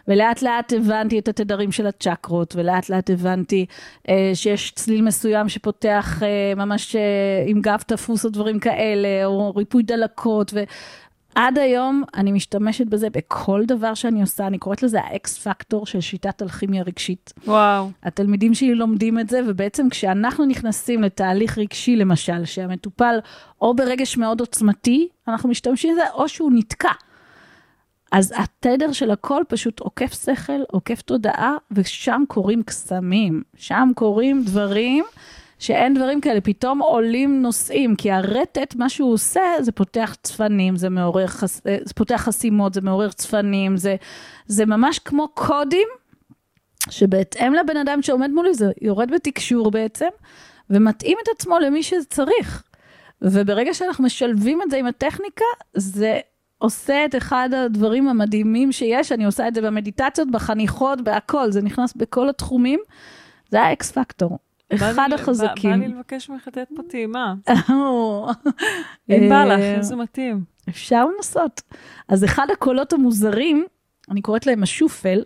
ולאט 0.07 0.41
לאט 0.41 0.73
הבנתי 0.73 1.19
את 1.19 1.27
התדרים 1.27 1.71
של 1.71 1.87
הצ'קרות, 1.87 2.55
ולאט 2.55 2.89
לאט 2.89 3.09
הבנתי 3.09 3.65
אה, 4.09 4.31
שיש 4.33 4.71
צליל 4.71 5.01
מסוים 5.01 5.49
שפותח 5.49 6.23
אה, 6.23 6.55
ממש 6.55 6.95
אה, 6.95 7.01
עם 7.47 7.61
גב 7.61 7.83
תפוס 7.87 8.25
או 8.25 8.29
דברים 8.29 8.59
כאלה, 8.59 9.25
או 9.25 9.55
ריפוי 9.55 9.83
דלקות, 9.83 10.53
עד 11.37 11.57
היום 11.57 12.03
אני 12.15 12.31
משתמשת 12.31 12.87
בזה 12.87 13.09
בכל 13.09 13.63
דבר 13.67 13.93
שאני 13.93 14.21
עושה, 14.21 14.47
אני 14.47 14.57
קוראת 14.57 14.83
לזה 14.83 15.01
האקס 15.01 15.47
פקטור 15.47 15.85
של 15.85 16.01
שיטת 16.01 16.41
אלכימיה 16.41 16.83
רגשית. 16.83 17.33
וואו. 17.47 17.91
התלמידים 18.03 18.53
שלי 18.53 18.75
לומדים 18.75 19.19
את 19.19 19.29
זה, 19.29 19.41
ובעצם 19.47 19.89
כשאנחנו 19.89 20.45
נכנסים 20.45 21.03
לתהליך 21.03 21.57
רגשי, 21.57 21.95
למשל, 21.95 22.45
שהמטופל 22.45 23.19
או 23.61 23.75
ברגש 23.75 24.17
מאוד 24.17 24.39
עוצמתי, 24.39 25.07
אנחנו 25.27 25.49
משתמשים 25.49 25.93
בזה, 25.93 26.09
או 26.13 26.29
שהוא 26.29 26.51
נתקע. 26.53 26.91
אז 28.11 28.33
התדר 28.37 28.91
של 28.91 29.11
הכל 29.11 29.43
פשוט 29.47 29.79
עוקף 29.79 30.23
שכל, 30.25 30.61
עוקף 30.71 31.01
תודעה, 31.01 31.55
ושם 31.71 32.23
קורים 32.27 32.63
קסמים. 32.63 33.43
שם 33.55 33.89
קורים 33.95 34.43
דברים 34.43 35.03
שאין 35.59 35.93
דברים 35.93 36.21
כאלה, 36.21 36.41
פתאום 36.41 36.79
עולים 36.79 37.41
נושאים, 37.41 37.95
כי 37.95 38.11
הרטט, 38.11 38.75
מה 38.75 38.89
שהוא 38.89 39.13
עושה, 39.13 39.41
זה 39.61 39.71
פותח 39.71 40.15
צפנים, 40.23 40.75
זה 40.75 40.89
מעורר, 40.89 41.27
חס... 41.27 41.61
זה 41.63 41.93
פותח 41.95 42.15
חסימות, 42.15 42.73
זה 42.73 42.81
מעורר 42.81 43.09
צפנים, 43.09 43.77
זה, 43.77 43.95
זה 44.47 44.65
ממש 44.65 44.99
כמו 44.99 45.27
קודים, 45.27 45.87
שבהתאם 46.89 47.53
לבן 47.53 47.77
אדם 47.77 48.01
שעומד 48.01 48.29
מולי, 48.31 48.53
זה 48.53 48.71
יורד 48.81 49.11
בתקשור 49.11 49.71
בעצם, 49.71 50.09
ומתאים 50.69 51.17
את 51.23 51.27
עצמו 51.35 51.59
למי 51.59 51.83
שצריך. 51.83 52.63
וברגע 53.21 53.73
שאנחנו 53.73 54.03
משלבים 54.03 54.61
את 54.61 54.71
זה 54.71 54.77
עם 54.77 54.85
הטכניקה, 54.85 55.45
זה 55.73 56.19
עושה 56.57 57.05
את 57.05 57.15
אחד 57.15 57.49
הדברים 57.53 58.07
המדהימים 58.07 58.71
שיש, 58.71 59.11
אני 59.11 59.25
עושה 59.25 59.47
את 59.47 59.55
זה 59.55 59.61
במדיטציות, 59.61 60.31
בחניכות, 60.31 61.01
בהכל, 61.01 61.51
זה 61.51 61.61
נכנס 61.61 61.93
בכל 61.93 62.29
התחומים. 62.29 62.79
זה 63.49 63.61
האקס 63.61 63.91
פקטור. 63.91 64.37
אחד 64.75 65.09
החזקים. 65.13 65.79
בא 65.79 65.85
לי 65.85 65.87
לבקש 65.87 66.29
ממך 66.29 66.47
לתת 66.47 66.67
פה 66.75 66.83
טעימה. 66.89 67.33
אם 69.09 69.29
בא 69.29 69.45
לך, 69.45 69.59
אם 69.77 69.81
זה 69.81 69.95
מתאים. 69.95 70.43
אפשר 70.69 71.05
לנסות. 71.05 71.61
אז 72.07 72.23
אחד 72.23 72.47
הקולות 72.51 72.93
המוזרים, 72.93 73.65
אני 74.11 74.21
קוראת 74.21 74.45
להם 74.45 74.63
השופל, 74.63 75.23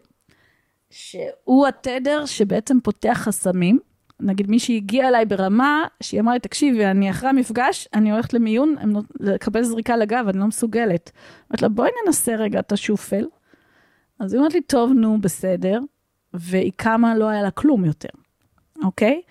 שהוא 0.90 1.68
התדר 1.68 2.26
שבעצם 2.26 2.80
פותח 2.84 3.18
חסמים. 3.24 3.80
נגיד 4.20 4.50
מישהי 4.50 4.78
הגיעה 4.78 5.08
אליי 5.08 5.26
ברמה, 5.26 5.84
שהיא 6.04 6.20
אמרה 6.20 6.34
לי, 6.34 6.40
תקשיבי, 6.40 6.86
אני 6.86 7.10
אחרי 7.10 7.30
המפגש, 7.30 7.88
אני 7.94 8.12
הולכת 8.12 8.34
למיון, 8.34 8.76
לקבל 9.20 9.64
זריקה 9.64 9.98
לגב, 9.98 10.26
אני 10.28 10.40
לא 10.40 10.46
מסוגלת. 10.46 11.12
אמרתי 11.52 11.64
לה, 11.64 11.70
בואי 11.70 11.90
ננסה 12.06 12.36
רגע 12.36 12.60
את 12.60 12.72
השופל. 12.72 13.26
אז 14.20 14.34
היא 14.34 14.40
אומרת 14.40 14.54
לי, 14.54 14.62
טוב, 14.62 14.92
נו, 14.92 15.22
בסדר. 15.22 15.80
והיא 16.34 16.72
קמה, 16.76 17.16
לא 17.16 17.30
היה 17.30 17.42
לה 17.42 17.52
כלום 17.52 17.86
יותר. 17.86 18.10
אוקיי? 18.84 19.22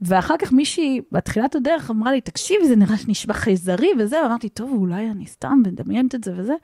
ואחר 0.00 0.36
כך 0.36 0.52
מישהי 0.52 1.00
בתחילת 1.12 1.54
הדרך 1.54 1.90
אמרה 1.90 2.12
לי, 2.12 2.20
תקשיבי, 2.20 2.68
זה 2.68 2.76
נראה 2.76 2.96
שנשמע 2.96 3.34
חייזרי 3.34 3.90
וזהו, 3.98 4.26
אמרתי, 4.26 4.48
טוב, 4.48 4.70
אולי 4.72 5.10
אני 5.10 5.26
סתם 5.26 5.62
מדמיינת 5.66 6.14
את 6.14 6.24
זה 6.24 6.32
וזה. 6.36 6.54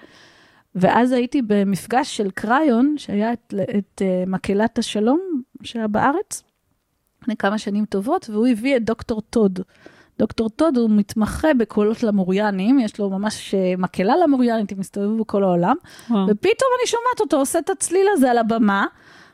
ואז 0.75 1.13
הייתי 1.13 1.43
במפגש 1.43 2.17
של 2.17 2.31
קריון, 2.31 2.95
שהיה 2.99 3.33
את, 3.33 3.55
את 3.79 4.03
uh, 4.03 4.31
מקהלת 4.31 4.79
השלום 4.79 5.21
שהיה 5.63 5.89
בארץ, 5.89 6.43
לפני 7.23 7.37
כמה 7.37 7.59
שנים 7.59 7.85
טובות, 7.85 8.31
והוא 8.31 8.47
הביא 8.47 8.77
את 8.77 8.85
דוקטור 8.85 9.21
טוד. 9.21 9.61
דוקטור 10.19 10.49
טוד 10.49 10.77
הוא 10.77 10.91
מתמחה 10.91 11.55
בקולות 11.55 12.03
למוריאנים, 12.03 12.79
יש 12.79 12.99
לו 12.99 13.11
ממש 13.11 13.55
אה, 13.55 13.75
מקהלה 13.79 14.17
למוריאנית, 14.17 14.73
הם 14.73 14.79
מסתובבו 14.81 15.25
בכל 15.25 15.43
העולם, 15.43 15.77
וואו. 16.11 16.27
ופתאום 16.29 16.71
אני 16.81 16.87
שומעת 16.87 17.21
אותו 17.21 17.37
עושה 17.37 17.59
את 17.59 17.71
הצליל 17.71 18.07
הזה 18.13 18.31
על 18.31 18.39
הבמה, 18.39 18.87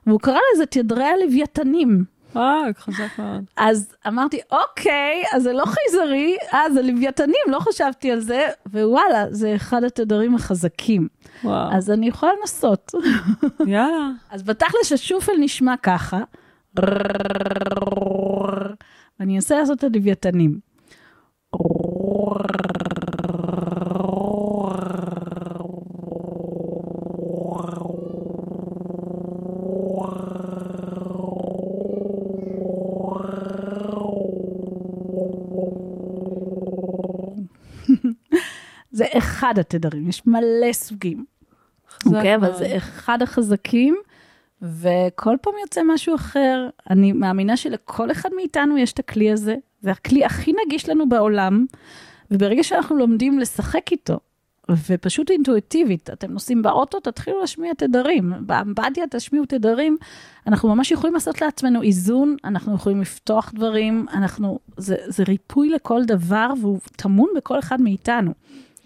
והוא 0.07 0.21
קרא 0.21 0.39
לזה 0.55 0.67
תדרי 0.67 1.05
הלוויתנים. 1.05 2.05
אה, 2.37 2.63
חזק 2.79 3.19
מאוד. 3.19 3.45
אז 3.57 3.95
אמרתי, 4.07 4.41
אוקיי, 4.51 5.23
אז 5.33 5.43
זה 5.43 5.53
לא 5.53 5.65
חייזרי, 5.65 6.37
אה, 6.55 6.71
זה 6.75 6.83
לוויתנים, 6.83 7.43
לא 7.47 7.59
חשבתי 7.61 8.11
על 8.11 8.21
זה, 8.21 8.47
ווואלה, 8.67 9.25
זה 9.31 9.57
אחד 9.57 9.85
התדרים 9.85 10.35
החזקים. 10.35 11.09
וואו. 11.45 11.73
אז 11.73 11.91
אני 11.91 12.09
יכולה 12.09 12.33
לנסות. 12.41 12.93
יאללה. 13.67 14.11
אז 14.31 14.43
בתכל'ס 14.43 14.93
השופל 14.93 15.33
נשמע 15.41 15.75
ככה, 15.83 16.21
ואני 19.19 19.37
אנסה 19.37 19.59
לעשות 19.59 19.79
את 19.79 19.85
הלוויתנים. 19.85 20.69
זה 38.91 39.05
אחד 39.19 39.55
התדרים, 39.59 40.09
יש 40.09 40.27
מלא 40.27 40.73
סוגים. 40.73 41.25
אוקיי, 42.07 42.35
אבל 42.37 42.57
זה 42.57 42.77
אחד 42.77 43.23
החזקים, 43.23 43.97
וכל 44.63 45.37
פעם 45.43 45.55
יוצא 45.63 45.81
משהו 45.87 46.15
אחר. 46.15 46.69
אני 46.91 47.13
מאמינה 47.13 47.57
שלכל 47.57 48.11
אחד 48.11 48.29
מאיתנו 48.37 48.79
יש 48.79 48.93
את 48.93 48.99
הכלי 48.99 49.33
הזה, 49.33 49.55
זה 49.81 49.91
הכלי 49.91 50.25
הכי 50.25 50.53
נגיש 50.67 50.89
לנו 50.89 51.09
בעולם, 51.09 51.67
וברגע 52.31 52.63
שאנחנו 52.63 52.97
לומדים 52.97 53.39
לשחק 53.39 53.93
איתו, 53.93 54.21
ופשוט 54.89 55.31
אינטואיטיבית, 55.31 56.11
אתם 56.11 56.33
נוסעים 56.33 56.63
באוטו, 56.63 57.01
תתחילו 57.01 57.41
להשמיע 57.41 57.75
תדרים, 57.75 58.33
באמבטיה 58.41 59.05
תשמיעו 59.11 59.47
תדרים, 59.47 59.97
אנחנו 60.47 60.75
ממש 60.75 60.91
יכולים 60.91 61.15
לעשות 61.15 61.41
לעצמנו 61.41 61.83
איזון, 61.83 62.37
אנחנו 62.45 62.75
יכולים 62.75 63.01
לפתוח 63.01 63.53
דברים, 63.55 64.07
אנחנו, 64.13 64.59
זה, 64.77 64.97
זה 65.07 65.25
ריפוי 65.29 65.71
לכל 65.71 66.05
דבר, 66.05 66.53
והוא 66.61 66.79
טמון 66.97 67.29
בכל 67.37 67.59
אחד 67.59 67.81
מאיתנו. 67.81 68.33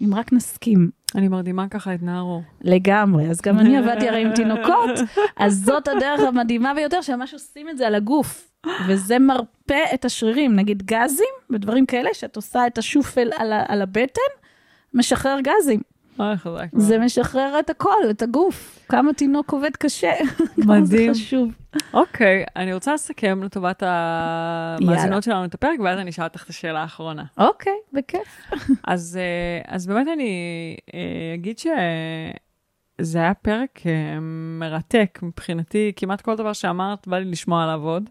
אם 0.03 0.13
רק 0.15 0.33
נסכים. 0.33 0.89
אני 1.15 1.27
מרדימה 1.27 1.67
ככה 1.69 1.93
את 1.93 2.01
נערו. 2.01 2.41
לגמרי, 2.61 3.29
אז 3.29 3.41
גם 3.41 3.59
אני 3.59 3.77
עבדתי 3.79 4.09
הרי 4.09 4.21
עם 4.21 4.33
תינוקות, 4.35 4.99
אז 5.37 5.63
זאת 5.65 5.87
הדרך 5.87 6.19
המדהימה 6.19 6.73
ביותר, 6.73 7.01
שממש 7.01 7.33
עושים 7.33 7.69
את 7.69 7.77
זה 7.77 7.87
על 7.87 7.95
הגוף, 7.95 8.51
וזה 8.87 9.19
מרפא 9.19 9.83
את 9.93 10.05
השרירים, 10.05 10.55
נגיד 10.55 10.83
גזים 10.83 11.33
ודברים 11.49 11.85
כאלה, 11.85 12.09
שאת 12.13 12.35
עושה 12.35 12.67
את 12.67 12.77
השופל 12.77 13.29
על, 13.37 13.53
על 13.67 13.81
הבטן, 13.81 14.31
משחרר 14.93 15.37
גזים. 15.39 15.92
אוי, 16.19 16.37
חזק 16.37 16.67
זה 16.73 16.99
משחרר 16.99 17.59
את 17.59 17.69
הכל, 17.69 18.09
את 18.09 18.21
הגוף. 18.21 18.85
כמה 18.89 19.13
תינוק 19.13 19.53
עובד 19.53 19.75
קשה. 19.75 20.13
מדהים. 20.57 21.13
זה 21.13 21.19
חשוב. 21.19 21.51
אוקיי, 21.93 22.43
אני 22.55 22.73
רוצה 22.73 22.93
לסכם 22.93 23.43
לטובת 23.43 23.83
המאזינות 23.85 25.23
שלנו 25.23 25.45
את 25.45 25.53
הפרק, 25.53 25.79
ואז 25.83 25.99
אני 25.99 26.09
אשאל 26.09 26.23
אותך 26.23 26.43
את 26.43 26.49
השאלה 26.49 26.81
האחרונה. 26.81 27.23
אוקיי, 27.37 27.73
בכיף. 27.93 28.51
אז, 28.83 29.19
אה, 29.21 29.73
אז 29.75 29.87
באמת 29.87 30.07
אני 30.13 30.31
אה, 30.93 30.99
אגיד 31.33 31.59
שזה 31.59 33.17
היה 33.17 33.33
פרק 33.33 33.79
אה, 33.85 34.19
מרתק 34.59 35.19
מבחינתי, 35.23 35.91
כמעט 35.95 36.21
כל 36.21 36.35
דבר 36.35 36.53
שאמרת, 36.53 37.07
בא 37.07 37.17
לי 37.17 37.25
לשמוע 37.25 37.63
עליו 37.63 37.81
עוד. 37.83 38.09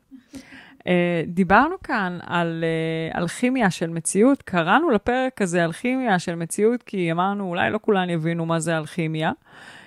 Uh, 0.83 0.85
דיברנו 1.27 1.75
כאן 1.85 2.19
על 2.27 2.65
uh, 3.13 3.19
אלכימיה 3.19 3.71
של 3.71 3.91
מציאות, 3.91 4.43
קראנו 4.43 4.91
לפרק 4.91 5.43
הזה 5.43 5.65
אלכימיה 5.65 6.19
של 6.19 6.35
מציאות, 6.35 6.83
כי 6.83 7.13
אמרנו, 7.13 7.49
אולי 7.49 7.71
לא 7.71 7.79
כולן 7.83 8.11
יבינו 8.11 8.47
מה 8.47 8.61
זה 8.61 8.79
אלכימיה, 8.79 9.33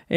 uh, 0.04 0.12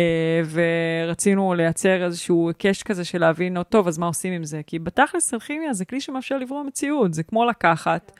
ורצינו 0.50 1.54
לייצר 1.54 2.04
איזשהו 2.04 2.48
היקש 2.48 2.82
כזה 2.82 3.04
של 3.04 3.18
להבין, 3.18 3.62
טוב, 3.62 3.88
אז 3.88 3.98
מה 3.98 4.06
עושים 4.06 4.32
עם 4.32 4.44
זה? 4.44 4.60
כי 4.66 4.78
בתכלס 4.78 5.34
אלכימיה 5.34 5.72
זה 5.72 5.84
כלי 5.84 6.00
שמאפשר 6.00 6.38
לברוא 6.38 6.64
מציאות, 6.64 7.14
זה 7.14 7.22
כמו 7.22 7.44
לקחת 7.44 8.12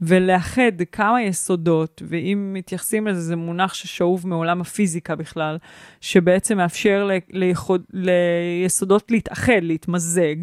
ולאחד 0.00 0.72
כמה 0.92 1.22
יסודות, 1.22 2.02
ואם 2.08 2.50
מתייחסים 2.52 3.06
לזה, 3.06 3.20
זה 3.20 3.36
מונח 3.36 3.74
ששאוב 3.74 4.26
מעולם 4.26 4.60
הפיזיקה 4.60 5.16
בכלל, 5.16 5.58
שבעצם 6.00 6.56
מאפשר 6.56 7.04
ל- 7.04 7.38
ליחוד, 7.38 7.82
ליסודות 7.92 9.10
להתאחד, 9.10 9.52
להתמזג, 9.62 10.36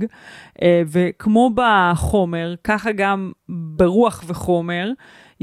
אה, 0.62 0.82
וכמו 0.88 1.52
בחומר, 1.56 2.56
ככה 2.64 2.92
גם 2.92 3.32
ברוח 3.50 4.24
וחומר, 4.28 4.90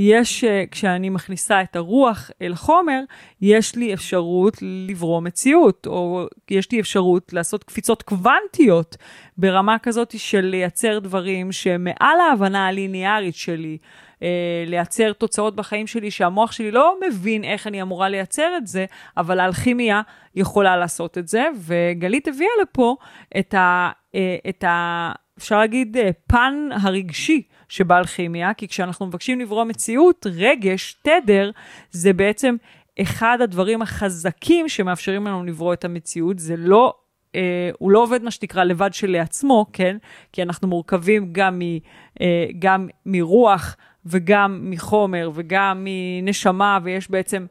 יש, 0.02 0.44
אה, 0.44 0.64
כשאני 0.70 1.08
מכניסה 1.08 1.62
את 1.62 1.76
הרוח 1.76 2.30
אל 2.42 2.54
חומר, 2.54 3.00
יש 3.40 3.76
לי 3.76 3.94
אפשרות 3.94 4.56
לברוא 4.62 5.20
מציאות, 5.20 5.86
או 5.86 6.26
יש 6.50 6.72
לי 6.72 6.80
אפשרות 6.80 7.32
לעשות 7.32 7.64
קפיצות 7.64 8.02
קוונטיות 8.02 8.96
ברמה 9.38 9.78
כזאת 9.78 10.14
של 10.18 10.40
לייצר 10.40 10.98
דברים 10.98 11.52
שמעל 11.52 12.20
ההבנה 12.20 12.66
הליניארית 12.66 13.34
שלי, 13.34 13.78
אה, 14.22 14.64
לייצר 14.66 15.12
תוצאות 15.12 15.56
בחיים 15.56 15.86
שלי 15.86 16.10
שהמוח 16.10 16.52
שלי 16.52 16.70
לא 16.70 16.96
מבין 17.08 17.44
איך 17.44 17.66
אני 17.66 17.82
אמורה 17.82 18.08
לייצר 18.08 18.56
את 18.56 18.66
זה, 18.66 18.86
אבל 19.16 19.40
האלכימיה 19.40 20.02
יכולה 20.34 20.76
לעשות 20.76 21.18
את 21.18 21.28
זה, 21.28 21.44
וגלית 21.56 22.28
הביאה 22.28 22.50
לפה 22.62 22.96
את 23.38 23.54
ה... 23.54 23.90
אה, 24.14 24.36
את 24.48 24.64
ה 24.64 25.12
אפשר 25.40 25.58
להגיד, 25.58 25.96
אה, 25.96 26.10
פן 26.26 26.54
הרגשי 26.72 27.42
שבאלכימיה, 27.68 28.54
כי 28.54 28.68
כשאנחנו 28.68 29.06
מבקשים 29.06 29.40
לברוא 29.40 29.64
מציאות, 29.64 30.26
רגש, 30.36 30.96
תדר, 31.02 31.50
זה 31.90 32.12
בעצם 32.12 32.56
אחד 33.00 33.38
הדברים 33.40 33.82
החזקים 33.82 34.68
שמאפשרים 34.68 35.26
לנו 35.26 35.44
לברוא 35.44 35.72
את 35.72 35.84
המציאות. 35.84 36.38
זה 36.38 36.54
לא 36.56 36.94
אה, 37.34 37.70
הוא 37.78 37.90
לא 37.90 38.02
עובד 38.02 38.22
מה 38.22 38.30
שנקרא 38.30 38.64
לבד 38.64 38.94
שלעצמו, 38.94 39.66
כן? 39.72 39.96
כי 40.32 40.42
אנחנו 40.42 40.68
מורכבים 40.68 41.32
גם, 41.32 41.58
מ, 41.58 41.62
אה, 42.20 42.46
גם 42.58 42.88
מרוח 43.06 43.76
וגם 44.06 44.60
מחומר 44.62 45.30
וגם 45.34 45.86
מנשמה, 45.86 46.78
ויש 46.82 47.10
בעצם 47.10 47.46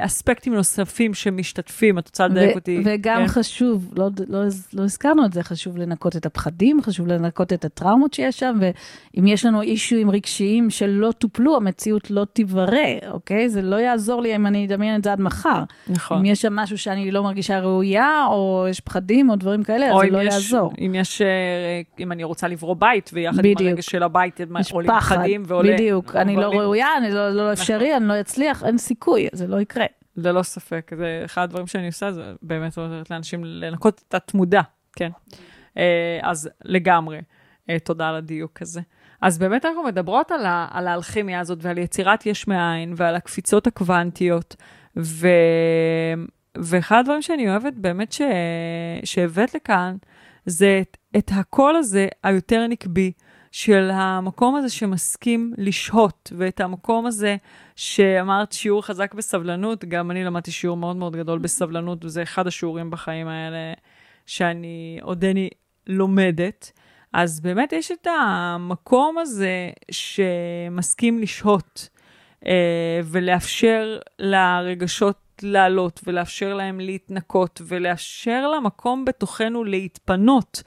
אספקטים 0.00 0.54
נוספים 0.54 1.14
שמשתתפים, 1.14 1.98
את 1.98 2.06
רוצה 2.06 2.26
לדייק 2.26 2.54
אותי? 2.54 2.82
וגם 2.84 3.20
כן. 3.22 3.28
חשוב, 3.28 3.92
לא, 3.96 4.08
לא, 4.28 4.40
לא 4.72 4.82
הזכרנו 4.82 5.24
את 5.24 5.32
זה, 5.32 5.42
חשוב 5.42 5.76
לנקות 5.76 6.16
את 6.16 6.26
הפחדים, 6.26 6.82
חשוב 6.82 7.06
לנקות 7.06 7.52
את 7.52 7.64
הטראומות 7.64 8.14
שיש 8.14 8.38
שם, 8.38 8.58
ואם 8.60 9.26
יש 9.26 9.46
לנו 9.46 9.62
אישויים 9.62 10.10
רגשיים 10.10 10.70
שלא 10.70 11.12
טופלו, 11.18 11.56
המציאות 11.56 12.10
לא 12.10 12.26
תיברא, 12.32 12.76
אוקיי? 13.10 13.48
זה 13.48 13.62
לא 13.62 13.76
יעזור 13.76 14.22
לי 14.22 14.36
אם 14.36 14.46
אני 14.46 14.66
אדמיין 14.66 14.96
את 14.96 15.04
זה 15.04 15.12
עד 15.12 15.20
מחר. 15.20 15.62
נכון. 15.88 16.18
אם 16.18 16.24
יש 16.24 16.42
שם 16.42 16.56
משהו 16.56 16.78
שאני 16.78 17.10
לא 17.10 17.22
מרגישה 17.22 17.60
ראויה, 17.60 18.26
או 18.28 18.66
יש 18.70 18.80
פחדים 18.80 19.30
או 19.30 19.36
דברים 19.36 19.62
כאלה, 19.62 19.86
אז 19.94 20.00
זה 20.00 20.10
לא 20.10 20.18
יש, 20.18 20.34
יעזור. 20.34 20.72
אם 20.80 20.94
יש, 20.94 21.22
אה, 21.22 21.80
אם 21.98 22.12
אני 22.12 22.24
רוצה 22.24 22.48
לברוא 22.48 22.76
בית, 22.78 23.10
ויחד 23.12 23.38
בדיוק. 23.38 23.60
עם 23.60 23.66
הרגש 23.66 23.86
של 23.86 24.02
הבית, 24.02 24.40
עולים 24.72 24.90
פחד, 24.90 25.16
פחדים 25.16 25.42
ועולה... 25.46 25.72
בדיוק. 25.72 26.16
אני 26.16 26.36
לא 26.36 26.48
ראויה, 26.48 26.88
אני 26.98 27.10
לא, 27.10 27.30
לא 27.30 27.52
אפשרי, 27.52 27.96
אני 27.96 28.08
לא 28.08 28.20
אצליח, 28.20 28.64
אין 28.64 28.78
סיכוי, 28.78 29.21
זה 29.32 29.46
לא 29.46 29.60
יקרה. 29.60 29.86
ללא 30.16 30.42
ספק, 30.42 30.90
זה 30.96 31.22
אחד 31.24 31.42
הדברים 31.42 31.66
שאני 31.66 31.86
עושה, 31.86 32.12
זה 32.12 32.34
באמת 32.42 32.78
עוזרת 32.78 33.10
לאנשים 33.10 33.44
לנקות 33.44 34.02
את 34.08 34.14
התמודה, 34.14 34.62
כן. 34.96 35.10
אה, 35.76 36.18
אז 36.22 36.50
לגמרי, 36.64 37.20
אה, 37.70 37.78
תודה 37.78 38.08
על 38.08 38.14
הדיוק 38.14 38.62
הזה. 38.62 38.80
אז 39.20 39.38
באמת 39.38 39.64
אנחנו 39.64 39.82
מדברות 39.82 40.30
על, 40.30 40.46
ה, 40.46 40.68
על 40.70 40.88
האלכימיה 40.88 41.40
הזאת 41.40 41.58
ועל 41.62 41.78
יצירת 41.78 42.26
יש 42.26 42.48
מאין 42.48 42.94
ועל 42.96 43.16
הקפיצות 43.16 43.66
הקוונטיות, 43.66 44.56
ו, 44.96 45.28
ואחד 46.58 46.98
הדברים 46.98 47.22
שאני 47.22 47.50
אוהבת 47.50 47.74
באמת 47.74 48.12
ש, 48.12 48.22
שהבאת 49.04 49.54
לכאן, 49.54 49.96
זה 50.46 50.82
את, 50.82 50.96
את 51.18 51.30
הקול 51.34 51.76
הזה 51.76 52.08
היותר 52.22 52.66
נקבי, 52.66 53.12
של 53.52 53.90
המקום 53.92 54.56
הזה 54.56 54.68
שמסכים 54.68 55.54
לשהות, 55.58 56.32
ואת 56.38 56.60
המקום 56.60 57.06
הזה 57.06 57.36
שאמרת 57.76 58.52
שיעור 58.52 58.82
חזק 58.82 59.14
בסבלנות, 59.14 59.84
גם 59.84 60.10
אני 60.10 60.24
למדתי 60.24 60.50
שיעור 60.50 60.76
מאוד 60.76 60.96
מאוד 60.96 61.16
גדול 61.16 61.38
בסבלנות, 61.38 62.04
וזה 62.04 62.22
אחד 62.22 62.46
השיעורים 62.46 62.90
בחיים 62.90 63.28
האלה 63.28 63.72
שאני 64.26 64.98
עודני 65.02 65.48
לומדת. 65.86 66.72
אז 67.12 67.40
באמת 67.40 67.72
יש 67.72 67.92
את 67.92 68.06
המקום 68.06 69.18
הזה 69.18 69.70
שמסכים 69.90 71.18
לשהות, 71.18 71.88
אה, 72.46 73.00
ולאפשר 73.04 73.98
לרגשות 74.18 75.18
לעלות, 75.42 76.00
ולאפשר 76.06 76.54
להם 76.54 76.80
להתנקות, 76.80 77.62
ולאפשר 77.64 78.48
למקום 78.48 79.04
בתוכנו 79.04 79.64
להתפנות. 79.64 80.62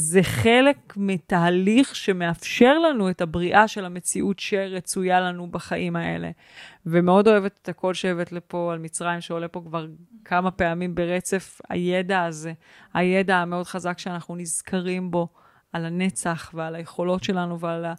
זה 0.00 0.22
חלק 0.22 0.94
מתהליך 0.96 1.96
שמאפשר 1.96 2.78
לנו 2.78 3.10
את 3.10 3.20
הבריאה 3.20 3.68
של 3.68 3.84
המציאות 3.84 4.38
שרצויה 4.38 5.20
לנו 5.20 5.50
בחיים 5.50 5.96
האלה. 5.96 6.30
ומאוד 6.86 7.28
אוהבת 7.28 7.58
את 7.62 7.68
הקול 7.68 7.94
שהבאת 7.94 8.32
לפה 8.32 8.72
על 8.72 8.78
מצרים, 8.78 9.20
שעולה 9.20 9.48
פה 9.48 9.62
כבר 9.66 9.86
כמה 10.24 10.50
פעמים 10.50 10.94
ברצף, 10.94 11.60
הידע 11.68 12.24
הזה, 12.24 12.52
הידע 12.94 13.36
המאוד 13.36 13.66
חזק 13.66 13.98
שאנחנו 13.98 14.36
נזכרים 14.36 15.10
בו, 15.10 15.28
על 15.72 15.84
הנצח 15.84 16.50
ועל 16.54 16.74
היכולות 16.74 17.24
שלנו 17.24 17.60
ועל 17.60 17.84
ה, 17.84 17.94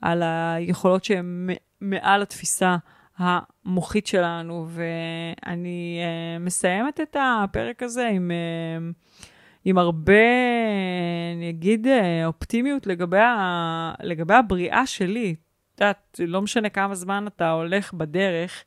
על 0.00 0.22
היכולות 0.22 1.04
שהן 1.04 1.48
מעל 1.80 2.22
התפיסה 2.22 2.76
המוחית 3.16 4.06
שלנו. 4.06 4.66
ואני 4.68 6.00
uh, 6.02 6.42
מסיימת 6.42 7.00
את 7.00 7.16
הפרק 7.20 7.82
הזה 7.82 8.08
עם... 8.08 8.30
Uh, 8.30 9.12
עם 9.64 9.78
הרבה, 9.78 10.22
אני 11.36 11.50
אגיד, 11.50 11.86
אופטימיות 12.24 12.86
לגבי, 12.86 13.18
ה, 13.18 13.94
לגבי 14.02 14.34
הבריאה 14.34 14.86
שלי. 14.86 15.34
את 15.74 15.80
יודעת, 15.80 16.20
לא 16.26 16.42
משנה 16.42 16.68
כמה 16.68 16.94
זמן 16.94 17.24
אתה 17.26 17.50
הולך 17.50 17.92
בדרך. 17.92 18.64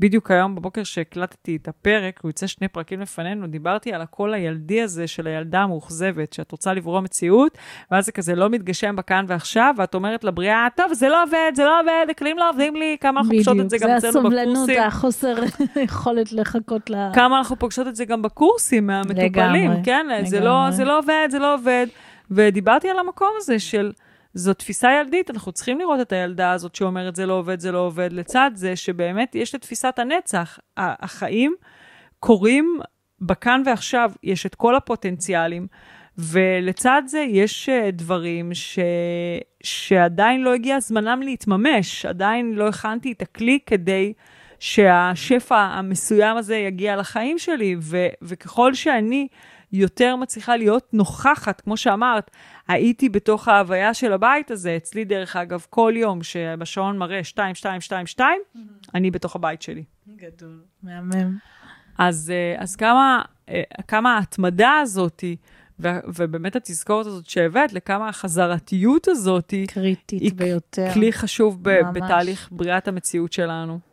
בדיוק 0.00 0.30
היום 0.30 0.54
בבוקר 0.54 0.84
שהקלטתי 0.84 1.56
את 1.56 1.68
הפרק, 1.68 2.20
הוא 2.22 2.28
יוצא 2.28 2.46
שני 2.46 2.68
פרקים 2.68 3.00
לפנינו, 3.00 3.46
דיברתי 3.46 3.92
על 3.92 4.00
הקול 4.00 4.34
הילדי 4.34 4.82
הזה 4.82 5.06
של 5.06 5.26
הילדה 5.26 5.60
המאוכזבת, 5.60 6.32
שאת 6.32 6.52
רוצה 6.52 6.74
לברוא 6.74 7.00
מציאות, 7.00 7.58
ואז 7.90 8.06
זה 8.06 8.12
כזה 8.12 8.34
לא 8.34 8.50
מתגשם 8.50 8.96
בכאן 8.96 9.24
ועכשיו, 9.28 9.74
ואת 9.78 9.94
אומרת 9.94 10.24
לבריאה, 10.24 10.66
טוב, 10.76 10.92
זה 10.92 11.08
לא 11.08 11.22
עובד, 11.22 11.52
זה 11.54 11.64
לא 11.64 11.80
עובד, 11.80 12.06
הכלים 12.10 12.38
לא 12.38 12.50
עובדים 12.50 12.76
לי, 12.76 12.96
כמה 13.00 13.20
אנחנו 13.20 13.32
פוגשות 13.32 13.60
את 13.60 13.70
זה 13.70 13.78
גם 13.78 13.90
אצלנו 13.90 14.20
בקורסים. 14.20 14.30
בדיוק, 14.30 14.66
זה 14.66 14.72
הסובלנות, 14.72 14.86
החוסר 14.86 15.34
יכולת 15.86 16.32
לחכות 16.32 16.90
ל... 16.90 16.94
כמה 17.14 17.38
אנחנו 17.38 17.58
פוגשות 17.58 17.86
את 17.86 17.96
זה 17.96 18.04
גם 18.04 18.22
בקורסים 18.22 18.86
מהמטופלים, 18.86 19.70
לגמרי, 19.70 19.84
כן? 19.84 20.06
לגמרי. 20.06 20.30
זה 20.30 20.40
לא, 20.40 20.70
זה 20.70 20.84
לא 20.84 20.98
עובד, 20.98 21.28
זה 21.30 21.38
לא 21.38 21.54
עובד. 21.54 21.86
ודיברתי 22.30 22.88
על 22.88 22.98
המקום 22.98 23.30
הזה 23.38 23.58
של... 23.58 23.92
זו 24.34 24.54
תפיסה 24.54 24.90
ילדית, 25.00 25.30
אנחנו 25.30 25.52
צריכים 25.52 25.78
לראות 25.78 26.00
את 26.00 26.12
הילדה 26.12 26.52
הזאת 26.52 26.74
שאומרת 26.74 27.16
זה 27.16 27.26
לא 27.26 27.32
עובד, 27.32 27.60
זה 27.60 27.72
לא 27.72 27.78
עובד, 27.78 28.12
לצד 28.12 28.50
זה 28.54 28.76
שבאמת 28.76 29.34
יש 29.34 29.54
את 29.54 29.62
תפיסת 29.62 29.98
הנצח. 29.98 30.58
החיים 30.76 31.54
קורים 32.20 32.80
בכאן 33.20 33.62
ועכשיו, 33.66 34.12
יש 34.22 34.46
את 34.46 34.54
כל 34.54 34.76
הפוטנציאלים, 34.76 35.66
ולצד 36.18 37.02
זה 37.06 37.18
יש 37.18 37.68
אה, 37.68 37.90
דברים 37.90 38.54
ש... 38.54 38.78
שעדיין 39.62 40.42
לא 40.42 40.54
הגיע 40.54 40.80
זמנם 40.80 41.22
להתממש, 41.22 42.06
עדיין 42.06 42.54
לא 42.54 42.68
הכנתי 42.68 43.12
את 43.12 43.22
הכלי 43.22 43.58
כדי 43.66 44.12
שהשפע 44.58 45.58
המסוים 45.58 46.36
הזה 46.36 46.56
יגיע 46.56 46.96
לחיים 46.96 47.38
שלי, 47.38 47.76
ו... 47.80 48.06
וככל 48.22 48.74
שאני... 48.74 49.28
יותר 49.72 50.16
מצליחה 50.16 50.56
להיות 50.56 50.88
נוכחת, 50.92 51.60
כמו 51.60 51.76
שאמרת, 51.76 52.30
הייתי 52.70 53.08
בתוך 53.08 53.48
ההוויה 53.48 53.94
של 53.94 54.12
הבית 54.12 54.50
הזה, 54.50 54.76
אצלי 54.76 55.04
דרך 55.04 55.36
אגב, 55.36 55.66
כל 55.70 55.92
יום 55.96 56.22
שבשעון 56.22 56.98
מראה 56.98 57.24
2, 57.24 57.54
2, 57.54 57.80
2, 57.80 58.06
2, 58.06 58.40
אני 58.94 59.10
בתוך 59.10 59.36
הבית 59.36 59.62
שלי. 59.62 59.84
גדול, 60.16 60.62
מהמם. 60.82 61.36
אז, 61.98 62.32
אז 62.58 62.76
כמה, 62.76 63.22
כמה 63.88 64.16
ההתמדה 64.16 64.78
הזאתי, 64.82 65.36
ובאמת 66.14 66.56
התזכורת 66.56 67.06
הזאת 67.06 67.26
שהבאת, 67.26 67.72
לכמה 67.72 68.08
החזרתיות 68.08 69.08
הזאת, 69.08 69.54
קריטית 69.68 70.20
היא 70.20 70.32
ביותר. 70.34 70.90
כלי 70.94 71.12
חשוב 71.12 71.58
ב- 71.62 71.80
בתהליך 71.92 72.48
בריאת 72.52 72.88
המציאות 72.88 73.32
שלנו. 73.32 73.89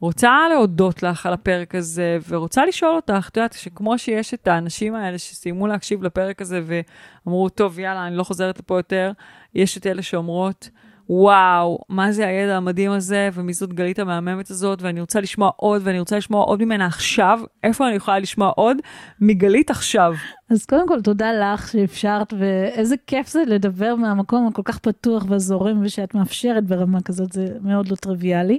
רוצה 0.00 0.38
להודות 0.50 1.02
לך 1.02 1.26
על 1.26 1.32
הפרק 1.32 1.74
הזה, 1.74 2.18
ורוצה 2.28 2.66
לשאול 2.66 2.96
אותך, 2.96 3.28
את 3.30 3.36
יודעת, 3.36 3.52
שכמו 3.52 3.98
שיש 3.98 4.34
את 4.34 4.48
האנשים 4.48 4.94
האלה 4.94 5.18
שסיימו 5.18 5.66
להקשיב 5.66 6.02
לפרק 6.02 6.42
הזה 6.42 6.60
ואמרו, 6.66 7.48
טוב, 7.48 7.78
יאללה, 7.78 8.06
אני 8.06 8.16
לא 8.16 8.24
חוזרת 8.24 8.58
לפה 8.58 8.78
יותר, 8.78 9.12
יש 9.54 9.78
את 9.78 9.86
אלה 9.86 10.02
שאומרות, 10.02 10.70
וואו, 11.10 11.78
מה 11.88 12.12
זה 12.12 12.26
הידע 12.26 12.56
המדהים 12.56 12.90
הזה, 12.90 13.28
ומי 13.32 13.52
זאת 13.52 13.72
גלית 13.72 13.98
המהממת 13.98 14.50
הזאת, 14.50 14.82
ואני 14.82 15.00
רוצה 15.00 15.20
לשמוע 15.20 15.50
עוד, 15.56 15.82
ואני 15.84 16.00
רוצה 16.00 16.16
לשמוע 16.16 16.44
עוד 16.44 16.64
ממנה 16.64 16.86
עכשיו. 16.86 17.40
איפה 17.64 17.88
אני 17.88 17.94
יכולה 17.94 18.18
לשמוע 18.18 18.48
עוד? 18.48 18.76
מגלית 19.20 19.70
עכשיו. 19.70 20.14
אז 20.50 20.66
קודם 20.66 20.88
כל, 20.88 21.00
תודה 21.00 21.32
לך 21.32 21.68
שאפשרת, 21.68 22.32
ואיזה 22.38 22.94
כיף 23.06 23.28
זה 23.28 23.42
לדבר 23.46 23.94
מהמקום 23.94 24.46
הכל 24.46 24.62
כך 24.64 24.78
פתוח 24.78 25.24
והזורם, 25.28 25.80
ושאת 25.84 26.14
מאפשרת 26.14 26.64
ברמה 26.64 27.00
כזאת, 27.00 27.32
זה 27.32 27.46
מאוד 27.62 27.88
לא 27.88 27.96
טריוויאלי. 27.96 28.58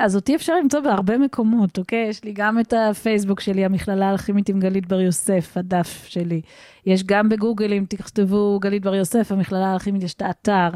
אז 0.00 0.16
אותי 0.16 0.36
אפשר 0.36 0.56
למצוא 0.56 0.80
בהרבה 0.80 1.18
מקומות, 1.18 1.78
אוקיי? 1.78 2.06
יש 2.08 2.24
לי 2.24 2.32
גם 2.32 2.60
את 2.60 2.72
הפייסבוק 2.76 3.40
שלי, 3.40 3.64
המכללה 3.64 4.08
האלכימית 4.08 4.48
עם 4.48 4.60
גלית 4.60 4.86
בר 4.86 5.00
יוסף, 5.00 5.56
הדף 5.56 6.04
שלי. 6.08 6.40
יש 6.86 7.04
גם 7.04 7.28
בגוגל, 7.28 7.72
אם 7.72 7.84
תכתבו 7.88 8.58
גלית 8.62 8.82
בר 8.82 8.94
יוסף, 8.94 9.32
המכללה 9.32 9.66
האלכימית, 9.66 10.02
יש 10.02 10.14
את 10.14 10.22
האתר. 10.22 10.68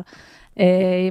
אה, 0.55 0.60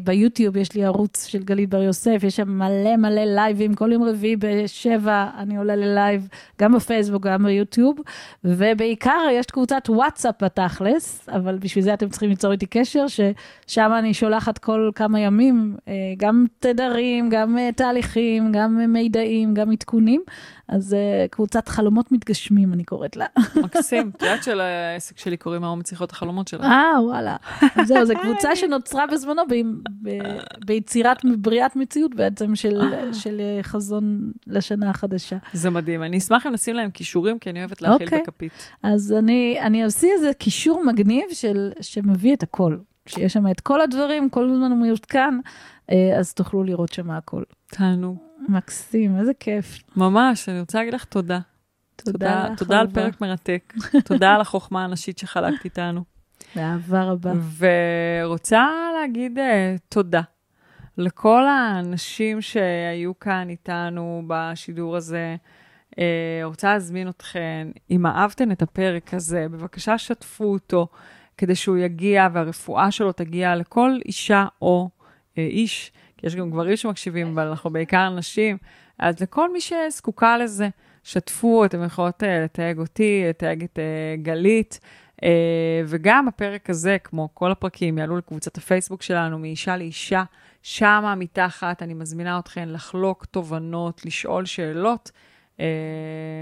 ביוטיוב 0.04 0.58
יש 0.58 0.74
לי 0.74 0.86
ערוץ 0.86 1.26
של 1.26 1.44
גלית 1.44 1.70
בר 1.70 1.82
יוסף, 1.82 2.24
יש 2.24 2.36
שם 2.36 2.50
מלא 2.50 2.96
מלא 2.98 3.22
לייבים, 3.26 3.74
כל 3.74 3.92
יום 3.92 4.04
רביעי 4.04 4.36
בשבע 4.36 5.30
אני 5.38 5.58
עולה 5.58 5.76
ל 5.76 5.84
live, 5.84 6.28
גם 6.62 6.74
בפייסבוק, 6.74 7.24
גם 7.24 7.44
ביוטיוב, 7.44 8.00
ובעיקר 8.44 9.28
יש 9.32 9.46
קבוצת 9.46 9.84
וואטסאפ 9.90 10.44
בתכלס, 10.44 11.30
אבל 11.30 11.58
בשביל 11.58 11.84
זה 11.84 11.94
אתם 11.94 12.10
צריכים 12.10 12.30
ליצור 12.30 12.52
איתי 12.52 12.66
קשר, 12.66 13.06
ששם 13.08 13.92
אני 14.00 14.14
שולחת 14.14 14.58
כל 14.58 14.92
כמה 14.96 15.20
ימים, 15.20 15.76
אה, 15.78 15.90
גם 16.18 16.46
תדרים, 16.60 17.30
גם 17.30 17.58
אה, 17.58 17.76
תהליכים, 17.76 18.52
גם 18.52 18.94
מידעים, 18.94 19.54
גם 19.54 19.72
עדכונים, 19.72 20.22
אז 20.74 20.94
uh, 20.94 21.28
קבוצת 21.30 21.68
חלומות 21.68 22.12
מתגשמים, 22.12 22.74
אני 22.74 22.84
קוראת 22.84 23.18
לה. 23.18 23.26
מקסים. 23.64 24.12
את 24.18 24.22
יודעת 24.22 24.44
שלעסק 24.44 25.18
שלי 25.18 25.38
קוראים 25.38 25.64
היום 25.64 25.80
מציחות 25.80 26.12
החלומות 26.12 26.48
שלה. 26.48 26.66
אה, 26.66 27.04
וואלה. 27.04 27.36
זהו, 27.84 28.06
זו 28.06 28.14
קבוצה 28.22 28.56
שנוצרה 28.56 29.08
בזמנו 29.08 29.42
ביצירת, 30.66 31.18
בריאת 31.38 31.76
מציאות 31.76 32.16
בעצם 32.16 32.56
של, 32.56 32.82
של 33.14 33.42
חזון 33.62 34.32
לשנה 34.48 34.90
החדשה. 34.90 35.38
זה 35.54 35.70
מדהים. 35.70 36.04
אני 36.04 36.18
אשמח 36.18 36.48
אם 36.48 36.52
נשים 36.52 36.76
להם 36.76 36.92
כישורים, 36.92 37.40
כי 37.40 37.50
אני 37.50 37.60
אוהבת 37.60 37.82
להכיל 37.82 38.08
אוקיי. 38.08 38.22
בכפית. 38.22 38.52
אז 38.84 39.14
אני, 39.20 39.58
אני 39.62 39.84
אעשי 39.84 40.08
איזה 40.12 40.32
קישור 40.34 40.84
מגניב 40.86 41.26
של, 41.32 41.72
שמביא 41.82 42.34
את 42.34 42.44
הכל. 42.44 42.78
שיש 43.06 43.34
שם 43.34 43.48
את 43.52 43.60
כל 43.60 43.82
הדברים, 43.82 44.30
כל 44.30 44.50
הזמן 44.50 44.72
הוא 44.72 44.80
מעודכן, 44.80 45.40
אה, 45.92 46.20
אז 46.20 46.34
תוכלו 46.34 46.64
לראות 46.64 46.94
שם 46.94 47.12
הכל. 47.12 47.44
תענוג. 47.68 48.33
מקסים, 48.50 49.20
איזה 49.20 49.32
כיף. 49.40 49.80
ממש, 49.96 50.50
אני 50.50 50.60
רוצה 50.60 50.78
להגיד 50.78 50.94
לך 50.94 51.04
תודה. 51.04 51.40
תודה 51.96 52.50
לך, 52.50 52.60
תודה 52.60 52.80
על. 52.80 52.88
פרק 52.88 53.22
מרתק. 53.22 53.74
תודה 54.06 54.36
על 54.36 54.42
החוכמה 54.42 54.84
הנשית 54.84 55.18
שחלקת 55.18 55.66
איתנו. 55.66 56.04
באהבה 56.56 57.04
רבה. 57.04 57.34
ורוצה 57.58 58.68
להגיד 59.00 59.38
uh, 59.38 59.42
תודה 59.90 60.22
לכל 60.98 61.48
האנשים 61.48 62.42
שהיו 62.42 63.20
כאן 63.20 63.50
איתנו 63.50 64.24
בשידור 64.28 64.96
הזה. 64.96 65.36
אה, 66.00 66.42
רוצה 66.44 66.74
להזמין 66.74 67.10
אתכן, 67.10 67.68
אם 67.92 68.06
אהבתן 68.06 68.52
את 68.52 68.62
הפרק 68.62 69.14
הזה, 69.14 69.46
בבקשה 69.52 69.98
שתפו 69.98 70.44
אותו, 70.44 70.88
כדי 71.38 71.56
שהוא 71.56 71.78
יגיע 71.78 72.28
והרפואה 72.34 72.92
שלו 72.92 73.12
תגיע 73.12 73.56
לכל 73.56 74.00
אישה 74.06 74.46
או 74.62 74.90
אה, 75.38 75.44
איש, 75.44 75.92
יש 76.24 76.36
גם 76.36 76.52
גברים 76.52 76.76
שמקשיבים, 76.76 77.28
אבל 77.28 77.48
אנחנו 77.48 77.70
בעיקר 77.70 78.10
נשים, 78.10 78.58
אז 79.00 79.22
לכל 79.22 79.54
מי 79.54 79.62
שזקוקה 79.62 80.38
לזה, 80.38 80.70
שתפו, 81.04 81.66
אתם 81.66 81.84
יכולות 81.84 82.24
אה, 82.24 82.44
לתייג 82.44 82.80
אותי, 82.80 83.24
לתייג 83.30 83.64
את 83.64 83.80
אה, 83.80 84.16
גלית. 84.24 84.80
Uh, 85.14 85.26
וגם 85.86 86.28
הפרק 86.28 86.70
הזה, 86.70 86.98
כמו 87.04 87.30
כל 87.34 87.52
הפרקים, 87.52 87.98
יעלו 87.98 88.18
לקבוצת 88.18 88.58
הפייסבוק 88.58 89.02
שלנו, 89.02 89.40
מאישה 89.40 89.78
לאישה. 89.78 90.24
שמה 90.62 91.16
מתחת, 91.16 91.84
אני 91.84 91.94
מזמינה 91.94 92.40
אתכן 92.40 92.70
לחלוק 92.70 93.26
תובנות, 93.26 94.06
לשאול 94.06 94.46
שאלות, 94.46 95.12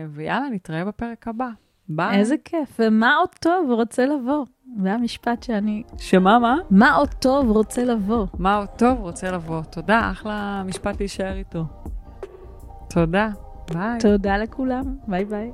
ויאללה, 0.09 0.49
נתראה 0.51 0.85
בפרק 0.85 1.27
הבא. 1.27 1.47
ביי. 1.89 2.19
איזה 2.19 2.35
כיף. 2.45 2.79
ומה 2.79 3.15
עוד 3.15 3.29
טוב 3.39 3.71
רוצה 3.71 4.05
לבוא? 4.05 4.45
זה 4.79 4.93
המשפט 4.93 5.43
שאני... 5.43 5.83
שמה, 5.97 6.39
מה? 6.39 6.57
מה 6.69 6.95
עוד 6.95 7.13
טוב 7.13 7.49
רוצה 7.49 7.83
לבוא? 7.83 8.25
מה 8.39 8.55
עוד 8.55 8.67
טוב 8.67 8.99
רוצה 8.99 9.31
לבוא. 9.31 9.61
תודה, 9.69 10.09
אחלה 10.11 10.63
משפט 10.65 10.99
להישאר 10.99 11.33
איתו. 11.33 11.63
תודה, 12.89 13.29
ביי. 13.73 13.99
תודה 13.99 14.37
לכולם, 14.37 14.83
ביי 15.07 15.25
ביי. 15.25 15.51